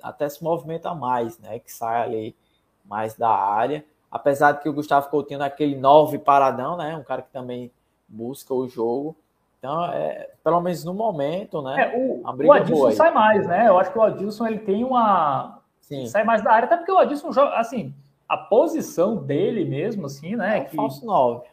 até 0.02 0.28
se 0.28 0.42
movimenta 0.42 0.94
mais, 0.94 1.38
né? 1.38 1.58
Que 1.58 1.72
sai 1.72 2.02
ali 2.02 2.36
mais 2.84 3.14
da 3.14 3.30
área. 3.30 3.84
Apesar 4.10 4.52
de 4.52 4.60
que 4.60 4.68
o 4.68 4.72
Gustavo 4.72 5.08
Coutinho 5.08 5.40
naquele 5.40 5.76
nove 5.76 6.18
paradão, 6.18 6.76
né? 6.76 6.96
Um 6.96 7.02
cara 7.02 7.22
que 7.22 7.30
também 7.32 7.70
busca 8.06 8.54
o 8.54 8.68
jogo. 8.68 9.16
Então, 9.58 9.86
é, 9.86 10.30
pelo 10.44 10.60
menos 10.60 10.84
no 10.84 10.92
momento, 10.92 11.62
né? 11.62 11.94
É, 11.94 11.98
o, 11.98 12.22
o 12.22 12.52
Adilson 12.52 12.90
sai 12.92 13.10
mais, 13.10 13.46
né? 13.46 13.66
Eu 13.66 13.78
acho 13.78 13.90
que 13.90 13.98
o 13.98 14.02
Adilson 14.02 14.46
ele 14.46 14.58
tem 14.58 14.84
uma, 14.84 15.58
Sim. 15.80 16.06
sai 16.06 16.22
mais 16.22 16.42
da 16.44 16.52
área, 16.52 16.66
até 16.66 16.76
porque 16.76 16.92
o 16.92 16.98
Adilson 16.98 17.32
joga, 17.32 17.56
assim, 17.56 17.94
a 18.28 18.36
posição 18.36 19.16
dele 19.16 19.64
mesmo, 19.64 20.06
assim, 20.06 20.36
né? 20.36 20.58
É 20.58 20.64
que, 20.64 20.76
falso 20.76 21.04
9. 21.04 21.46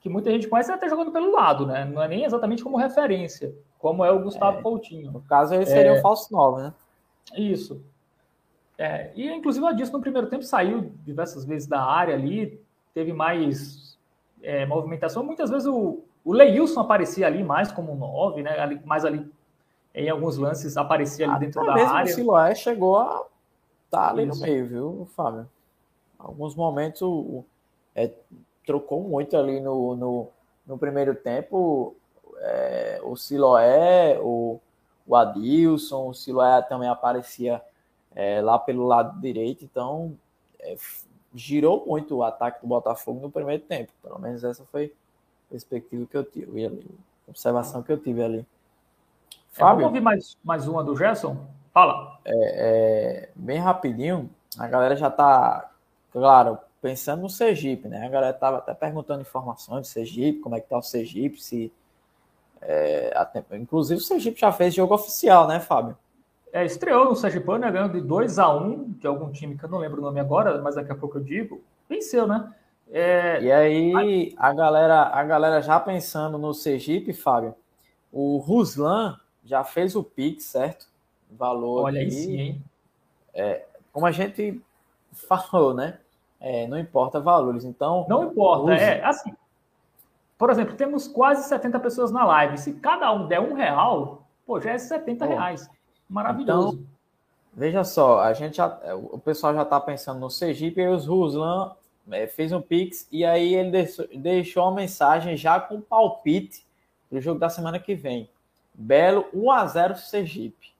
Que 0.00 0.08
muita 0.08 0.30
gente 0.30 0.48
conhece 0.48 0.72
até 0.72 0.88
jogando 0.88 1.12
pelo 1.12 1.32
lado, 1.32 1.66
né? 1.66 1.84
Não 1.84 2.02
é 2.02 2.08
nem 2.08 2.24
exatamente 2.24 2.62
como 2.62 2.76
referência, 2.76 3.54
como 3.78 4.04
é 4.04 4.10
o 4.10 4.22
Gustavo 4.22 4.58
é, 4.58 4.62
Coutinho. 4.62 5.12
No 5.12 5.20
caso, 5.20 5.54
ele 5.54 5.66
seria 5.66 5.92
o 5.92 5.96
é, 5.96 6.00
falso 6.00 6.32
9, 6.32 6.62
né? 6.62 6.74
Isso. 7.36 7.82
É, 8.80 9.10
e 9.14 9.30
inclusive 9.30 9.62
o 9.62 9.68
Adilson 9.68 9.92
no 9.92 10.00
primeiro 10.00 10.26
tempo 10.26 10.42
saiu 10.42 10.90
diversas 11.04 11.44
vezes 11.44 11.68
da 11.68 11.82
área 11.84 12.14
ali, 12.14 12.58
teve 12.94 13.12
mais 13.12 13.98
é, 14.42 14.64
movimentação. 14.64 15.22
Muitas 15.22 15.50
vezes 15.50 15.68
o, 15.68 16.02
o 16.24 16.32
Leilson 16.32 16.80
aparecia 16.80 17.26
ali 17.26 17.44
mais 17.44 17.70
como 17.70 17.92
um 17.92 17.96
9, 17.96 18.42
né? 18.42 18.58
Ali, 18.58 18.80
mais 18.86 19.04
ali 19.04 19.30
em 19.94 20.08
alguns 20.08 20.38
lances 20.38 20.78
aparecia 20.78 21.26
ali 21.26 21.34
Até 21.34 21.44
dentro 21.44 21.66
da 21.66 21.74
área. 21.74 22.10
O 22.10 22.14
Siloé 22.14 22.54
chegou 22.54 22.96
a 22.96 23.22
estar 23.84 24.06
tá 24.06 24.08
ali 24.08 24.26
Isso. 24.26 24.40
no 24.40 24.46
meio, 24.46 24.66
viu, 24.66 25.08
Fábio? 25.14 25.46
Alguns 26.18 26.54
momentos 26.54 27.44
é, 27.94 28.10
trocou 28.64 29.02
muito 29.02 29.36
ali 29.36 29.60
no, 29.60 29.94
no, 29.94 30.28
no 30.66 30.78
primeiro 30.78 31.14
tempo. 31.14 31.94
É, 32.38 32.98
o 33.02 33.14
Siloé, 33.14 34.18
o, 34.22 34.58
o 35.06 35.14
Adilson, 35.14 36.08
o 36.08 36.14
Siloé 36.14 36.62
também 36.62 36.88
aparecia 36.88 37.60
é, 38.14 38.40
lá 38.40 38.58
pelo 38.58 38.86
lado 38.86 39.20
direito, 39.20 39.64
então 39.64 40.16
é, 40.58 40.76
girou 41.34 41.84
muito 41.86 42.16
o 42.16 42.22
ataque 42.22 42.60
do 42.60 42.66
Botafogo 42.66 43.20
no 43.20 43.30
primeiro 43.30 43.62
tempo. 43.62 43.92
Pelo 44.02 44.18
menos 44.18 44.42
essa 44.44 44.64
foi 44.66 44.92
a 45.46 45.50
perspectiva 45.50 46.06
que 46.06 46.16
eu 46.16 46.24
tive 46.24 46.66
ali, 46.66 46.86
a 47.26 47.30
observação 47.30 47.82
que 47.82 47.92
eu 47.92 47.98
tive 47.98 48.22
ali. 48.22 48.38
É, 48.38 49.58
Fábio, 49.58 49.84
vamos 49.84 49.84
ouvir 49.84 50.00
mais, 50.00 50.36
mais 50.42 50.68
uma 50.68 50.82
do 50.82 50.96
Gerson? 50.96 51.36
Fala. 51.72 52.18
É, 52.24 52.34
é, 52.34 53.28
bem 53.34 53.58
rapidinho, 53.58 54.28
a 54.58 54.66
galera 54.66 54.96
já 54.96 55.10
tá, 55.10 55.70
claro, 56.12 56.58
pensando 56.82 57.22
no 57.22 57.30
Sergipe, 57.30 57.88
né? 57.88 58.06
A 58.06 58.08
galera 58.08 58.32
tava 58.32 58.58
até 58.58 58.74
perguntando 58.74 59.22
informações 59.22 59.82
do 59.82 59.86
Sergipe, 59.86 60.40
como 60.40 60.56
é 60.56 60.60
que 60.60 60.68
tá 60.68 60.78
o 60.78 60.82
Sergipe, 60.82 61.40
se. 61.40 61.72
É, 62.62 63.14
inclusive 63.52 64.00
o 64.00 64.04
Sergipe 64.04 64.38
já 64.38 64.52
fez 64.52 64.74
jogo 64.74 64.94
oficial, 64.94 65.46
né, 65.48 65.60
Fábio? 65.60 65.96
É, 66.52 66.64
estreou 66.64 67.04
no 67.04 67.16
Sergipano, 67.16 67.60
né, 67.60 67.70
ganhando 67.70 67.92
de 67.92 68.00
2 68.00 68.38
a 68.38 68.52
1 68.52 68.92
de 68.92 69.06
algum 69.06 69.30
time 69.30 69.56
que 69.56 69.64
eu 69.64 69.68
não 69.68 69.78
lembro 69.78 70.00
o 70.00 70.04
nome 70.04 70.18
agora, 70.18 70.60
mas 70.60 70.74
daqui 70.74 70.90
a 70.90 70.96
pouco 70.96 71.18
eu 71.18 71.22
digo. 71.22 71.62
Venceu, 71.88 72.26
né? 72.26 72.52
É, 72.92 73.40
e 73.40 73.52
aí, 73.52 74.34
a 74.36 74.52
galera, 74.52 75.02
a 75.02 75.22
galera 75.22 75.62
já 75.62 75.78
pensando 75.78 76.36
no 76.36 76.52
Sergipe, 76.52 77.12
Fábio, 77.12 77.54
o 78.12 78.38
Ruslan 78.38 79.16
já 79.44 79.62
fez 79.62 79.94
o 79.94 80.02
Pix, 80.02 80.44
certo? 80.44 80.88
Valor. 81.30 81.84
Olha 81.84 82.00
aí 82.00 82.10
sim, 82.10 82.36
hein? 82.36 82.62
É, 83.32 83.64
como 83.92 84.06
a 84.06 84.10
gente 84.10 84.60
falou, 85.12 85.72
né? 85.72 85.98
É, 86.40 86.66
não 86.66 86.78
importa 86.78 87.20
valores. 87.20 87.64
Então. 87.64 88.06
Não 88.08 88.24
importa, 88.24 88.74
é 88.74 89.04
assim. 89.04 89.32
Por 90.36 90.50
exemplo, 90.50 90.74
temos 90.74 91.06
quase 91.06 91.46
70 91.48 91.78
pessoas 91.80 92.10
na 92.10 92.24
live. 92.24 92.56
Se 92.56 92.72
cada 92.72 93.12
um 93.12 93.28
der 93.28 93.40
um 93.40 93.52
real, 93.52 94.22
pô, 94.46 94.58
já 94.58 94.72
é 94.72 94.78
70 94.78 95.26
Pô, 95.26 95.32
reais. 95.32 95.68
Maravilhoso. 96.10 96.74
Então, 96.74 96.86
veja 97.54 97.84
só, 97.84 98.20
a 98.20 98.32
gente 98.32 98.56
já, 98.56 98.66
o 98.96 99.18
pessoal 99.18 99.54
já 99.54 99.62
está 99.62 99.80
pensando 99.80 100.18
no 100.18 100.28
Sergipe 100.28 100.80
e 100.80 100.88
os 100.88 101.06
Ruslan 101.06 101.72
é, 102.10 102.26
fez 102.26 102.50
um 102.52 102.60
pix 102.60 103.06
e 103.12 103.24
aí 103.24 103.54
ele 103.54 103.70
deixou, 103.70 104.08
deixou 104.12 104.64
uma 104.64 104.74
mensagem 104.74 105.36
já 105.36 105.60
com 105.60 105.80
palpite 105.80 106.66
para 107.08 107.18
o 107.18 107.20
jogo 107.20 107.38
da 107.38 107.48
semana 107.48 107.78
que 107.78 107.94
vem. 107.94 108.28
Belo 108.74 109.26
1 109.32 109.50
a 109.52 109.66
0 109.66 109.96
Sergipe. 109.96 110.74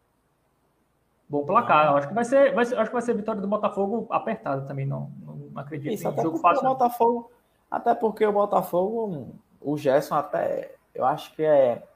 Bom 1.29 1.45
placar. 1.45 1.95
Acho 1.95 2.09
que 2.09 2.15
vai 2.15 2.25
ser, 2.25 2.53
vai 2.53 2.65
ser, 2.65 2.77
acho 2.77 2.91
que 2.91 2.95
vai 2.95 3.03
ser 3.03 3.15
vitória 3.15 3.41
do 3.41 3.47
Botafogo 3.47 4.09
apertada 4.11 4.63
também. 4.63 4.85
Não, 4.85 5.13
não 5.25 5.49
acredito 5.55 5.93
Isso, 5.93 6.09
em 6.09 6.23
jogo 6.23 6.39
fácil. 6.39 6.65
O 6.65 6.71
Botafogo, 6.71 7.31
até 7.71 7.95
porque 7.95 8.27
o 8.27 8.33
Botafogo, 8.33 9.29
o 9.61 9.79
Gerson 9.79 10.17
até, 10.17 10.75
eu 10.93 11.05
acho 11.05 11.33
que 11.37 11.45
é 11.45 11.87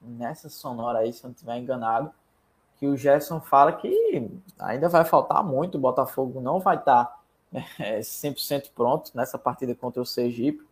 nessa 0.00 0.48
sonora 0.48 1.00
aí, 1.00 1.12
se 1.12 1.24
eu 1.24 1.28
não 1.28 1.32
estiver 1.34 1.58
enganado, 1.58 2.12
que 2.80 2.86
o 2.86 2.96
Gerson 2.96 3.42
fala 3.42 3.74
que 3.74 4.26
ainda 4.58 4.88
vai 4.88 5.04
faltar 5.04 5.44
muito, 5.44 5.76
o 5.76 5.80
Botafogo 5.80 6.40
não 6.40 6.58
vai 6.58 6.76
estar 6.76 7.20
né, 7.52 7.62
100% 8.00 8.70
pronto 8.74 9.12
nessa 9.14 9.38
partida 9.38 9.74
contra 9.74 10.00
o 10.00 10.06
Sergipe, 10.06 10.66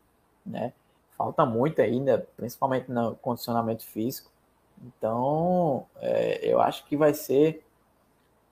né? 0.44 0.72
Falta 1.18 1.44
muito 1.44 1.82
ainda, 1.82 2.26
principalmente 2.34 2.90
no 2.90 3.14
condicionamento 3.16 3.84
físico. 3.84 4.30
Então, 4.82 5.84
é, 6.00 6.40
eu 6.50 6.61
acho 6.62 6.86
que 6.86 6.96
vai 6.96 7.12
ser 7.12 7.62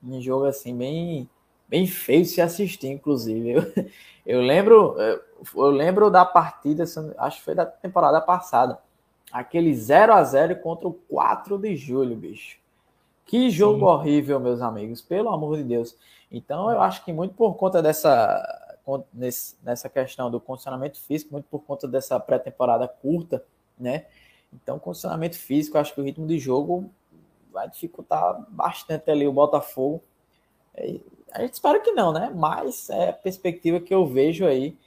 um 0.03 0.21
jogo 0.21 0.45
assim 0.45 0.77
bem, 0.77 1.27
bem 1.67 1.87
feio 1.87 2.25
se 2.25 2.41
assistir, 2.41 2.89
inclusive. 2.89 3.53
Eu, 4.27 4.41
eu 4.41 4.41
lembro, 4.41 4.97
eu 4.99 5.69
lembro 5.69 6.11
da 6.11 6.25
partida, 6.25 6.83
acho 7.17 7.37
que 7.37 7.45
foi 7.45 7.55
da 7.55 7.65
temporada 7.65 8.19
passada, 8.19 8.77
aquele 9.31 9.73
0 9.73 10.13
a 10.13 10.21
0 10.21 10.57
contra 10.57 10.85
o 10.85 10.91
4 10.91 11.57
de 11.57 11.77
julho, 11.77 12.13
bicho. 12.13 12.57
Que 13.27 13.49
jogo 13.49 13.79
Sim. 13.79 13.85
horrível, 13.85 14.39
meus 14.39 14.61
amigos, 14.61 15.01
pelo 15.01 15.29
amor 15.29 15.57
de 15.57 15.63
Deus. 15.63 15.95
Então, 16.31 16.71
eu 16.71 16.81
acho 16.81 17.03
que 17.05 17.13
muito 17.13 17.35
por 17.35 17.55
conta 17.55 17.81
dessa 17.81 18.63
nessa 19.61 19.89
questão 19.89 20.31
do 20.31 20.39
condicionamento 20.39 20.97
físico, 20.97 21.33
muito 21.33 21.45
por 21.49 21.59
conta 21.59 21.85
dessa 21.85 22.17
pré-temporada 22.17 22.87
curta, 22.87 23.43
né? 23.77 24.05
Então, 24.53 24.79
condicionamento 24.79 25.37
físico, 25.37 25.77
acho 25.77 25.93
que 25.93 25.99
o 25.99 26.03
ritmo 26.05 26.25
de 26.25 26.39
jogo 26.39 26.89
vai 27.51 27.69
dificultar 27.69 28.45
bastante 28.49 29.11
ali 29.11 29.27
o 29.27 29.33
Botafogo. 29.33 30.01
É, 30.73 30.99
a 31.33 31.41
gente 31.41 31.55
espera 31.55 31.81
que 31.81 31.91
não, 31.91 32.13
né? 32.13 32.31
Mas 32.33 32.89
é 32.89 33.09
a 33.09 33.13
perspectiva 33.13 33.81
que 33.81 33.93
eu 33.93 34.05
vejo 34.05 34.45
aí 34.45 34.77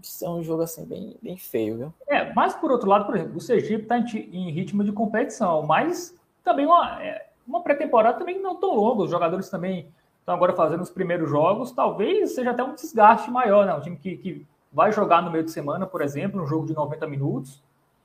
ser 0.00 0.28
um 0.28 0.42
jogo 0.42 0.62
assim 0.62 0.84
bem, 0.84 1.16
bem 1.20 1.36
feio, 1.36 1.76
viu? 1.76 1.94
É, 2.06 2.32
mas 2.32 2.54
por 2.54 2.70
outro 2.70 2.88
lado, 2.88 3.04
por 3.04 3.16
exemplo, 3.16 3.36
o 3.36 3.40
Sergipe 3.40 3.82
está 3.82 3.98
em, 3.98 4.04
em, 4.32 4.50
ritmo 4.50 4.84
de 4.84 4.92
competição, 4.92 5.62
mas 5.62 6.16
também 6.44 6.64
uma, 6.64 7.02
é, 7.02 7.31
uma 7.46 7.62
pré-temporada 7.62 8.18
também 8.18 8.40
não 8.40 8.56
tão 8.56 8.74
longa. 8.74 9.02
Os 9.02 9.10
jogadores 9.10 9.48
também 9.48 9.88
estão 10.20 10.34
agora 10.34 10.52
fazendo 10.52 10.82
os 10.82 10.90
primeiros 10.90 11.28
jogos. 11.28 11.72
Talvez 11.72 12.34
seja 12.34 12.50
até 12.50 12.62
um 12.62 12.74
desgaste 12.74 13.30
maior, 13.30 13.66
né? 13.66 13.74
Um 13.74 13.80
time 13.80 13.96
que, 13.96 14.16
que 14.16 14.46
vai 14.72 14.92
jogar 14.92 15.22
no 15.22 15.30
meio 15.30 15.44
de 15.44 15.50
semana, 15.50 15.86
por 15.86 16.00
exemplo, 16.00 16.42
um 16.42 16.46
jogo 16.46 16.66
de 16.66 16.74
90 16.74 17.06
minutos. 17.06 17.62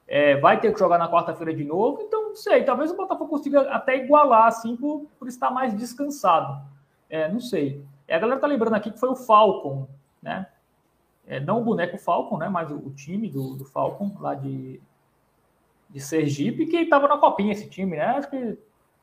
É, 0.08 0.38
vai 0.38 0.60
ter 0.60 0.72
que 0.72 0.80
jogar 0.80 0.98
na 0.98 1.10
quarta-feira 1.10 1.54
de 1.54 1.64
novo. 1.64 2.02
Então, 2.02 2.30
não 2.30 2.36
sei. 2.36 2.64
Talvez 2.64 2.92
o 2.92 2.96
Botafogo 2.96 3.30
consiga 3.30 3.62
até 3.72 3.98
igualar, 4.04 4.48
assim, 4.48 4.76
por, 4.76 5.06
por 5.20 5.28
estar 5.28 5.52
mais 5.52 5.76
descansado. 5.76 6.62
É, 7.10 7.32
não 7.32 7.40
sei. 7.40 7.84
É, 8.08 8.16
a 8.16 8.20
galera 8.20 8.40
tá 8.40 8.48
lembrando 8.48 8.76
aqui 8.76 8.92
que 8.92 9.00
foi 9.00 9.10
o 9.10 9.16
Falcon, 9.16 9.88
né? 10.22 10.48
É, 11.26 11.42
não 11.42 11.59
o 11.59 11.64
boneco 11.64 11.97
Falcon, 11.97 12.38
né? 12.38 12.47
Mas 12.47 12.72
o, 12.72 12.76
o 12.76 12.92
time 12.92 13.30
do, 13.30 13.55
do 13.55 13.66
Falcon, 13.66 14.16
lá 14.20 14.34
de, 14.34 14.80
de 15.89 16.00
Sergipe, 16.00 16.68
que 16.68 16.78
estava 16.78 17.08
na 17.08 17.18
copinha 17.18 17.51
esse 17.51 17.70
time, 17.70 17.97
né? 17.97 18.05
Acho 18.05 18.30
que 18.30 18.58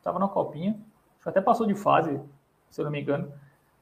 estava 0.05 0.19
na 0.19 0.29
copinha, 0.29 0.79
até 1.25 1.41
passou 1.41 1.67
de 1.67 1.75
fase, 1.75 2.21
se 2.69 2.79
eu 2.79 2.85
não 2.85 2.93
me 2.93 3.01
engano. 3.01 3.33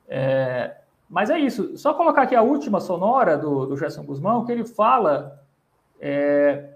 É, 0.08 0.76
mas 1.10 1.28
é 1.28 1.38
isso, 1.38 1.76
só 1.76 1.92
colocar 1.92 2.22
aqui 2.22 2.36
a 2.36 2.42
última 2.42 2.80
sonora 2.80 3.36
do, 3.36 3.66
do 3.66 3.76
Gerson 3.76 4.04
Guzmão, 4.04 4.44
que 4.44 4.52
ele 4.52 4.64
fala 4.64 5.44
é, 6.00 6.74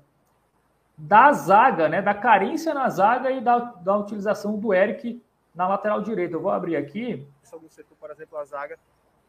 da 0.99 1.33
zaga, 1.33 1.89
né, 1.89 2.03
da 2.03 2.13
carência 2.13 2.75
na 2.75 2.89
zaga 2.89 3.31
e 3.31 3.41
da, 3.41 3.59
da 3.59 3.97
utilização 3.97 4.59
do 4.59 4.75
Eric 4.75 5.23
na 5.55 5.69
lateral 5.69 6.03
direita. 6.03 6.35
Eu 6.35 6.41
vou 6.41 6.51
abrir 6.51 6.77
aqui. 6.77 7.27
Algum 7.53 7.71
setor, 7.71 7.97
por 7.99 8.11
exemplo, 8.11 8.37
a 8.37 8.45
zaga, 8.45 8.77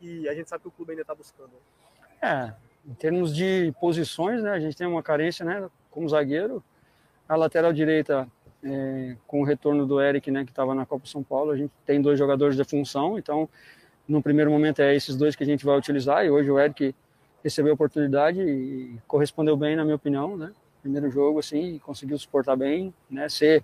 e 0.01 0.27
a 0.27 0.33
gente 0.33 0.49
sabe 0.49 0.63
que 0.63 0.67
o 0.67 0.71
clube 0.71 0.91
ainda 0.91 1.03
está 1.03 1.13
buscando. 1.13 1.51
É, 2.21 2.51
em 2.85 2.93
termos 2.95 3.33
de 3.33 3.73
posições, 3.79 4.41
né, 4.41 4.51
a 4.51 4.59
gente 4.59 4.75
tem 4.75 4.87
uma 4.87 5.03
carência, 5.03 5.45
né, 5.45 5.69
como 5.91 6.09
zagueiro. 6.09 6.63
A 7.29 7.35
lateral 7.35 7.71
direita 7.71 8.27
é, 8.63 9.15
com 9.27 9.41
o 9.41 9.43
retorno 9.43 9.85
do 9.85 10.01
Eric, 10.01 10.29
né, 10.31 10.43
que 10.43 10.51
estava 10.51 10.73
na 10.73 10.85
Copa 10.85 11.05
São 11.05 11.23
Paulo, 11.23 11.51
a 11.51 11.57
gente 11.57 11.71
tem 11.85 12.01
dois 12.01 12.17
jogadores 12.17 12.55
de 12.55 12.63
função, 12.63 13.17
então 13.17 13.47
no 14.07 14.21
primeiro 14.21 14.49
momento 14.49 14.81
é 14.81 14.95
esses 14.95 15.15
dois 15.15 15.35
que 15.35 15.43
a 15.43 15.45
gente 15.45 15.65
vai 15.65 15.77
utilizar 15.77 16.25
e 16.25 16.29
hoje 16.29 16.49
o 16.49 16.59
Eric 16.59 16.95
recebeu 17.43 17.71
a 17.71 17.75
oportunidade 17.75 18.41
e 18.41 18.97
correspondeu 19.07 19.55
bem, 19.55 19.75
na 19.75 19.83
minha 19.83 19.95
opinião, 19.95 20.35
né? 20.35 20.51
Primeiro 20.81 21.09
jogo 21.09 21.39
assim, 21.39 21.79
conseguiu 21.79 22.17
suportar 22.17 22.55
bem, 22.55 22.93
né? 23.09 23.29
Ser 23.29 23.63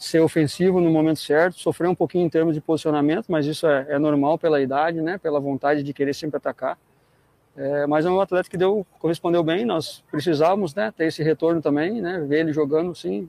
ser 0.00 0.20
ofensivo 0.20 0.80
no 0.80 0.90
momento 0.90 1.20
certo, 1.20 1.60
sofreu 1.60 1.90
um 1.90 1.94
pouquinho 1.94 2.24
em 2.24 2.30
termos 2.30 2.54
de 2.54 2.60
posicionamento, 2.62 3.26
mas 3.28 3.44
isso 3.44 3.66
é, 3.66 3.84
é 3.90 3.98
normal 3.98 4.38
pela 4.38 4.58
idade, 4.58 5.02
né? 5.02 5.18
Pela 5.18 5.38
vontade 5.38 5.82
de 5.82 5.92
querer 5.92 6.14
sempre 6.14 6.38
atacar. 6.38 6.78
É, 7.54 7.86
mas 7.86 8.06
é 8.06 8.10
um 8.10 8.18
atleta 8.18 8.48
que 8.48 8.56
deu 8.56 8.86
correspondeu 8.98 9.42
bem. 9.42 9.66
Nós 9.66 10.02
precisávamos, 10.10 10.74
né? 10.74 10.90
Ter 10.96 11.04
esse 11.04 11.22
retorno 11.22 11.60
também, 11.60 12.00
né? 12.00 12.24
Ver 12.26 12.40
ele 12.40 12.52
jogando, 12.52 12.94
sim, 12.94 13.28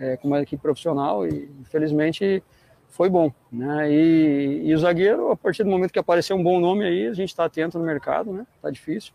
é, 0.00 0.16
com 0.16 0.26
uma 0.26 0.40
equipe 0.40 0.60
profissional 0.60 1.26
e 1.26 1.50
infelizmente 1.60 2.42
foi 2.88 3.08
bom. 3.08 3.30
Né? 3.52 3.92
E, 3.92 4.62
e, 4.64 4.74
o 4.74 4.78
zagueiro, 4.78 5.30
a 5.30 5.36
partir 5.36 5.62
do 5.62 5.70
momento 5.70 5.92
que 5.92 5.98
apareceu 5.98 6.36
um 6.36 6.42
bom 6.42 6.58
nome 6.58 6.84
aí, 6.84 7.06
a 7.06 7.12
gente 7.12 7.28
está 7.28 7.44
atento 7.44 7.78
no 7.78 7.84
mercado, 7.84 8.32
né? 8.32 8.46
Tá 8.60 8.70
difícil, 8.70 9.12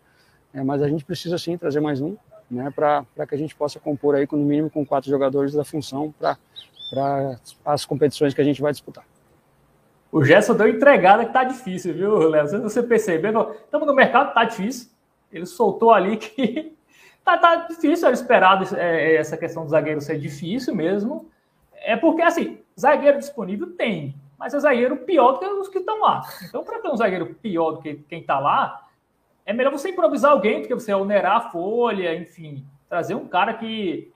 é, 0.54 0.62
mas 0.62 0.80
a 0.80 0.88
gente 0.88 1.04
precisa 1.04 1.36
sim 1.36 1.58
trazer 1.58 1.80
mais 1.80 2.00
um, 2.00 2.16
né? 2.50 2.72
Para 2.74 3.04
que 3.28 3.34
a 3.34 3.38
gente 3.38 3.54
possa 3.54 3.80
compor 3.80 4.14
aí 4.14 4.26
com 4.26 4.36
no 4.36 4.44
mínimo 4.44 4.70
com 4.70 4.86
quatro 4.86 5.10
jogadores 5.10 5.52
da 5.52 5.64
função 5.64 6.14
para 6.18 6.38
as 7.64 7.84
competições 7.84 8.32
que 8.32 8.40
a 8.40 8.44
gente 8.44 8.62
vai 8.62 8.70
disputar. 8.72 9.04
o 10.12 10.24
Gerson 10.24 10.54
deu 10.54 10.68
entregada 10.68 11.26
que 11.26 11.32
tá 11.32 11.42
difícil, 11.44 11.92
viu, 11.92 12.16
Léo? 12.16 12.46
Você 12.62 12.82
percebeu, 12.82 13.56
estamos 13.64 13.86
no 13.86 13.94
mercado, 13.94 14.32
tá 14.32 14.44
difícil. 14.44 14.88
Ele 15.32 15.44
soltou 15.44 15.92
ali 15.92 16.16
que 16.16 16.76
tá, 17.26 17.36
tá 17.36 17.56
difícil, 17.66 18.06
era 18.06 18.14
esperado 18.14 18.64
é, 18.76 19.12
é, 19.12 19.16
essa 19.16 19.36
questão 19.36 19.64
do 19.64 19.70
zagueiro 19.70 20.00
ser 20.00 20.18
difícil 20.18 20.74
mesmo. 20.74 21.28
É 21.74 21.96
porque, 21.96 22.22
assim, 22.22 22.60
zagueiro 22.78 23.18
disponível 23.18 23.72
tem, 23.76 24.14
mas 24.38 24.54
é 24.54 24.60
zagueiro 24.60 24.98
pior 24.98 25.32
do 25.32 25.38
que 25.40 25.46
os 25.46 25.68
que 25.68 25.78
estão 25.78 26.00
lá. 26.00 26.22
Então, 26.48 26.62
para 26.62 26.78
ter 26.78 26.88
um 26.88 26.96
zagueiro 26.96 27.34
pior 27.34 27.72
do 27.72 27.82
que 27.82 27.94
quem 28.08 28.20
está 28.20 28.38
lá, 28.38 28.86
é 29.44 29.52
melhor 29.52 29.72
você 29.72 29.90
improvisar 29.90 30.30
alguém 30.30 30.62
do 30.62 30.68
que 30.68 30.74
você 30.74 30.94
onerar 30.94 31.36
a 31.36 31.50
folha, 31.50 32.14
enfim, 32.14 32.64
trazer 32.88 33.14
um 33.14 33.26
cara 33.26 33.54
que 33.54 34.12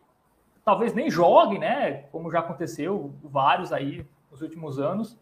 talvez 0.65 0.95
nem 0.95 1.11
jogue, 1.11 1.59
né? 1.59 2.05
Como 2.13 2.31
já 2.31 2.39
aconteceu 2.39 3.13
vários 3.23 3.73
aí 3.73 4.07
nos 4.31 4.41
últimos 4.41 4.79
anos. 4.79 5.19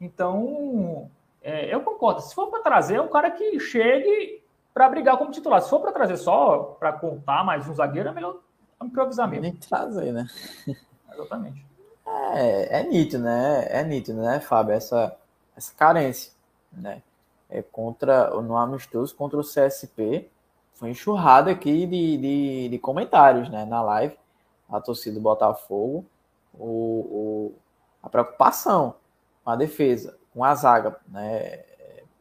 Então, 0.00 1.10
é, 1.42 1.72
eu 1.72 1.80
concordo. 1.80 2.22
Se 2.22 2.34
for 2.34 2.48
para 2.48 2.62
trazer, 2.62 2.96
é 2.96 3.00
um 3.00 3.08
cara 3.08 3.30
que 3.30 3.60
chegue 3.60 4.42
para 4.76 4.90
brigar 4.90 5.16
como 5.16 5.30
titular. 5.30 5.62
Se 5.62 5.70
for 5.70 5.80
para 5.80 5.90
trazer 5.90 6.18
só 6.18 6.76
para 6.78 6.92
contar 6.92 7.42
mais 7.42 7.66
um 7.66 7.72
zagueiro, 7.72 8.10
é 8.10 8.12
melhor 8.12 8.40
improvisar 8.82 9.26
mesmo. 9.26 9.44
Nem 9.44 9.56
trazer, 9.56 10.12
né? 10.12 10.28
Exatamente. 11.10 11.64
É, 12.34 12.80
é 12.80 12.82
nítido, 12.82 13.24
né? 13.24 13.66
É 13.70 13.82
nítido, 13.82 14.20
né, 14.20 14.38
Fábio? 14.38 14.74
Essa, 14.74 15.16
essa 15.56 15.72
carência, 15.74 16.30
né? 16.70 17.02
É 17.48 17.62
contra, 17.62 18.28
no 18.42 18.54
amistoso 18.54 19.16
contra 19.16 19.38
o 19.38 19.42
CSP, 19.42 20.28
foi 20.74 20.90
enxurrada 20.90 21.50
aqui 21.50 21.86
de, 21.86 22.18
de, 22.18 22.68
de 22.68 22.78
comentários, 22.78 23.48
né, 23.48 23.64
na 23.64 23.80
live, 23.80 24.18
a 24.68 24.78
torcida 24.78 25.14
do 25.14 25.22
Botafogo, 25.22 26.04
o, 26.52 26.66
o, 26.66 27.54
a 28.02 28.10
preocupação 28.10 28.96
com 29.42 29.50
a 29.50 29.56
defesa, 29.56 30.18
com 30.34 30.44
a 30.44 30.54
zaga, 30.54 30.96
né, 31.08 31.64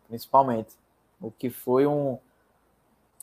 principalmente, 0.07 0.73
o 1.19 1.31
que 1.31 1.49
foi 1.49 1.87
um, 1.87 2.17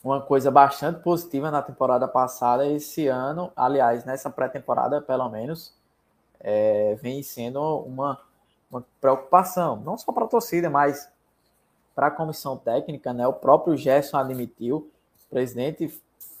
uma 0.03 0.19
coisa 0.19 0.51
bastante 0.51 1.01
positiva 1.01 1.49
na 1.49 1.61
temporada 1.61 2.07
passada, 2.07 2.67
esse 2.67 3.07
ano, 3.07 3.51
aliás, 3.55 4.03
nessa 4.03 4.29
pré-temporada, 4.29 5.01
pelo 5.01 5.29
menos, 5.29 5.73
é, 6.41 6.95
vem 7.01 7.23
sendo 7.23 7.61
uma, 7.79 8.19
uma 8.69 8.83
preocupação, 8.99 9.77
não 9.77 9.97
só 9.97 10.11
para 10.11 10.25
a 10.25 10.27
torcida, 10.27 10.69
mas 10.69 11.09
para 11.95 12.07
a 12.07 12.11
comissão 12.11 12.57
técnica, 12.57 13.13
né? 13.13 13.25
O 13.25 13.33
próprio 13.33 13.77
Gerson 13.77 14.17
admitiu, 14.17 14.91
o 15.25 15.29
presidente 15.29 15.87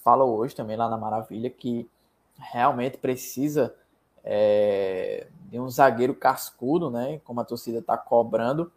falou 0.03 0.37
hoje 0.37 0.53
também 0.53 0.75
lá 0.75 0.89
na 0.89 0.97
Maravilha, 0.97 1.49
que 1.49 1.89
realmente 2.37 2.97
precisa 2.97 3.73
é, 4.25 5.27
de 5.45 5.57
um 5.57 5.69
zagueiro 5.69 6.13
cascudo, 6.13 6.89
né? 6.89 7.21
Como 7.23 7.39
a 7.39 7.45
torcida 7.45 7.79
está 7.79 7.97
cobrando, 7.97 8.69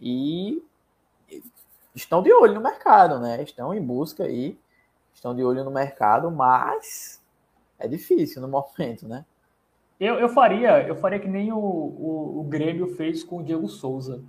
e 0.00 0.60
estão 1.94 2.22
de 2.22 2.32
olho 2.32 2.54
no 2.54 2.60
mercado, 2.60 3.18
né? 3.18 3.42
Estão 3.42 3.74
em 3.74 3.82
busca 3.82 4.24
aí, 4.24 4.58
estão 5.14 5.34
de 5.34 5.44
olho 5.44 5.64
no 5.64 5.70
mercado, 5.70 6.30
mas 6.30 7.22
é 7.78 7.86
difícil 7.86 8.40
no 8.40 8.48
momento, 8.48 9.06
né? 9.06 9.24
Eu, 10.00 10.18
eu 10.18 10.28
faria, 10.28 10.82
eu 10.82 10.96
faria 10.96 11.20
que 11.20 11.28
nem 11.28 11.52
o, 11.52 11.58
o, 11.58 12.40
o 12.40 12.44
Grêmio 12.44 12.88
fez 12.96 13.22
com 13.22 13.38
o 13.38 13.42
Diego 13.42 13.68
Souza. 13.68 14.22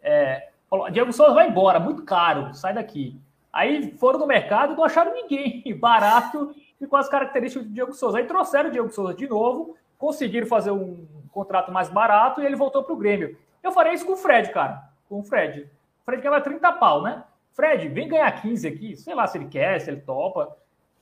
É, 0.00 0.50
falou, 0.70 0.88
Diego 0.90 1.12
Souza 1.12 1.34
vai 1.34 1.48
embora, 1.48 1.80
muito 1.80 2.04
caro, 2.04 2.54
sai 2.54 2.72
daqui. 2.72 3.20
Aí 3.52 3.92
foram 3.98 4.20
no 4.20 4.26
mercado 4.26 4.72
e 4.72 4.76
não 4.76 4.84
acharam 4.84 5.12
ninguém 5.12 5.62
barato 5.76 6.54
e 6.80 6.86
com 6.86 6.96
as 6.96 7.08
características 7.08 7.66
do 7.66 7.74
Diego 7.74 7.92
Souza. 7.92 8.18
Aí 8.18 8.24
trouxeram 8.24 8.68
o 8.68 8.72
Diego 8.72 8.90
Souza 8.90 9.12
de 9.12 9.28
novo, 9.28 9.76
conseguiram 9.98 10.46
fazer 10.46 10.70
um 10.70 11.06
contrato 11.30 11.72
mais 11.72 11.88
barato 11.88 12.40
e 12.40 12.46
ele 12.46 12.56
voltou 12.56 12.82
para 12.82 12.92
o 12.92 12.96
Grêmio. 12.96 13.36
Eu 13.62 13.72
faria 13.72 13.92
isso 13.92 14.06
com 14.06 14.12
o 14.12 14.16
Fred, 14.16 14.52
cara. 14.52 14.82
Com 15.08 15.20
o 15.20 15.24
Fred. 15.24 15.68
O 16.02 16.04
Fred 16.04 16.22
ganhava 16.22 16.42
30 16.42 16.72
pau, 16.72 17.02
né? 17.02 17.24
Fred, 17.52 17.88
vem 17.88 18.08
ganhar 18.08 18.30
15 18.32 18.66
aqui. 18.66 18.96
Sei 18.96 19.14
lá 19.14 19.26
se 19.26 19.38
ele 19.38 19.46
quer, 19.46 19.80
se 19.80 19.90
ele 19.90 20.00
topa. 20.00 20.56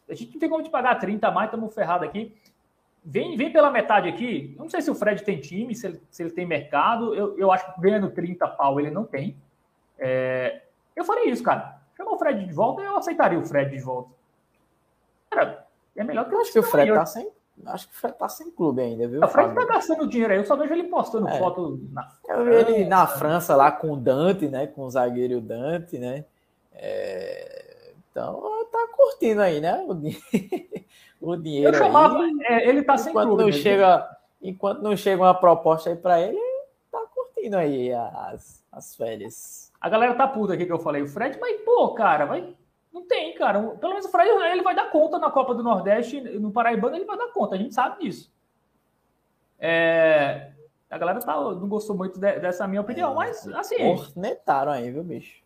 A 0.09 0.14
gente 0.14 0.32
não 0.32 0.40
tem 0.40 0.48
como 0.48 0.62
te 0.62 0.70
pagar 0.70 0.97
30 0.97 1.27
a 1.27 1.31
mais, 1.31 1.48
estamos 1.48 1.74
ferrados 1.74 2.06
aqui. 2.06 2.36
Vem, 3.02 3.36
vem 3.36 3.51
pela 3.52 3.70
metade 3.70 4.09
aqui. 4.09 4.55
Eu 4.56 4.64
não 4.64 4.68
sei 4.68 4.82
se 4.82 4.90
o 4.90 4.94
Fred 4.94 5.22
tem 5.22 5.40
time, 5.40 5.74
se 5.74 5.86
ele, 5.86 6.02
se 6.10 6.22
ele 6.22 6.31
tem 6.31 6.44
mercado. 6.44 7.14
Eu, 7.14 7.39
eu 7.39 7.51
acho 7.51 7.72
que 7.72 7.81
ganhando 7.81 8.10
30 8.10 8.47
pau 8.48 8.78
ele 8.78 8.90
não 8.90 9.05
tem. 9.05 9.36
É, 9.98 10.62
eu 10.94 11.05
faria 11.05 11.31
isso, 11.31 11.43
cara. 11.43 11.81
Chamar 11.97 12.12
o 12.12 12.18
Fred 12.18 12.44
de 12.44 12.52
volta, 12.52 12.82
eu 12.82 12.97
aceitaria 12.97 13.39
o 13.39 13.47
Fred 13.47 13.70
de 13.70 13.82
volta. 13.82 14.10
Cara, 15.31 15.66
é 15.97 16.05
melhor 16.05 16.28
que 16.28 16.35
eu 16.35 16.40
acho 16.40 16.52
que 16.52 16.59
o 16.59 16.62
Fred 16.62 16.93
tá 16.93 17.06
sem. 17.06 17.31
Acho 17.66 17.89
que 17.89 17.94
o 17.94 17.98
Fred 17.98 18.16
tá 18.16 18.28
sem 18.28 18.51
clube 18.51 18.81
ainda, 18.81 19.06
viu? 19.06 19.22
O 19.22 19.28
Fred 19.28 19.55
tá 19.55 19.64
gastando 19.66 20.09
dinheiro 20.09 20.32
aí, 20.32 20.39
eu 20.39 20.44
só 20.44 20.56
vejo 20.56 20.72
ele 20.72 20.85
postando 20.85 21.28
é. 21.28 21.39
foto 21.39 21.81
na 21.93 22.09
Eu 22.28 22.44
vi 22.44 22.51
ele 22.52 22.85
na 22.86 23.06
França 23.06 23.55
lá 23.55 23.70
com 23.70 23.93
o 23.93 23.97
Dante, 23.97 24.48
né? 24.48 24.66
Com 24.66 24.85
o 24.85 24.90
zagueiro 24.90 25.40
Dante, 25.40 25.98
né? 25.98 26.24
É... 26.72 27.93
Então 28.10 28.66
tá 28.72 28.89
curtindo 28.97 29.43
aí, 29.43 29.60
né? 29.60 29.85
O 29.86 29.94
dinheiro. 29.94 30.22
o 31.20 31.36
dinheiro. 31.36 31.74
Eu 31.74 31.78
chamava, 31.78 32.18
aí, 32.18 32.36
é, 32.44 32.68
ele 32.68 32.82
tá 32.82 32.97
sem 32.97 33.12
clube. 33.12 33.43
Não 33.43 33.52
chega, 33.52 34.09
enquanto 34.43 34.82
não 34.82 34.97
chega 34.97 35.22
uma 35.22 35.35
proposta 35.35 35.90
aí 35.90 35.97
para 35.97 36.20
ele, 36.20 36.40
tá 36.90 37.01
curtindo 37.14 37.56
aí 37.56 37.93
as, 37.93 38.64
as 38.72 38.97
férias. 38.97 39.70
A 39.81 39.89
galera 39.89 40.14
tá 40.14 40.27
puta 40.27 40.55
aqui 40.55 40.66
que 40.66 40.72
eu 40.72 40.78
falei, 40.78 41.02
o 41.02 41.09
Fred, 41.09 41.39
mas 41.40 41.60
pô, 41.62 41.94
cara, 41.94 42.24
vai. 42.24 42.55
Não 42.93 43.07
tem, 43.07 43.35
cara. 43.35 43.61
Pelo 43.61 43.93
menos 43.93 44.07
o 44.07 44.11
Fred 44.11 44.29
ele 44.29 44.62
vai 44.62 44.75
dar 44.75 44.91
conta 44.91 45.19
na 45.19 45.31
Copa 45.31 45.55
do 45.55 45.62
Nordeste, 45.62 46.21
no 46.21 46.51
Paraibano 46.51 46.97
ele 46.97 47.05
vai 47.05 47.17
dar 47.17 47.33
conta, 47.33 47.55
a 47.55 47.59
gente 47.59 47.75
sabe 47.75 48.05
disso. 48.05 48.33
É, 49.59 50.51
a 50.91 50.99
galera 50.99 51.21
tá, 51.21 51.35
não 51.37 51.69
gostou 51.69 51.97
muito 51.97 52.19
de, 52.19 52.39
dessa 52.41 52.67
minha 52.67 52.81
opinião, 52.81 53.12
é, 53.12 53.15
mas 53.15 53.47
assim. 53.49 53.77
Cornetaram 53.77 54.73
aí, 54.73 54.91
viu, 54.91 55.05
bicho? 55.05 55.41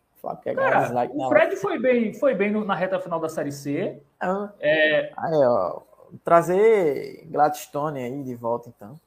Cara, 0.55 1.09
o 1.13 1.29
Fred 1.29 1.55
foi 1.57 1.77
bem, 1.77 2.13
foi 2.13 2.33
bem 2.33 2.51
na 2.51 2.73
reta 2.73 2.99
final 2.99 3.19
da 3.19 3.29
Série 3.29 3.51
C. 3.51 4.01
Ah, 4.19 4.49
é... 4.59 5.11
Aí, 5.15 5.45
ó, 5.45 5.81
trazer 6.23 7.27
Gladstone 7.27 8.01
aí 8.01 8.23
de 8.23 8.33
volta, 8.33 8.69
então. 8.69 8.99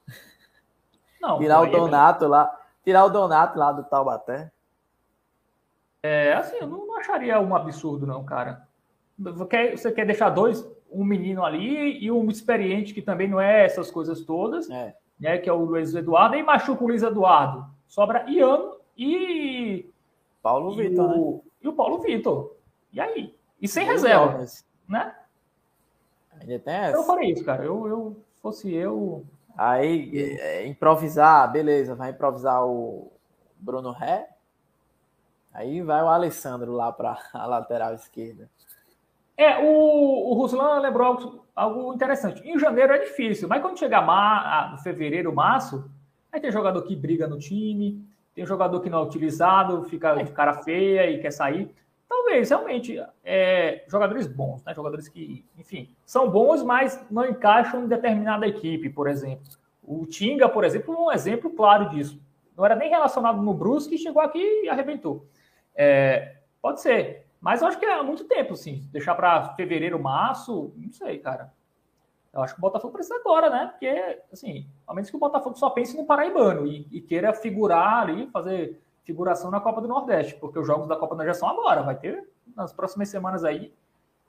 Não, 1.21 1.37
tirar 1.37 1.61
o 1.61 1.65
é 1.65 1.71
Donato 1.71 2.23
é 2.23 2.27
lá, 2.29 2.59
tirar 2.85 3.03
o 3.03 3.09
Donato 3.09 3.59
lá 3.59 3.73
do 3.73 3.83
Taubaté. 3.83 4.49
É, 6.01 6.33
assim, 6.33 6.57
eu 6.57 6.67
não, 6.67 6.85
não 6.85 6.97
acharia 6.97 7.39
um 7.39 7.55
absurdo, 7.55 8.07
não, 8.07 8.23
cara. 8.23 8.67
Você 9.17 9.45
quer, 9.45 9.77
você 9.77 9.91
quer 9.91 10.05
deixar 10.05 10.29
dois, 10.29 10.65
um 10.91 11.03
menino 11.03 11.43
ali 11.43 12.03
e 12.03 12.11
um 12.11 12.29
experiente 12.29 12.93
que 12.93 13.01
também 13.01 13.27
não 13.27 13.39
é 13.39 13.65
essas 13.65 13.91
coisas 13.91 14.21
todas, 14.21 14.69
é. 14.69 14.95
né? 15.19 15.37
Que 15.37 15.49
é 15.49 15.53
o 15.53 15.63
Luiz 15.63 15.93
Eduardo, 15.93 16.35
e 16.35 16.43
machuca 16.43 16.83
o 16.83 16.87
Luiz 16.87 17.03
Eduardo. 17.03 17.65
Sobra 17.87 18.29
Iano 18.29 18.77
e 18.97 19.89
Paulo 20.41 20.73
e 20.79 20.87
Vitor, 20.87 21.09
o, 21.09 21.31
né? 21.31 21.41
E 21.63 21.67
o 21.67 21.73
Paulo 21.73 21.99
Vitor. 21.99 22.55
E 22.93 22.99
aí? 22.99 23.35
E 23.61 23.67
sem 23.67 23.85
reserva, 23.85 24.45
né? 24.87 25.13
Ainda 26.39 26.59
tem 26.59 26.73
essa. 26.73 26.97
Eu 26.97 27.03
faria 27.03 27.31
isso, 27.31 27.43
cara. 27.43 27.63
Eu, 27.63 27.87
eu 27.87 28.17
fosse 28.41 28.73
eu. 28.73 29.25
Aí, 29.57 30.37
é, 30.39 30.65
improvisar, 30.67 31.51
beleza, 31.51 31.93
vai 31.93 32.11
improvisar 32.11 32.65
o 32.65 33.11
Bruno 33.59 33.91
Ré. 33.91 34.29
Aí 35.53 35.81
vai 35.81 36.01
o 36.01 36.07
Alessandro 36.07 36.71
lá 36.71 36.91
para 36.91 37.17
a 37.33 37.45
lateral 37.45 37.93
esquerda. 37.93 38.49
É, 39.35 39.57
o, 39.59 40.31
o 40.31 40.33
Ruslan 40.33 40.79
lembrou 40.79 41.07
algo, 41.07 41.45
algo, 41.55 41.93
interessante. 41.93 42.41
Em 42.47 42.59
janeiro 42.59 42.93
é 42.93 42.99
difícil, 42.99 43.47
mas 43.47 43.61
quando 43.61 43.79
chegar 43.79 44.01
mar, 44.01 44.77
fevereiro, 44.83 45.33
março, 45.33 45.89
aí 46.31 46.41
tem 46.41 46.51
jogador 46.51 46.81
que 46.81 46.95
briga 46.95 47.25
no 47.25 47.39
time, 47.39 48.05
tem 48.35 48.45
jogador 48.45 48.81
que 48.81 48.89
não 48.89 48.99
é 48.99 49.03
utilizado, 49.03 49.83
fica 49.85 50.13
de 50.23 50.31
cara 50.31 50.55
feia 50.61 51.09
e 51.09 51.21
quer 51.21 51.31
sair. 51.31 51.73
Talvez, 52.07 52.49
realmente, 52.49 53.01
é, 53.23 53.85
jogadores 53.87 54.27
bons, 54.27 54.63
né? 54.63 54.73
Jogadores 54.73 55.07
que, 55.07 55.45
enfim, 55.57 55.89
são 56.05 56.29
bons, 56.29 56.63
mas 56.63 57.01
não 57.09 57.25
encaixam 57.25 57.83
em 57.83 57.87
determinada 57.87 58.47
equipe, 58.47 58.89
por 58.89 59.07
exemplo. 59.07 59.43
O 59.81 60.05
Tinga, 60.05 60.49
por 60.49 60.63
exemplo, 60.63 60.93
é 60.93 60.97
um 60.97 61.11
exemplo 61.11 61.49
claro 61.51 61.89
disso. 61.89 62.19
Não 62.57 62.65
era 62.65 62.75
nem 62.75 62.89
relacionado 62.89 63.41
no 63.41 63.53
Brusque, 63.53 63.97
chegou 63.97 64.21
aqui 64.21 64.63
e 64.63 64.69
arrebentou. 64.69 65.25
É, 65.81 66.35
pode 66.61 66.81
ser, 66.81 67.25
mas 67.39 67.61
eu 67.61 67.69
acho 67.69 67.79
que 67.79 67.85
é 67.85 67.93
há 67.93 68.03
muito 68.03 68.25
tempo, 68.25 68.53
sim. 68.53 68.85
Deixar 68.91 69.15
para 69.15 69.55
fevereiro, 69.55 69.97
março, 69.97 70.73
não 70.75 70.91
sei, 70.91 71.19
cara. 71.19 71.53
Eu 72.33 72.41
acho 72.41 72.53
que 72.53 72.59
o 72.59 72.61
Botafogo 72.61 72.91
precisa 72.91 73.15
agora, 73.15 73.49
né? 73.49 73.67
Porque, 73.67 74.19
assim, 74.31 74.67
ao 74.85 74.93
menos 74.93 75.09
que 75.09 75.15
o 75.15 75.19
Botafogo 75.19 75.57
só 75.57 75.69
pense 75.69 75.95
no 75.95 76.05
Paraibano 76.05 76.67
e, 76.67 76.85
e 76.91 76.99
queira 76.99 77.33
figurar 77.33 78.03
ali, 78.03 78.27
fazer 78.27 78.77
figuração 79.05 79.49
na 79.49 79.61
Copa 79.61 79.79
do 79.79 79.87
Nordeste, 79.87 80.35
porque 80.35 80.59
os 80.59 80.67
jogos 80.67 80.85
da 80.85 80.97
Copa 80.97 81.15
não 81.15 81.25
já 81.25 81.33
são 81.33 81.47
agora, 81.47 81.81
vai 81.81 81.95
ter 81.95 82.29
nas 82.55 82.73
próximas 82.73 83.07
semanas 83.07 83.45
aí. 83.45 83.73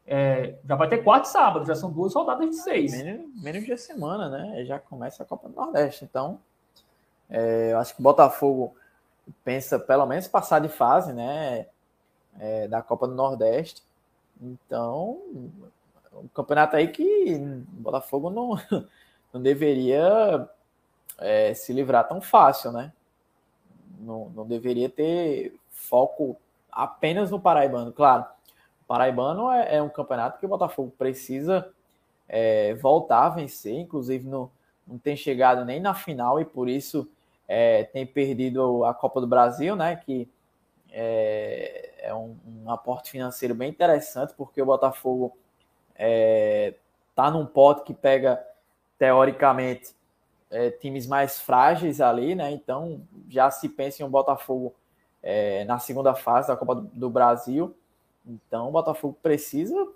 É, 0.07 0.55
já 0.65 0.77
vai 0.77 0.89
ter 0.89 1.03
quarto 1.03 1.25
e 1.25 1.29
sábado, 1.29 1.67
já 1.67 1.75
são 1.75 1.91
duas 1.91 2.15
rodadas 2.15 2.49
de 2.49 2.57
seis. 2.57 2.93
Menos, 2.93 3.43
menos 3.43 3.65
de 3.65 3.77
semana, 3.77 4.29
né? 4.29 4.65
Já 4.65 4.79
começa 4.79 5.25
a 5.25 5.27
Copa 5.27 5.49
do 5.49 5.57
Nordeste. 5.57 6.05
Então, 6.05 6.39
é, 7.29 7.73
eu 7.73 7.79
acho 7.79 7.95
que 7.95 8.01
o 8.01 8.05
Botafogo 8.05 8.77
pensa 9.45 9.79
pelo 9.79 10.07
menos 10.07 10.29
passar 10.29 10.61
de 10.61 10.69
fase, 10.69 11.13
né? 11.13 11.67
É, 12.39 12.69
da 12.69 12.83
Copa 12.83 13.07
do 13.09 13.15
Nordeste. 13.15 13.83
Então, 14.41 15.21
um 16.13 16.29
campeonato 16.35 16.77
aí 16.77 16.89
que 16.89 17.35
o 17.35 17.83
Botafogo 17.83 18.31
não, 18.31 18.59
não 19.33 19.43
deveria 19.43 20.49
é, 21.19 21.53
se 21.55 21.73
livrar 21.73 22.09
tão 22.09 22.21
fácil, 22.21 22.73
né? 22.73 22.93
não, 24.01 24.31
não 24.31 24.47
deveria 24.47 24.89
ter 24.89 25.55
foco 25.71 26.37
apenas 26.71 27.31
no 27.31 27.41
Paraibano. 27.41 27.93
Claro, 27.93 28.25
o 28.83 28.87
Paraibano 28.87 29.51
é, 29.51 29.77
é 29.77 29.83
um 29.83 29.89
campeonato 29.89 30.39
que 30.39 30.47
o 30.47 30.49
Botafogo 30.49 30.93
precisa 30.97 31.71
é, 32.29 32.75
voltar 32.75 33.27
a 33.27 33.31
vencer, 33.31 33.75
inclusive 33.75 34.27
no, 34.27 34.51
não 34.87 34.99
tem 34.99 35.17
chegado 35.17 35.65
nem 35.65 35.81
na 35.81 35.95
final 35.95 36.41
e 36.41 36.45
por 36.45 36.69
isso 36.69 37.09
é, 37.53 37.83
tem 37.83 38.07
perdido 38.07 38.85
a 38.85 38.95
Copa 38.95 39.21
do 39.21 39.27
Brasil, 39.27 39.75
né? 39.75 39.97
Que 39.97 40.31
é, 40.93 41.95
é 41.99 42.15
um, 42.15 42.37
um, 42.47 42.71
aporte 42.71 43.11
financeiro 43.11 43.57
bem 43.57 43.69
interessante, 43.69 44.33
porque 44.37 44.63
o 44.63 44.67
Botafogo 44.67 45.37
é, 45.97 46.75
tá 47.13 47.29
num 47.29 47.45
pote 47.45 47.83
que 47.83 47.93
pega, 47.93 48.41
teoricamente, 48.97 49.97
é, 50.49 50.71
times 50.71 51.09
mais 51.09 51.41
frágeis 51.41 52.01
ali, 52.01 52.37
né? 52.37 52.53
Então 52.53 53.03
já 53.29 53.51
se 53.51 53.69
pensa 53.69 54.01
em 54.01 54.07
um 54.07 54.11
Botafogo 54.11 54.73
é, 55.21 55.65
na 55.65 55.81
segunda 55.81 56.15
fase 56.15 56.47
da 56.47 56.57
Copa 56.57 56.77
do, 56.77 56.83
do, 56.83 57.11
Brasil. 57.11 57.77
Então 58.25 58.69
o 58.69 58.71
Botafogo 58.71 59.19
precisa, 59.21 59.89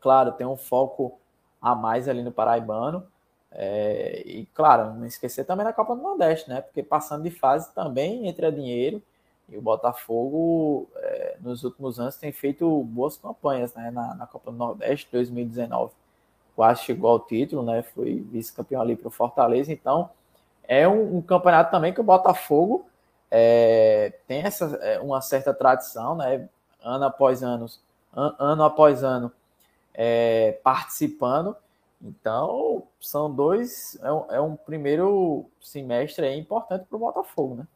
claro, 0.00 0.32
ter 0.32 0.44
um 0.44 0.56
foco 0.56 1.20
a 1.62 1.72
mais 1.72 2.08
ali 2.08 2.24
no 2.24 2.32
Paraibano. 2.32 3.06
É, 3.54 4.22
e 4.26 4.46
claro, 4.54 4.94
não 4.94 5.06
esquecer 5.06 5.44
também 5.44 5.64
da 5.64 5.72
Copa 5.72 5.94
do 5.94 6.02
Nordeste, 6.02 6.48
né? 6.50 6.60
Porque 6.60 6.82
passando 6.82 7.22
de 7.22 7.30
fase 7.30 7.72
também 7.74 8.26
entra 8.28 8.50
dinheiro. 8.52 9.02
E 9.48 9.56
o 9.56 9.62
Botafogo, 9.62 10.88
é, 10.96 11.36
nos 11.40 11.64
últimos 11.64 12.00
anos, 12.00 12.16
tem 12.16 12.32
feito 12.32 12.82
boas 12.84 13.16
campanhas 13.16 13.74
né? 13.74 13.90
na, 13.90 14.14
na 14.14 14.26
Copa 14.26 14.50
do 14.50 14.56
Nordeste 14.56 15.08
2019 15.12 15.92
quase 16.54 16.82
chegou 16.82 17.10
ao 17.10 17.20
título, 17.20 17.62
né? 17.62 17.82
Foi 17.82 18.24
vice-campeão 18.30 18.80
ali 18.80 18.96
para 18.96 19.08
o 19.08 19.10
Fortaleza. 19.10 19.72
Então, 19.72 20.10
é 20.66 20.86
um, 20.88 21.18
um, 21.18 21.22
campeonato 21.22 21.70
também 21.70 21.92
que 21.92 22.00
o 22.00 22.04
Botafogo 22.04 22.86
é, 23.30 24.14
tem 24.26 24.42
essa, 24.42 24.66
é, 24.76 25.00
uma 25.00 25.20
certa 25.20 25.52
tradição, 25.52 26.16
né? 26.16 26.48
Ano 26.82 27.04
após 27.06 27.42
ano, 27.42 27.66
an, 28.14 28.34
ano 28.38 28.64
após 28.64 29.02
ano, 29.02 29.32
é, 29.92 30.58
participando. 30.62 31.56
Então, 32.02 32.84
são 33.00 33.32
dois. 33.34 33.98
É 34.02 34.12
um, 34.12 34.24
é 34.30 34.40
um 34.40 34.56
primeiro 34.56 35.46
semestre 35.60 36.34
importante 36.36 36.84
para 36.86 36.96
o 36.96 37.00
Botafogo, 37.00 37.56
né? 37.56 37.66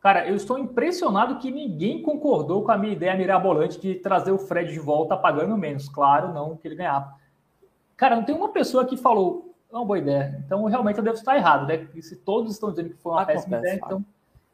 Cara, 0.00 0.26
eu 0.26 0.34
estou 0.34 0.58
impressionado 0.58 1.38
que 1.38 1.50
ninguém 1.50 2.02
concordou 2.02 2.64
com 2.64 2.72
a 2.72 2.78
minha 2.78 2.94
ideia 2.94 3.14
mirabolante 3.14 3.78
de 3.78 3.96
trazer 3.96 4.32
o 4.32 4.38
Fred 4.38 4.72
de 4.72 4.78
volta 4.78 5.14
pagando 5.14 5.56
menos. 5.58 5.90
Claro, 5.90 6.32
não 6.32 6.56
que 6.56 6.66
ele 6.66 6.76
ganhava. 6.76 7.14
Cara, 7.98 8.16
não 8.16 8.24
tem 8.24 8.34
uma 8.34 8.48
pessoa 8.48 8.86
que 8.86 8.96
falou, 8.96 9.54
é 9.70 9.76
uma 9.76 9.84
boa 9.84 9.98
ideia. 9.98 10.42
Então, 10.46 10.64
realmente 10.64 10.96
eu 10.96 11.04
devo 11.04 11.16
estar 11.16 11.36
errado, 11.36 11.66
né? 11.66 11.86
E 11.94 12.02
se 12.02 12.16
todos 12.16 12.50
estão 12.50 12.70
dizendo 12.70 12.88
que 12.88 12.96
foi 12.96 13.12
uma 13.12 13.22
Acontece, 13.22 13.46
péssima 13.46 13.58
ideia, 13.58 13.80
então 13.84 14.04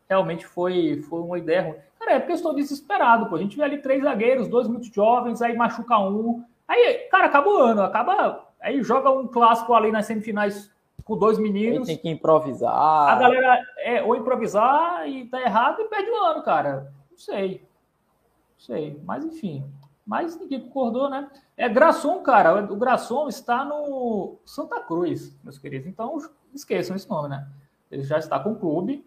realmente 0.08 0.44
foi, 0.44 1.00
foi 1.08 1.20
uma 1.20 1.38
ideia 1.38 1.62
ruim. 1.62 1.76
Cara, 1.98 2.12
é 2.14 2.18
porque 2.18 2.32
eu 2.32 2.36
estou 2.36 2.54
desesperado, 2.54 3.26
pô. 3.26 3.36
A 3.36 3.38
gente 3.38 3.56
vê 3.56 3.62
ali 3.62 3.78
três 3.78 4.02
zagueiros, 4.02 4.48
dois 4.48 4.66
muito 4.66 4.92
jovens, 4.92 5.40
aí 5.40 5.56
machuca 5.56 5.96
um. 5.98 6.44
Aí, 6.68 7.08
cara, 7.10 7.26
acaba 7.26 7.48
o 7.48 7.56
ano, 7.58 7.82
acaba. 7.82 8.46
Aí 8.60 8.82
joga 8.82 9.10
um 9.10 9.26
clássico 9.26 9.74
ali 9.74 9.92
nas 9.92 10.06
semifinais 10.06 10.70
com 11.04 11.16
dois 11.16 11.38
meninos. 11.38 11.88
Aí 11.88 11.94
tem 11.94 12.02
que 12.02 12.10
improvisar. 12.10 12.72
A 12.74 13.16
galera 13.16 13.62
é 13.78 14.02
ou 14.02 14.16
improvisar 14.16 15.08
e 15.08 15.26
tá 15.26 15.40
errado 15.40 15.80
e 15.80 15.88
perde 15.88 16.10
o 16.10 16.16
ano, 16.16 16.42
cara. 16.42 16.92
Não 17.10 17.18
sei. 17.18 17.60
Não 17.60 18.58
sei. 18.58 19.00
Mas 19.04 19.24
enfim. 19.24 19.64
Mas 20.06 20.38
ninguém 20.38 20.60
concordou, 20.60 21.10
né? 21.10 21.28
É 21.56 21.68
Grasson, 21.68 22.20
cara. 22.20 22.62
O 22.72 22.76
Grasson 22.76 23.28
está 23.28 23.64
no 23.64 24.36
Santa 24.44 24.80
Cruz, 24.80 25.36
meus 25.42 25.58
queridos. 25.58 25.88
Então 25.88 26.18
esqueçam 26.54 26.94
esse 26.94 27.08
nome, 27.08 27.28
né? 27.28 27.46
Ele 27.90 28.02
já 28.02 28.18
está 28.18 28.38
com 28.38 28.52
o 28.52 28.56
clube. 28.56 29.04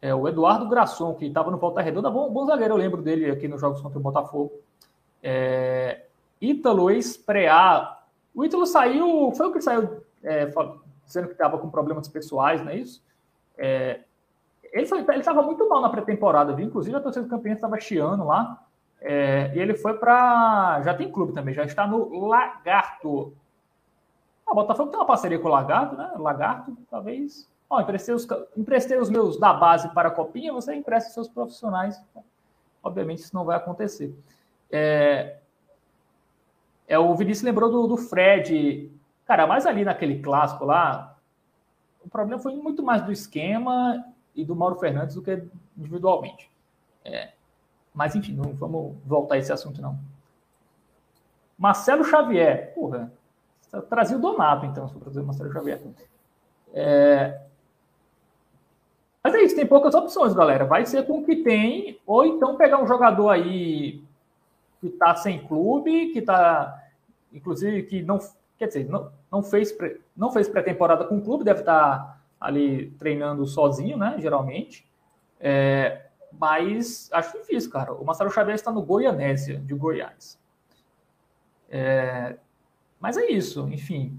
É 0.00 0.14
o 0.14 0.28
Eduardo 0.28 0.68
Grasson, 0.68 1.14
que 1.14 1.26
estava 1.26 1.50
no 1.50 1.58
Volta 1.58 1.80
Redonda. 1.80 2.10
Bom, 2.10 2.30
bom 2.30 2.44
zagueiro, 2.44 2.74
eu 2.74 2.78
lembro 2.78 3.02
dele 3.02 3.30
aqui 3.30 3.48
nos 3.48 3.60
jogos 3.60 3.80
contra 3.80 3.98
o 3.98 4.02
Botafogo. 4.02 4.52
É, 5.22 6.05
Ítalo 6.40 6.90
ex-preá. 6.90 7.98
O 8.34 8.44
Ítalo 8.44 8.66
saiu. 8.66 9.32
Foi 9.36 9.46
o 9.46 9.52
que 9.52 9.60
saiu 9.60 10.02
é, 10.22 10.46
dizendo 11.04 11.26
que 11.26 11.32
estava 11.32 11.58
com 11.58 11.70
problemas 11.70 12.08
pessoais, 12.08 12.62
não 12.62 12.70
é 12.70 12.76
isso? 12.76 13.02
É, 13.56 14.00
ele 14.72 14.84
estava 15.18 15.42
muito 15.42 15.68
mal 15.68 15.80
na 15.80 15.88
pré-temporada, 15.88 16.52
viu? 16.52 16.66
Inclusive 16.66 16.96
a 16.96 17.00
torcida 17.00 17.24
do 17.24 17.30
Campeonato 17.30 17.58
estava 17.58 17.80
chiando 17.80 18.24
lá. 18.24 18.62
É, 19.00 19.52
e 19.54 19.58
ele 19.58 19.74
foi 19.74 19.94
para. 19.94 20.82
Já 20.82 20.94
tem 20.94 21.10
clube 21.10 21.32
também, 21.32 21.54
já 21.54 21.64
está 21.64 21.86
no 21.86 22.26
Lagarto. 22.26 23.32
A 24.46 24.52
ah, 24.52 24.54
Botafogo 24.54 24.90
tem 24.90 24.98
uma 24.98 25.06
parceria 25.06 25.38
com 25.38 25.48
o 25.48 25.50
Lagarto, 25.50 25.96
né? 25.96 26.12
Lagarto, 26.16 26.76
talvez. 26.90 27.48
Ó, 27.68 27.80
emprestei 27.80 28.14
os, 28.14 28.26
emprestei 28.56 28.98
os 28.98 29.10
meus 29.10 29.38
da 29.38 29.52
base 29.52 29.88
para 29.92 30.08
a 30.08 30.10
Copinha, 30.10 30.52
você 30.52 30.74
empresta 30.74 31.10
seus 31.10 31.28
profissionais. 31.28 32.00
Obviamente 32.82 33.18
isso 33.18 33.34
não 33.34 33.44
vai 33.44 33.56
acontecer. 33.56 34.14
É, 34.70 35.38
é 36.86 36.98
o 36.98 37.14
Vinícius 37.14 37.44
lembrou 37.44 37.70
do, 37.70 37.86
do 37.86 37.96
Fred. 37.96 38.90
Cara, 39.24 39.46
mas 39.46 39.66
ali 39.66 39.84
naquele 39.84 40.20
clássico 40.20 40.64
lá, 40.64 41.16
o 42.04 42.08
problema 42.08 42.40
foi 42.40 42.54
muito 42.54 42.82
mais 42.82 43.02
do 43.02 43.12
esquema 43.12 44.04
e 44.34 44.44
do 44.44 44.54
Mauro 44.54 44.76
Fernandes 44.76 45.14
do 45.14 45.22
que 45.22 45.42
individualmente. 45.76 46.50
É, 47.04 47.32
mas, 47.96 48.14
enfim, 48.14 48.34
não 48.34 48.52
vamos 48.52 48.94
voltar 49.06 49.36
a 49.36 49.38
esse 49.38 49.50
assunto, 49.50 49.80
não. 49.80 49.98
Marcelo 51.56 52.04
Xavier. 52.04 52.74
Porra, 52.74 53.10
trazia 53.88 54.18
o 54.18 54.20
Donato, 54.20 54.66
então, 54.66 54.86
para 54.86 55.00
trazer 55.00 55.20
o 55.20 55.24
Marcelo 55.24 55.50
Xavier. 55.50 55.80
É... 56.74 57.40
Mas 59.24 59.34
é 59.34 59.40
isso, 59.40 59.56
tem 59.56 59.66
poucas 59.66 59.94
opções, 59.94 60.34
galera. 60.34 60.66
Vai 60.66 60.84
ser 60.84 61.06
com 61.06 61.20
o 61.20 61.24
que 61.24 61.36
tem, 61.36 61.98
ou 62.06 62.24
então 62.26 62.56
pegar 62.56 62.82
um 62.82 62.86
jogador 62.86 63.30
aí 63.30 64.04
que 64.78 64.88
está 64.88 65.16
sem 65.16 65.44
clube, 65.46 66.12
que 66.12 66.18
está, 66.18 66.75
inclusive, 67.36 67.82
que 67.84 68.02
não, 68.02 68.18
quer 68.58 68.66
dizer, 68.66 68.88
não, 68.88 69.12
não 69.30 69.42
fez, 69.42 69.76
não 70.16 70.30
fez 70.30 70.48
pré-temporada 70.48 71.04
com 71.04 71.18
o 71.18 71.22
clube, 71.22 71.44
deve 71.44 71.60
estar 71.60 71.98
tá 71.98 72.20
ali 72.40 72.90
treinando 72.98 73.46
sozinho, 73.46 73.96
né, 73.96 74.16
geralmente. 74.18 74.88
É, 75.38 76.06
mas 76.32 77.10
acho 77.12 77.38
difícil, 77.38 77.70
cara. 77.70 77.92
O 77.92 78.04
Marcelo 78.04 78.30
Xavier 78.30 78.54
está 78.54 78.72
no 78.72 78.82
Goianésia, 78.82 79.58
de 79.58 79.74
Goiás. 79.74 80.38
É, 81.68 82.36
mas 83.00 83.16
é 83.16 83.26
isso, 83.26 83.68
enfim. 83.68 84.18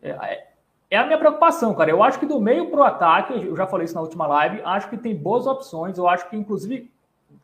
É, 0.00 0.10
é, 0.10 0.52
é, 0.90 0.98
a 0.98 1.06
minha 1.06 1.18
preocupação, 1.18 1.74
cara. 1.74 1.90
Eu 1.90 2.02
acho 2.02 2.18
que 2.18 2.26
do 2.26 2.40
meio 2.40 2.70
para 2.70 2.80
o 2.80 2.84
ataque, 2.84 3.32
eu 3.32 3.56
já 3.56 3.66
falei 3.66 3.86
isso 3.86 3.94
na 3.94 4.00
última 4.00 4.26
live, 4.26 4.62
acho 4.64 4.88
que 4.88 4.96
tem 4.96 5.16
boas 5.16 5.46
opções. 5.46 5.98
Eu 5.98 6.08
acho 6.08 6.28
que, 6.28 6.36
inclusive, 6.36 6.90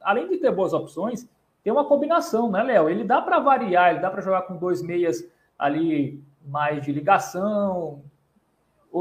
além 0.01 0.29
de 0.29 0.39
ter 0.39 0.51
boas 0.53 0.73
opções, 0.73 1.29
tem 1.63 1.73
uma 1.73 1.85
combinação, 1.85 2.51
né, 2.51 2.63
Léo? 2.63 2.89
Ele 2.89 3.05
dá 3.05 3.21
para 3.21 3.39
variar, 3.39 3.91
ele 3.91 4.01
dá 4.01 4.11
para 4.11 4.23
jogar 4.23 4.43
com 4.43 4.57
dois 4.57 4.83
meias 4.83 5.25
ali 5.59 6.23
mais 6.45 6.83
de 6.85 6.93
ligação, 6.93 8.03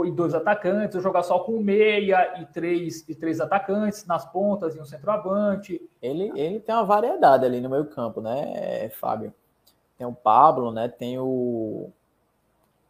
e 0.05 0.11
dois 0.11 0.33
atacantes, 0.33 0.95
ou 0.95 1.01
jogar 1.01 1.23
só 1.23 1.39
com 1.39 1.59
meia 1.59 2.39
e 2.39 2.45
três, 2.45 3.07
e 3.09 3.15
três 3.15 3.41
atacantes 3.41 4.05
nas 4.05 4.25
pontas 4.25 4.75
e 4.75 4.79
um 4.79 4.85
centroavante. 4.85 5.81
Ele, 6.01 6.31
ele 6.35 6.59
tem 6.59 6.73
uma 6.73 6.85
variedade 6.85 7.45
ali 7.45 7.59
no 7.59 7.69
meio 7.69 7.85
campo, 7.85 8.21
né, 8.21 8.89
Fábio? 8.89 9.33
Tem 9.97 10.07
o 10.07 10.13
Pablo, 10.13 10.71
né? 10.71 10.87
Tem 10.87 11.19
o 11.19 11.89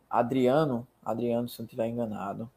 Adriano, 0.10 0.88
Adriano, 1.04 1.50
se 1.50 1.60
não 1.60 1.66
estiver 1.66 1.88
enganado. 1.88 2.50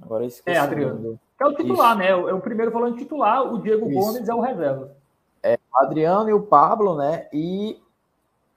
Agora 0.00 0.24
esqueci. 0.24 0.56
É, 0.56 0.60
Adriano. 0.60 1.18
Que 1.38 1.44
é 1.44 1.46
o 1.46 1.54
titular, 1.54 1.90
Isso. 1.90 1.98
né? 1.98 2.08
É 2.08 2.34
o 2.34 2.40
primeiro 2.40 2.72
volante 2.72 2.98
titular, 2.98 3.42
o 3.42 3.60
Diego 3.60 3.88
Isso. 3.88 3.98
Gomes 3.98 4.28
é 4.28 4.34
o 4.34 4.40
reserva. 4.40 4.96
É, 5.42 5.58
o 5.72 5.78
Adriano 5.78 6.30
e 6.30 6.32
o 6.32 6.42
Pablo, 6.42 6.96
né? 6.96 7.28
E 7.32 7.80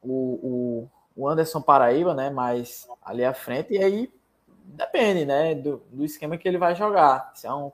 o, 0.02 0.88
o, 1.16 1.24
o 1.24 1.28
Anderson 1.28 1.62
Paraíba, 1.62 2.14
né? 2.14 2.30
Mais 2.30 2.88
ali 3.04 3.24
à 3.24 3.34
frente. 3.34 3.74
E 3.74 3.84
aí 3.84 4.12
depende, 4.66 5.26
né, 5.26 5.54
do, 5.54 5.82
do 5.92 6.04
esquema 6.04 6.38
que 6.38 6.48
ele 6.48 6.58
vai 6.58 6.76
jogar. 6.76 7.32
Se 7.36 7.48
é 7.48 7.54
um 7.54 7.72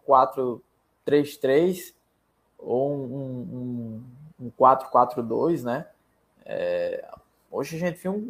4-3-3 1.07 1.93
ou 2.59 2.93
um, 2.93 4.03
um, 4.39 4.45
um 4.45 4.51
4-4-2, 4.51 5.63
né? 5.63 5.87
É, 6.45 7.07
hoje 7.49 7.77
a 7.77 7.79
gente 7.79 7.99
viu 7.99 8.11
um, 8.13 8.25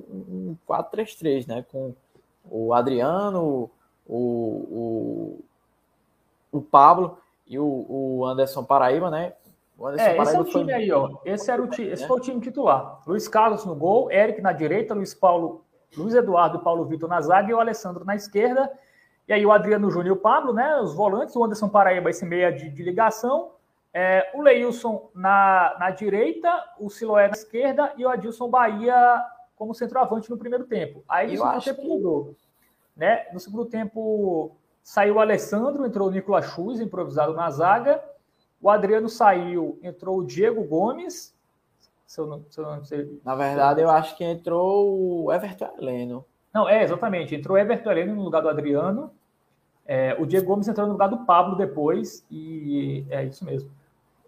um 0.52 0.58
4-3-3, 0.68 1.48
né? 1.48 1.66
Com 1.72 1.94
o 2.50 2.74
Adriano, 2.74 3.70
o, 4.08 4.16
o, 4.16 5.40
o 6.52 6.62
Pablo 6.62 7.18
e 7.48 7.60
o, 7.60 7.86
o 7.90 8.26
Anderson 8.26 8.64
Paraíba, 8.64 9.10
né? 9.10 9.34
É, 9.98 10.18
esse 10.18 10.36
é 10.36 10.40
o 10.40 10.44
time 10.44 10.74
aí, 10.74 10.92
ó. 10.92 11.18
Esse, 11.26 11.52
era 11.52 11.62
o 11.62 11.68
time, 11.68 11.90
esse 11.90 12.06
foi 12.08 12.18
o 12.18 12.22
time 12.22 12.40
titular. 12.40 13.02
Luiz 13.08 13.28
Carlos 13.28 13.66
no 13.66 13.76
gol, 13.76 14.12
Eric 14.12 14.42
na 14.42 14.52
direita, 14.52 14.94
Luiz 14.94 15.14
Paulo 15.14 15.66
Luiz 15.96 16.16
Eduardo 16.16 16.58
e 16.58 16.64
Paulo 16.64 16.86
Vitor 16.86 17.10
na 17.10 17.20
zaga 17.22 17.52
e 17.52 17.54
o 17.54 17.60
Alessandro 17.60 18.06
na 18.06 18.16
esquerda. 18.16 18.72
E 19.28 19.34
aí 19.34 19.46
o 19.46 19.52
Adriano 19.52 19.90
Júnior 19.90 20.08
e 20.08 20.18
o 20.18 20.22
Pablo, 20.22 20.54
né? 20.54 20.80
Os 20.80 20.94
volantes, 20.94 21.36
o 21.36 21.44
Anderson 21.44 21.70
Paraíba, 21.70 22.10
esse 22.10 22.26
meia 22.26 22.52
de, 22.52 22.70
de 22.70 22.84
ligação. 22.84 23.52
É, 23.94 24.32
o 24.34 24.42
Leilson 24.42 25.10
na, 25.14 25.76
na 25.80 25.90
direita, 25.90 26.50
o 26.80 26.90
Siloé 26.90 27.28
na 27.28 27.34
esquerda 27.34 27.94
e 27.98 28.06
o 28.06 28.10
Adilson 28.10 28.50
Bahia 28.50 29.22
como 29.56 29.76
centroavante 29.76 30.30
no 30.30 30.38
primeiro 30.38 30.66
tempo. 30.66 31.04
Aí 31.08 31.36
no 31.36 31.38
segundo 31.38 31.64
tempo 31.64 31.82
que... 31.82 31.88
mudou. 31.88 32.36
Né? 32.96 33.28
No 33.34 33.40
segundo 33.40 33.66
tempo, 33.66 34.56
saiu 34.82 35.16
o 35.16 35.20
Alessandro, 35.20 35.86
entrou 35.86 36.08
o 36.08 36.12
Nicolas 36.12 36.46
Chuz, 36.46 36.80
improvisado 36.80 37.34
na 37.34 37.50
zaga. 37.50 38.02
O 38.62 38.70
Adriano 38.70 39.10
saiu, 39.10 39.80
entrou 39.82 40.20
o 40.20 40.26
Diego 40.26 40.64
Gomes. 40.64 41.36
Se 42.06 42.20
eu 42.20 42.28
não, 42.28 42.46
se 42.50 42.60
eu 42.60 42.66
não 42.66 42.84
sei. 42.84 43.20
Na 43.24 43.36
verdade, 43.36 43.82
eu 43.82 43.90
acho 43.90 44.16
que 44.16 44.24
entrou 44.24 45.26
o 45.26 45.34
Everton 45.34 45.70
Heleno. 45.78 46.26
Não, 46.54 46.68
é, 46.68 46.84
exatamente. 46.84 47.34
Entrou 47.34 47.58
o 47.58 47.60
Everton 47.60 47.92
Heleno 47.92 48.16
no 48.16 48.22
lugar 48.22 48.42
do 48.42 48.50
Adriano. 48.50 49.12
É, 49.86 50.16
o 50.20 50.26
Diego 50.26 50.48
Gomes 50.48 50.68
entrou 50.68 50.86
no 50.86 50.94
lugar 50.94 51.08
do 51.08 51.26
Pablo 51.26 51.56
depois. 51.56 52.26
E 52.30 53.06
é 53.10 53.24
isso 53.24 53.44
mesmo. 53.46 53.72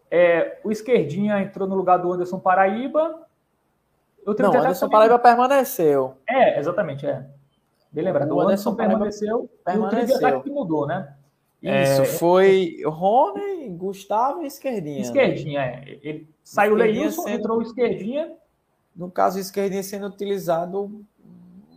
É, 0.10 0.60
o 0.64 0.72
Esquerdinha 0.72 1.40
entrou 1.42 1.68
no 1.68 1.76
lugar 1.76 1.98
do 1.98 2.12
Anderson 2.12 2.40
Paraíba. 2.40 3.28
Eu 4.26 4.36
não, 4.40 4.52
o 4.52 4.58
Anderson. 4.58 4.90
Paraíba 4.90 5.20
permaneceu. 5.20 6.16
É, 6.28 6.58
exatamente, 6.58 7.06
é. 7.06 7.26
Bem 7.92 8.06
lembrado. 8.06 8.32
O, 8.32 8.36
o 8.36 8.42
Anderson, 8.42 8.72
Anderson 8.72 8.76
permaneceu, 8.76 9.50
permaneceu. 9.64 10.30
E 10.30 10.34
o 10.34 10.42
que 10.42 10.50
mudou, 10.50 10.88
né? 10.88 11.14
Isso, 11.64 12.02
é, 12.02 12.06
foi 12.06 12.82
Rony, 12.86 13.70
Gustavo 13.70 14.44
e 14.44 14.48
Esquerdinha. 14.48 14.96
Né? 14.96 15.02
Esquerdinha, 15.02 15.60
né? 15.62 15.84
é. 15.88 16.00
Ele, 16.04 16.28
saiu 16.44 16.74
o 16.74 16.76
Leilson, 16.76 17.22
sendo, 17.22 17.40
entrou 17.40 17.62
Esquerdinha. 17.62 18.34
No 18.94 19.10
caso, 19.10 19.38
o 19.38 19.42
Esquerdinha 19.42 19.82
sendo 19.82 20.08
utilizado 20.08 21.06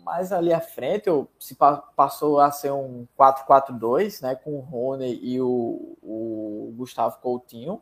mais 0.04 0.32
ali 0.32 0.52
à 0.52 0.60
frente, 0.60 1.08
ou 1.08 1.28
se 1.38 1.56
passou 1.94 2.40
a 2.40 2.50
ser 2.50 2.72
um 2.72 3.06
4-4-2, 3.18 4.22
né? 4.22 4.34
Com 4.34 4.56
o 4.56 4.60
Rony 4.60 5.18
e 5.22 5.40
o, 5.40 5.96
o 6.02 6.74
Gustavo 6.76 7.18
Coutinho. 7.20 7.80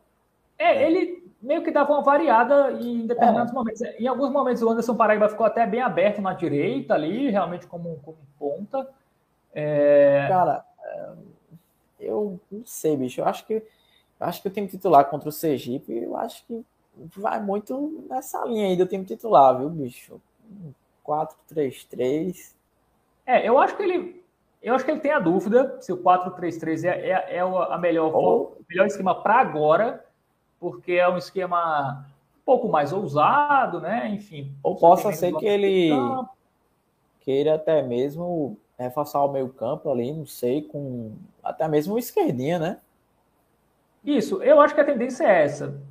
É, 0.57 0.85
ele 0.85 1.23
meio 1.41 1.63
que 1.63 1.71
dava 1.71 1.91
uma 1.91 2.01
variada 2.01 2.71
em 2.71 3.05
determinados 3.05 3.51
é. 3.51 3.55
momentos. 3.55 3.81
Em 3.81 4.07
alguns 4.07 4.31
momentos 4.31 4.61
o 4.61 4.69
Anderson 4.69 4.95
Paraíba 4.95 5.27
ficou 5.27 5.45
até 5.45 5.65
bem 5.65 5.81
aberto 5.81 6.21
na 6.21 6.33
direita 6.33 6.93
ali, 6.93 7.29
realmente 7.29 7.67
como, 7.67 7.99
como 8.03 8.17
ponta. 8.39 8.87
É... 9.53 10.27
Cara, 10.27 10.65
é, 10.83 11.09
eu 11.99 12.39
não 12.51 12.65
sei, 12.65 12.95
bicho. 12.95 13.21
Eu 13.21 13.25
acho 13.25 13.45
que 13.45 13.53
eu 13.53 14.27
acho 14.27 14.41
que 14.41 14.47
o 14.47 14.51
time 14.51 14.67
titular 14.67 15.05
contra 15.05 15.29
o 15.29 15.31
Sergipe, 15.31 15.91
eu 15.91 16.15
acho 16.15 16.45
que 16.45 16.65
vai 17.17 17.41
muito 17.41 18.05
nessa 18.09 18.45
linha 18.45 18.67
aí 18.67 18.75
do 18.77 18.85
time 18.85 19.03
titular, 19.03 19.57
viu, 19.57 19.69
bicho? 19.69 20.21
4-3-3. 21.05 22.53
É, 23.25 23.47
eu 23.47 23.57
acho 23.59 23.75
que 23.75 23.83
ele. 23.83 24.23
Eu 24.61 24.73
acho 24.73 24.83
que 24.83 24.91
ele 24.91 24.99
tem 24.99 25.11
a 25.11 25.19
dúvida 25.19 25.77
se 25.81 25.91
o 25.91 25.97
4-3-3 25.97 26.85
é, 26.85 27.09
é, 27.09 27.37
é 27.37 27.39
a 27.39 27.77
melhor, 27.77 28.15
Ou... 28.15 28.57
melhor 28.67 28.87
esquema 28.87 29.13
para 29.13 29.35
agora 29.35 30.05
porque 30.59 30.93
é 30.93 31.07
um 31.07 31.17
esquema 31.17 32.07
um 32.39 32.43
pouco 32.45 32.67
mais 32.67 32.91
ousado, 32.91 33.79
né? 33.79 34.09
Enfim. 34.09 34.51
Ou 34.63 34.75
possa 34.75 35.11
ser 35.11 35.33
que 35.35 35.45
ele 35.45 35.91
queira 37.19 37.55
até 37.55 37.81
mesmo 37.81 38.57
reforçar 38.77 39.23
o 39.23 39.31
meio 39.31 39.49
campo 39.49 39.89
ali, 39.89 40.11
não 40.11 40.25
sei, 40.25 40.63
com 40.63 41.13
até 41.43 41.67
mesmo 41.67 41.95
o 41.95 41.99
esquerdinha, 41.99 42.59
né? 42.59 42.77
Isso, 44.03 44.41
eu 44.43 44.61
acho 44.61 44.75
que 44.75 44.81
a 44.81 44.85
tendência 44.85 45.23
é 45.23 45.43
essa. 45.43 45.81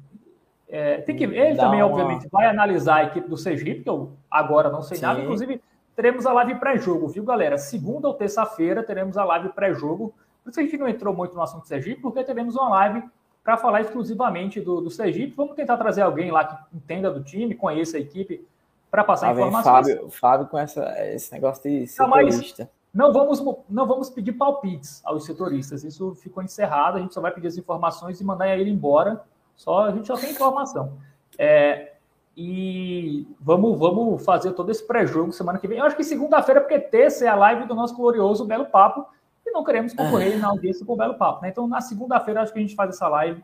É, 0.69 0.99
tem 1.03 1.17
que, 1.17 1.25
ele 1.25 1.55
Dá 1.55 1.65
também, 1.65 1.83
uma... 1.83 1.91
obviamente, 1.91 2.29
vai 2.31 2.47
analisar 2.47 2.97
a 2.97 3.05
equipe 3.05 3.29
do 3.29 3.37
Sergipe, 3.37 3.83
que 3.83 3.89
eu 3.89 4.13
agora 4.31 4.71
não 4.71 4.83
sei 4.83 4.99
Sim. 4.99 5.05
nada. 5.05 5.21
Inclusive, 5.21 5.61
teremos 5.97 6.27
a 6.27 6.33
live 6.33 6.57
pré-jogo, 6.57 7.09
viu, 7.09 7.25
galera? 7.25 7.59
Segunda 7.59 8.09
ou 8.09 8.15
terça-feira 8.15 8.83
teremos 8.83 9.17
a 9.17 9.25
live 9.25 9.49
pré-jogo. 9.51 10.15
Por 10.43 10.51
isso 10.51 10.61
a 10.61 10.63
gente 10.63 10.77
não 10.77 10.89
entrou 10.89 11.15
muito 11.15 11.35
no 11.35 11.43
assunto 11.43 11.63
do 11.63 11.69
Sergipe, 11.69 12.01
porque 12.01 12.23
teremos 12.23 12.55
uma 12.55 12.69
live 12.69 13.03
para 13.43 13.57
falar 13.57 13.83
exclusivamente 13.83 14.61
do, 14.61 14.81
do 14.81 14.91
Sergipe. 14.91 15.35
Vamos 15.37 15.55
tentar 15.55 15.77
trazer 15.77 16.03
alguém 16.03 16.31
lá 16.31 16.45
que 16.45 16.77
entenda 16.77 17.11
do 17.11 17.23
time, 17.23 17.55
conheça 17.55 17.97
a 17.97 18.01
equipe, 18.01 18.47
para 18.91 19.03
passar 19.03 19.29
ah, 19.29 19.33
informações. 19.33 19.87
Fábio, 19.89 20.11
Fábio 20.11 20.47
com 20.47 20.57
essa, 20.57 20.95
esse 21.13 21.33
negócio 21.33 21.63
de 21.63 21.87
setorista. 21.87 22.71
Não, 22.95 23.13
vamos, 23.13 23.43
não 23.69 23.87
vamos 23.87 24.09
pedir 24.09 24.33
palpites 24.33 25.03
aos 25.05 25.25
setoristas. 25.25 25.83
Isso 25.83 26.15
ficou 26.15 26.43
encerrado. 26.43 26.97
A 26.97 27.01
gente 27.01 27.13
só 27.13 27.21
vai 27.21 27.33
pedir 27.33 27.49
as 27.49 27.59
informações 27.59 28.21
e 28.21 28.25
mandar 28.25 28.57
ele 28.57 28.71
embora. 28.71 29.25
Só 29.57 29.87
a 29.87 29.91
gente 29.91 30.07
só 30.07 30.17
tem 30.17 30.31
informação. 30.31 30.97
É, 31.37 31.95
e 32.37 33.27
vamos, 33.41 33.77
vamos 33.79 34.25
fazer 34.25 34.53
todo 34.53 34.71
esse 34.71 34.87
pré-jogo 34.87 35.33
semana 35.33 35.59
que 35.59 35.67
vem. 35.67 35.79
Eu 35.79 35.85
acho 35.85 35.97
que 35.97 36.05
segunda-feira, 36.05 36.61
porque 36.61 36.79
terça 36.79 37.25
é 37.25 37.29
a 37.29 37.35
live 37.35 37.67
do 37.67 37.75
nosso 37.75 37.97
glorioso 37.97 38.45
Belo 38.45 38.67
Papo 38.67 39.07
e 39.45 39.51
não 39.51 39.65
queremos 39.65 39.93
concorrer 39.93 40.39
na 40.39 40.49
audiência 40.49 40.87
com 40.87 40.93
o 40.93 40.97
Belo 40.97 41.15
Papo. 41.15 41.43
Né? 41.43 41.49
Então, 41.49 41.67
na 41.67 41.81
segunda-feira, 41.81 42.43
acho 42.43 42.53
que 42.53 42.59
a 42.61 42.63
gente 42.63 42.77
faz 42.77 42.91
essa 42.91 43.09
live 43.09 43.43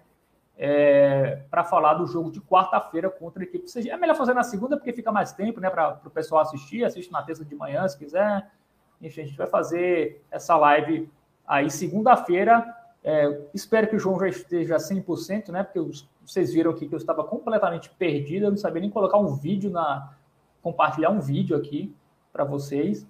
é, 0.57 1.43
para 1.51 1.65
falar 1.65 1.95
do 1.95 2.07
jogo 2.07 2.31
de 2.31 2.41
quarta-feira 2.41 3.11
contra 3.11 3.43
a 3.43 3.45
equipe. 3.45 3.67
É 3.89 3.97
melhor 3.97 4.15
fazer 4.15 4.35
na 4.35 4.45
segunda, 4.45 4.77
porque 4.77 4.93
fica 4.93 5.11
mais 5.11 5.33
tempo 5.33 5.61
né, 5.61 5.71
para 5.71 6.01
o 6.05 6.11
pessoal 6.11 6.43
assistir. 6.43 6.85
Assiste 6.85 7.11
na 7.11 7.23
terça 7.23 7.45
de 7.45 7.55
manhã, 7.55 7.87
se 7.89 7.99
quiser. 7.99 8.49
Enfim, 9.01 9.23
a 9.23 9.25
gente 9.25 9.37
vai 9.37 9.47
fazer 9.47 10.23
essa 10.31 10.57
live 10.57 11.11
aí 11.47 11.71
segunda-feira. 11.71 12.65
É, 13.03 13.41
espero 13.55 13.89
que 13.89 13.97
o 13.97 13.99
João 13.99 14.19
já 14.21 14.29
esteja 14.29 14.77
100%, 14.77 15.49
né? 15.49 15.63
Porque 15.63 15.81
vocês 16.25 16.53
viram 16.53 16.71
aqui 16.71 16.87
que 16.87 16.95
eu 16.95 16.99
estava 16.99 17.25
completamente 17.25 17.89
perdido, 17.91 18.47
eu 18.47 18.51
não 18.51 18.59
sabia 18.59 18.81
nem 18.81 18.91
colocar 18.91 19.19
um 19.19 19.35
vídeo 19.35 19.71
na. 19.71 20.13
compartilhar 20.63 21.11
um 21.11 21.21
vídeo 21.21 21.57
aqui 21.57 21.95
para 22.33 22.45
vocês, 22.45 23.07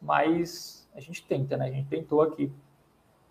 mas 0.00 0.86
a 0.94 1.00
gente 1.00 1.24
tenta, 1.26 1.56
né? 1.56 1.66
A 1.66 1.70
gente 1.70 1.88
tentou 1.88 2.20
aqui. 2.20 2.52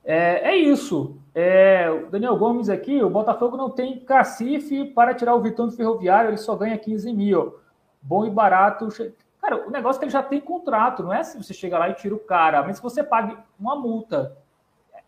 É, 0.04 0.50
é 0.50 0.56
isso. 0.56 1.16
É, 1.34 1.90
o 1.90 2.10
Daniel 2.10 2.36
Gomes 2.36 2.70
aqui, 2.70 3.04
o 3.04 3.10
Botafogo 3.10 3.56
não 3.56 3.70
tem 3.70 4.00
cacife 4.00 4.86
para 4.86 5.14
tirar 5.14 5.36
o 5.36 5.42
Vitão 5.42 5.68
do 5.68 5.74
Ferroviário, 5.74 6.32
ele 6.32 6.38
só 6.38 6.56
ganha 6.56 6.78
15 6.78 7.14
mil. 7.14 7.60
Bom 8.02 8.26
e 8.26 8.30
barato. 8.32 8.88
Cara, 9.42 9.68
o 9.68 9.72
negócio 9.72 9.98
é 9.98 10.00
que 10.00 10.06
ele 10.06 10.12
já 10.12 10.22
tem 10.22 10.40
contrato, 10.40 11.04
não 11.04 11.12
é 11.12 11.24
se 11.24 11.38
você 11.38 11.54
chega 11.54 11.78
lá 11.80 11.90
e 11.90 11.96
tira 11.96 12.14
o 12.14 12.20
cara, 12.20 12.62
mas 12.64 12.78
se 12.78 12.84
você 12.84 13.04
pague 13.04 13.36
uma 13.60 13.76
multa. 13.76 14.38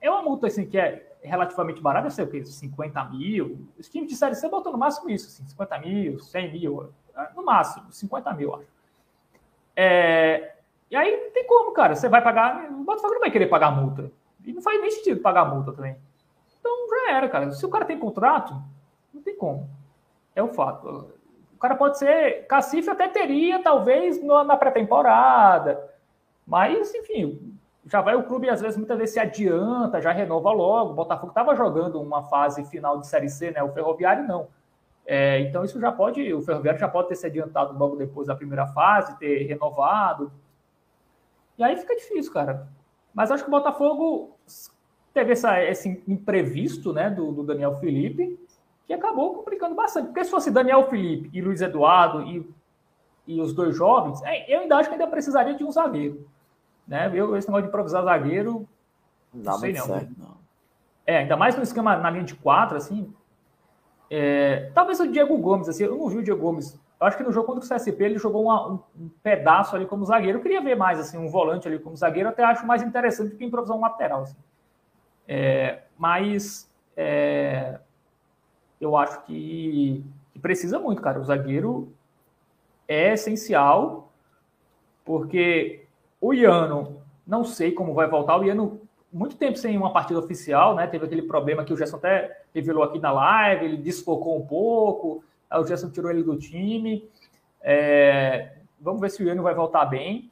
É 0.02 0.10
uma 0.10 0.24
multa 0.24 0.48
assim 0.48 0.66
que 0.66 0.78
é 0.78 1.16
relativamente 1.22 1.82
barata, 1.82 2.08
eu 2.08 2.12
sei 2.12 2.26
o 2.26 2.30
que, 2.30 2.44
50 2.44 3.04
mil. 3.06 3.68
Os 3.78 3.88
times 3.88 4.10
de 4.10 4.16
série 4.16 4.36
C 4.36 4.50
botam 4.50 4.72
no 4.72 4.78
máximo 4.78 5.10
isso, 5.10 5.28
assim, 5.28 5.46
50 5.48 5.80
mil, 5.80 6.20
100 6.20 6.52
mil, 6.52 6.90
no 7.36 7.46
máximo, 7.46 7.92
50 7.92 8.34
mil, 8.34 8.56
acho. 8.56 8.68
É, 9.76 10.56
e 10.90 10.96
aí 10.96 11.24
não 11.24 11.32
tem 11.32 11.48
como, 11.48 11.72
cara. 11.72 11.96
Você 11.96 12.08
vai 12.08 12.22
pagar. 12.22 12.70
O 12.72 12.84
Botafogo 12.84 13.16
não 13.16 13.22
vai 13.22 13.32
querer 13.32 13.48
pagar 13.48 13.72
multa. 13.72 14.12
E 14.46 14.54
não 14.54 14.62
faz 14.62 14.80
nem 14.80 14.92
sentido 14.92 15.22
pagar 15.22 15.46
multa 15.46 15.72
também. 15.72 15.98
Então 16.60 16.88
já 16.88 17.12
era, 17.14 17.28
cara. 17.28 17.52
Se 17.52 17.66
o 17.66 17.70
cara 17.70 17.84
tem 17.84 17.98
contrato, 17.98 18.54
não 19.14 19.22
tem 19.22 19.36
como. 19.36 19.68
É 20.36 20.44
o 20.44 20.50
fato. 20.50 21.12
Cara 21.64 21.76
pode 21.76 21.98
ser. 21.98 22.46
Cacife 22.46 22.90
até 22.90 23.08
teria, 23.08 23.64
talvez, 23.64 24.22
na 24.22 24.58
pré-temporada. 24.58 25.90
Mas, 26.46 26.94
enfim, 26.94 27.58
já 27.86 28.02
vai 28.02 28.16
o 28.16 28.24
clube, 28.24 28.50
às 28.50 28.60
vezes, 28.60 28.76
muitas 28.76 28.98
vezes 28.98 29.14
se 29.14 29.20
adianta, 29.22 30.02
já 30.02 30.12
renova 30.12 30.52
logo. 30.52 30.92
O 30.92 30.94
Botafogo 30.94 31.30
estava 31.30 31.56
jogando 31.56 32.02
uma 32.02 32.22
fase 32.24 32.66
final 32.66 33.00
de 33.00 33.08
Série 33.08 33.30
C, 33.30 33.52
né? 33.52 33.64
O 33.64 33.72
Ferroviário 33.72 34.28
não. 34.28 34.50
É, 35.06 35.40
então, 35.40 35.64
isso 35.64 35.80
já 35.80 35.90
pode. 35.90 36.34
O 36.34 36.42
Ferroviário 36.42 36.82
já 36.82 36.90
pode 36.90 37.08
ter 37.08 37.16
se 37.16 37.28
adiantado 37.28 37.80
logo 37.80 37.96
depois 37.96 38.28
da 38.28 38.36
primeira 38.36 38.68
fase, 38.68 39.18
ter 39.18 39.46
renovado. 39.46 40.34
E 41.58 41.64
aí 41.64 41.78
fica 41.78 41.96
difícil, 41.96 42.34
cara. 42.34 42.68
Mas 43.14 43.32
acho 43.32 43.42
que 43.42 43.50
o 43.50 43.52
Botafogo 43.52 44.38
teve 45.14 45.32
essa, 45.32 45.64
esse 45.64 46.04
imprevisto 46.10 46.92
né, 46.92 47.10
do, 47.10 47.32
do 47.32 47.42
Daniel 47.42 47.80
Felipe, 47.80 48.38
que 48.86 48.94
acabou 48.94 49.34
complicando 49.34 49.76
bastante. 49.76 50.08
Porque 50.08 50.24
se 50.24 50.32
fosse 50.32 50.52
Daniel 50.52 50.84
Felipe 50.90 51.30
e 51.34 51.42
Luiz 51.42 51.62
Eduardo 51.62 52.22
e, 52.24 52.50
e 53.28 53.42
os 53.42 53.54
dois 53.54 53.76
jovens, 53.76 54.22
é, 54.24 54.54
eu 54.54 54.62
ainda 54.62 54.78
acho 54.78 54.90
que 54.90 54.96
ainda 54.96 55.08
precisaria 55.08 55.56
de 55.56 55.64
um 55.64 55.72
zagueiro. 55.72 56.28
Né? 56.88 57.12
Eu, 57.14 57.36
esse 57.36 57.48
negócio 57.48 57.64
de 57.64 57.70
improvisar 57.70 58.04
zagueiro, 58.04 58.68
não, 59.34 59.54
não 59.54 59.60
sei 59.60 59.74
não. 59.74 59.86
Certo, 59.86 60.12
não. 60.18 60.38
É, 61.06 61.18
ainda 61.20 61.36
mais 61.36 61.56
no 61.56 61.64
esquema 61.64 61.98
na 61.98 62.10
linha 62.10 62.24
de 62.24 62.36
quatro, 62.36 62.78
assim. 62.78 63.14
É, 64.10 64.72
talvez 64.74 65.00
o 65.00 65.08
Diego 65.08 65.38
Gomes, 65.38 65.68
assim, 65.68 65.84
eu 65.84 65.98
não 65.98 66.08
vi 66.08 66.18
o 66.18 66.24
Diego 66.24 66.42
Gomes 66.42 66.80
eu 67.04 67.08
acho 67.08 67.18
que 67.18 67.24
no 67.24 67.34
jogo 67.34 67.48
contra 67.48 67.66
o 67.66 67.78
CSP 67.78 68.02
ele 68.02 68.18
jogou 68.18 68.44
uma, 68.44 68.72
um, 68.72 68.80
um, 68.98 69.10
pedaço 69.22 69.76
ali 69.76 69.86
como 69.86 70.06
zagueiro. 70.06 70.38
Eu 70.38 70.42
queria 70.42 70.62
ver 70.62 70.78
mais 70.78 70.98
assim 70.98 71.18
um 71.18 71.28
volante 71.28 71.68
ali 71.68 71.78
como 71.78 71.98
zagueiro. 71.98 72.30
Até 72.30 72.46
acho 72.46 72.66
mais 72.66 72.82
interessante 72.82 73.32
do 73.32 73.36
que 73.36 73.44
improvisar 73.44 73.76
um 73.76 73.82
lateral. 73.82 74.22
Assim. 74.22 74.38
É, 75.28 75.82
mas 75.98 76.72
é, 76.96 77.78
eu 78.86 78.96
acho 78.98 79.24
que, 79.26 80.04
que, 80.32 80.40
precisa 80.40 80.80
muito, 80.80 81.02
cara. 81.02 81.20
O 81.20 81.24
zagueiro 81.24 81.92
é 82.88 83.14
essencial 83.14 84.12
porque 85.06 85.86
o 86.20 86.34
Iano 86.34 87.02
não 87.26 87.44
sei 87.44 87.72
como 87.72 87.94
vai 87.94 88.08
voltar. 88.08 88.38
O 88.38 88.44
Iano 88.44 88.82
muito 89.12 89.36
tempo 89.36 89.58
sem 89.58 89.78
uma 89.78 89.94
partida 89.94 90.20
oficial, 90.20 90.76
né? 90.76 90.88
Teve 90.88 91.06
aquele 91.06 91.22
problema 91.24 91.64
que 91.64 91.74
o 91.74 91.78
Gerson 91.78 91.98
até 91.98 92.44
revelou 92.54 92.84
aqui 92.84 93.00
na 93.00 93.12
live. 93.12 93.66
Ele 93.66 93.78
desfocou 93.78 94.38
um 94.38 94.46
pouco 94.46 95.24
Aí 95.54 95.62
o 95.62 95.68
Gerson 95.68 95.92
tirou 95.92 96.10
ele 96.10 96.24
do 96.24 96.36
time. 96.36 97.08
É, 97.62 98.54
vamos 98.82 99.00
ver 99.00 99.12
se 99.12 99.22
o 99.22 99.28
Iano 99.28 99.44
vai 99.44 99.54
voltar 99.54 99.86
bem. 99.86 100.32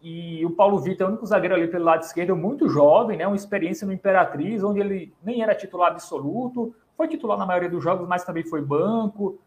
E 0.00 0.46
o 0.46 0.50
Paulo 0.50 0.78
Vitor 0.78 1.02
é 1.02 1.06
o 1.06 1.08
único 1.10 1.26
zagueiro 1.26 1.56
ali 1.56 1.66
pelo 1.66 1.84
lado 1.84 2.02
esquerdo, 2.02 2.36
muito 2.36 2.68
jovem, 2.68 3.18
né? 3.18 3.26
Uma 3.26 3.34
experiência 3.34 3.84
no 3.84 3.92
Imperatriz, 3.92 4.62
onde 4.62 4.78
ele 4.78 5.12
nem 5.22 5.42
era 5.42 5.54
titular 5.54 5.90
absoluto, 5.90 6.72
foi 7.00 7.08
titular 7.08 7.38
na 7.38 7.46
maioria 7.46 7.70
dos 7.70 7.82
jogos, 7.82 8.06
mas 8.06 8.24
também 8.24 8.44
foi 8.44 8.60
banco. 8.60 9.38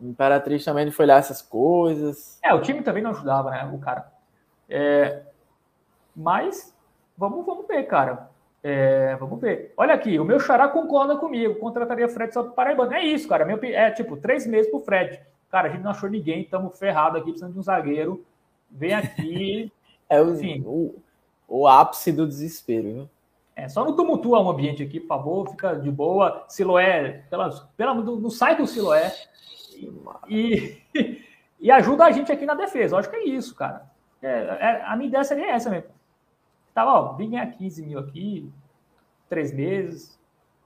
Imperatriz 0.00 0.64
também 0.64 0.84
não 0.84 0.92
foi 0.92 1.06
lá 1.06 1.16
essas 1.16 1.42
coisas. 1.42 2.38
É, 2.40 2.54
o 2.54 2.62
time 2.62 2.82
também 2.82 3.02
não 3.02 3.10
ajudava, 3.10 3.50
né? 3.50 3.68
O 3.74 3.78
cara. 3.80 4.06
É, 4.68 5.22
mas 6.14 6.72
vamos, 7.16 7.44
vamos 7.44 7.66
ver, 7.66 7.82
cara. 7.88 8.30
É, 8.62 9.16
vamos 9.16 9.40
ver. 9.40 9.74
Olha 9.76 9.92
aqui, 9.92 10.20
o 10.20 10.24
meu 10.24 10.38
xará 10.38 10.68
concorda 10.68 11.16
comigo. 11.16 11.56
Contrataria 11.56 12.08
Fred 12.08 12.32
só 12.32 12.44
para 12.44 12.52
Paraibano. 12.52 12.94
É 12.94 13.02
isso, 13.02 13.26
cara. 13.26 13.44
Meu, 13.44 13.58
é 13.60 13.90
tipo, 13.90 14.16
três 14.16 14.46
meses 14.46 14.70
pro 14.70 14.78
Fred. 14.78 15.20
Cara, 15.50 15.66
a 15.66 15.72
gente 15.72 15.82
não 15.82 15.90
achou 15.90 16.08
ninguém, 16.08 16.42
estamos 16.42 16.78
ferrados 16.78 17.20
aqui, 17.20 17.30
precisando 17.30 17.54
de 17.54 17.58
um 17.58 17.62
zagueiro. 17.62 18.24
Vem 18.70 18.94
aqui. 18.94 19.72
é 20.08 20.22
o, 20.22 20.32
enfim. 20.32 20.62
O, 20.64 20.94
o 21.48 21.66
ápice 21.66 22.12
do 22.12 22.24
desespero, 22.24 22.84
viu? 22.84 23.10
É, 23.58 23.68
só 23.68 23.84
não 23.84 23.96
tumultua 23.96 24.40
o 24.40 24.48
ambiente 24.48 24.84
aqui, 24.84 25.00
por 25.00 25.08
favor, 25.08 25.50
fica 25.50 25.74
de 25.74 25.90
boa. 25.90 26.44
Siloé, 26.48 27.24
pela, 27.28 27.50
pela, 27.76 27.92
não 27.92 28.30
sai 28.30 28.56
do 28.56 28.68
Siloé. 28.68 29.12
E, 30.28 30.80
e 31.58 31.68
ajuda 31.68 32.04
a 32.04 32.10
gente 32.12 32.30
aqui 32.30 32.46
na 32.46 32.54
defesa. 32.54 32.94
Eu 32.94 33.00
acho 33.00 33.10
que 33.10 33.16
é 33.16 33.24
isso, 33.24 33.56
cara. 33.56 33.90
É, 34.22 34.28
é, 34.28 34.82
a 34.84 34.94
minha 34.94 35.08
ideia 35.08 35.24
seria 35.24 35.50
essa 35.50 35.68
mesmo. 35.70 35.90
Tava, 36.72 36.92
ó, 36.92 37.12
vim 37.14 37.30
ganhar 37.30 37.48
15 37.48 37.84
mil 37.84 37.98
aqui, 37.98 38.48
três 39.28 39.52
meses. 39.52 40.16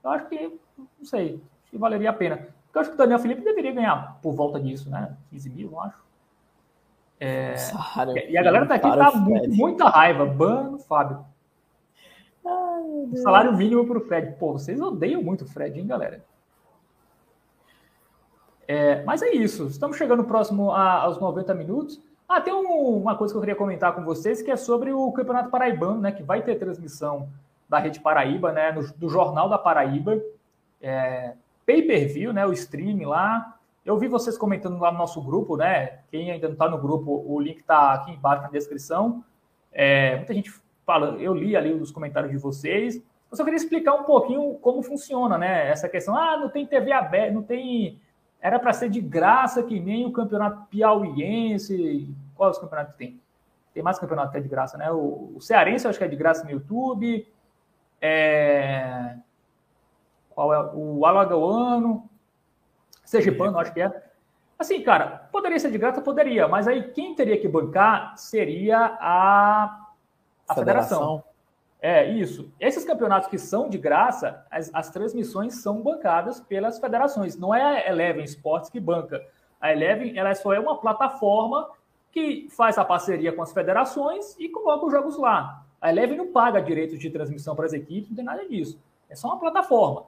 Eu 0.03 0.11
acho 0.11 0.27
que, 0.27 0.59
não 0.77 1.05
sei, 1.05 1.41
acho 1.63 1.71
que 1.71 1.77
valeria 1.79 2.11
a 2.11 2.13
pena. 2.13 2.37
Porque 2.37 2.77
eu 2.77 2.81
acho 2.81 2.89
que 2.91 2.95
o 2.95 2.97
Daniel 2.97 3.17
Felipe 3.17 3.41
deveria 3.41 3.71
ganhar 3.71 4.19
por 4.21 4.35
volta 4.35 4.59
disso, 4.59 4.91
né? 4.91 5.17
15 5.31 5.49
mil, 5.49 5.71
eu 5.71 5.81
acho. 5.81 5.97
É, 7.19 7.55
e 8.29 8.37
a 8.37 8.43
galera 8.43 8.67
tá 8.67 8.75
aqui 8.75 8.87
tá 8.87 9.11
muito, 9.15 9.49
muita 9.49 9.89
raiva. 9.89 10.27
Bano, 10.27 10.77
Fábio. 10.77 11.32
Salário 13.15 13.53
mínimo 13.53 13.85
para 13.85 13.97
o 13.97 14.01
Fred. 14.01 14.35
Pô, 14.37 14.53
vocês 14.53 14.81
odeiam 14.81 15.21
muito 15.21 15.43
o 15.43 15.47
Fred, 15.47 15.79
hein, 15.79 15.87
galera? 15.87 16.23
É, 18.67 19.03
mas 19.03 19.21
é 19.21 19.31
isso. 19.31 19.67
Estamos 19.67 19.97
chegando 19.97 20.23
próximo 20.23 20.71
a, 20.71 21.01
aos 21.01 21.19
90 21.19 21.53
minutos. 21.53 22.01
Ah, 22.27 22.41
tem 22.41 22.53
um, 22.53 22.97
uma 22.97 23.15
coisa 23.15 23.33
que 23.33 23.37
eu 23.37 23.41
queria 23.41 23.55
comentar 23.55 23.93
com 23.93 24.03
vocês, 24.03 24.41
que 24.41 24.49
é 24.49 24.55
sobre 24.55 24.91
o 24.91 25.11
Campeonato 25.11 25.49
Paraibano, 25.49 26.01
né? 26.01 26.11
Que 26.11 26.23
vai 26.23 26.41
ter 26.41 26.55
transmissão 26.55 27.29
da 27.69 27.79
Rede 27.79 27.99
Paraíba, 27.99 28.51
né? 28.51 28.71
No, 28.71 28.81
do 28.93 29.09
Jornal 29.09 29.49
da 29.49 29.57
Paraíba. 29.57 30.19
É, 30.81 31.33
Pay-per-view, 31.65 32.33
né? 32.33 32.45
O 32.45 32.53
stream 32.53 33.07
lá. 33.07 33.57
Eu 33.85 33.97
vi 33.97 34.07
vocês 34.07 34.37
comentando 34.37 34.79
lá 34.79 34.91
no 34.91 34.97
nosso 34.97 35.21
grupo, 35.21 35.57
né? 35.57 35.99
Quem 36.09 36.31
ainda 36.31 36.47
não 36.47 36.53
está 36.53 36.69
no 36.69 36.77
grupo, 36.77 37.23
o 37.27 37.39
link 37.39 37.59
está 37.59 37.93
aqui 37.93 38.11
embaixo 38.11 38.43
na 38.43 38.49
descrição. 38.49 39.23
É, 39.71 40.15
muita 40.15 40.33
gente 40.33 40.62
fala, 40.85 41.17
eu 41.19 41.33
li 41.33 41.55
ali 41.55 41.73
os 41.73 41.91
comentários 41.91 42.31
de 42.31 42.37
vocês. 42.37 43.01
Eu 43.31 43.37
só 43.37 43.43
queria 43.43 43.57
explicar 43.57 43.95
um 43.95 44.03
pouquinho 44.03 44.53
como 44.61 44.83
funciona, 44.83 45.37
né? 45.37 45.69
Essa 45.69 45.89
questão, 45.89 46.15
ah, 46.15 46.37
não 46.37 46.49
tem 46.49 46.65
TV 46.65 46.91
aberta, 46.91 47.33
não 47.33 47.41
tem. 47.41 47.99
Era 48.39 48.59
para 48.59 48.73
ser 48.73 48.89
de 48.89 49.01
graça 49.01 49.63
que 49.63 49.79
nem 49.79 50.05
o 50.05 50.11
campeonato 50.11 50.67
piauiense. 50.67 52.13
Qual 52.35 52.51
os 52.51 52.59
campeonatos 52.59 52.93
que 52.93 52.99
tem? 52.99 53.21
Tem 53.73 53.81
mais 53.81 53.97
campeonato 53.97 54.31
que 54.31 54.37
é 54.37 54.41
de 54.41 54.47
graça, 54.47 54.77
né? 54.77 54.91
O, 54.91 55.33
o 55.35 55.41
Cearense, 55.41 55.85
eu 55.85 55.89
acho 55.89 55.97
que 55.97 56.05
é 56.05 56.07
de 56.07 56.15
graça 56.15 56.43
no 56.43 56.51
YouTube. 56.51 57.27
É... 57.99 59.15
Qual 60.29 60.53
é? 60.53 60.71
O 60.73 61.05
Alagoano. 61.05 62.07
Sergipano, 63.03 63.57
acho 63.57 63.73
que 63.73 63.81
é. 63.81 64.03
Assim, 64.57 64.81
cara, 64.81 65.27
poderia 65.31 65.59
ser 65.59 65.71
de 65.71 65.77
graça? 65.77 66.01
Poderia, 66.01 66.47
mas 66.47 66.67
aí 66.67 66.91
quem 66.91 67.15
teria 67.15 67.39
que 67.39 67.47
bancar 67.47 68.15
seria 68.17 68.97
a, 68.99 69.82
a 70.47 70.55
federação. 70.55 70.99
federação. 70.99 71.33
É, 71.81 72.09
isso. 72.09 72.49
Esses 72.59 72.85
campeonatos 72.85 73.27
que 73.27 73.37
são 73.37 73.69
de 73.69 73.77
graça, 73.77 74.45
as, 74.49 74.73
as, 74.73 74.89
transmissões 74.89 75.55
são 75.55 75.81
bancadas 75.81 76.39
pelas 76.39 76.79
federações. 76.79 77.37
Não 77.37 77.53
é 77.53 77.61
a 77.61 77.89
Eleven 77.89 78.23
Sports 78.23 78.69
que 78.69 78.79
banca. 78.79 79.21
A 79.59 79.73
Eleven 79.73 80.17
ela 80.17 80.33
só 80.33 80.53
é 80.53 80.59
uma 80.59 80.77
plataforma 80.77 81.69
que 82.09 82.47
faz 82.51 82.77
a 82.77 82.85
parceria 82.85 83.33
com 83.33 83.41
as 83.41 83.51
federações 83.51 84.33
e 84.39 84.47
coloca 84.47 84.85
os 84.85 84.93
jogos 84.93 85.17
lá. 85.17 85.65
A 85.81 85.89
Eleven 85.89 86.17
não 86.17 86.31
paga 86.31 86.61
direitos 86.61 86.97
de 86.97 87.09
transmissão 87.09 87.53
para 87.53 87.65
as 87.65 87.73
equipes, 87.73 88.09
não 88.09 88.15
tem 88.15 88.23
nada 88.23 88.47
disso. 88.47 88.79
É 89.09 89.15
só 89.15 89.27
uma 89.27 89.39
plataforma. 89.39 90.05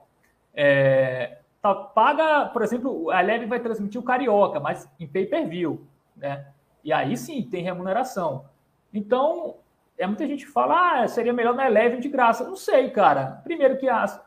É, 0.54 1.40
tá, 1.62 1.76
paga, 1.76 2.46
por 2.46 2.62
exemplo, 2.62 3.10
a 3.10 3.22
Eleven 3.22 3.50
vai 3.50 3.60
transmitir 3.60 4.00
o 4.00 4.04
Carioca, 4.04 4.62
mas 4.62 4.90
em 4.98 5.06
pay-per-view, 5.06 5.86
né? 6.16 6.48
E 6.82 6.94
aí 6.94 7.18
sim 7.18 7.44
tem 7.44 7.62
remuneração. 7.62 8.46
Então, 8.94 9.56
é 9.98 10.06
muita 10.06 10.28
gente 10.28 10.46
fala, 10.46 11.02
ah, 11.02 11.08
seria 11.08 11.34
melhor 11.34 11.56
na 11.56 11.68
Eleven 11.68 12.00
de 12.00 12.10
graça. 12.10 12.44
Não 12.44 12.56
sei, 12.56 12.90
cara. 12.90 13.42
Primeiro 13.44 13.78
que 13.78 13.88
as, 13.88 14.22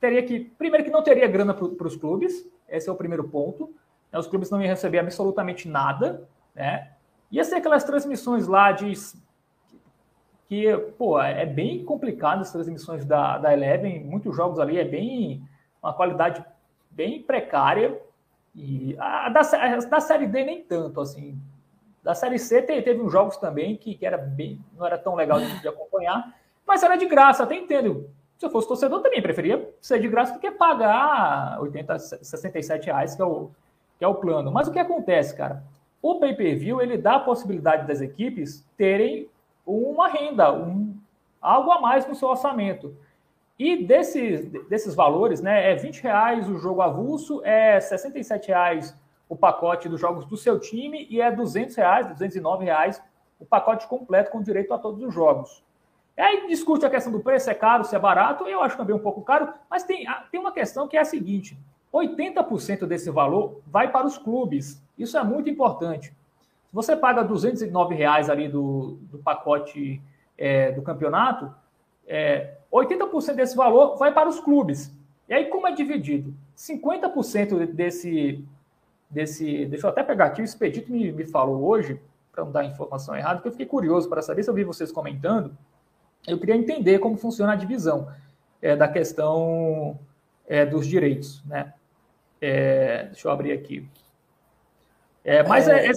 teria 0.00 0.22
que, 0.22 0.40
primeiro 0.40 0.84
que 0.84 0.90
não 0.90 1.02
teria 1.02 1.26
grana 1.26 1.54
para 1.54 1.86
os 1.86 1.96
clubes. 1.96 2.48
Esse 2.68 2.88
é 2.88 2.92
o 2.92 2.96
primeiro 2.96 3.24
ponto. 3.24 3.74
Né? 4.10 4.18
Os 4.18 4.26
clubes 4.26 4.50
não 4.50 4.60
iam 4.60 4.68
receber 4.68 4.98
absolutamente 4.98 5.68
nada, 5.68 6.26
né? 6.54 6.90
Ia 7.30 7.44
ser 7.44 7.56
aquelas 7.56 7.84
transmissões 7.84 8.46
lá 8.46 8.70
de 8.72 8.92
que, 10.46 10.76
pô, 10.96 11.20
é 11.20 11.44
bem 11.44 11.84
complicado 11.84 12.40
as 12.42 12.52
transmissões 12.52 13.04
da, 13.04 13.38
da 13.38 13.52
Eleven, 13.52 14.04
muitos 14.04 14.36
jogos 14.36 14.58
ali 14.58 14.78
é 14.78 14.84
bem 14.84 15.42
uma 15.82 15.92
qualidade 15.92 16.44
bem 16.90 17.22
precária. 17.22 18.00
E 18.54 18.96
a 18.98 19.28
da, 19.30 19.40
a 19.40 19.76
da 19.78 20.00
série 20.00 20.28
D 20.28 20.44
nem 20.44 20.62
tanto, 20.62 21.00
assim. 21.00 21.36
Da 22.04 22.14
série 22.14 22.38
C 22.38 22.60
teve, 22.60 23.00
uns 23.00 23.10
jogos 23.10 23.38
também 23.38 23.78
que, 23.78 23.94
que 23.94 24.04
era 24.04 24.18
bem, 24.18 24.60
não 24.76 24.84
era 24.84 24.98
tão 24.98 25.14
legal 25.14 25.40
de, 25.40 25.60
de 25.60 25.66
acompanhar, 25.66 26.36
mas 26.66 26.82
era 26.82 26.96
de 26.96 27.06
graça, 27.06 27.44
até 27.44 27.56
entendo. 27.56 28.10
Se 28.36 28.44
eu 28.44 28.50
fosse 28.50 28.68
torcedor, 28.68 29.00
também 29.00 29.22
preferia 29.22 29.70
ser 29.80 29.98
de 30.00 30.08
graça 30.08 30.34
do 30.34 30.38
que 30.38 30.50
pagar 30.50 31.58
80, 31.62 31.98
67 31.98 32.86
reais, 32.86 33.14
que 33.14 33.22
é 33.22 33.24
o, 33.24 33.50
que 33.98 34.04
é 34.04 34.08
o 34.08 34.16
plano. 34.16 34.52
Mas 34.52 34.68
o 34.68 34.72
que 34.72 34.78
acontece, 34.78 35.34
cara? 35.34 35.64
O 36.02 36.16
pay-per-view 36.16 36.82
ele 36.82 36.98
dá 36.98 37.14
a 37.14 37.20
possibilidade 37.20 37.86
das 37.86 38.02
equipes 38.02 38.62
terem 38.76 39.30
uma 39.66 40.06
renda, 40.06 40.52
um, 40.52 40.94
algo 41.40 41.70
a 41.70 41.80
mais 41.80 42.06
no 42.06 42.14
seu 42.14 42.28
orçamento. 42.28 42.94
E 43.58 43.82
desses, 43.82 44.44
desses 44.68 44.94
valores, 44.94 45.40
né, 45.40 45.72
é 45.72 45.74
20 45.74 46.02
reais 46.02 46.50
o 46.50 46.58
jogo 46.58 46.82
avulso, 46.82 47.40
é 47.44 47.80
67 47.80 48.48
reais 48.48 48.94
o 49.28 49.36
pacote 49.36 49.88
dos 49.88 50.00
jogos 50.00 50.24
do 50.26 50.36
seu 50.36 50.58
time 50.58 51.06
e 51.10 51.20
é 51.20 51.30
200 51.30 51.74
reais, 51.76 52.06
209 52.08 52.64
reais 52.64 53.02
o 53.38 53.44
pacote 53.44 53.86
completo 53.86 54.30
com 54.30 54.42
direito 54.42 54.72
a 54.72 54.78
todos 54.78 55.02
os 55.02 55.12
jogos. 55.12 55.62
E 56.16 56.20
aí 56.20 56.46
discute 56.46 56.86
a 56.86 56.90
questão 56.90 57.12
do 57.12 57.20
preço, 57.20 57.50
é 57.50 57.54
caro, 57.54 57.84
se 57.84 57.96
é 57.96 57.98
barato, 57.98 58.46
eu 58.46 58.62
acho 58.62 58.76
também 58.76 58.94
um 58.94 59.00
pouco 59.00 59.22
caro, 59.22 59.52
mas 59.68 59.82
tem, 59.82 60.06
tem 60.30 60.40
uma 60.40 60.52
questão 60.52 60.86
que 60.86 60.96
é 60.96 61.00
a 61.00 61.04
seguinte, 61.04 61.58
80% 61.92 62.86
desse 62.86 63.10
valor 63.10 63.60
vai 63.66 63.90
para 63.90 64.06
os 64.06 64.16
clubes, 64.16 64.82
isso 64.96 65.18
é 65.18 65.24
muito 65.24 65.50
importante. 65.50 66.08
Se 66.08 66.74
você 66.74 66.96
paga 66.96 67.22
209 67.22 67.94
reais 67.94 68.30
ali 68.30 68.48
do, 68.48 68.98
do 69.02 69.18
pacote 69.18 70.00
é, 70.38 70.72
do 70.72 70.82
campeonato, 70.82 71.52
é, 72.06 72.54
80% 72.72 73.34
desse 73.34 73.56
valor 73.56 73.96
vai 73.96 74.12
para 74.12 74.28
os 74.28 74.40
clubes. 74.40 74.92
E 75.28 75.34
aí, 75.34 75.46
como 75.46 75.66
é 75.66 75.72
dividido? 75.72 76.34
50% 76.56 77.66
desse, 77.72 78.44
desse. 79.14 79.66
Deixa 79.66 79.86
eu 79.86 79.90
até 79.90 80.02
pegar 80.02 80.26
aqui, 80.26 80.42
o 80.42 80.44
Expedito 80.44 80.90
me, 80.90 81.12
me 81.12 81.24
falou 81.26 81.64
hoje, 81.64 82.00
para 82.32 82.44
não 82.44 82.52
dar 82.52 82.64
informação 82.64 83.16
errada, 83.16 83.36
porque 83.36 83.48
eu 83.48 83.52
fiquei 83.52 83.66
curioso 83.66 84.08
para 84.08 84.20
saber 84.20 84.42
se 84.42 84.50
eu 84.50 84.54
vi 84.54 84.64
vocês 84.64 84.92
comentando. 84.92 85.56
Eu 86.26 86.38
queria 86.38 86.56
entender 86.56 86.98
como 86.98 87.16
funciona 87.16 87.52
a 87.52 87.56
divisão 87.56 88.08
é, 88.60 88.74
da 88.74 88.88
questão 88.88 89.98
é, 90.46 90.66
dos 90.66 90.86
direitos. 90.86 91.42
Né? 91.44 91.72
É, 92.40 93.04
deixa 93.04 93.28
eu 93.28 93.32
abrir 93.32 93.52
aqui. 93.52 93.88
É, 95.24 95.42
mas 95.42 95.68
é, 95.68 95.86
é, 95.86 95.92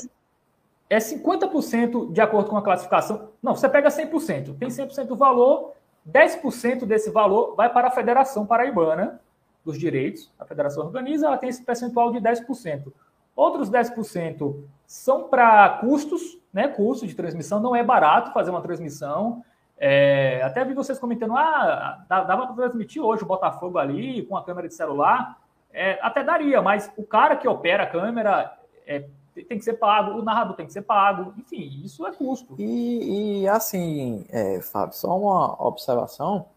é 0.89 0.97
50% 0.97 2.11
de 2.11 2.21
acordo 2.21 2.49
com 2.49 2.57
a 2.57 2.61
classificação. 2.61 3.29
Não, 3.41 3.55
você 3.55 3.67
pega 3.67 3.89
100%. 3.89 4.57
Tem 4.57 4.69
100% 4.69 5.05
do 5.05 5.15
valor 5.15 5.73
10% 6.07 6.85
desse 6.85 7.09
valor 7.09 7.55
vai 7.55 7.71
para 7.71 7.89
a 7.89 7.91
Federação 7.91 8.45
Paraibana 8.45 9.19
dos 9.65 9.77
Direitos. 9.77 10.31
A 10.39 10.45
federação 10.45 10.85
organiza, 10.85 11.27
ela 11.27 11.37
tem 11.37 11.49
esse 11.49 11.63
percentual 11.63 12.11
de 12.11 12.19
10%. 12.19 12.91
Outros 13.37 13.69
10% 13.69 14.63
são 14.87 15.29
para 15.29 15.77
custos, 15.79 16.39
né? 16.51 16.67
Custo 16.67 17.05
de 17.05 17.13
transmissão. 17.13 17.59
Não 17.59 17.75
é 17.75 17.83
barato 17.83 18.33
fazer 18.33 18.49
uma 18.49 18.61
transmissão. 18.61 19.43
É, 19.77 20.41
até 20.43 20.65
vi 20.65 20.73
vocês 20.73 20.97
comentando, 20.97 21.37
ah, 21.37 22.03
dava 22.09 22.47
para 22.47 22.55
transmitir 22.55 23.01
hoje 23.01 23.21
o 23.21 23.27
Botafogo 23.27 23.77
ali 23.77 24.25
com 24.25 24.35
a 24.35 24.43
câmera 24.43 24.67
de 24.67 24.73
celular. 24.73 25.37
É, 25.71 25.99
até 26.01 26.23
daria, 26.23 26.61
mas 26.61 26.91
o 26.97 27.03
cara 27.03 27.35
que 27.35 27.47
opera 27.47 27.83
a 27.83 27.87
câmera 27.87 28.57
é, 28.87 29.05
tem 29.35 29.59
que 29.59 29.63
ser 29.63 29.73
pago, 29.73 30.19
o 30.19 30.23
narrador 30.23 30.55
tem 30.55 30.65
que 30.65 30.73
ser 30.73 30.81
pago, 30.81 31.33
enfim, 31.37 31.81
isso 31.83 32.07
é 32.07 32.11
custo. 32.11 32.55
E, 32.57 33.41
e 33.41 33.47
assim, 33.47 34.25
é, 34.29 34.59
Fábio, 34.61 34.95
só 34.95 35.15
uma 35.15 35.61
observação. 35.63 36.47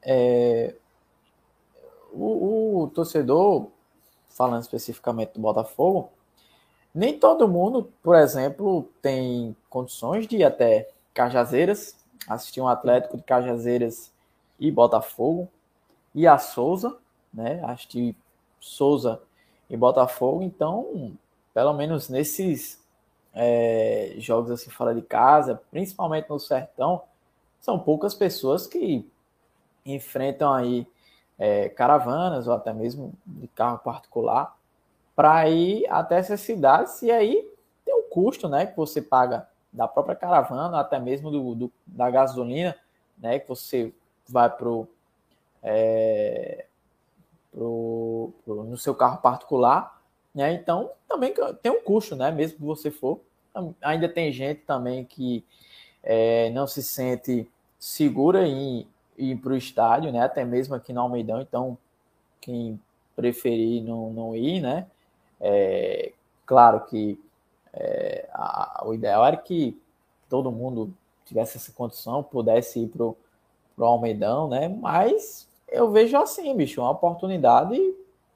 É, 0.00 0.76
o, 2.12 2.82
o, 2.82 2.88
torcedor, 2.88 3.68
falando 4.38 4.62
especificamente 4.62 5.32
do 5.34 5.40
Botafogo, 5.40 6.10
nem 6.94 7.18
todo 7.18 7.48
mundo, 7.48 7.92
por 8.02 8.14
exemplo, 8.16 8.88
tem 9.02 9.54
condições 9.68 10.28
de 10.28 10.36
ir 10.36 10.44
até 10.44 10.88
Cajazeiras, 11.12 11.96
assistir 12.28 12.60
um 12.60 12.68
Atlético 12.68 13.16
de 13.16 13.24
Cajazeiras 13.24 14.12
e 14.58 14.70
Botafogo, 14.70 15.48
e 16.14 16.26
a 16.26 16.38
Souza, 16.38 16.96
né? 17.34 17.60
Assistir 17.64 18.16
Souza 18.60 19.20
e 19.68 19.76
Botafogo, 19.76 20.42
então 20.42 21.12
pelo 21.52 21.74
menos 21.74 22.08
nesses 22.08 22.80
é, 23.34 24.14
jogos 24.18 24.50
assim 24.50 24.70
fora 24.70 24.94
de 24.94 25.02
casa, 25.02 25.60
principalmente 25.70 26.30
no 26.30 26.38
sertão, 26.38 27.02
são 27.60 27.78
poucas 27.78 28.14
pessoas 28.14 28.66
que 28.66 29.04
enfrentam 29.84 30.52
aí 30.52 30.86
é, 31.38 31.68
caravanas 31.68 32.48
ou 32.48 32.54
até 32.54 32.72
mesmo 32.72 33.12
de 33.24 33.46
carro 33.48 33.78
particular 33.78 34.56
para 35.14 35.48
ir 35.48 35.86
até 35.88 36.16
essas 36.16 36.40
cidades 36.40 37.02
e 37.02 37.10
aí 37.10 37.48
tem 37.84 37.94
um 37.94 38.08
custo, 38.10 38.48
né, 38.48 38.66
que 38.66 38.76
você 38.76 39.00
paga 39.00 39.48
da 39.72 39.86
própria 39.86 40.16
caravana, 40.16 40.80
até 40.80 40.98
mesmo 40.98 41.30
do, 41.30 41.54
do 41.54 41.72
da 41.86 42.10
gasolina, 42.10 42.76
né, 43.16 43.38
que 43.38 43.48
você 43.48 43.92
vai 44.28 44.50
pro, 44.50 44.88
é, 45.62 46.66
pro, 47.52 48.32
pro, 48.44 48.64
no 48.64 48.76
seu 48.76 48.94
carro 48.94 49.20
particular, 49.20 50.00
né, 50.34 50.52
então 50.52 50.90
também 51.08 51.34
tem 51.62 51.72
um 51.72 51.82
custo, 51.82 52.16
né, 52.16 52.30
mesmo 52.30 52.58
que 52.58 52.64
você 52.64 52.90
for. 52.90 53.20
Ainda 53.82 54.08
tem 54.08 54.30
gente 54.30 54.60
também 54.60 55.04
que 55.04 55.44
é, 56.02 56.48
não 56.50 56.66
se 56.66 56.82
sente 56.82 57.50
segura 57.78 58.46
em 58.46 58.86
ir 59.18 59.36
para 59.36 59.52
o 59.52 59.56
estádio, 59.56 60.12
né? 60.12 60.22
Até 60.22 60.44
mesmo 60.44 60.74
aqui 60.74 60.92
no 60.92 61.00
Almeidão, 61.00 61.40
então 61.40 61.76
quem 62.40 62.80
preferir 63.16 63.82
não, 63.82 64.10
não 64.10 64.36
ir, 64.36 64.60
né? 64.60 64.86
É, 65.40 66.12
claro 66.46 66.80
que 66.86 67.20
é, 67.72 68.28
a, 68.32 68.82
o 68.86 68.94
ideal 68.94 69.26
era 69.26 69.36
que 69.36 69.80
todo 70.28 70.52
mundo 70.52 70.94
tivesse 71.24 71.56
essa 71.56 71.72
condição, 71.72 72.22
pudesse 72.22 72.80
ir 72.80 72.88
para 72.88 73.04
o 73.04 73.16
Almeidão, 73.84 74.48
né? 74.48 74.68
Mas 74.68 75.48
eu 75.68 75.90
vejo 75.90 76.16
assim, 76.16 76.54
bicho, 76.56 76.80
uma 76.80 76.90
oportunidade 76.90 77.76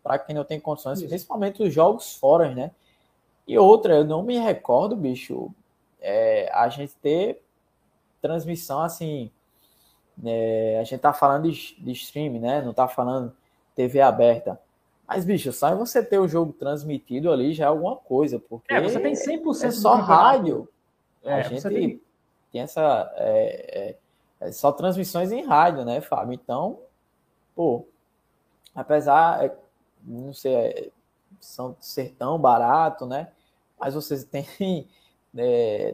para 0.02 0.18
quem 0.18 0.34
não 0.34 0.44
tem 0.44 0.60
condições, 0.60 0.98
Isso. 0.98 1.08
principalmente 1.08 1.62
os 1.62 1.72
jogos 1.72 2.16
fora, 2.16 2.52
né? 2.54 2.72
E 3.46 3.56
outra, 3.58 3.94
eu 3.94 4.04
não 4.04 4.22
me 4.22 4.38
recordo, 4.38 4.96
bicho, 4.96 5.50
é, 6.00 6.50
a 6.52 6.68
gente 6.68 6.94
ter 6.96 7.40
transmissão 8.20 8.80
assim 8.80 9.30
é, 10.24 10.78
a 10.80 10.84
gente 10.84 11.00
tá 11.00 11.12
falando 11.12 11.50
de, 11.50 11.76
de 11.78 11.92
stream, 11.92 12.40
né? 12.40 12.62
Não 12.62 12.72
tá 12.72 12.88
falando 12.88 13.34
TV 13.74 14.00
aberta. 14.00 14.60
Mas, 15.06 15.24
bicho, 15.24 15.52
só 15.52 15.74
você 15.74 16.02
ter 16.02 16.18
o 16.18 16.28
jogo 16.28 16.52
transmitido 16.52 17.30
ali 17.30 17.52
já 17.52 17.64
é 17.64 17.68
alguma 17.68 17.96
coisa, 17.96 18.38
porque... 18.38 18.72
É, 18.72 18.80
você 18.80 18.98
tem 19.00 19.14
100% 19.14 19.64
é 19.64 19.70
só 19.70 19.94
rádio. 19.96 20.68
É, 21.22 21.34
a 21.34 21.42
gente 21.42 21.62
tem... 21.68 22.00
tem, 22.50 22.60
essa... 22.60 23.12
É, 23.16 23.96
é, 24.40 24.48
é, 24.48 24.52
só 24.52 24.72
transmissões 24.72 25.30
em 25.32 25.44
rádio, 25.44 25.84
né, 25.84 26.00
Fábio? 26.00 26.34
Então, 26.34 26.78
pô, 27.54 27.86
apesar, 28.74 29.44
é, 29.44 29.54
não 30.02 30.32
sei, 30.32 30.54
é, 30.54 30.88
são, 31.40 31.76
ser 31.78 32.14
tão 32.18 32.38
barato, 32.38 33.06
né? 33.06 33.28
Mas 33.78 33.94
você 33.94 34.24
tem 34.24 34.88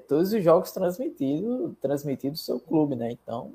todos 0.07 0.33
os 0.33 0.43
jogos 0.43 0.71
transmitidos, 0.73 1.73
transmitidos 1.81 2.41
do 2.41 2.45
seu 2.45 2.61
clube, 2.61 2.95
né? 2.95 3.11
Então, 3.11 3.53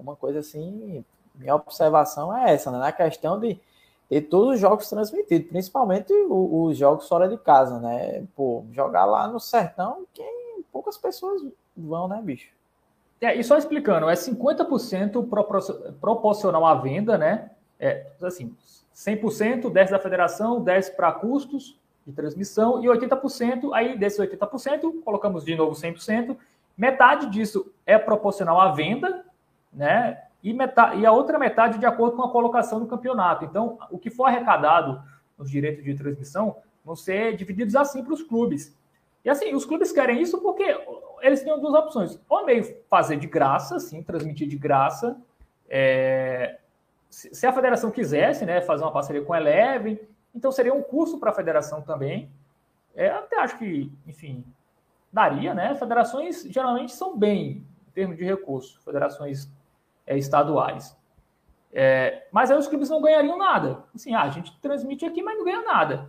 uma 0.00 0.16
coisa 0.16 0.40
assim, 0.40 1.04
minha 1.34 1.54
observação 1.54 2.36
é 2.36 2.52
essa, 2.54 2.70
né? 2.70 2.78
Na 2.78 2.92
questão 2.92 3.38
de 3.38 3.60
ter 4.08 4.22
todos 4.22 4.54
os 4.54 4.60
jogos 4.60 4.88
transmitidos, 4.88 5.48
principalmente 5.48 6.12
os, 6.12 6.76
jogos 6.76 7.08
fora 7.08 7.28
de 7.28 7.38
casa, 7.38 7.78
né? 7.78 8.24
Pô, 8.34 8.64
jogar 8.72 9.04
lá 9.04 9.28
no 9.28 9.38
sertão, 9.38 10.04
quem 10.12 10.64
poucas 10.72 10.98
pessoas 10.98 11.42
vão, 11.76 12.08
né, 12.08 12.20
bicho? 12.22 12.50
É, 13.20 13.36
e 13.36 13.44
só 13.44 13.56
explicando, 13.56 14.08
é 14.08 14.14
50% 14.14 15.28
proporcional 16.00 16.66
à 16.66 16.74
venda, 16.74 17.18
né? 17.18 17.50
É, 17.78 18.06
assim, 18.22 18.54
100%, 18.94 19.70
10% 19.70 19.90
da 19.90 19.98
federação, 19.98 20.62
10% 20.62 20.96
para 20.96 21.12
custos 21.12 21.78
de 22.06 22.12
transmissão 22.12 22.82
e 22.82 22.86
80%, 22.86 23.70
aí 23.72 23.96
desses 23.96 24.18
80%, 24.18 25.02
colocamos 25.04 25.44
de 25.44 25.54
novo 25.54 25.72
100%, 25.72 26.36
metade 26.76 27.26
disso 27.30 27.72
é 27.86 27.98
proporcional 27.98 28.60
à 28.60 28.72
venda, 28.72 29.24
né? 29.72 30.22
E, 30.42 30.52
metade, 30.52 31.00
e 31.00 31.06
a 31.06 31.12
outra 31.12 31.38
metade 31.38 31.78
de 31.78 31.86
acordo 31.86 32.16
com 32.16 32.22
a 32.22 32.30
colocação 32.30 32.80
do 32.80 32.86
campeonato. 32.86 33.44
Então, 33.44 33.78
o 33.90 33.98
que 33.98 34.10
for 34.10 34.24
arrecadado 34.24 35.02
nos 35.38 35.50
direitos 35.50 35.84
de 35.84 35.94
transmissão 35.94 36.56
vão 36.84 36.96
ser 36.96 37.36
divididos 37.36 37.76
assim 37.76 38.02
para 38.02 38.14
os 38.14 38.22
clubes. 38.22 38.76
E 39.24 39.28
assim, 39.28 39.54
os 39.54 39.66
clubes 39.66 39.92
querem 39.92 40.20
isso 40.20 40.40
porque 40.40 40.64
eles 41.20 41.42
têm 41.42 41.58
duas 41.60 41.74
opções. 41.74 42.18
Ou 42.28 42.46
meio 42.46 42.64
fazer 42.88 43.16
de 43.16 43.26
graça, 43.26 43.78
sim, 43.78 44.02
transmitir 44.02 44.48
de 44.48 44.56
graça. 44.56 45.16
É, 45.68 46.58
se 47.10 47.46
a 47.46 47.52
federação 47.52 47.90
quisesse, 47.90 48.46
né, 48.46 48.60
fazer 48.62 48.84
uma 48.84 48.92
parceria 48.92 49.22
com 49.22 49.32
a 49.32 49.40
Eleven, 49.40 50.00
então 50.34 50.50
seria 50.50 50.72
um 50.72 50.82
curso 50.82 51.18
para 51.18 51.30
a 51.30 51.34
federação 51.34 51.82
também. 51.82 52.30
É, 52.94 53.08
até 53.08 53.40
acho 53.40 53.58
que, 53.58 53.92
enfim, 54.06 54.44
daria, 55.12 55.54
né? 55.54 55.74
Federações 55.74 56.44
geralmente 56.44 56.92
são 56.92 57.16
bem 57.16 57.64
em 57.88 57.90
termos 57.92 58.16
de 58.16 58.24
recursos, 58.24 58.76
federações 58.84 59.50
é, 60.06 60.16
estaduais. 60.16 60.96
É, 61.72 62.26
mas 62.32 62.50
aí 62.50 62.58
os 62.58 62.66
clubes 62.66 62.90
não 62.90 63.00
ganhariam 63.00 63.38
nada. 63.38 63.84
Assim, 63.94 64.14
ah, 64.14 64.22
a 64.22 64.28
gente 64.28 64.58
transmite 64.60 65.04
aqui, 65.04 65.22
mas 65.22 65.38
não 65.38 65.44
ganha 65.44 65.62
nada. 65.62 66.08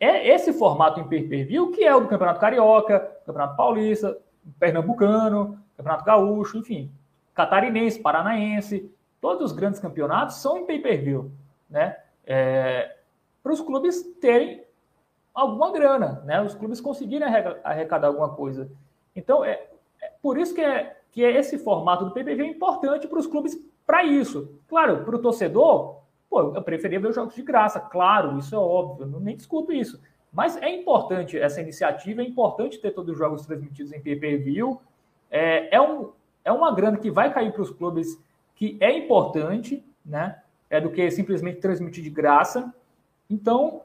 É 0.00 0.28
esse 0.28 0.52
formato 0.52 0.98
em 0.98 1.08
pay-per-view 1.08 1.70
que 1.70 1.84
é 1.84 1.94
o 1.94 2.00
do 2.00 2.08
Campeonato 2.08 2.40
Carioca, 2.40 2.98
Campeonato 3.24 3.56
Paulista, 3.56 4.18
Pernambucano, 4.58 5.62
Campeonato 5.76 6.04
Gaúcho, 6.04 6.58
enfim, 6.58 6.90
Catarinense, 7.34 8.00
Paranaense, 8.00 8.92
todos 9.20 9.52
os 9.52 9.56
grandes 9.56 9.78
campeonatos 9.78 10.36
são 10.36 10.58
em 10.58 10.66
pay-per-view, 10.66 11.30
né? 11.70 11.96
É, 12.26 12.96
para 13.42 13.52
os 13.52 13.60
clubes 13.60 14.02
terem 14.20 14.64
alguma 15.34 15.72
grana, 15.72 16.22
né? 16.24 16.40
Os 16.42 16.54
clubes 16.54 16.80
conseguirem 16.80 17.28
arrecadar 17.62 18.08
alguma 18.08 18.30
coisa. 18.30 18.70
Então, 19.14 19.44
é, 19.44 19.68
é 20.00 20.12
por 20.20 20.38
isso 20.38 20.54
que 20.54 20.60
é, 20.60 21.00
que 21.12 21.22
é 21.22 21.38
esse 21.38 21.58
formato 21.58 22.06
do 22.06 22.10
PPV 22.10 22.42
é 22.42 22.46
importante 22.46 23.06
para 23.06 23.18
os 23.18 23.26
clubes 23.26 23.56
para 23.86 24.02
isso. 24.02 24.58
Claro, 24.66 25.04
para 25.04 25.14
o 25.14 25.18
torcedor, 25.18 26.00
pô, 26.28 26.54
eu 26.54 26.62
preferia 26.62 26.98
ver 26.98 27.08
os 27.08 27.14
jogos 27.14 27.34
de 27.34 27.42
graça, 27.42 27.78
claro, 27.78 28.38
isso 28.38 28.54
é 28.54 28.58
óbvio, 28.58 29.06
não, 29.06 29.20
nem 29.20 29.36
discuto 29.36 29.72
isso. 29.72 30.00
Mas 30.32 30.56
é 30.56 30.70
importante 30.70 31.38
essa 31.38 31.60
iniciativa, 31.60 32.22
é 32.22 32.24
importante 32.24 32.80
ter 32.80 32.92
todos 32.92 33.12
os 33.12 33.18
jogos 33.18 33.44
transmitidos 33.44 33.92
em 33.92 34.00
pay-per-view. 34.00 34.80
É, 35.30 35.76
é, 35.76 35.80
um, 35.80 36.10
é 36.42 36.50
uma 36.50 36.74
grana 36.74 36.96
que 36.96 37.10
vai 37.10 37.32
cair 37.32 37.52
para 37.52 37.60
os 37.60 37.70
clubes 37.70 38.18
que 38.54 38.78
é 38.80 38.96
importante, 38.96 39.84
né? 40.04 40.40
É 40.70 40.80
do 40.80 40.90
que 40.90 41.10
simplesmente 41.10 41.60
transmitir 41.60 42.02
de 42.02 42.08
graça. 42.08 42.72
Então, 43.28 43.82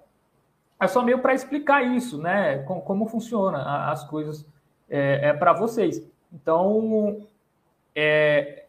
é 0.80 0.88
só 0.88 1.04
meio 1.04 1.20
para 1.20 1.34
explicar 1.34 1.84
isso, 1.84 2.18
né? 2.18 2.60
Como, 2.60 2.82
como 2.82 3.08
funciona 3.08 3.92
as 3.92 4.06
coisas 4.06 4.46
é, 4.90 5.30
é 5.30 5.34
para 5.34 5.52
vocês. 5.52 6.02
Então, 6.32 7.26
é, 7.96 8.66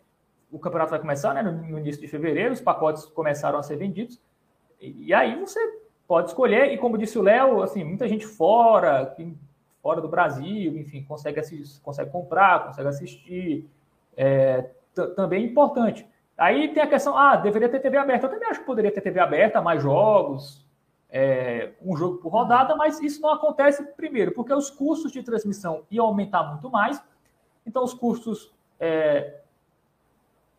o 0.50 0.58
campeonato 0.58 0.90
vai 0.90 1.00
começar 1.00 1.34
né, 1.34 1.42
no, 1.42 1.78
início 1.78 2.00
de 2.00 2.08
fevereiro, 2.08 2.52
os 2.52 2.60
pacotes 2.60 3.04
começaram 3.06 3.58
a 3.58 3.62
ser 3.62 3.76
vendidos, 3.76 4.20
e, 4.80 5.06
e 5.06 5.14
aí 5.14 5.38
você 5.38 5.60
pode 6.06 6.28
escolher, 6.28 6.72
e 6.72 6.78
como 6.78 6.96
disse 6.96 7.18
o 7.18 7.22
Léo, 7.22 7.62
assim, 7.62 7.84
muita 7.84 8.08
gente 8.08 8.26
fora, 8.26 9.14
fora 9.82 10.00
do 10.00 10.08
Brasil, 10.08 10.76
enfim, 10.78 11.02
consegue, 11.02 11.40
assistir, 11.40 11.80
consegue 11.82 12.10
comprar, 12.10 12.66
consegue 12.66 12.88
assistir, 12.88 13.68
é, 14.16 14.70
também 15.14 15.44
é 15.44 15.46
importante. 15.46 16.06
Aí 16.36 16.68
tem 16.72 16.82
a 16.82 16.86
questão, 16.86 17.16
ah, 17.16 17.36
deveria 17.36 17.68
ter 17.68 17.80
TV 17.80 17.96
aberta. 17.96 18.26
Eu 18.26 18.30
também 18.30 18.48
acho 18.48 18.60
que 18.60 18.66
poderia 18.66 18.92
ter 18.92 19.00
TV 19.00 19.18
aberta, 19.18 19.60
mais 19.60 19.82
jogos, 19.82 20.64
é, 21.10 21.72
um 21.82 21.96
jogo 21.96 22.18
por 22.18 22.30
rodada, 22.30 22.76
mas 22.76 23.00
isso 23.00 23.20
não 23.20 23.30
acontece 23.30 23.82
primeiro, 23.94 24.32
porque 24.32 24.52
os 24.52 24.70
custos 24.70 25.10
de 25.10 25.22
transmissão 25.22 25.84
iam 25.90 26.06
aumentar 26.06 26.42
muito 26.44 26.70
mais, 26.70 27.02
então, 27.68 27.84
os 27.84 27.94
custos 27.94 28.52
é, 28.80 29.34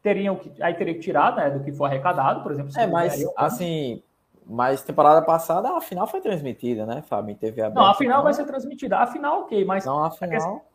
teriam 0.02 0.36
que. 0.36 0.52
Aí 0.62 0.74
teria 0.74 0.94
que 0.94 1.00
tirar 1.00 1.36
né, 1.36 1.50
do 1.50 1.64
que 1.64 1.72
for 1.72 1.86
arrecadado, 1.86 2.42
por 2.42 2.52
exemplo. 2.52 2.72
É, 2.78 2.88
mas 2.88 3.26
assim. 3.36 4.04
Mas 4.52 4.82
temporada 4.82 5.22
passada 5.22 5.78
a 5.78 5.82
final 5.82 6.08
foi 6.08 6.22
transmitida, 6.22 6.84
né, 6.84 7.04
Fábio? 7.04 7.34
Em 7.34 7.36
TV 7.36 7.62
aberta. 7.62 7.80
Não, 7.80 7.88
a 7.88 7.94
final 7.94 8.16
então... 8.16 8.24
vai 8.24 8.34
ser 8.34 8.46
transmitida. 8.46 8.98
A 8.98 9.06
final, 9.06 9.42
ok, 9.42 9.64
mas. 9.64 9.86
Não, 9.86 10.04
a 10.04 10.10
final. 10.10 10.66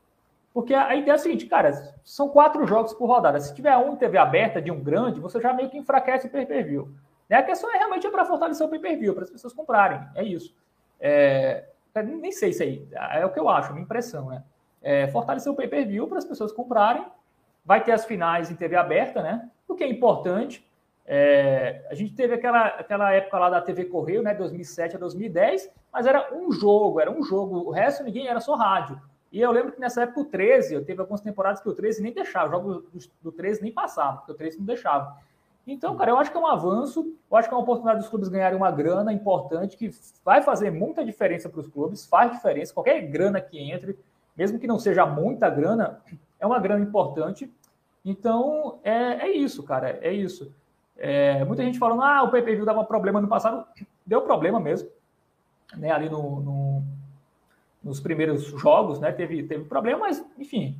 Porque 0.52 0.72
a 0.72 0.94
ideia 0.94 1.14
é 1.14 1.16
a 1.16 1.18
seguinte, 1.18 1.46
cara, 1.46 1.72
são 2.04 2.28
quatro 2.28 2.64
jogos 2.64 2.94
por 2.94 3.06
rodada. 3.06 3.40
Se 3.40 3.52
tiver 3.52 3.76
um 3.76 3.94
em 3.94 3.96
TV 3.96 4.16
aberta 4.16 4.62
de 4.62 4.70
um 4.70 4.80
grande, 4.80 5.18
você 5.18 5.40
já 5.40 5.52
meio 5.52 5.68
que 5.68 5.76
enfraquece 5.76 6.28
o 6.28 6.30
pay-per-view. 6.30 6.94
Né? 7.28 7.38
A 7.38 7.42
questão 7.42 7.68
é 7.74 7.76
realmente 7.76 8.06
é 8.06 8.10
para 8.10 8.24
fortalecer 8.24 8.64
o 8.64 8.70
pay-per-view, 8.70 9.14
para 9.14 9.24
as 9.24 9.30
pessoas 9.30 9.52
comprarem. 9.52 10.00
É 10.14 10.22
isso. 10.22 10.54
É... 11.00 11.64
Nem 11.96 12.30
sei 12.30 12.50
isso 12.50 12.62
aí. 12.62 12.88
É 12.92 13.26
o 13.26 13.30
que 13.30 13.40
eu 13.40 13.48
acho, 13.48 13.70
a 13.70 13.72
minha 13.72 13.82
impressão, 13.82 14.28
né? 14.28 14.44
É, 14.84 15.08
fortalecer 15.08 15.50
o 15.50 15.56
pay-per-view 15.56 16.06
para 16.06 16.18
as 16.18 16.24
pessoas 16.24 16.52
comprarem. 16.52 17.04
Vai 17.64 17.82
ter 17.82 17.92
as 17.92 18.04
finais 18.04 18.50
em 18.50 18.54
TV 18.54 18.76
aberta, 18.76 19.22
né? 19.22 19.48
O 19.66 19.74
que 19.74 19.82
é 19.82 19.88
importante. 19.88 20.64
É, 21.06 21.86
a 21.90 21.94
gente 21.94 22.14
teve 22.14 22.34
aquela, 22.34 22.66
aquela 22.66 23.12
época 23.12 23.38
lá 23.38 23.50
da 23.50 23.60
TV 23.60 23.86
Correio, 23.86 24.22
né? 24.22 24.34
2007 24.34 24.96
a 24.96 24.98
2010, 24.98 25.70
mas 25.90 26.06
era 26.06 26.32
um 26.34 26.52
jogo, 26.52 27.00
era 27.00 27.10
um 27.10 27.22
jogo. 27.24 27.56
O 27.66 27.70
resto 27.70 28.04
ninguém 28.04 28.28
era 28.28 28.40
só 28.40 28.54
rádio. 28.54 29.00
E 29.32 29.40
eu 29.40 29.50
lembro 29.50 29.72
que 29.72 29.80
nessa 29.80 30.02
época 30.02 30.20
o 30.20 30.24
13, 30.26 30.74
eu 30.74 30.84
teve 30.84 31.00
algumas 31.00 31.20
temporadas 31.20 31.60
que 31.60 31.68
o 31.68 31.74
13 31.74 32.02
nem 32.02 32.12
deixava, 32.12 32.50
jogos 32.50 32.84
do, 32.84 33.10
do 33.22 33.32
13 33.32 33.62
nem 33.62 33.72
passavam, 33.72 34.18
porque 34.18 34.32
o 34.32 34.34
13 34.36 34.58
não 34.58 34.66
deixava. 34.66 35.16
Então, 35.66 35.96
cara, 35.96 36.10
eu 36.10 36.18
acho 36.18 36.30
que 36.30 36.36
é 36.36 36.40
um 36.40 36.46
avanço, 36.46 37.16
eu 37.30 37.36
acho 37.36 37.48
que 37.48 37.54
é 37.54 37.56
uma 37.56 37.62
oportunidade 37.62 38.00
dos 38.00 38.08
clubes 38.08 38.28
ganharem 38.28 38.56
uma 38.56 38.70
grana 38.70 39.12
importante 39.12 39.76
que 39.76 39.90
vai 40.22 40.42
fazer 40.42 40.70
muita 40.70 41.04
diferença 41.04 41.48
para 41.48 41.58
os 41.58 41.66
clubes, 41.66 42.06
faz 42.06 42.30
diferença, 42.32 42.74
qualquer 42.74 43.00
grana 43.00 43.40
que 43.40 43.58
entre, 43.58 43.98
mesmo 44.36 44.58
que 44.58 44.66
não 44.66 44.78
seja 44.78 45.06
muita 45.06 45.48
grana, 45.48 46.00
é 46.38 46.46
uma 46.46 46.58
grana 46.58 46.84
importante. 46.84 47.52
Então, 48.04 48.78
é, 48.82 49.28
é 49.28 49.30
isso, 49.30 49.62
cara, 49.62 49.98
é 50.02 50.12
isso. 50.12 50.52
É, 50.96 51.44
muita 51.44 51.62
gente 51.62 51.78
falando, 51.78 52.02
ah, 52.02 52.22
o 52.22 52.30
PPV 52.30 52.64
dava 52.64 52.84
problema 52.84 53.20
no 53.20 53.28
passado. 53.28 53.66
Deu 54.06 54.22
problema 54.22 54.60
mesmo, 54.60 54.88
né? 55.76 55.90
Ali 55.90 56.08
no, 56.08 56.40
no, 56.40 56.82
nos 57.82 58.00
primeiros 58.00 58.44
jogos, 58.44 59.00
né? 59.00 59.10
Teve, 59.10 59.42
teve 59.44 59.64
problema, 59.64 60.00
mas, 60.00 60.24
enfim, 60.38 60.76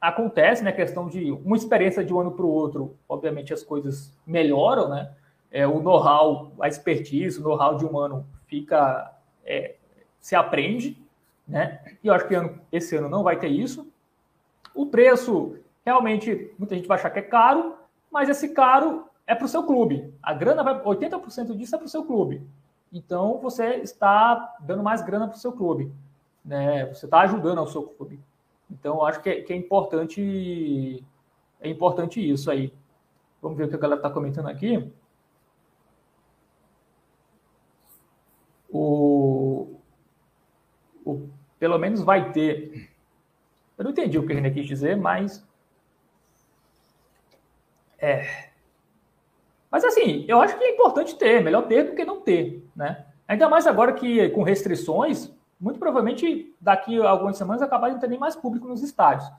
acontece, 0.00 0.64
né? 0.64 0.72
Questão 0.72 1.08
de 1.08 1.30
uma 1.30 1.56
experiência 1.56 2.04
de 2.04 2.12
um 2.12 2.20
ano 2.20 2.32
para 2.32 2.44
o 2.44 2.50
outro, 2.50 2.96
obviamente 3.08 3.52
as 3.52 3.62
coisas 3.62 4.16
melhoram, 4.26 4.88
né? 4.88 5.12
É, 5.50 5.66
o 5.66 5.80
know-how, 5.80 6.52
a 6.60 6.68
expertise, 6.68 7.40
o 7.40 7.42
know-how 7.42 7.76
de 7.76 7.86
um 7.86 7.98
ano 7.98 8.26
fica, 8.46 9.14
é, 9.44 9.76
se 10.20 10.34
aprende, 10.34 11.00
né? 11.48 11.80
E 12.04 12.06
eu 12.06 12.14
acho 12.14 12.28
que 12.28 12.34
ano, 12.34 12.60
esse 12.70 12.94
ano 12.94 13.08
não 13.08 13.22
vai 13.22 13.38
ter 13.38 13.48
isso. 13.48 13.90
O 14.74 14.86
preço, 14.86 15.56
realmente, 15.84 16.52
muita 16.58 16.74
gente 16.74 16.86
vai 16.86 16.98
achar 16.98 17.10
que 17.10 17.18
é 17.18 17.22
caro, 17.22 17.74
mas 18.10 18.28
esse 18.28 18.50
caro 18.50 19.06
é 19.26 19.34
para 19.34 19.46
o 19.46 19.48
seu 19.48 19.64
clube. 19.64 20.12
A 20.22 20.34
grana 20.34 20.62
vai, 20.62 20.78
80% 20.80 21.56
disso 21.56 21.74
é 21.74 21.78
para 21.78 21.86
o 21.86 21.90
seu 21.90 22.04
clube. 22.04 22.46
Então 22.92 23.38
você 23.38 23.76
está 23.76 24.56
dando 24.60 24.82
mais 24.82 25.02
grana 25.02 25.28
para 25.28 25.36
o 25.36 25.40
seu 25.40 25.52
clube, 25.52 25.92
né? 26.44 26.86
Você 26.86 27.06
está 27.06 27.20
ajudando 27.20 27.58
ao 27.58 27.66
seu 27.66 27.82
clube. 27.82 28.20
Então 28.70 29.04
acho 29.04 29.20
que 29.20 29.28
é, 29.28 29.42
que 29.42 29.52
é 29.52 29.56
importante 29.56 31.04
é 31.60 31.68
importante 31.68 32.20
isso 32.20 32.50
aí. 32.50 32.72
Vamos 33.42 33.58
ver 33.58 33.64
o 33.64 33.68
que 33.68 33.74
a 33.74 33.78
galera 33.78 33.98
está 33.98 34.10
comentando 34.10 34.48
aqui. 34.48 34.90
O, 38.70 39.07
pelo 41.58 41.78
menos 41.78 42.02
vai 42.02 42.32
ter. 42.32 42.90
Eu 43.76 43.84
não 43.84 43.90
entendi 43.90 44.18
o 44.18 44.26
que 44.26 44.32
a 44.32 44.36
gente 44.36 44.50
quis 44.52 44.66
dizer, 44.66 44.96
mas. 44.96 45.46
É. 47.98 48.48
Mas 49.70 49.84
assim, 49.84 50.24
eu 50.26 50.40
acho 50.40 50.56
que 50.56 50.64
é 50.64 50.74
importante 50.74 51.16
ter, 51.16 51.42
melhor 51.42 51.66
ter 51.66 51.84
do 51.84 51.94
que 51.94 52.04
não 52.04 52.20
ter, 52.20 52.66
né? 52.74 53.04
Ainda 53.26 53.48
mais 53.48 53.66
agora 53.66 53.92
que 53.92 54.30
com 54.30 54.42
restrições, 54.42 55.30
muito 55.60 55.78
provavelmente 55.78 56.54
daqui 56.60 57.00
a 57.00 57.10
algumas 57.10 57.36
semanas 57.36 57.60
acabar 57.60 57.88
de 57.88 57.94
não 57.94 58.00
ter 58.00 58.08
nem 58.08 58.18
mais 58.18 58.34
público 58.34 58.66
nos 58.66 58.82
estádios, 58.82 59.30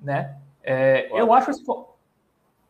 né? 0.00 0.38
É, 0.62 1.08
eu 1.12 1.32
acho. 1.32 1.50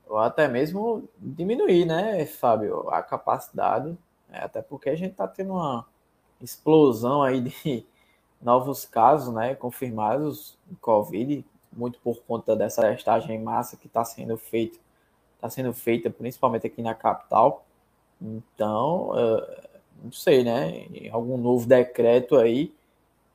Ou 0.08 0.18
até 0.18 0.48
mesmo 0.48 1.08
diminuir, 1.18 1.84
né, 1.84 2.24
Fábio, 2.24 2.88
a 2.88 3.02
capacidade, 3.02 3.90
né? 4.28 4.40
até 4.42 4.62
porque 4.62 4.88
a 4.88 4.96
gente 4.96 5.12
está 5.12 5.28
tendo 5.28 5.52
uma 5.52 5.86
explosão 6.40 7.22
aí 7.22 7.40
de 7.42 7.86
novos 8.40 8.84
casos, 8.84 9.34
né, 9.34 9.54
confirmados 9.54 10.56
de 10.66 10.76
Covid, 10.76 11.44
muito 11.72 11.98
por 12.00 12.22
conta 12.22 12.56
dessa 12.56 12.82
testagem 12.82 13.36
em 13.36 13.42
massa 13.42 13.76
que 13.76 13.86
está 13.86 14.04
sendo 14.04 14.36
feita, 14.36 14.78
está 15.36 15.50
sendo 15.50 15.72
feita 15.72 16.10
principalmente 16.10 16.66
aqui 16.66 16.82
na 16.82 16.94
capital. 16.94 17.64
Então, 18.20 19.10
uh, 19.10 19.68
não 20.02 20.12
sei, 20.12 20.44
né, 20.44 20.86
algum 21.10 21.36
novo 21.36 21.66
decreto 21.66 22.36
aí, 22.36 22.72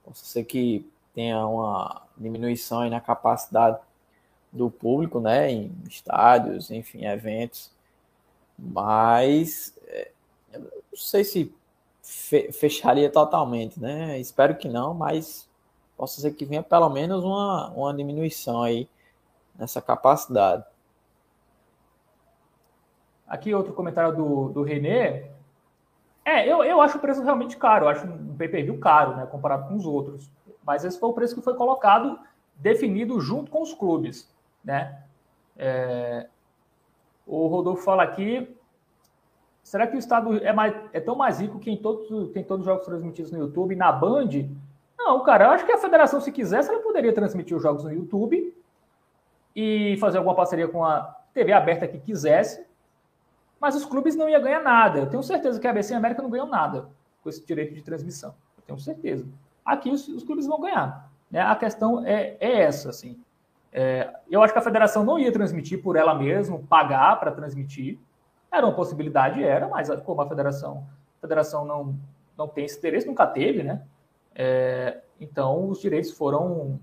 possa 0.04 0.26
ser 0.26 0.44
que 0.44 0.90
tenha 1.14 1.46
uma 1.46 2.02
diminuição 2.18 2.82
aí 2.82 2.90
na 2.90 3.00
capacidade 3.00 3.80
do 4.52 4.70
público, 4.70 5.20
né, 5.20 5.52
em 5.52 5.72
estádios, 5.90 6.70
enfim, 6.72 7.06
eventos, 7.06 7.72
mas 8.58 9.76
é, 9.88 10.12
não 10.54 10.70
sei 10.94 11.24
se 11.24 11.54
fecharia 12.04 13.10
totalmente, 13.10 13.80
né? 13.80 14.20
Espero 14.20 14.56
que 14.56 14.68
não, 14.68 14.94
mas 14.94 15.50
possa 15.96 16.20
ser 16.20 16.32
que 16.32 16.46
venha 16.46 16.62
pelo 16.62 16.90
menos 16.90 17.24
uma, 17.24 17.70
uma 17.70 17.94
diminuição 17.94 18.62
aí 18.62 18.90
nessa 19.58 19.82
capacidade. 19.82 20.66
Aqui 23.26 23.54
outro 23.56 23.74
comentário 23.74 24.16
do, 24.16 24.50
do 24.50 24.64
Renê. 24.64 25.32
É, 26.26 26.48
eu, 26.48 26.64
eu 26.64 26.82
acho 26.82 26.98
o 26.98 27.02
preço 27.02 27.24
realmente 27.24 27.58
caro, 27.58 27.86
eu 27.86 27.90
acho 27.90 28.06
um 28.06 28.36
pay-per-view 28.36 28.78
caro, 28.80 29.16
né, 29.16 29.26
comparado 29.26 29.68
com 29.68 29.76
os 29.76 29.86
outros. 29.86 30.30
Mas 30.66 30.84
esse 30.84 31.00
foi 31.00 31.10
o 31.10 31.14
preço 31.14 31.36
que 31.36 31.42
foi 31.42 31.56
colocado, 31.56 32.20
definido 32.56 33.20
junto 33.20 33.52
com 33.52 33.62
os 33.62 33.74
clubes, 33.74 34.30
né? 34.64 35.04
É, 35.58 36.28
o 37.26 37.48
Rodolfo 37.48 37.84
fala 37.84 38.04
aqui, 38.04 38.56
Será 39.64 39.88
que 39.88 39.96
o 39.96 40.00
Estado 40.00 40.38
é, 40.44 40.52
mais, 40.52 40.76
é 40.92 41.00
tão 41.00 41.16
mais 41.16 41.40
rico 41.40 41.58
que 41.58 41.72
em 41.72 41.78
todos, 41.78 42.30
tem 42.32 42.44
todos 42.44 42.66
os 42.66 42.72
jogos 42.72 42.86
transmitidos 42.86 43.32
no 43.32 43.40
YouTube, 43.40 43.76
na 43.76 43.92
Band? 43.92 44.30
Não, 44.98 45.24
cara, 45.24 45.46
eu 45.46 45.50
acho 45.52 45.66
que 45.66 45.72
a 45.72 45.78
federação, 45.78 46.20
se 46.20 46.32
quisesse, 46.32 46.70
ela 46.70 46.82
poderia 46.82 47.14
transmitir 47.14 47.56
os 47.56 47.64
jogos 47.64 47.84
no 47.84 47.92
YouTube 47.92 48.54
e 49.56 49.98
fazer 50.00 50.18
alguma 50.18 50.36
parceria 50.36 50.68
com 50.68 50.84
a 50.84 51.16
TV 51.34 51.54
aberta 51.54 51.88
que 51.88 51.98
quisesse, 51.98 52.66
mas 53.60 53.76
os 53.76 53.86
clubes 53.86 54.16
não 54.16 54.28
iam 54.28 54.42
ganhar 54.42 54.62
nada. 54.62 55.00
Eu 55.00 55.10
tenho 55.10 55.24
certeza 55.24 55.60
que 55.60 55.66
a 55.66 55.70
ABC 55.70 55.94
e 55.94 55.96
a 55.96 55.98
América 55.98 56.22
não 56.22 56.30
ganham 56.30 56.48
nada 56.48 56.90
com 57.24 57.30
esse 57.30 57.46
direito 57.46 57.74
de 57.74 57.82
transmissão. 57.82 58.36
Eu 58.58 58.64
tenho 58.68 58.80
certeza. 58.80 59.26
Aqui 59.64 59.90
os, 59.90 60.08
os 60.10 60.24
clubes 60.24 60.46
vão 60.46 60.60
ganhar. 60.60 61.10
Né? 61.32 61.40
A 61.40 61.56
questão 61.56 62.06
é, 62.06 62.36
é 62.40 62.62
essa, 62.62 62.90
assim. 62.90 63.18
É, 63.72 64.14
eu 64.30 64.44
acho 64.44 64.54
que 64.54 64.60
a 64.60 64.62
federação 64.62 65.04
não 65.04 65.18
ia 65.18 65.32
transmitir 65.32 65.82
por 65.82 65.96
ela 65.96 66.14
mesma, 66.14 66.60
pagar 66.70 67.20
para 67.20 67.32
transmitir, 67.32 67.98
era 68.54 68.66
uma 68.66 68.76
possibilidade, 68.76 69.44
era, 69.44 69.68
mas 69.68 69.90
como 70.02 70.22
a 70.22 70.30
federação, 70.30 70.88
a 71.18 71.22
federação 71.22 71.66
não, 71.66 71.96
não 72.38 72.48
tem 72.48 72.66
esse 72.66 72.78
interesse, 72.78 73.08
nunca 73.08 73.26
teve, 73.26 73.64
né? 73.64 73.82
É, 74.36 75.02
então 75.20 75.70
os 75.70 75.82
direitos 75.82 76.12
foram 76.12 76.80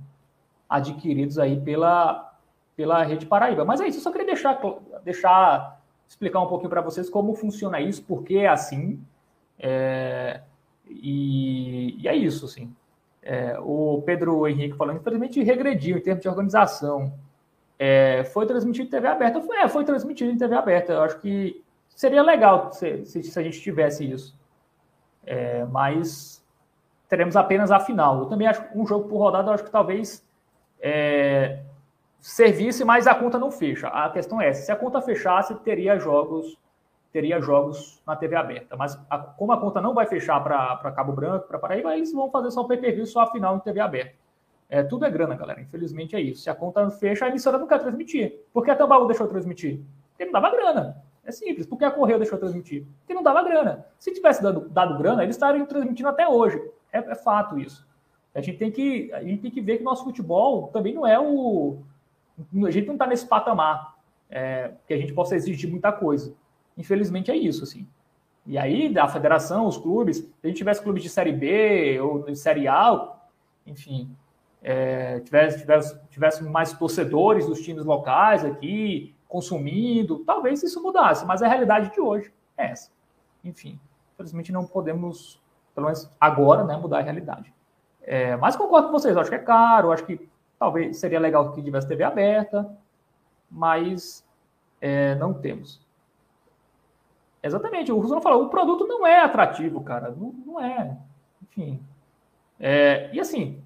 adquiridos 0.68 1.38
aí 1.38 1.60
pela, 1.60 2.34
pela 2.76 3.02
Rede 3.05 3.24
Paraíba. 3.24 3.64
Mas 3.64 3.80
é 3.80 3.86
isso, 3.86 3.98
eu 3.98 4.02
só 4.02 4.10
queria 4.10 4.26
deixar, 4.26 4.60
deixar 5.05 5.80
explicar 6.09 6.40
um 6.40 6.48
pouquinho 6.48 6.70
para 6.70 6.80
vocês 6.80 7.09
como 7.09 7.34
funciona 7.34 7.80
isso, 7.80 8.02
por 8.02 8.24
que 8.24 8.38
é 8.38 8.48
assim. 8.48 9.01
É, 9.59 10.40
e, 10.88 12.02
e, 12.02 12.09
é 12.09 12.16
isso, 12.16 12.47
assim. 12.47 12.74
É, 13.22 13.59
o 13.60 14.02
Pedro 14.05 14.48
Henrique 14.48 14.76
falando, 14.76 14.98
infelizmente 14.98 15.42
regrediu 15.42 15.98
em 15.98 16.01
termos 16.01 16.22
de 16.22 16.28
organização. 16.28 17.12
É, 17.82 18.24
foi 18.24 18.44
transmitido 18.44 18.89
em 18.89 18.90
TV 18.90 19.09
aberta? 19.09 19.40
Foi, 19.40 19.57
é, 19.57 19.66
foi 19.66 19.85
transmitido 19.86 20.31
em 20.31 20.36
TV 20.36 20.55
aberta. 20.55 20.93
Eu 20.93 21.02
acho 21.02 21.19
que 21.19 21.65
seria 21.89 22.23
legal 22.23 22.70
se, 22.70 23.07
se, 23.07 23.23
se 23.23 23.39
a 23.39 23.43
gente 23.43 23.59
tivesse 23.59 24.05
isso. 24.05 24.39
É, 25.24 25.65
mas 25.65 26.44
teremos 27.09 27.36
apenas 27.36 27.70
a 27.70 27.81
final. 27.81 28.19
Eu 28.19 28.27
também 28.27 28.47
acho 28.47 28.69
que 28.69 28.77
um 28.78 28.86
jogo 28.86 29.09
por 29.09 29.16
rodada, 29.16 29.48
eu 29.48 29.55
acho 29.55 29.65
que 29.65 29.70
talvez 29.70 30.23
é, 30.78 31.62
servisse, 32.20 32.85
mas 32.85 33.07
a 33.07 33.15
conta 33.15 33.39
não 33.39 33.51
fecha. 33.51 33.89
A 33.89 34.11
questão 34.11 34.39
é 34.43 34.51
essa: 34.51 34.61
se 34.61 34.70
a 34.70 34.77
conta 34.77 35.01
fechasse, 35.01 35.55
teria 35.61 35.98
jogos 35.98 36.59
teria 37.12 37.40
jogos 37.40 38.01
na 38.07 38.15
TV 38.15 38.36
aberta. 38.36 38.77
Mas 38.77 39.01
a, 39.09 39.19
como 39.19 39.52
a 39.52 39.61
conta 39.61 39.81
não 39.81 39.94
vai 39.94 40.07
fechar 40.07 40.39
para 40.44 40.93
Cabo 40.93 41.12
Branco, 41.12 41.48
para 41.48 41.59
Paraíba, 41.59 41.97
eles 41.97 42.12
vão 42.12 42.31
fazer 42.31 42.51
só 42.51 42.61
o 42.61 42.69
pay-per-view, 42.69 43.07
só 43.07 43.23
a 43.23 43.31
final 43.32 43.57
em 43.57 43.61
TV 43.61 43.81
aberta. 43.81 44.19
É, 44.70 44.84
tudo 44.84 45.05
é 45.05 45.10
grana, 45.10 45.34
galera. 45.34 45.60
Infelizmente 45.60 46.14
é 46.14 46.20
isso. 46.20 46.42
Se 46.42 46.48
a 46.48 46.55
conta 46.55 46.88
fecha, 46.90 47.24
a 47.24 47.28
emissora 47.28 47.59
não 47.59 47.66
quer 47.66 47.80
transmitir. 47.80 48.44
Por 48.52 48.64
que 48.64 48.70
a 48.70 48.76
Tambaú 48.76 49.05
deixou 49.06 49.26
transmitir? 49.26 49.80
Porque 50.12 50.24
não 50.24 50.32
dava 50.32 50.51
grana. 50.52 51.02
É 51.24 51.32
simples. 51.32 51.66
Por 51.66 51.76
que 51.76 51.84
a 51.84 51.90
Correio 51.90 52.20
deixou 52.20 52.38
transmitir? 52.38 52.86
Porque 53.01 53.12
não 53.12 53.22
dava 53.22 53.42
grana. 53.42 53.84
Se 53.98 54.14
tivesse 54.14 54.40
dado, 54.40 54.68
dado 54.68 54.97
grana, 54.97 55.24
eles 55.24 55.34
estariam 55.34 55.66
transmitindo 55.66 56.09
até 56.09 56.28
hoje. 56.28 56.62
É, 56.92 56.98
é, 56.98 57.14
fato 57.16 57.59
isso. 57.59 57.84
A 58.32 58.40
gente, 58.40 58.59
tem 58.59 58.70
que, 58.70 59.12
a 59.12 59.22
gente 59.24 59.42
tem 59.42 59.51
que 59.51 59.60
ver 59.60 59.78
que 59.78 59.82
nosso 59.82 60.05
futebol 60.05 60.68
também 60.68 60.94
não 60.94 61.05
é 61.05 61.18
o. 61.18 61.78
A 62.64 62.70
gente 62.70 62.86
não 62.86 62.94
está 62.94 63.09
nesse 63.09 63.26
patamar 63.26 63.97
é, 64.30 64.70
que 64.86 64.94
a 64.94 64.97
gente 64.97 65.12
possa 65.12 65.34
exigir 65.34 65.68
muita 65.68 65.90
coisa. 65.90 66.32
Infelizmente 66.78 67.30
é 67.30 67.36
isso, 67.36 67.64
assim. 67.64 67.86
E 68.47 68.56
aí, 68.56 68.97
a 68.97 69.09
federação, 69.09 69.66
os 69.66 69.76
clubes, 69.76 70.18
se 70.18 70.32
a 70.44 70.47
gente 70.47 70.56
tivesse 70.56 70.80
clubes 70.80 71.02
de 71.02 71.09
Série 71.09 71.32
B 71.32 72.01
ou 72.01 72.22
de 72.22 72.36
Série 72.36 72.66
A, 72.68 73.16
enfim, 73.66 74.16
é, 74.62 75.20
tivesse, 75.20 75.59
tivesse, 75.59 76.01
tivesse 76.11 76.45
mais 76.45 76.73
torcedores 76.73 77.47
dos 77.47 77.61
times 77.61 77.85
locais 77.85 78.45
aqui, 78.45 79.15
consumindo, 79.28 80.19
talvez 80.20 80.62
isso 80.62 80.82
mudasse, 80.82 81.24
mas 81.24 81.43
a 81.43 81.49
realidade 81.49 81.93
de 81.93 82.01
hoje 82.01 82.32
é 82.57 82.73
essa. 82.73 82.91
Enfim, 83.45 83.78
infelizmente 84.15 84.53
não 84.53 84.66
podemos, 84.66 85.41
pelo 85.74 85.87
menos 85.87 86.11
agora, 86.20 86.65
né, 86.65 86.77
mudar 86.77 86.99
a 86.99 87.03
realidade. 87.03 87.53
É, 88.03 88.37
mas 88.37 88.57
concordo 88.57 88.89
com 88.89 88.93
vocês, 88.93 89.16
acho 89.16 89.31
que 89.31 89.37
é 89.37 89.41
caro, 89.41 89.93
acho 89.93 90.05
que 90.05 90.28
talvez 90.59 90.99
seria 90.99 91.20
legal 91.20 91.53
que 91.53 91.62
tivesse 91.62 91.89
TV 91.89 92.03
aberta, 92.03 92.70
mas 93.51 94.27
é, 94.81 95.15
não 95.15 95.32
temos. 95.32 95.81
Exatamente, 97.43 97.91
o 97.91 97.99
Rosano 97.99 98.20
falou, 98.20 98.45
o 98.45 98.51
produto 98.51 98.87
não 98.87 99.07
é 99.07 99.23
atrativo, 99.23 99.81
cara, 99.82 100.11
não, 100.11 100.32
não 100.45 100.61
é. 100.61 100.99
Enfim. 101.43 101.81
É, 102.59 103.11
e 103.15 103.20
assim, 103.20 103.62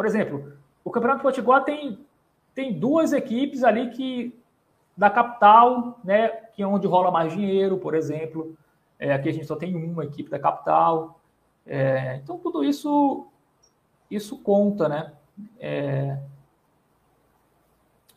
por 0.00 0.06
exemplo, 0.06 0.54
o 0.82 0.90
Campeonato 0.90 1.20
Potiguar 1.20 1.62
tem, 1.62 1.98
tem 2.54 2.72
duas 2.72 3.12
equipes 3.12 3.62
ali 3.62 3.90
que 3.90 4.34
da 4.96 5.10
capital, 5.10 6.00
né, 6.02 6.28
que 6.54 6.62
é 6.62 6.66
onde 6.66 6.86
rola 6.86 7.10
mais 7.10 7.34
dinheiro, 7.34 7.76
por 7.76 7.94
exemplo. 7.94 8.56
É, 8.98 9.12
aqui 9.12 9.28
a 9.28 9.32
gente 9.34 9.44
só 9.44 9.56
tem 9.56 9.76
uma 9.76 10.02
equipe 10.02 10.30
da 10.30 10.38
capital. 10.38 11.20
É, 11.66 12.16
então 12.16 12.38
tudo 12.38 12.64
isso 12.64 13.26
isso 14.10 14.38
conta, 14.38 14.88
né? 14.88 15.12
É, 15.58 16.16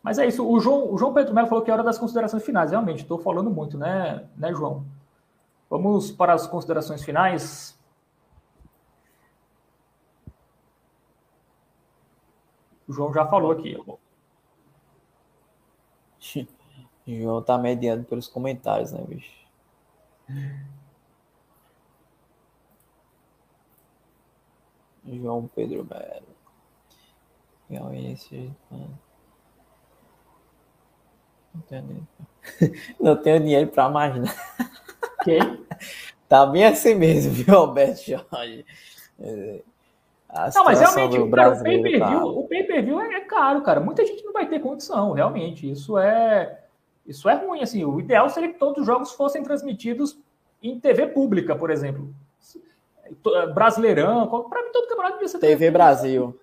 Mas 0.02 0.18
é 0.20 0.26
isso. 0.26 0.50
O 0.50 0.58
João, 0.62 0.90
o 0.94 0.98
João 0.98 1.14
Pedro 1.14 1.34
Melo 1.34 1.50
falou 1.50 1.66
que 1.66 1.70
é 1.70 1.74
hora 1.74 1.84
das 1.84 1.98
considerações 1.98 2.46
finais. 2.46 2.72
Realmente, 2.72 3.02
estou 3.02 3.20
falando 3.20 3.50
muito, 3.50 3.78
né, 3.78 4.24
né, 4.38 4.54
João? 4.54 4.86
Vamos 5.70 6.12
para 6.12 6.32
as 6.32 6.48
considerações 6.48 7.04
finais. 7.04 7.78
O 12.88 12.94
João 12.94 13.14
já 13.14 13.26
falou 13.26 13.52
aqui. 13.52 13.78
O 17.06 17.14
João 17.14 17.42
tá 17.42 17.58
mediando 17.58 18.06
pelos 18.06 18.30
comentários, 18.30 18.94
né, 18.94 19.04
bicho? 19.06 19.30
João 25.06 25.48
Pedro 25.54 25.86
Melo. 25.86 26.28
Não 31.54 31.62
tenho 31.62 31.82
dinheiro. 31.84 32.08
Não 33.00 33.22
tenho 33.22 33.40
dinheiro 33.40 33.72
para 33.72 33.90
mais 33.90 34.16
nada. 34.16 34.36
Quem? 35.24 35.40
Tá 36.26 36.48
bem 36.48 36.66
assim 36.66 36.96
mesmo, 36.96 37.32
viu, 37.32 37.56
Alberto 37.56 38.02
Jorge? 38.02 38.66
Não, 40.56 40.64
mas 40.66 40.80
realmente, 40.80 41.18
o, 41.20 41.30
cara, 41.30 41.54
o 41.54 41.64
pay-per-view 41.64 42.00
tá... 42.00 42.26
O 42.26 42.48
pay 42.48 42.64
-view 42.66 43.00
é 43.00 43.20
caro, 43.22 43.62
cara. 43.62 43.80
Muita 43.80 44.06
gente 44.06 44.24
não 44.26 44.34
vai 44.34 44.48
ter 44.48 44.60
condição, 44.60 45.12
realmente. 45.12 45.70
Isso 45.70 45.98
é 45.98 46.60
isso 47.06 47.28
é 47.30 47.36
ruim, 47.36 47.62
assim. 47.62 47.84
O 47.84 48.00
ideal 48.00 48.30
seria 48.30 48.52
que 48.52 48.60
todos 48.60 48.82
os 48.82 48.86
jogos 48.86 49.12
fossem 49.12 49.44
transmitidos 49.44 50.18
em 50.62 50.80
TV 50.80 51.08
pública, 51.08 51.56
por 51.56 51.70
exemplo. 51.70 52.14
Brasileirão, 53.54 54.28
para 54.50 54.64
mim 54.64 54.72
todo 54.72 54.88
campeonato 54.88 55.14
devia 55.16 55.28
ser 55.28 55.40
TV, 55.40 55.54
TV 55.54 55.72
Brasil. 55.72 56.40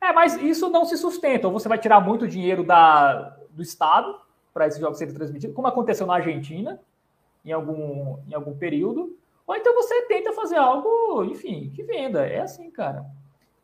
É, 0.00 0.12
mas 0.12 0.34
isso 0.36 0.68
não 0.70 0.84
se 0.84 0.96
sustenta. 0.96 1.46
Ou 1.46 1.52
você 1.52 1.68
vai 1.68 1.78
tirar 1.78 2.00
muito 2.00 2.26
dinheiro 2.26 2.64
da, 2.64 3.36
do 3.50 3.62
Estado 3.62 4.18
para 4.52 4.66
esses 4.66 4.80
jogos 4.80 4.98
serem 4.98 5.14
transmitidos, 5.14 5.54
como 5.54 5.68
aconteceu 5.68 6.06
na 6.06 6.14
Argentina, 6.14 6.80
em 7.44 7.52
algum, 7.52 8.16
em 8.28 8.34
algum 8.34 8.56
período. 8.56 9.16
Ou 9.52 9.56
então 9.56 9.74
você 9.74 10.06
tenta 10.06 10.32
fazer 10.32 10.56
algo, 10.56 11.24
enfim, 11.24 11.70
que 11.74 11.82
venda. 11.82 12.26
É 12.26 12.40
assim, 12.40 12.70
cara. 12.70 13.04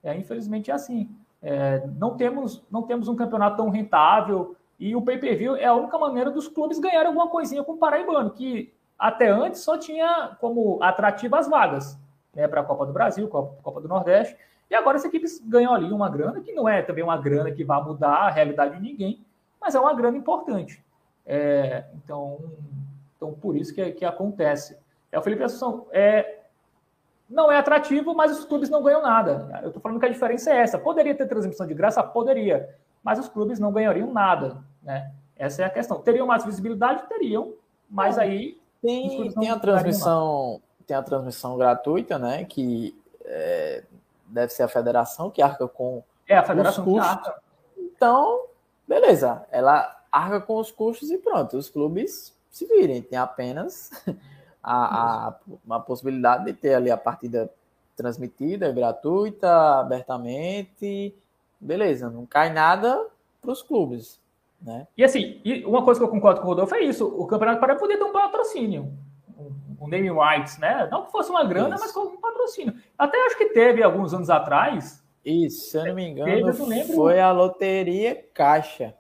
É, 0.05 0.15
infelizmente 0.15 0.70
é 0.70 0.74
assim. 0.74 1.09
É, 1.40 1.82
não, 1.98 2.15
temos, 2.15 2.62
não 2.70 2.82
temos 2.82 3.09
um 3.09 3.16
campeonato 3.16 3.56
tão 3.56 3.70
rentável 3.70 4.55
e 4.78 4.94
o 4.94 5.01
pay-per-view 5.01 5.56
é 5.56 5.65
a 5.65 5.73
única 5.73 5.98
maneira 5.98 6.31
dos 6.31 6.47
clubes 6.47 6.78
ganharem 6.78 7.06
alguma 7.06 7.28
coisinha 7.28 7.65
com 7.65 7.73
o 7.73 7.78
Paraibano, 7.78 8.31
que 8.32 8.70
até 8.98 9.28
antes 9.31 9.62
só 9.62 9.78
tinha 9.78 10.36
como 10.39 10.78
atrativa 10.82 11.39
as 11.39 11.48
vagas 11.48 11.98
né, 12.35 12.47
para 12.47 12.60
a 12.60 12.65
Copa 12.65 12.85
do 12.85 12.93
Brasil, 12.93 13.27
Copa, 13.27 13.56
Copa 13.62 13.81
do 13.81 13.89
Nordeste. 13.89 14.36
E 14.70 14.74
agora 14.74 14.98
as 14.98 15.05
equipes 15.06 15.39
ganham 15.39 15.73
ali 15.73 15.90
uma 15.90 16.10
grana, 16.10 16.43
que 16.43 16.52
não 16.52 16.69
é 16.69 16.82
também 16.82 17.02
uma 17.02 17.16
grana 17.16 17.51
que 17.51 17.65
vai 17.65 17.82
mudar 17.82 18.27
a 18.27 18.31
realidade 18.31 18.77
de 18.77 18.82
ninguém, 18.82 19.24
mas 19.59 19.74
é 19.74 19.81
uma 19.81 19.94
grana 19.94 20.19
importante. 20.19 20.85
É, 21.24 21.86
então, 21.94 22.39
então, 23.16 23.32
por 23.32 23.56
isso 23.56 23.74
que, 23.74 23.90
que 23.93 24.05
acontece. 24.05 24.77
É, 25.11 25.19
o 25.19 25.23
Felipe 25.23 25.43
Assunção, 25.43 25.87
é, 25.91 26.39
não 27.29 27.53
é 27.53 27.59
atrativo, 27.59 28.15
mas 28.15 28.39
os 28.39 28.45
clubes 28.45 28.71
não 28.71 28.83
ganham 28.83 29.03
nada. 29.03 29.61
Eu 29.63 29.69
estou 29.69 29.83
falando 29.83 30.01
que 30.01 30.07
a 30.07 30.11
diferença 30.11 30.51
é 30.51 30.59
essa. 30.59 30.79
Poderia 30.79 31.15
ter 31.15 31.27
transmissão 31.27 31.67
de 31.67 31.75
graça? 31.75 32.03
Poderia. 32.03 32.75
Mas 33.03 33.19
os 33.19 33.29
clubes 33.29 33.59
não 33.59 33.73
ganhariam 33.73 34.13
nada. 34.13 34.63
Né? 34.83 35.13
Essa 35.37 35.63
é 35.63 35.65
a 35.67 35.71
questão. 35.71 36.01
Teriam 36.01 36.27
mais 36.27 36.45
visibilidade? 36.45 37.07
Teriam. 37.07 37.53
Mas 37.89 38.17
é, 38.17 38.23
aí. 38.23 38.61
Tem, 38.81 39.31
tem 39.33 39.51
a 39.51 39.59
transmissão. 39.59 40.63
Tem 40.87 40.97
a 40.97 41.03
transmissão 41.03 41.59
gratuita, 41.59 42.19
né? 42.19 42.45
Que 42.45 42.99
é, 43.25 43.85
deve 44.27 44.53
ser 44.53 44.63
a 44.63 44.69
federação 44.69 45.31
que 45.31 45.43
arca 45.43 45.69
com 45.69 46.03
é, 46.27 46.37
a 46.37 46.45
federação 46.45 46.85
os 46.85 46.93
custos. 46.93 47.13
Que 47.13 47.29
arca. 47.29 47.43
Então, 47.77 48.45
beleza. 48.87 49.45
Ela 49.51 50.03
arca 50.11 50.41
com 50.41 50.57
os 50.57 50.71
custos 50.71 51.11
e 51.11 51.19
pronto. 51.19 51.59
Os 51.59 51.69
clubes 51.69 52.35
se 52.51 52.65
virem. 52.67 53.03
Tem 53.03 53.19
apenas 53.19 53.91
a, 54.63 55.29
a, 55.29 55.35
uma 55.65 55.81
possibilidade 55.81 56.47
de 56.47 56.53
ter 56.53 56.75
ali 56.75 56.91
a 56.91 56.97
partida 56.97 57.51
transmitida, 57.97 58.73
gratuita, 58.73 59.81
abertamente. 59.81 61.15
Beleza, 61.61 62.09
não 62.11 62.25
cai 62.27 62.53
nada 62.53 63.07
para 63.41 63.51
os 63.51 63.63
clubes. 63.63 64.21
Né? 64.61 64.87
E 64.97 65.05
assim, 65.05 65.41
e 65.45 65.65
uma 65.65 65.85
coisa 65.85 66.01
que 66.01 66.05
eu 66.05 66.11
concordo 66.11 66.41
com 66.41 66.47
o 66.47 66.51
Rodolfo 66.51 66.75
é 66.75 66.83
isso: 66.83 67.07
o 67.07 67.27
Campeonato 67.27 67.61
Paraná 67.61 67.79
poder 67.79 67.97
ter 67.97 68.05
um 68.05 68.13
patrocínio 68.13 68.93
um 69.81 69.87
name 69.87 70.11
rights, 70.11 70.59
né? 70.59 70.89
Não 70.91 71.05
que 71.05 71.13
fosse 71.13 71.31
uma 71.31 71.45
grana, 71.45 71.77
Isso. 71.77 71.85
mas 71.85 71.93
com 71.93 72.01
um 72.01 72.21
patrocínio. 72.21 72.75
Até 72.97 73.17
acho 73.27 73.39
que 73.39 73.47
teve 73.47 73.83
alguns 73.83 74.13
anos 74.13 74.29
atrás. 74.29 75.05
Isso, 75.25 75.71
se 75.71 75.77
eu 75.77 75.87
não 75.87 75.95
me 75.95 76.09
engano, 76.09 76.53
teve, 76.53 76.75
não 76.75 76.85
foi 76.95 77.21
a 77.21 77.31
Loteria 77.31 78.25
Caixa. 78.35 78.95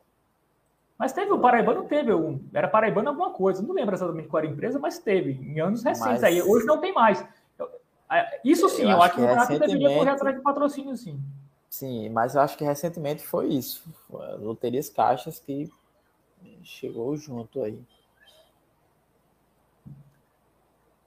Mas 0.98 1.12
teve, 1.12 1.30
o 1.30 1.38
Paraibano 1.38 1.84
teve 1.84 2.12
um. 2.12 2.40
Era 2.52 2.66
Paraibano 2.66 3.10
alguma 3.10 3.30
coisa. 3.30 3.62
Não 3.62 3.72
lembro 3.72 3.94
exatamente 3.94 4.26
qual 4.26 4.42
era 4.42 4.50
a 4.50 4.52
empresa, 4.52 4.80
mas 4.80 4.98
teve, 4.98 5.32
em 5.32 5.60
anos 5.60 5.84
recentes 5.84 6.22
mas... 6.22 6.24
aí. 6.24 6.42
Hoje 6.42 6.66
não 6.66 6.80
tem 6.80 6.92
mais. 6.92 7.24
Isso 8.44 8.68
sim, 8.68 8.82
eu, 8.82 8.90
eu 8.90 9.02
acho 9.02 9.14
que, 9.14 9.20
o 9.20 9.26
Renato 9.26 9.58
deveria 9.58 9.96
correr 9.96 10.10
atrás 10.10 10.36
de 10.36 10.42
patrocínio, 10.42 10.96
sim. 10.96 11.20
Sim, 11.68 12.08
mas 12.08 12.34
eu 12.34 12.40
acho 12.40 12.56
que 12.56 12.64
recentemente 12.64 13.22
foi 13.22 13.48
isso. 13.48 13.84
Loterias 14.40 14.88
Caixas 14.88 15.38
que 15.38 15.70
chegou 16.62 17.14
junto 17.16 17.62
aí. 17.62 17.78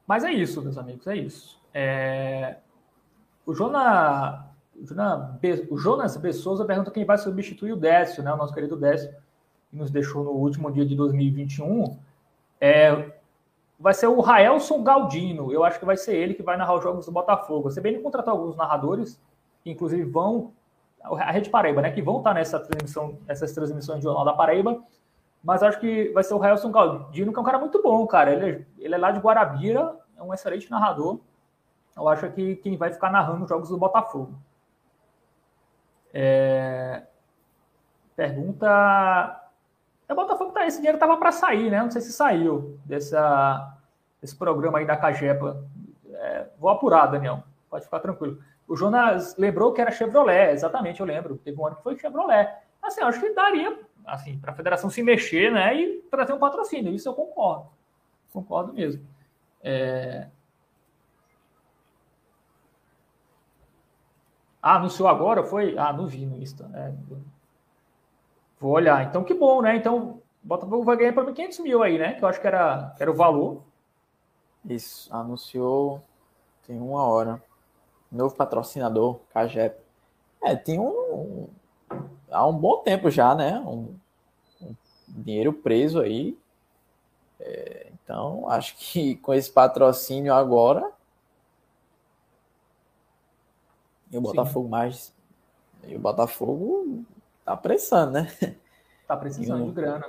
Mas 0.08 0.24
é 0.24 0.32
isso, 0.32 0.62
meus 0.62 0.78
amigos, 0.78 1.08
é 1.08 1.16
isso. 1.16 1.60
É... 1.74 2.58
O, 3.46 3.52
o 3.52 5.78
Jonas 5.78 6.18
Bessouza 6.18 6.66
pergunta 6.66 6.92
quem 6.92 7.04
vai 7.04 7.18
substituir 7.18 7.74
o 7.74 7.78
Décio, 7.78 8.24
né? 8.24 8.32
O 8.32 8.38
nosso 8.38 8.54
querido 8.54 8.78
Décio, 8.78 9.12
nos 9.72 9.92
deixou 9.92 10.24
no 10.24 10.32
último 10.32 10.72
dia 10.72 10.86
de 10.86 10.96
2021. 10.96 11.98
É... 12.60 13.12
Vai 13.80 13.94
ser 13.94 14.08
o 14.08 14.22
Raelson 14.22 14.84
Galdino. 14.84 15.52
Eu 15.52 15.64
acho 15.64 15.80
que 15.80 15.86
vai 15.86 15.98
ser 15.98 16.16
ele 16.16 16.36
que 16.36 16.44
vai 16.44 16.56
narrar 16.56 16.76
os 16.76 16.84
jogos 16.84 17.06
do 17.06 17.12
Botafogo. 17.12 17.70
Você 17.70 17.82
bem 17.82 18.02
contratou 18.02 18.34
alguns 18.34 18.56
narradores, 18.56 19.20
que 19.64 19.72
inclusive 19.72 20.04
vão. 20.04 20.52
A 21.04 21.32
Rede 21.32 21.50
Paraíba, 21.50 21.82
né? 21.82 21.90
Que 21.90 22.02
vão 22.02 22.20
estar 22.20 22.34
nessa 22.34 22.60
transmissão, 22.60 23.18
nessas 23.28 23.52
transmissões 23.54 23.98
de 24.00 24.04
Jornal 24.04 24.24
da 24.24 24.34
Paraíba 24.34 24.84
mas 25.44 25.64
acho 25.64 25.80
que 25.80 26.10
vai 26.10 26.24
ser 26.24 26.34
o 26.34 26.38
Raelson 26.38 26.72
Galdino, 26.72 27.34
que 27.34 27.40
é 27.40 27.42
um 27.42 27.46
cara 27.46 27.58
muito 27.58 27.82
bom, 27.82 28.06
cara. 28.06 28.32
Ele 28.32 28.46
é, 28.46 28.66
ele 28.78 28.96
é 28.96 28.98
lá 28.98 29.12
de 29.12 29.20
Guarabira, 29.20 29.98
é 30.16 30.22
um 30.22 30.34
excelente 30.34 30.70
narrador. 30.70 31.20
Eu 31.96 32.08
acho 32.08 32.30
que 32.32 32.56
quem 32.58 32.78
vai 32.78 32.92
ficar 32.92 33.12
narrando 33.12 33.44
os 33.44 33.50
jogos 33.50 33.70
do 33.70 33.78
Botafogo. 33.78 34.36
É... 36.14 37.04
Pergunta. 38.16 39.41
O 40.12 40.16
Botafogo 40.16 40.52
tá. 40.52 40.66
Esse 40.66 40.78
dinheiro 40.78 40.98
tava 40.98 41.18
para 41.18 41.32
sair, 41.32 41.70
né? 41.70 41.82
Não 41.82 41.92
sei 41.92 42.02
se 42.02 42.12
saiu 42.12 42.80
dessa, 42.86 43.78
desse 44.22 44.36
programa 44.36 44.80
aí 44.80 44.86
da 44.86 44.98
Cagepa. 44.98 45.64
É... 46.14 46.48
Vou 46.60 46.70
apurar, 46.70 47.08
Daniel. 47.08 47.44
Pode 47.70 47.86
ficar 47.86 48.00
tranquilo. 48.00 48.40
O 48.68 48.76
Jonas 48.76 49.36
lembrou 49.38 49.74
que 49.74 49.82
era 49.82 49.92
Chevrolet, 49.92 50.52
exatamente, 50.52 51.00
eu 51.00 51.06
lembro. 51.06 51.38
Teve 51.38 51.60
um 51.60 51.66
ano 51.66 51.76
que 51.76 51.84
foi 51.84 51.98
Chevrolet. 51.98 52.50
Assim, 52.82 53.02
acho 53.02 53.20
que 53.20 53.34
daria 53.34 53.78
assim, 54.06 54.38
para 54.38 54.52
a 54.52 54.56
federação 54.56 54.90
se 54.90 55.04
mexer, 55.04 55.52
né, 55.52 55.76
e 55.76 56.02
trazer 56.10 56.34
um 56.34 56.40
patrocínio. 56.40 56.94
Isso 56.94 57.08
eu 57.08 57.14
concordo, 57.14 57.70
concordo 58.32 58.74
mesmo. 58.74 59.06
É... 59.62 60.28
Ah, 64.62 64.76
anunciou 64.76 65.08
agora? 65.08 65.44
Foi? 65.44 65.76
Ah, 65.78 65.92
não 65.92 66.06
vi 66.08 66.26
no 66.26 66.38
Insta. 66.38 66.70
É... 66.74 66.94
Vou 68.62 68.72
olhar. 68.72 69.04
Então, 69.08 69.24
que 69.24 69.34
bom, 69.34 69.62
né? 69.62 69.76
Então, 69.76 70.22
Botafogo 70.44 70.84
vai 70.84 70.96
ganhar 70.96 71.14
para 71.14 71.24
mim 71.24 71.34
500 71.34 71.60
mil 71.60 71.84
aí, 71.84 71.98
né? 71.98 72.14
Que 72.14 72.24
eu 72.24 72.30
acho 72.30 72.40
que 72.40 72.48
era, 72.48 72.96
era 73.00 73.12
o 73.12 73.16
valor. 73.16 73.64
Isso, 74.64 75.14
anunciou 75.14 76.02
tem 76.72 76.80
uma 76.80 77.04
hora. 77.04 77.44
Novo 78.12 78.36
patrocinador, 78.36 79.20
Cagep. 79.34 79.78
É, 80.44 80.56
tem 80.56 80.80
um, 80.80 81.48
há 82.30 82.48
um 82.48 82.54
bom 82.54 82.78
tempo 82.78 83.10
já, 83.10 83.36
né? 83.36 83.60
Um, 83.60 83.96
um 84.62 84.76
dinheiro 85.08 85.52
preso 85.52 86.00
aí. 86.00 86.38
É, 87.40 87.88
então, 87.92 88.50
acho 88.50 88.76
que 88.78 89.16
com 89.24 89.34
esse 89.34 89.52
patrocínio 89.52 90.34
agora. 90.34 90.92
E 94.12 94.18
o 94.18 94.22
Botafogo 94.22 94.66
Sim. 94.66 94.72
mais. 94.72 95.14
E 95.88 95.96
o 95.96 96.00
Botafogo 96.00 97.04
tá 97.52 97.58
pressando, 97.58 98.12
né? 98.12 98.28
Tá 99.08 99.18
precisando 99.18 99.66
de 99.66 99.72
grana. 99.72 100.08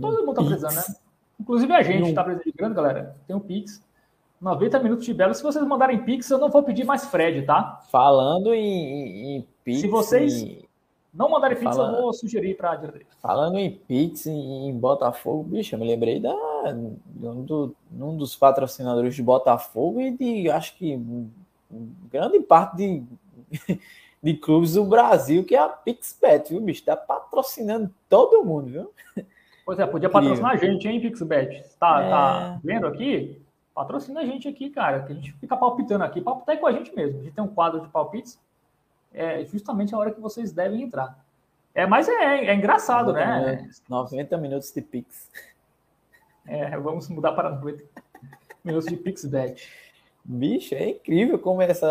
Todo 0.00 0.26
mundo 0.26 0.34
tá 0.34 0.42
precisando, 0.42 0.74
né? 0.74 0.96
Inclusive 1.40 1.72
a 1.72 1.82
gente 1.82 2.10
um... 2.10 2.14
tá 2.14 2.22
precisando 2.22 2.44
de 2.44 2.52
grana, 2.52 2.74
galera. 2.74 3.16
Tem 3.26 3.34
um 3.34 3.40
Pix. 3.40 3.82
90 4.40 4.78
minutos 4.80 5.04
de 5.04 5.14
belo. 5.14 5.34
Se 5.34 5.42
vocês 5.42 5.64
mandarem 5.64 6.04
Pix, 6.04 6.28
eu 6.28 6.38
não 6.38 6.50
vou 6.50 6.62
pedir 6.62 6.84
mais 6.84 7.06
Fred, 7.06 7.46
tá? 7.46 7.80
Falando 7.90 8.52
em, 8.52 9.36
em 9.36 9.48
Pix. 9.64 9.80
Se 9.80 9.88
vocês. 9.88 10.62
Não 11.14 11.30
mandarem 11.30 11.58
Pix, 11.58 11.76
Fala... 11.76 11.96
eu 11.96 12.02
vou 12.02 12.12
sugerir 12.12 12.56
para 12.56 12.72
a 12.72 12.76
direita. 12.76 13.06
Falando 13.20 13.58
em 13.58 13.70
Pix, 13.70 14.26
em, 14.26 14.68
em, 14.68 14.78
Botafogo, 14.78 15.44
bicho, 15.44 15.74
eu 15.74 15.78
me 15.78 15.86
lembrei 15.86 16.18
da, 16.18 16.34
um, 16.74 17.44
do, 17.44 17.76
um 17.92 18.16
dos 18.16 18.34
patrocinadores 18.34 19.14
de 19.14 19.22
Botafogo 19.22 20.00
e 20.00 20.10
de, 20.10 20.50
acho 20.50 20.74
que, 20.76 20.98
grande 22.10 22.40
parte 22.40 22.76
de, 22.76 23.04
de 24.22 24.34
clubes 24.34 24.74
do 24.74 24.84
Brasil, 24.84 25.44
que 25.44 25.54
é 25.54 25.58
a 25.58 25.68
PixBet, 25.68 26.50
viu, 26.50 26.60
bicho? 26.60 26.84
Tá 26.84 26.96
patrocinando 26.96 27.92
todo 28.08 28.44
mundo, 28.44 28.70
viu? 28.70 28.92
Pois 29.64 29.78
é, 29.78 29.86
podia 29.86 30.10
patrocinar 30.10 30.52
a 30.52 30.56
gente, 30.56 30.88
hein, 30.88 31.00
PixBet? 31.00 31.64
Tá, 31.78 32.02
é... 32.02 32.10
tá 32.10 32.60
vendo 32.62 32.86
aqui? 32.86 33.40
Patrocina 33.74 34.20
a 34.20 34.26
gente 34.26 34.46
aqui, 34.48 34.68
cara, 34.70 35.02
que 35.02 35.12
a 35.12 35.14
gente 35.14 35.32
fica 35.34 35.56
palpitando 35.56 36.04
aqui. 36.04 36.20
Palpitar 36.20 36.56
é 36.56 36.58
com 36.58 36.66
a 36.66 36.72
gente 36.72 36.94
mesmo. 36.94 37.20
A 37.20 37.22
gente 37.22 37.34
tem 37.34 37.44
um 37.44 37.48
quadro 37.48 37.80
de 37.80 37.88
palpites. 37.88 38.38
É 39.14 39.44
justamente 39.44 39.94
a 39.94 39.98
hora 39.98 40.10
que 40.10 40.20
vocês 40.20 40.52
devem 40.52 40.82
entrar. 40.82 41.18
É, 41.74 41.86
mas 41.86 42.08
é, 42.08 42.46
é 42.46 42.54
engraçado, 42.54 43.12
90 43.12 43.24
né? 43.24 43.56
Minutos, 43.56 43.82
90 43.88 44.38
minutos 44.38 44.72
de 44.72 44.82
Pix. 44.82 45.30
É, 46.46 46.76
vamos 46.76 47.08
mudar 47.08 47.32
para 47.32 47.50
90 47.50 47.84
minutos 48.64 48.88
de 48.88 48.96
PixBet. 48.96 49.70
Bicho, 50.24 50.74
é 50.76 50.90
incrível 50.90 51.36
como 51.36 51.62
essa, 51.62 51.88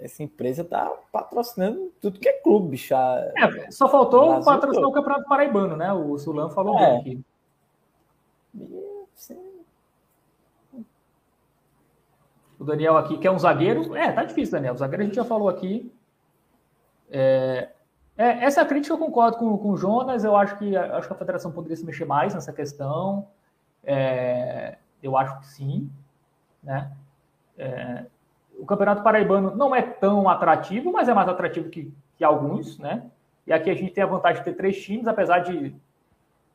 essa 0.00 0.22
empresa 0.22 0.64
tá 0.64 0.90
patrocinando 1.12 1.92
tudo 2.00 2.18
que 2.18 2.28
é 2.28 2.32
clube, 2.32 2.70
bicho. 2.70 2.92
É, 2.92 3.70
só 3.70 3.88
faltou 3.88 4.42
patrocinar 4.42 4.88
o 4.88 4.92
Campeonato 4.92 5.28
Paraibano, 5.28 5.76
né? 5.76 5.92
O 5.92 6.18
Sulan 6.18 6.50
falou 6.50 6.76
é. 6.78 6.96
aqui. 6.96 7.24
O 12.58 12.64
Daniel 12.64 12.96
aqui 12.96 13.16
quer 13.18 13.30
um 13.30 13.38
zagueiro. 13.38 13.96
É, 13.96 14.10
tá 14.10 14.24
difícil, 14.24 14.52
Daniel. 14.52 14.74
O 14.74 14.78
zagueiro 14.78 15.02
a 15.02 15.06
gente 15.06 15.16
já 15.16 15.24
falou 15.24 15.48
aqui. 15.48 15.92
É, 17.10 17.70
é, 18.16 18.44
essa 18.44 18.64
crítica 18.64 18.94
eu 18.94 18.98
concordo 18.98 19.36
com, 19.38 19.56
com 19.56 19.70
o 19.70 19.76
Jonas. 19.76 20.24
Eu 20.24 20.34
acho 20.34 20.58
que, 20.58 20.76
acho 20.76 21.06
que 21.06 21.14
a 21.14 21.16
federação 21.16 21.52
poderia 21.52 21.76
se 21.76 21.84
mexer 21.84 22.04
mais 22.04 22.34
nessa 22.34 22.52
questão. 22.52 23.28
É, 23.84 24.78
eu 25.00 25.16
acho 25.16 25.38
que 25.40 25.46
sim. 25.46 25.90
Né? 26.62 26.90
É, 27.58 28.04
o 28.58 28.66
Campeonato 28.66 29.02
Paraibano 29.02 29.54
não 29.56 29.74
é 29.74 29.82
tão 29.82 30.28
atrativo, 30.28 30.92
mas 30.92 31.08
é 31.08 31.14
mais 31.14 31.28
atrativo 31.28 31.68
que, 31.68 31.92
que 32.16 32.24
alguns, 32.24 32.78
né? 32.78 33.04
E 33.46 33.52
aqui 33.52 33.70
a 33.70 33.74
gente 33.74 33.92
tem 33.92 34.04
a 34.04 34.06
vantagem 34.06 34.38
de 34.38 34.44
ter 34.44 34.56
três 34.56 34.80
times, 34.80 35.06
apesar 35.06 35.40
de 35.40 35.74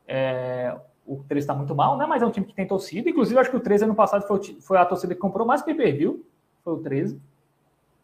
é, 0.08 0.76
o 1.06 1.24
13 1.28 1.44
está 1.44 1.54
muito 1.54 1.76
mal, 1.76 1.98
né? 1.98 2.06
Mas 2.06 2.22
é 2.22 2.26
um 2.26 2.32
time 2.32 2.46
que 2.46 2.54
tem 2.54 2.68
torcida. 2.68 3.10
Inclusive, 3.10 3.40
acho 3.40 3.50
que 3.50 3.58
o 3.58 3.62
13 3.62 3.86
ano 3.86 3.96
passado 3.96 4.28
foi, 4.28 4.42
foi 4.62 4.78
a 4.78 4.86
torcida 4.86 5.14
que 5.14 5.20
comprou 5.20 5.46
mais 5.46 5.62
pay-per-view, 5.62 6.26
foi 6.64 6.74
o 6.74 6.78
13, 6.78 7.20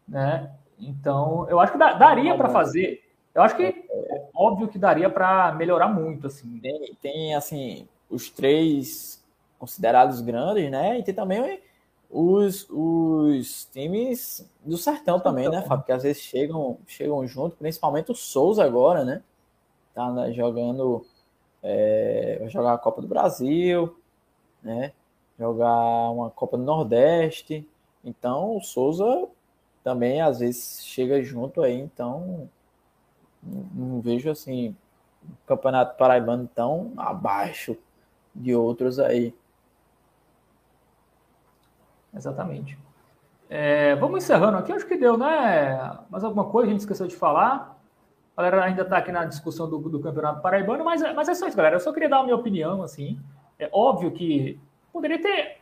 né? 0.06 0.50
Então, 0.78 1.46
eu 1.48 1.60
acho 1.60 1.72
que 1.72 1.78
daria 1.78 2.36
para 2.36 2.48
fazer. 2.48 3.02
Eu 3.34 3.42
acho 3.42 3.56
que 3.56 3.62
é 3.62 4.28
óbvio 4.34 4.68
que 4.68 4.78
daria 4.78 5.08
para 5.08 5.52
melhorar 5.52 5.88
muito, 5.88 6.26
assim. 6.26 6.58
Tem, 6.58 6.94
tem, 7.00 7.34
assim, 7.34 7.88
os 8.08 8.30
três 8.30 9.24
considerados 9.58 10.20
grandes, 10.20 10.70
né? 10.70 10.98
E 10.98 11.02
tem 11.02 11.14
também 11.14 11.60
os, 12.14 12.64
os 12.70 13.64
times 13.72 14.48
do 14.64 14.78
sertão 14.78 15.18
também, 15.18 15.48
né, 15.48 15.62
Fábio? 15.62 15.84
Que 15.84 15.90
às 15.90 16.04
vezes 16.04 16.22
chegam, 16.22 16.78
chegam 16.86 17.26
junto, 17.26 17.56
principalmente 17.56 18.12
o 18.12 18.14
Souza 18.14 18.64
agora, 18.64 19.04
né? 19.04 19.20
Tá 19.92 20.12
né, 20.12 20.32
jogando. 20.32 21.04
É, 21.60 22.36
vai 22.38 22.48
jogar 22.48 22.74
a 22.74 22.78
Copa 22.78 23.02
do 23.02 23.08
Brasil, 23.08 23.96
né? 24.62 24.92
Jogar 25.36 26.10
uma 26.10 26.30
Copa 26.30 26.56
do 26.56 26.62
Nordeste. 26.62 27.68
Então 28.04 28.56
o 28.56 28.60
Souza 28.60 29.26
também 29.82 30.20
às 30.20 30.38
vezes 30.38 30.84
chega 30.84 31.20
junto 31.20 31.62
aí, 31.62 31.74
então 31.80 32.48
não, 33.42 34.00
vejo 34.00 34.30
assim 34.30 34.76
o 35.22 35.46
Campeonato 35.46 35.96
Paraibano 35.96 36.48
tão 36.54 36.92
abaixo 36.96 37.76
de 38.32 38.54
outros 38.54 39.00
aí. 39.00 39.34
Exatamente. 42.14 42.78
É, 43.48 43.94
vamos 43.96 44.24
encerrando 44.24 44.56
aqui, 44.56 44.72
acho 44.72 44.86
que 44.86 44.96
deu, 44.96 45.16
né? 45.16 45.98
Mais 46.10 46.24
alguma 46.24 46.44
coisa 46.46 46.68
a 46.68 46.72
gente 46.72 46.80
esqueceu 46.80 47.06
de 47.06 47.16
falar. 47.16 47.78
A 48.36 48.42
galera 48.42 48.64
ainda 48.64 48.82
está 48.82 48.98
aqui 48.98 49.12
na 49.12 49.24
discussão 49.24 49.68
do, 49.68 49.78
do, 49.78 50.00
Campeonato 50.00 50.40
Paraibano, 50.40 50.84
mas, 50.84 51.02
mas 51.14 51.28
é 51.28 51.34
só 51.34 51.46
isso, 51.46 51.56
galera. 51.56 51.76
Eu 51.76 51.80
só 51.80 51.92
queria 51.92 52.08
dar 52.08 52.18
a 52.18 52.22
minha 52.24 52.34
opinião, 52.34 52.82
assim. 52.82 53.18
É 53.58 53.68
óbvio 53.72 54.10
que 54.10 54.58
poderia 54.92 55.20
ter. 55.20 55.58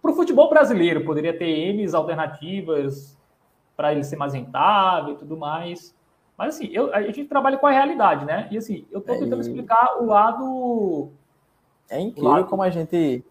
Para 0.00 0.10
o 0.10 0.14
futebol 0.14 0.48
brasileiro, 0.48 1.04
poderia 1.04 1.36
ter 1.36 1.72
M's 1.72 1.94
alternativas 1.94 3.16
para 3.76 3.92
ele 3.92 4.02
ser 4.02 4.16
mais 4.16 4.32
rentável 4.32 5.14
e 5.14 5.16
tudo 5.16 5.36
mais. 5.36 5.96
Mas 6.36 6.54
assim, 6.54 6.68
eu, 6.72 6.92
a 6.94 7.02
gente 7.02 7.24
trabalha 7.24 7.58
com 7.58 7.66
a 7.66 7.70
realidade, 7.70 8.24
né? 8.24 8.48
E 8.50 8.58
assim, 8.58 8.86
eu 8.90 9.00
estou 9.00 9.16
tentando 9.16 9.38
é, 9.38 9.40
explicar 9.40 10.00
o 10.00 10.06
lado. 10.06 11.10
É 11.88 12.00
incrível 12.00 12.30
lado... 12.30 12.46
como 12.46 12.62
a 12.62 12.70
gente 12.70 13.24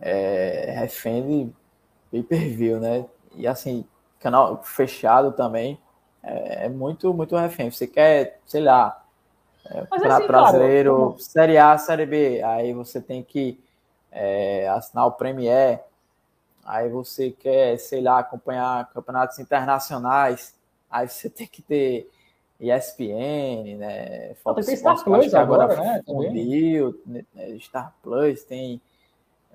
é, 0.00 0.74
refende 0.78 1.52
pay-per-view, 2.10 2.80
né? 2.80 3.04
E 3.34 3.46
assim, 3.46 3.84
canal 4.18 4.62
fechado 4.62 5.32
também 5.32 5.78
é, 6.22 6.66
é 6.66 6.68
muito, 6.68 7.12
muito 7.14 7.36
refém. 7.36 7.70
Você 7.70 7.86
quer, 7.86 8.40
sei 8.46 8.62
lá, 8.62 9.04
é, 9.64 9.86
assim, 9.90 10.26
brasileiro, 10.26 11.10
cara, 11.10 11.22
Série 11.22 11.58
A, 11.58 11.78
Série 11.78 12.06
B, 12.06 12.42
aí 12.42 12.72
você 12.72 13.00
tem 13.00 13.22
que 13.22 13.58
é, 14.10 14.68
assinar 14.68 15.06
o 15.06 15.12
Premier, 15.12 15.82
aí 16.64 16.88
você 16.88 17.30
quer, 17.30 17.78
sei 17.78 18.00
lá, 18.00 18.18
acompanhar 18.18 18.90
campeonatos 18.92 19.38
internacionais, 19.38 20.54
aí 20.90 21.08
você 21.08 21.28
tem 21.28 21.46
que 21.46 21.62
ter 21.62 22.10
ESPN, 22.60 23.76
né? 23.76 24.34
Fox 24.42 24.66
tem 24.66 24.76
Star 24.76 25.02
Plus 25.04 25.34
agora, 25.34 25.64
agora 25.64 25.80
né? 25.80 26.02
Fundiu, 26.06 27.00
né? 27.06 27.24
Star 27.60 27.94
Plus, 28.02 28.42
tem 28.44 28.80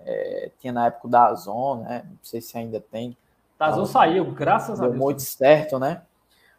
é, 0.05 0.51
tinha 0.59 0.73
na 0.73 0.87
época 0.87 1.07
da 1.07 1.25
Azon, 1.25 1.83
né? 1.83 2.03
Não 2.05 2.17
sei 2.21 2.41
se 2.41 2.57
ainda 2.57 2.79
tem. 2.79 3.15
Dazon 3.57 3.85
saiu, 3.85 4.31
graças 4.31 4.79
a 4.79 4.83
Deus. 4.83 4.93
Deu 4.93 5.01
muito 5.01 5.21
certo, 5.21 5.77
né? 5.77 6.01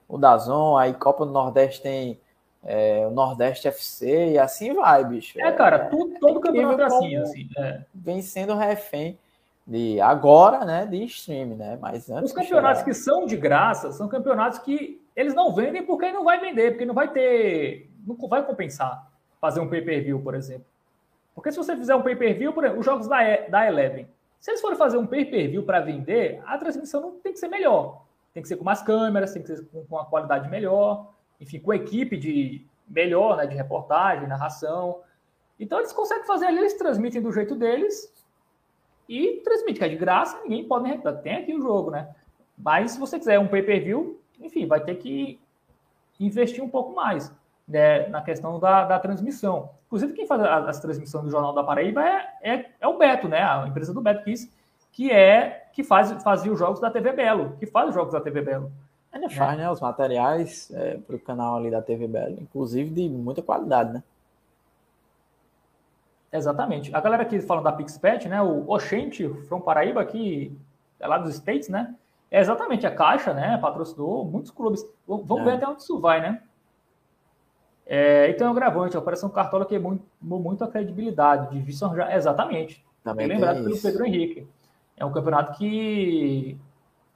O 0.08 0.16
Dazon, 0.16 0.76
aí 0.76 0.94
Copa 0.94 1.26
do 1.26 1.32
Nordeste 1.32 1.82
tem 1.82 2.20
é, 2.64 3.04
o 3.06 3.10
Nordeste 3.10 3.66
FC 3.66 4.32
e 4.32 4.38
assim 4.38 4.72
vai, 4.72 5.04
bicho. 5.04 5.40
É, 5.40 5.50
cara, 5.50 5.86
tudo, 5.86 6.18
todo 6.20 6.38
é 6.38 6.42
campeonato 6.42 6.80
é 6.80 6.84
assim, 6.84 7.16
assim. 7.16 7.48
É. 7.56 7.80
Vem 7.92 8.22
sendo 8.22 8.54
refém 8.54 9.18
de 9.66 10.00
agora, 10.00 10.64
né, 10.64 10.86
de 10.86 11.02
stream, 11.04 11.56
né? 11.56 11.78
Mas 11.80 12.10
antes 12.10 12.30
Os 12.30 12.36
campeonatos 12.36 12.82
que 12.82 12.94
são 12.94 13.26
de 13.26 13.36
graça 13.36 13.92
são 13.92 14.08
campeonatos 14.08 14.58
que 14.60 15.00
eles 15.14 15.34
não 15.34 15.52
vendem 15.52 15.84
porque 15.84 16.10
não 16.12 16.24
vai 16.24 16.40
vender, 16.40 16.72
porque 16.72 16.84
não 16.84 16.94
vai 16.94 17.08
ter, 17.08 17.90
não 18.06 18.16
vai 18.28 18.44
compensar 18.44 19.10
fazer 19.40 19.58
um 19.58 19.68
pay-per-view, 19.68 20.20
por 20.20 20.36
exemplo. 20.36 20.64
Porque 21.34 21.50
se 21.50 21.56
você 21.56 21.76
fizer 21.76 21.94
um 21.94 22.02
pay-per-view, 22.02 22.52
por 22.52 22.64
exemplo, 22.64 22.80
os 22.80 22.86
jogos 22.86 23.08
da, 23.08 23.18
da 23.48 23.66
Eleven, 23.66 24.08
se 24.38 24.50
eles 24.50 24.60
forem 24.60 24.76
fazer 24.76 24.98
um 24.98 25.06
pay-per-view 25.06 25.62
para 25.62 25.80
vender, 25.80 26.42
a 26.44 26.58
transmissão 26.58 27.00
não 27.00 27.12
tem 27.12 27.32
que 27.32 27.38
ser 27.38 27.48
melhor. 27.48 28.04
Tem 28.34 28.42
que 28.42 28.48
ser 28.48 28.56
com 28.56 28.64
mais 28.64 28.82
câmeras, 28.82 29.32
tem 29.32 29.42
que 29.42 29.48
ser 29.48 29.64
com, 29.66 29.84
com 29.84 29.94
uma 29.96 30.04
qualidade 30.04 30.48
melhor, 30.48 31.12
enfim, 31.40 31.60
com 31.60 31.72
equipe 31.72 32.16
de 32.16 32.66
melhor, 32.88 33.36
né, 33.36 33.46
de 33.46 33.54
reportagem, 33.54 34.28
narração. 34.28 35.00
Então 35.58 35.78
eles 35.78 35.92
conseguem 35.92 36.24
fazer 36.24 36.46
ali, 36.46 36.58
eles 36.58 36.74
transmitem 36.74 37.22
do 37.22 37.32
jeito 37.32 37.54
deles 37.54 38.12
e 39.08 39.40
transmitem, 39.44 39.74
que 39.74 39.84
é 39.84 39.88
de 39.88 39.96
graça, 39.96 40.40
ninguém 40.42 40.66
pode 40.66 40.88
reclamar. 40.88 41.22
Tem 41.22 41.36
aqui 41.36 41.54
o 41.54 41.60
jogo, 41.60 41.90
né? 41.90 42.14
Mas 42.56 42.92
se 42.92 43.00
você 43.00 43.18
quiser 43.18 43.38
um 43.38 43.48
pay-per-view, 43.48 44.20
enfim, 44.40 44.66
vai 44.66 44.80
ter 44.80 44.96
que 44.96 45.40
investir 46.18 46.62
um 46.62 46.68
pouco 46.68 46.94
mais 46.94 47.32
né, 47.66 48.08
na 48.08 48.22
questão 48.22 48.58
da, 48.58 48.84
da 48.84 48.98
transmissão. 48.98 49.70
Inclusive, 49.86 50.12
quem 50.14 50.26
faz 50.26 50.42
as 50.42 50.80
transmissões 50.80 51.24
do 51.24 51.30
Jornal 51.30 51.54
da 51.54 51.62
Paraíba 51.62 52.02
é, 52.02 52.28
é, 52.42 52.70
é, 52.80 52.88
o 52.88 52.96
Beto, 52.96 53.28
né? 53.28 53.42
A 53.42 53.66
empresa 53.66 53.92
do 53.92 54.00
Beto 54.00 54.24
Kiss, 54.24 54.50
que 54.90 55.10
é 55.10 55.68
que 55.72 55.82
faz, 55.82 56.10
fazia 56.22 56.52
os 56.52 56.58
jogos 56.58 56.80
da 56.80 56.90
TV 56.90 57.12
Belo, 57.12 57.56
que 57.58 57.66
faz 57.66 57.88
os 57.88 57.94
jogos 57.94 58.12
da 58.12 58.20
TV 58.20 58.42
Belo. 58.42 58.72
Ele 59.12 59.28
faz, 59.28 59.58
né? 59.58 59.70
Os 59.70 59.80
materiais 59.80 60.70
é, 60.72 60.96
para 60.96 61.16
o 61.16 61.18
canal 61.18 61.56
ali 61.56 61.70
da 61.70 61.82
TV 61.82 62.08
Belo, 62.08 62.38
inclusive 62.40 62.90
de 62.90 63.08
muita 63.08 63.42
qualidade, 63.42 63.92
né? 63.92 64.02
Exatamente. 66.32 66.94
A 66.94 67.00
galera 67.00 67.22
aqui 67.22 67.38
falando 67.40 67.64
da 67.64 67.72
PixPet, 67.72 68.26
né? 68.26 68.40
O 68.40 68.70
Oxente 68.70 69.28
From 69.46 69.60
Paraíba, 69.60 70.02
que 70.06 70.56
é 70.98 71.06
lá 71.06 71.18
dos 71.18 71.34
States, 71.34 71.68
né? 71.68 71.94
É 72.30 72.40
exatamente 72.40 72.86
a 72.86 72.94
Caixa, 72.94 73.34
né? 73.34 73.58
Patrocinou 73.58 74.24
muitos 74.24 74.50
clubes. 74.50 74.82
Vamos 75.06 75.40
é. 75.40 75.44
ver 75.44 75.50
até 75.56 75.68
onde 75.68 75.82
isso 75.82 76.00
vai, 76.00 76.22
né? 76.22 76.42
É, 77.86 78.30
e 78.30 78.34
tem 78.34 78.46
o 78.46 78.54
gravante, 78.54 78.96
a 78.96 79.00
Operação 79.00 79.28
Cartola 79.28 79.66
queimou 79.66 79.98
muito 80.20 80.64
a 80.64 80.68
credibilidade. 80.68 81.58
Difícil 81.58 81.94
já 81.94 82.14
Exatamente. 82.14 82.84
Também 83.02 83.26
lembrado 83.26 83.64
pelo 83.64 83.80
Pedro 83.80 84.06
Henrique. 84.06 84.46
É 84.96 85.04
um 85.04 85.12
campeonato 85.12 85.58
que, 85.58 86.56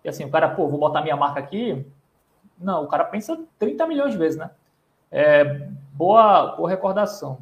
assim, 0.05 0.25
o 0.25 0.31
cara, 0.31 0.49
pô, 0.49 0.67
vou 0.67 0.81
botar 0.81 1.03
minha 1.03 1.17
marca 1.17 1.39
aqui. 1.39 1.87
Não, 2.59 2.85
o 2.85 2.89
cara 2.89 3.05
pensa 3.05 3.39
30 3.59 3.87
milhões 3.87 4.13
de 4.13 4.19
vezes, 4.19 4.39
né? 4.39 4.51
É, 5.11 5.69
boa, 5.93 6.57
boa 6.57 6.69
recordação. 6.69 7.39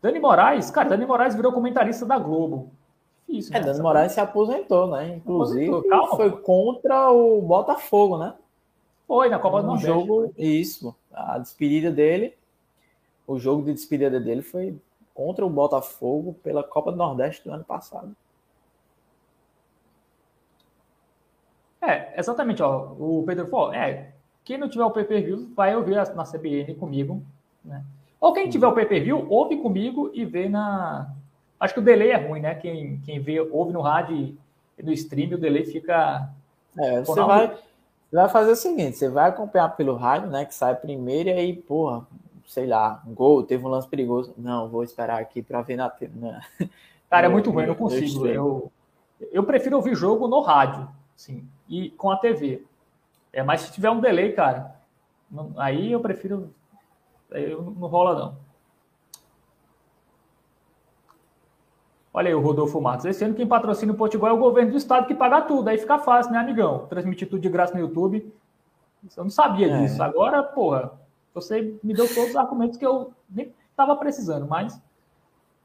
Dani 0.00 0.18
Moraes, 0.18 0.70
cara, 0.70 0.88
Dani 0.88 1.06
Moraes 1.06 1.36
virou 1.36 1.52
comentarista 1.52 2.04
da 2.04 2.18
Globo. 2.18 2.72
Difícil, 3.28 3.54
é, 3.54 3.60
né? 3.60 3.64
É, 3.64 3.70
Dani 3.70 3.82
Moraes 3.82 4.12
se 4.12 4.20
aposentou, 4.20 4.88
né? 4.88 5.16
Inclusive, 5.16 5.88
Calma, 5.88 6.16
foi 6.16 6.32
contra 6.32 7.12
o 7.12 7.40
Botafogo, 7.42 8.18
né? 8.18 8.34
Foi, 9.06 9.28
na 9.28 9.38
Copa 9.38 9.60
do 9.60 9.68
Nordeste. 9.68 9.86
jogo, 9.86 10.32
isso 10.36 10.96
a 11.12 11.38
despedida 11.38 11.90
dele, 11.90 12.36
o 13.26 13.38
jogo 13.38 13.64
de 13.64 13.72
despedida 13.72 14.18
dele 14.20 14.42
foi 14.42 14.78
contra 15.14 15.44
o 15.44 15.50
Botafogo 15.50 16.34
pela 16.42 16.62
Copa 16.62 16.90
do 16.90 16.98
Nordeste 16.98 17.44
do 17.44 17.52
ano 17.52 17.64
passado. 17.64 18.14
É, 21.80 22.18
exatamente, 22.18 22.62
ó. 22.62 22.92
O 22.98 23.24
Pedro 23.26 23.48
falou, 23.48 23.74
é, 23.74 24.12
quem 24.44 24.56
não 24.56 24.68
tiver 24.68 24.84
o 24.84 24.90
pay-per-view 24.90 25.50
vai 25.54 25.74
ouvir 25.74 25.96
na 26.14 26.24
CBN 26.24 26.74
comigo, 26.74 27.22
né? 27.64 27.84
Ou 28.20 28.32
quem 28.32 28.48
tiver 28.48 28.68
o 28.68 28.72
pay-per-view, 28.72 29.26
ouve 29.28 29.56
comigo 29.56 30.10
e 30.14 30.24
vê 30.24 30.48
na. 30.48 31.12
Acho 31.58 31.74
que 31.74 31.80
o 31.80 31.82
delay 31.82 32.10
é 32.10 32.16
ruim, 32.16 32.40
né? 32.40 32.54
Quem, 32.54 33.00
quem 33.04 33.18
vê, 33.20 33.40
ouve 33.40 33.72
no 33.72 33.80
rádio 33.80 34.36
e 34.78 34.82
no 34.82 34.92
stream, 34.92 35.32
o 35.32 35.38
delay 35.38 35.64
fica. 35.64 36.30
É, 36.78 37.02
você 37.02 37.20
vai, 37.20 37.58
vai 38.16 38.28
fazer 38.28 38.52
o 38.52 38.56
seguinte: 38.56 38.96
você 38.96 39.08
vai 39.08 39.28
acompanhar 39.28 39.70
pelo 39.76 39.96
rádio, 39.96 40.28
né? 40.28 40.44
Que 40.44 40.54
sai 40.54 40.74
primeiro, 40.74 41.28
e 41.28 41.32
aí, 41.32 41.56
porra, 41.56 42.06
sei 42.46 42.66
lá, 42.66 43.02
um 43.06 43.14
gol, 43.14 43.42
teve 43.42 43.64
um 43.64 43.68
lance 43.68 43.88
perigoso. 43.88 44.34
Não, 44.36 44.68
vou 44.68 44.84
esperar 44.84 45.20
aqui 45.20 45.42
para 45.42 45.62
ver 45.62 45.76
na 45.76 45.88
tela. 45.88 46.40
Cara, 47.08 47.26
é 47.26 47.30
muito 47.30 47.50
ruim, 47.50 47.66
não 47.66 47.74
consigo. 47.74 48.26
Eu, 48.26 48.72
eu 49.30 49.44
prefiro 49.44 49.76
ouvir 49.76 49.94
jogo 49.94 50.28
no 50.28 50.40
rádio, 50.40 50.88
sim, 51.14 51.46
e 51.68 51.90
com 51.90 52.10
a 52.10 52.16
TV. 52.16 52.64
É, 53.32 53.42
mas 53.42 53.62
se 53.62 53.72
tiver 53.72 53.90
um 53.90 54.00
delay, 54.00 54.32
cara, 54.32 54.76
não, 55.30 55.52
aí 55.56 55.92
eu 55.92 56.00
prefiro. 56.00 56.52
Aí 57.30 57.50
não 57.54 57.88
rola, 57.88 58.18
não. 58.18 58.36
Olha 62.14 62.28
aí 62.28 62.34
o 62.34 62.40
Rodolfo 62.40 62.80
Matos. 62.80 63.06
Esse 63.06 63.24
ano 63.24 63.34
quem 63.34 63.46
patrocina 63.46 63.92
o 63.92 63.96
Potiguar 63.96 64.32
é 64.32 64.34
o 64.34 64.38
governo 64.38 64.72
do 64.72 64.76
estado 64.76 65.06
que 65.06 65.14
paga 65.14 65.40
tudo. 65.42 65.68
Aí 65.68 65.78
fica 65.78 65.98
fácil, 65.98 66.32
né, 66.32 66.38
amigão? 66.38 66.86
Transmitir 66.86 67.28
tudo 67.28 67.40
de 67.40 67.48
graça 67.48 67.72
no 67.72 67.80
YouTube. 67.80 68.30
Eu 69.16 69.24
não 69.24 69.30
sabia 69.30 69.68
é. 69.68 69.80
disso. 69.80 70.02
Agora, 70.02 70.42
porra, 70.42 70.92
você 71.32 71.74
me 71.82 71.94
deu 71.94 72.06
todos 72.06 72.30
os 72.30 72.36
argumentos 72.36 72.76
que 72.76 72.84
eu 72.84 73.12
nem 73.30 73.52
estava 73.70 73.96
precisando, 73.96 74.46
mas 74.46 74.80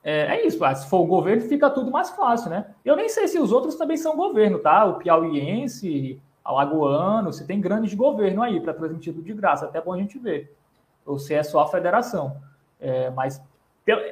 é, 0.04 0.38
é, 0.38 0.48
isso. 0.48 0.60
Se 0.76 0.90
for 0.90 1.02
o 1.02 1.06
governo, 1.06 1.42
fica 1.44 1.70
tudo 1.70 1.92
mais 1.92 2.10
fácil, 2.12 2.50
né? 2.50 2.68
Eu 2.86 2.96
nem 2.96 3.10
sei 3.10 3.28
se 3.28 3.38
os 3.38 3.52
outros 3.52 3.76
também 3.76 3.98
são 3.98 4.16
governo, 4.16 4.58
tá? 4.60 4.86
O 4.86 4.96
piauiense, 4.96 6.20
alagoano, 6.46 7.34
se 7.34 7.46
tem 7.46 7.60
grandes 7.60 7.90
de 7.92 7.98
governo 7.98 8.42
aí 8.42 8.62
para 8.62 8.74
transmitir 8.74 9.14
tudo 9.14 9.26
de 9.26 9.34
graça, 9.34 9.66
até 9.66 9.82
bom 9.82 9.92
a 9.92 9.98
gente 9.98 10.18
ver. 10.18 10.56
Ou 11.06 11.20
se 11.20 11.34
é 11.34 11.44
só 11.44 11.60
a 11.60 11.68
federação. 11.68 12.38
É, 12.80 13.10
mas 13.10 13.42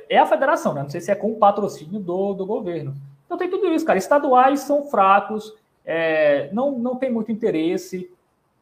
é 0.10 0.18
a 0.18 0.26
federação, 0.26 0.74
né? 0.74 0.84
Não 0.84 0.90
sei 0.90 1.02
se 1.02 1.12
é 1.12 1.16
com 1.16 1.32
o 1.32 1.38
patrocínio 1.38 2.00
do, 2.00 2.34
do 2.34 2.46
governo. 2.46 2.94
Então 3.26 3.38
tem 3.38 3.50
tudo 3.50 3.68
isso, 3.68 3.86
cara. 3.86 4.00
Estaduais 4.00 4.62
são 4.62 4.86
fracos, 4.86 5.54
é, 5.84 6.50
não, 6.54 6.72
não 6.72 6.96
tem 6.96 7.12
muito 7.12 7.32
interesse. 7.32 8.10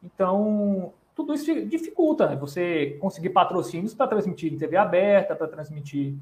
Então, 0.04 0.92
tudo 1.16 1.34
isso 1.34 1.66
dificulta 1.66 2.28
né? 2.28 2.36
você 2.36 2.98
conseguir 3.00 3.30
patrocínios 3.30 3.94
para 3.94 4.08
transmitir 4.08 4.52
em 4.52 4.58
TV 4.58 4.76
aberta, 4.76 5.36
para 5.36 5.48
transmitir 5.48 6.16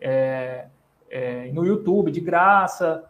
é, 0.00 0.66
é, 1.10 1.50
no 1.52 1.64
YouTube 1.64 2.10
de 2.10 2.20
graça. 2.20 3.04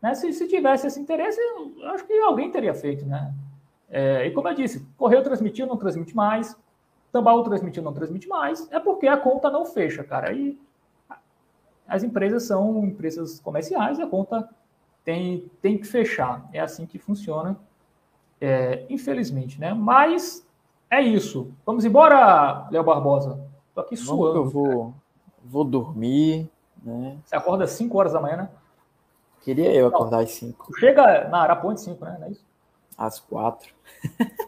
Né? 0.00 0.14
Se, 0.14 0.32
se 0.32 0.46
tivesse 0.46 0.86
esse 0.86 1.00
interesse, 1.00 1.40
eu 1.40 1.88
acho 1.90 2.06
que 2.06 2.12
alguém 2.20 2.50
teria 2.50 2.74
feito. 2.74 3.06
Né? 3.06 3.32
É, 3.90 4.26
e 4.26 4.30
como 4.30 4.48
eu 4.48 4.54
disse, 4.54 4.86
Correio 4.96 5.22
transmitiu, 5.22 5.66
não 5.66 5.76
transmite 5.76 6.14
mais. 6.14 6.56
Tambaú 7.10 7.42
transmitiu, 7.42 7.82
não 7.82 7.94
transmite 7.94 8.28
mais. 8.28 8.70
É 8.70 8.78
porque 8.78 9.06
a 9.08 9.16
conta 9.16 9.50
não 9.50 9.64
fecha, 9.64 10.04
cara. 10.04 10.32
E 10.32 10.58
as 11.88 12.02
empresas 12.02 12.44
são 12.44 12.84
empresas 12.84 13.40
comerciais 13.40 13.98
e 13.98 14.02
a 14.02 14.06
conta 14.06 14.48
tem, 15.04 15.50
tem 15.62 15.78
que 15.78 15.86
fechar. 15.86 16.48
É 16.52 16.60
assim 16.60 16.86
que 16.86 16.98
funciona, 16.98 17.58
é, 18.40 18.84
infelizmente, 18.90 19.60
né? 19.60 19.72
Mas 19.72 20.46
é 20.90 21.00
isso. 21.00 21.52
Vamos 21.64 21.84
embora, 21.84 22.68
Léo 22.70 22.84
Barbosa. 22.84 23.40
Tô 23.74 23.80
aqui 23.80 23.96
suando. 23.96 24.38
Eu 24.38 24.48
vou, 24.48 24.94
vou 25.44 25.64
dormir, 25.64 26.50
né? 26.82 27.18
Você 27.24 27.36
acorda 27.36 27.64
às 27.64 27.70
5 27.72 27.98
horas 27.98 28.12
da 28.12 28.20
manhã, 28.20 28.36
né? 28.36 28.50
Queria 29.42 29.72
eu 29.72 29.86
acordar 29.86 30.22
às 30.22 30.32
5. 30.32 30.76
Chega 30.78 31.28
na 31.28 31.38
Araponte 31.38 31.80
5, 31.80 32.04
né? 32.04 32.16
Não 32.18 32.26
é 32.26 32.30
isso? 32.30 32.44
Às 32.98 33.20
4. 33.20 33.72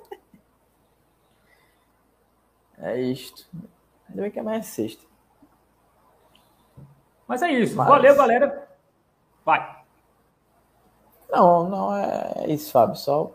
é 2.78 3.01
isto. 3.01 3.47
Ainda 4.09 4.23
bem 4.23 4.31
que 4.31 4.40
amanhã 4.40 4.59
é 4.59 4.62
sexta. 4.62 5.07
Mas 7.28 7.42
é 7.42 7.52
isso. 7.52 7.76
Mas... 7.76 7.86
Valeu, 7.86 8.16
galera. 8.16 8.66
Vai. 9.44 9.76
Não, 11.30 11.68
não 11.68 11.94
é 11.94 12.46
isso, 12.48 12.72
Fábio. 12.72 12.96
Só 12.96 13.34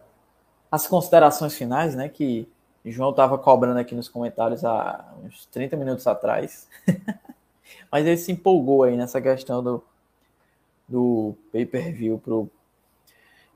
as 0.71 0.87
considerações 0.87 1.53
finais, 1.55 1.93
né? 1.93 2.09
Que 2.09 2.49
João 2.83 3.11
estava 3.11 3.37
cobrando 3.37 3.79
aqui 3.79 3.93
nos 3.93 4.09
comentários 4.09 4.65
há 4.65 5.05
uns 5.23 5.45
30 5.45 5.77
minutos 5.77 6.07
atrás. 6.07 6.67
Mas 7.91 8.05
ele 8.07 8.17
se 8.17 8.31
empolgou 8.31 8.81
aí 8.81 8.97
nessa 8.97 9.21
questão 9.21 9.63
do, 9.63 9.83
do 10.87 11.35
pay-per-view 11.51 12.17
pro 12.17 12.49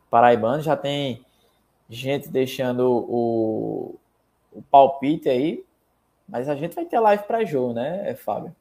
Paraibano. 0.10 0.62
Já 0.62 0.78
tem 0.78 1.26
gente 1.90 2.30
deixando 2.30 2.88
o, 2.88 3.96
o 4.54 4.62
palpite 4.70 5.28
aí. 5.28 5.66
Mas 6.30 6.48
a 6.48 6.56
gente 6.56 6.76
vai 6.76 6.86
ter 6.86 7.00
live 7.00 7.24
para 7.24 7.46
jogo, 7.46 7.74
né, 7.74 8.14
Fábio? 8.16 8.56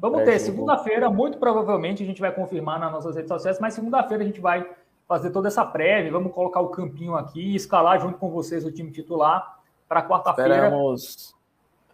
Vamos 0.00 0.22
ter 0.24 0.38
segunda-feira, 0.38 1.08
muito 1.08 1.38
provavelmente 1.38 2.02
a 2.02 2.06
gente 2.06 2.20
vai 2.20 2.32
confirmar 2.32 2.78
nas 2.78 2.92
nossas 2.92 3.16
redes 3.16 3.28
sociais, 3.28 3.58
mas 3.60 3.74
segunda-feira 3.74 4.22
a 4.22 4.26
gente 4.26 4.40
vai 4.40 4.68
fazer 5.06 5.30
toda 5.30 5.48
essa 5.48 5.64
prévia, 5.64 6.10
vamos 6.10 6.32
colocar 6.32 6.60
o 6.60 6.68
campinho 6.68 7.14
aqui, 7.14 7.54
escalar 7.54 8.00
junto 8.00 8.18
com 8.18 8.30
vocês 8.30 8.64
o 8.64 8.72
time 8.72 8.90
titular 8.90 9.60
para 9.88 10.06
quarta-feira. 10.06 10.54
Esperamos 10.54 11.34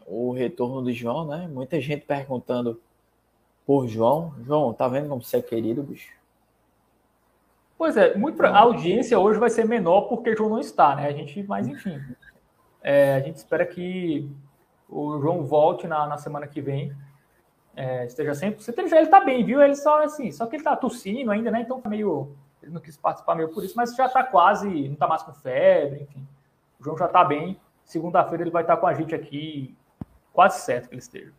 o 0.07 0.33
retorno 0.33 0.83
do 0.83 0.93
João, 0.93 1.27
né? 1.27 1.49
Muita 1.53 1.81
gente 1.81 2.05
perguntando 2.05 2.81
por 3.67 3.87
João. 3.87 4.35
João, 4.43 4.73
tá 4.73 4.89
vendo 4.89 5.09
como 5.09 5.23
você 5.23 5.37
é 5.37 5.43
querido, 5.43 5.83
bicho? 5.83 6.13
Pois 7.79 7.97
é, 7.97 8.15
muito, 8.15 8.45
a 8.45 8.59
audiência 8.59 9.19
hoje 9.19 9.39
vai 9.39 9.49
ser 9.49 9.65
menor 9.65 10.03
porque 10.03 10.31
o 10.31 10.37
João 10.37 10.51
não 10.51 10.59
está, 10.59 10.95
né? 10.97 11.07
A 11.07 11.13
gente, 11.13 11.43
mas 11.45 11.67
enfim, 11.67 11.99
é, 12.83 13.15
a 13.15 13.21
gente 13.21 13.37
espera 13.37 13.65
que 13.65 14.29
o 14.89 15.19
João 15.21 15.45
volte 15.45 15.87
na, 15.87 16.07
na 16.07 16.19
semana 16.19 16.47
que 16.47 16.61
vem. 16.61 16.93
É, 17.77 18.07
esteja 18.07 18.35
sempre. 18.35 18.63
Você 18.63 18.75
já 18.89 18.99
ele 18.99 19.09
tá 19.09 19.21
bem, 19.21 19.45
viu? 19.45 19.63
Ele 19.63 19.77
só 19.77 20.03
assim, 20.03 20.33
só 20.33 20.47
que 20.47 20.57
ele 20.57 20.65
tá 20.65 20.77
tossindo 20.77 21.31
ainda, 21.31 21.51
né? 21.51 21.61
Então 21.61 21.81
tá 21.81 21.89
meio 21.89 22.35
ele 22.63 22.73
não 22.73 22.81
quis 22.81 22.97
participar 22.97 23.35
meio 23.35 23.49
por 23.49 23.65
isso, 23.65 23.75
mas 23.77 23.95
já 23.95 24.07
está 24.07 24.23
quase, 24.23 24.69
não 24.69 24.93
está 24.93 25.07
mais 25.07 25.23
com 25.23 25.33
febre, 25.33 26.03
enfim. 26.03 26.27
O 26.79 26.85
João 26.85 26.97
já 26.97 27.07
está 27.07 27.25
bem. 27.25 27.59
Segunda-feira 27.85 28.43
ele 28.45 28.51
vai 28.51 28.63
estar 28.63 28.77
com 28.77 28.87
a 28.87 28.95
gente 28.95 29.15
aqui, 29.15 29.75
quase 30.33 30.61
certo 30.61 30.89
que 30.89 30.95
ele 30.95 31.01
esteja. 31.01 31.33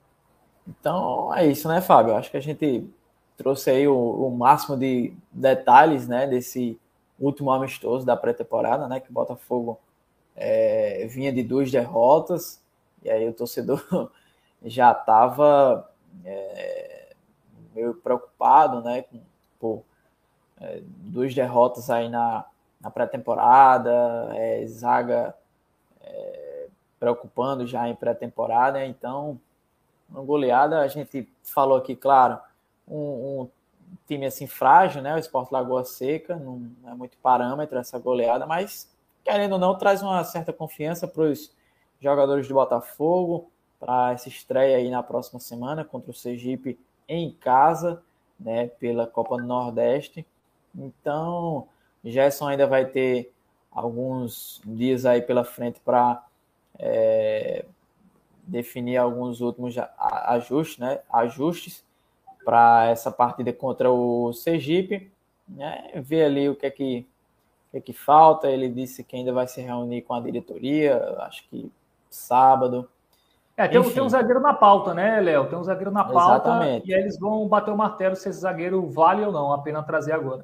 Então 0.67 1.33
é 1.33 1.45
isso, 1.45 1.67
né, 1.67 1.79
Fábio? 1.81 2.15
Acho 2.15 2.31
que 2.31 2.37
a 2.37 2.41
gente 2.41 2.89
trouxe 3.37 3.69
aí 3.69 3.87
o, 3.87 3.95
o 3.95 4.31
máximo 4.31 4.77
de 4.77 5.13
detalhes, 5.31 6.07
né, 6.07 6.27
desse 6.27 6.79
último 7.19 7.51
amistoso 7.51 8.05
da 8.05 8.17
pré-temporada, 8.17 8.87
né, 8.87 8.99
que 8.99 9.09
o 9.09 9.13
Botafogo 9.13 9.79
é, 10.35 11.05
vinha 11.07 11.31
de 11.31 11.43
duas 11.43 11.71
derrotas, 11.71 12.61
e 13.03 13.09
aí 13.09 13.27
o 13.27 13.33
torcedor 13.33 13.83
já 14.63 14.91
estava 14.91 15.89
é, 16.25 17.13
meio 17.73 17.93
preocupado, 17.95 18.81
né, 18.81 19.03
com, 19.03 19.21
por 19.59 19.83
é, 20.59 20.81
duas 20.83 21.33
derrotas 21.33 21.89
aí 21.89 22.09
na, 22.09 22.45
na 22.79 22.89
pré-temporada, 22.89 24.29
é, 24.33 24.65
zaga 24.65 25.35
é, 26.01 26.67
preocupando 26.99 27.65
já 27.65 27.87
em 27.87 27.95
pré-temporada, 27.95 28.85
então 28.85 29.39
uma 30.09 30.23
goleada, 30.23 30.81
a 30.81 30.87
gente 30.87 31.27
falou 31.41 31.77
aqui, 31.77 31.95
claro, 31.95 32.37
um, 32.87 32.97
um, 33.41 33.49
time 34.07 34.25
assim 34.25 34.47
frágil, 34.47 35.01
né? 35.01 35.15
O 35.15 35.19
Sport 35.19 35.51
Lagoa 35.51 35.83
Seca, 35.85 36.35
não 36.35 36.69
é 36.85 36.93
muito 36.93 37.17
parâmetro 37.17 37.77
essa 37.77 37.97
goleada, 37.97 38.45
mas 38.45 38.89
querendo 39.23 39.53
ou 39.53 39.59
não, 39.59 39.77
traz 39.77 40.01
uma 40.01 40.23
certa 40.23 40.51
confiança 40.51 41.07
para 41.07 41.23
os 41.23 41.53
jogadores 41.99 42.47
do 42.47 42.53
Botafogo, 42.53 43.50
para 43.81 44.11
essa 44.11 44.29
estreia 44.29 44.77
aí 44.77 44.91
na 44.91 45.01
próxima 45.01 45.39
semana 45.39 45.83
contra 45.83 46.11
o 46.11 46.13
Sergipe 46.13 46.79
em 47.09 47.31
casa, 47.31 48.01
né, 48.39 48.67
pela 48.67 49.07
Copa 49.07 49.37
do 49.37 49.43
Nordeste. 49.43 50.23
Então, 50.75 51.67
Gerson 52.05 52.47
ainda 52.47 52.67
vai 52.67 52.85
ter 52.85 53.33
alguns 53.71 54.61
dias 54.63 55.03
aí 55.03 55.19
pela 55.19 55.43
frente 55.43 55.79
para 55.79 56.23
é, 56.77 57.65
definir 58.43 58.97
alguns 58.97 59.41
últimos 59.41 59.75
ajustes, 59.97 60.77
né? 60.77 60.99
Ajustes 61.11 61.83
para 62.45 62.87
essa 62.87 63.11
partida 63.11 63.51
contra 63.51 63.91
o 63.91 64.31
Sergipe, 64.33 65.11
né? 65.47 65.91
Ver 65.95 66.25
ali 66.25 66.49
o 66.49 66.55
que 66.55 66.65
é 66.65 66.71
que, 66.71 67.07
o 67.67 67.71
que, 67.71 67.77
é 67.77 67.81
que 67.81 67.93
falta. 67.93 68.47
Ele 68.49 68.69
disse 68.69 69.03
que 69.03 69.15
ainda 69.15 69.33
vai 69.33 69.47
se 69.47 69.59
reunir 69.59 70.03
com 70.03 70.13
a 70.13 70.19
diretoria, 70.19 70.97
acho 71.19 71.47
que 71.49 71.71
sábado. 72.09 72.87
É, 73.61 73.67
tem, 73.67 73.93
tem 73.93 74.01
um 74.01 74.09
zagueiro 74.09 74.39
na 74.39 74.55
pauta, 74.55 74.91
né, 74.93 75.19
Léo? 75.19 75.47
Tem 75.47 75.57
um 75.57 75.63
zagueiro 75.63 75.91
na 75.91 76.03
pauta 76.03 76.49
Exatamente. 76.49 76.89
e 76.89 76.93
aí 76.93 77.01
eles 77.01 77.19
vão 77.19 77.47
bater 77.47 77.71
o 77.71 77.77
martelo 77.77 78.15
se 78.15 78.27
esse 78.27 78.39
zagueiro 78.39 78.87
vale 78.89 79.23
ou 79.23 79.31
não, 79.31 79.53
a 79.53 79.59
pena 79.59 79.83
trazer 79.83 80.13
agora. 80.13 80.43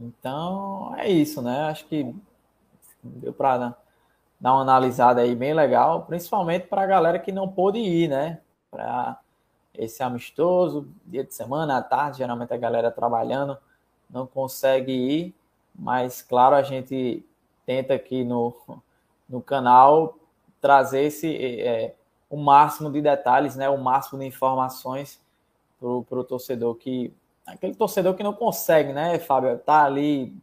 Então, 0.00 0.94
é 0.96 1.08
isso, 1.08 1.42
né? 1.42 1.62
Acho 1.62 1.86
que 1.86 2.14
deu 3.02 3.32
para 3.32 3.74
dar 4.38 4.52
uma 4.52 4.62
analisada 4.62 5.22
aí 5.22 5.34
bem 5.34 5.54
legal, 5.54 6.02
principalmente 6.02 6.68
para 6.68 6.82
a 6.82 6.86
galera 6.86 7.18
que 7.18 7.32
não 7.32 7.48
pôde 7.48 7.78
ir, 7.78 8.08
né? 8.08 8.38
Para 8.70 9.18
esse 9.74 10.02
amistoso, 10.02 10.86
dia 11.04 11.24
de 11.24 11.34
semana, 11.34 11.78
à 11.78 11.82
tarde, 11.82 12.18
geralmente 12.18 12.54
a 12.54 12.58
galera 12.58 12.92
trabalhando 12.92 13.58
não 14.08 14.24
consegue 14.24 14.92
ir, 14.92 15.34
mas 15.74 16.22
claro, 16.22 16.54
a 16.54 16.62
gente 16.62 17.26
tenta 17.64 17.94
aqui 17.94 18.22
no, 18.22 18.54
no 19.28 19.42
canal, 19.42 20.16
trazer 20.60 21.02
esse 21.02 21.34
é, 21.60 21.94
o 22.28 22.36
máximo 22.36 22.90
de 22.90 23.00
detalhes, 23.00 23.56
né, 23.56 23.68
o 23.68 23.78
máximo 23.78 24.18
de 24.18 24.26
informações 24.26 25.20
para 25.78 25.88
o 25.88 26.24
torcedor 26.24 26.74
que 26.74 27.12
aquele 27.46 27.74
torcedor 27.74 28.14
que 28.14 28.22
não 28.22 28.32
consegue, 28.32 28.92
né, 28.92 29.18
Fábio, 29.18 29.56
tá 29.58 29.84
ali 29.84 30.36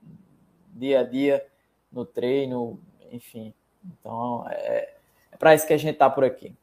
dia 0.74 1.02
a 1.02 1.04
dia 1.04 1.46
no 1.92 2.06
treino, 2.06 2.80
enfim. 3.12 3.54
Então 3.86 4.46
é, 4.50 4.94
é 5.32 5.38
para 5.38 5.54
isso 5.54 5.68
que 5.68 5.74
a 5.74 5.78
gente 5.78 5.98
tá 5.98 6.10
por 6.10 6.24
aqui. 6.24 6.54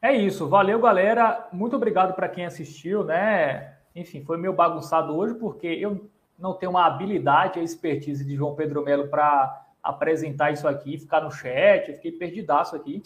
É 0.00 0.12
isso, 0.12 0.48
valeu 0.48 0.78
galera, 0.80 1.48
muito 1.52 1.76
obrigado 1.76 2.14
para 2.14 2.28
quem 2.28 2.44
assistiu, 2.44 3.02
né? 3.02 3.74
Enfim, 3.96 4.22
foi 4.22 4.36
meio 4.36 4.52
bagunçado 4.52 5.16
hoje 5.16 5.34
porque 5.34 5.66
eu 5.66 6.08
não 6.38 6.52
tenho 6.52 6.70
uma 6.70 6.84
habilidade, 6.84 7.58
a 7.58 7.62
expertise 7.62 8.24
de 8.24 8.34
João 8.34 8.54
Pedro 8.54 8.84
Melo 8.84 9.08
para 9.08 9.66
apresentar 9.82 10.50
isso 10.50 10.66
aqui, 10.66 10.98
ficar 10.98 11.20
no 11.20 11.30
chat, 11.30 11.88
eu 11.88 11.94
fiquei 11.94 12.12
perdidaço 12.12 12.74
aqui. 12.74 13.02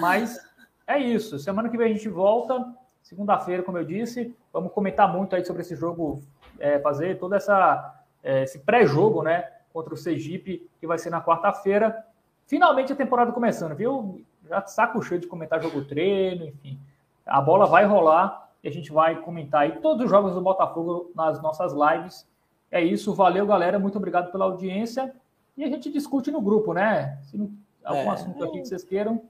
Mas 0.00 0.38
é 0.86 0.98
isso. 0.98 1.38
Semana 1.38 1.68
que 1.68 1.76
vem 1.76 1.92
a 1.92 1.94
gente 1.94 2.08
volta. 2.08 2.74
Segunda-feira, 3.02 3.62
como 3.62 3.78
eu 3.78 3.84
disse, 3.84 4.34
vamos 4.52 4.72
comentar 4.72 5.12
muito 5.12 5.34
aí 5.34 5.44
sobre 5.44 5.62
esse 5.62 5.74
jogo, 5.74 6.22
é, 6.58 6.78
fazer 6.78 7.18
todo 7.18 7.34
essa, 7.34 8.00
é, 8.22 8.44
esse 8.44 8.60
pré-jogo, 8.60 9.22
né? 9.22 9.48
Contra 9.72 9.92
o 9.92 9.96
Sergipe, 9.96 10.68
que 10.80 10.86
vai 10.86 10.98
ser 10.98 11.10
na 11.10 11.20
quarta-feira. 11.20 12.06
Finalmente 12.46 12.92
a 12.92 12.96
temporada 12.96 13.32
começando, 13.32 13.74
viu? 13.74 14.22
Já 14.48 14.64
saco 14.66 15.02
cheio 15.02 15.20
de 15.20 15.26
comentar 15.26 15.60
jogo 15.60 15.84
treino, 15.84 16.46
enfim. 16.46 16.78
A 17.26 17.40
bola 17.40 17.66
vai 17.66 17.84
rolar 17.84 18.50
e 18.62 18.68
a 18.68 18.72
gente 18.72 18.92
vai 18.92 19.20
comentar 19.20 19.62
aí 19.62 19.80
todos 19.80 20.04
os 20.04 20.10
jogos 20.10 20.34
do 20.34 20.40
Botafogo 20.40 21.10
nas 21.14 21.40
nossas 21.42 21.72
lives. 21.72 22.26
É 22.70 22.80
isso, 22.80 23.14
valeu, 23.14 23.46
galera. 23.46 23.78
Muito 23.78 23.98
obrigado 23.98 24.30
pela 24.30 24.44
audiência. 24.44 25.14
E 25.56 25.64
a 25.64 25.68
gente 25.68 25.90
discute 25.90 26.30
no 26.30 26.40
grupo, 26.40 26.72
né? 26.72 27.18
Se 27.24 27.36
não, 27.36 27.50
algum 27.84 28.10
é, 28.10 28.14
assunto 28.14 28.44
aqui 28.44 28.60
que 28.60 28.68
vocês 28.68 28.84
queiram, 28.84 29.22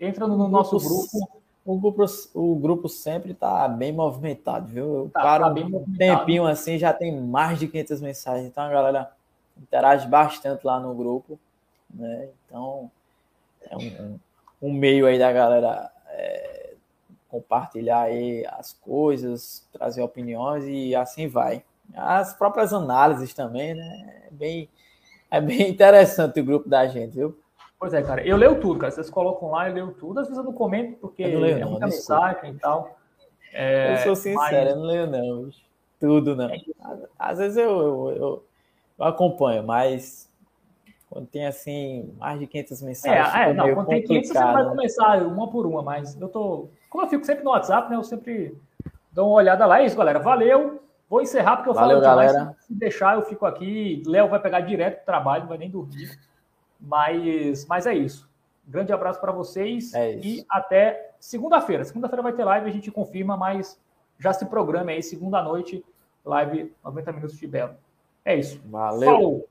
Entra 0.00 0.26
no, 0.26 0.48
nosso 0.48 0.78
grupo. 0.78 1.40
O 1.64 1.78
grupo, 1.78 2.04
o 2.34 2.56
grupo 2.56 2.88
sempre 2.88 3.32
está 3.32 3.68
bem 3.68 3.92
movimentado, 3.92 4.66
viu? 4.66 4.96
Eu 4.96 5.10
tá, 5.10 5.20
paro 5.20 5.44
tá 5.44 5.50
bem 5.50 5.64
um 5.64 5.84
tempinho 5.96 6.46
assim, 6.46 6.78
já 6.78 6.92
tem 6.92 7.20
mais 7.20 7.58
de 7.58 7.68
500 7.68 8.00
mensagens. 8.00 8.46
Então 8.46 8.64
a 8.64 8.70
galera 8.70 9.12
interage 9.60 10.08
bastante 10.08 10.66
lá 10.66 10.80
no 10.80 10.94
grupo, 10.94 11.38
né? 11.92 12.28
Então 12.46 12.90
é 13.62 13.76
um, 13.76 14.18
um 14.62 14.72
meio 14.72 15.06
aí 15.06 15.18
da 15.18 15.30
galera 15.32 15.90
é, 16.08 16.74
compartilhar 17.28 18.02
aí 18.02 18.44
as 18.46 18.72
coisas, 18.72 19.66
trazer 19.72 20.02
opiniões 20.02 20.64
e 20.66 20.94
assim 20.94 21.28
vai. 21.28 21.62
As 21.94 22.34
próprias 22.34 22.72
análises 22.72 23.34
também, 23.34 23.74
né? 23.74 24.22
É 24.26 24.30
bem, 24.30 24.68
é 25.30 25.40
bem 25.40 25.68
interessante 25.70 26.40
o 26.40 26.44
grupo 26.44 26.68
da 26.68 26.86
gente, 26.86 27.14
viu? 27.14 27.38
Pois 27.80 27.94
é, 27.94 28.02
cara. 28.02 28.22
Eu 28.26 28.36
leio 28.36 28.60
tudo, 28.60 28.78
cara. 28.78 28.92
Vocês 28.92 29.08
colocam 29.08 29.52
lá, 29.52 29.66
eu 29.66 29.74
leio 29.74 29.92
tudo. 29.92 30.20
Às 30.20 30.26
vezes 30.26 30.36
eu 30.36 30.44
não 30.44 30.52
comento, 30.52 30.98
porque 31.00 31.26
não 31.26 31.40
leio, 31.40 31.56
é 31.56 31.64
muita 31.64 31.86
mensagem 31.86 32.50
e 32.50 32.58
tal. 32.58 32.94
É, 33.54 33.94
eu 33.94 33.98
sou 33.98 34.14
sincero, 34.14 34.36
mas... 34.36 34.68
eu 34.68 34.76
não 34.76 34.82
leio, 34.84 35.06
não. 35.06 35.50
Tudo, 35.98 36.36
não. 36.36 36.50
É 36.50 36.60
Às 37.18 37.38
vezes 37.38 37.56
eu, 37.56 37.70
eu, 37.70 38.10
eu, 38.10 38.44
eu, 38.98 39.04
acompanho, 39.04 39.62
mas 39.62 40.30
quando 41.08 41.26
tem, 41.26 41.46
assim, 41.46 42.14
mais 42.18 42.38
de 42.38 42.46
500 42.46 42.82
mensagens... 42.82 43.34
É, 43.34 43.50
é 43.50 43.54
não, 43.54 43.74
quando 43.74 43.88
tem 43.88 44.02
500 44.02 44.28
você 44.28 44.38
vai 44.38 44.68
começar 44.68 45.22
uma 45.22 45.50
por 45.50 45.66
uma, 45.66 45.82
mas 45.82 46.20
eu 46.20 46.28
tô... 46.28 46.68
Como 46.90 47.04
eu 47.04 47.08
fico 47.08 47.24
sempre 47.24 47.42
no 47.42 47.50
WhatsApp, 47.50 47.88
né? 47.88 47.96
Eu 47.96 48.04
sempre 48.04 48.54
dou 49.10 49.28
uma 49.28 49.36
olhada 49.36 49.64
lá. 49.64 49.80
É 49.80 49.86
isso, 49.86 49.96
galera. 49.96 50.18
Valeu. 50.18 50.82
Vou 51.08 51.22
encerrar, 51.22 51.56
porque 51.56 51.70
eu 51.70 51.74
Valeu, 51.74 52.02
falo 52.02 52.10
demais. 52.10 52.32
Galera. 52.32 52.56
Se 52.60 52.74
deixar, 52.74 53.14
eu 53.14 53.22
fico 53.22 53.46
aqui. 53.46 54.02
Léo 54.06 54.28
vai 54.28 54.40
pegar 54.40 54.60
direto 54.60 54.96
pro 54.96 55.06
trabalho, 55.06 55.42
não 55.42 55.48
vai 55.48 55.58
nem 55.58 55.70
dormir. 55.70 56.10
Mas, 56.80 57.66
mas 57.66 57.86
é 57.86 57.94
isso. 57.94 58.28
Grande 58.66 58.92
abraço 58.92 59.20
para 59.20 59.32
vocês 59.32 59.92
é 59.94 60.14
e 60.14 60.44
até 60.48 61.12
segunda-feira. 61.18 61.84
Segunda-feira 61.84 62.22
vai 62.22 62.32
ter 62.32 62.44
live, 62.44 62.68
a 62.68 62.72
gente 62.72 62.90
confirma, 62.90 63.36
mas 63.36 63.80
já 64.18 64.32
se 64.32 64.46
programa 64.46 64.90
aí, 64.90 65.02
segunda 65.02 65.42
noite, 65.42 65.84
live 66.24 66.72
90 66.84 67.12
minutos 67.12 67.36
de 67.36 67.46
Belo. 67.46 67.74
É 68.24 68.36
isso. 68.36 68.60
Valeu. 68.66 69.10
Falou. 69.10 69.48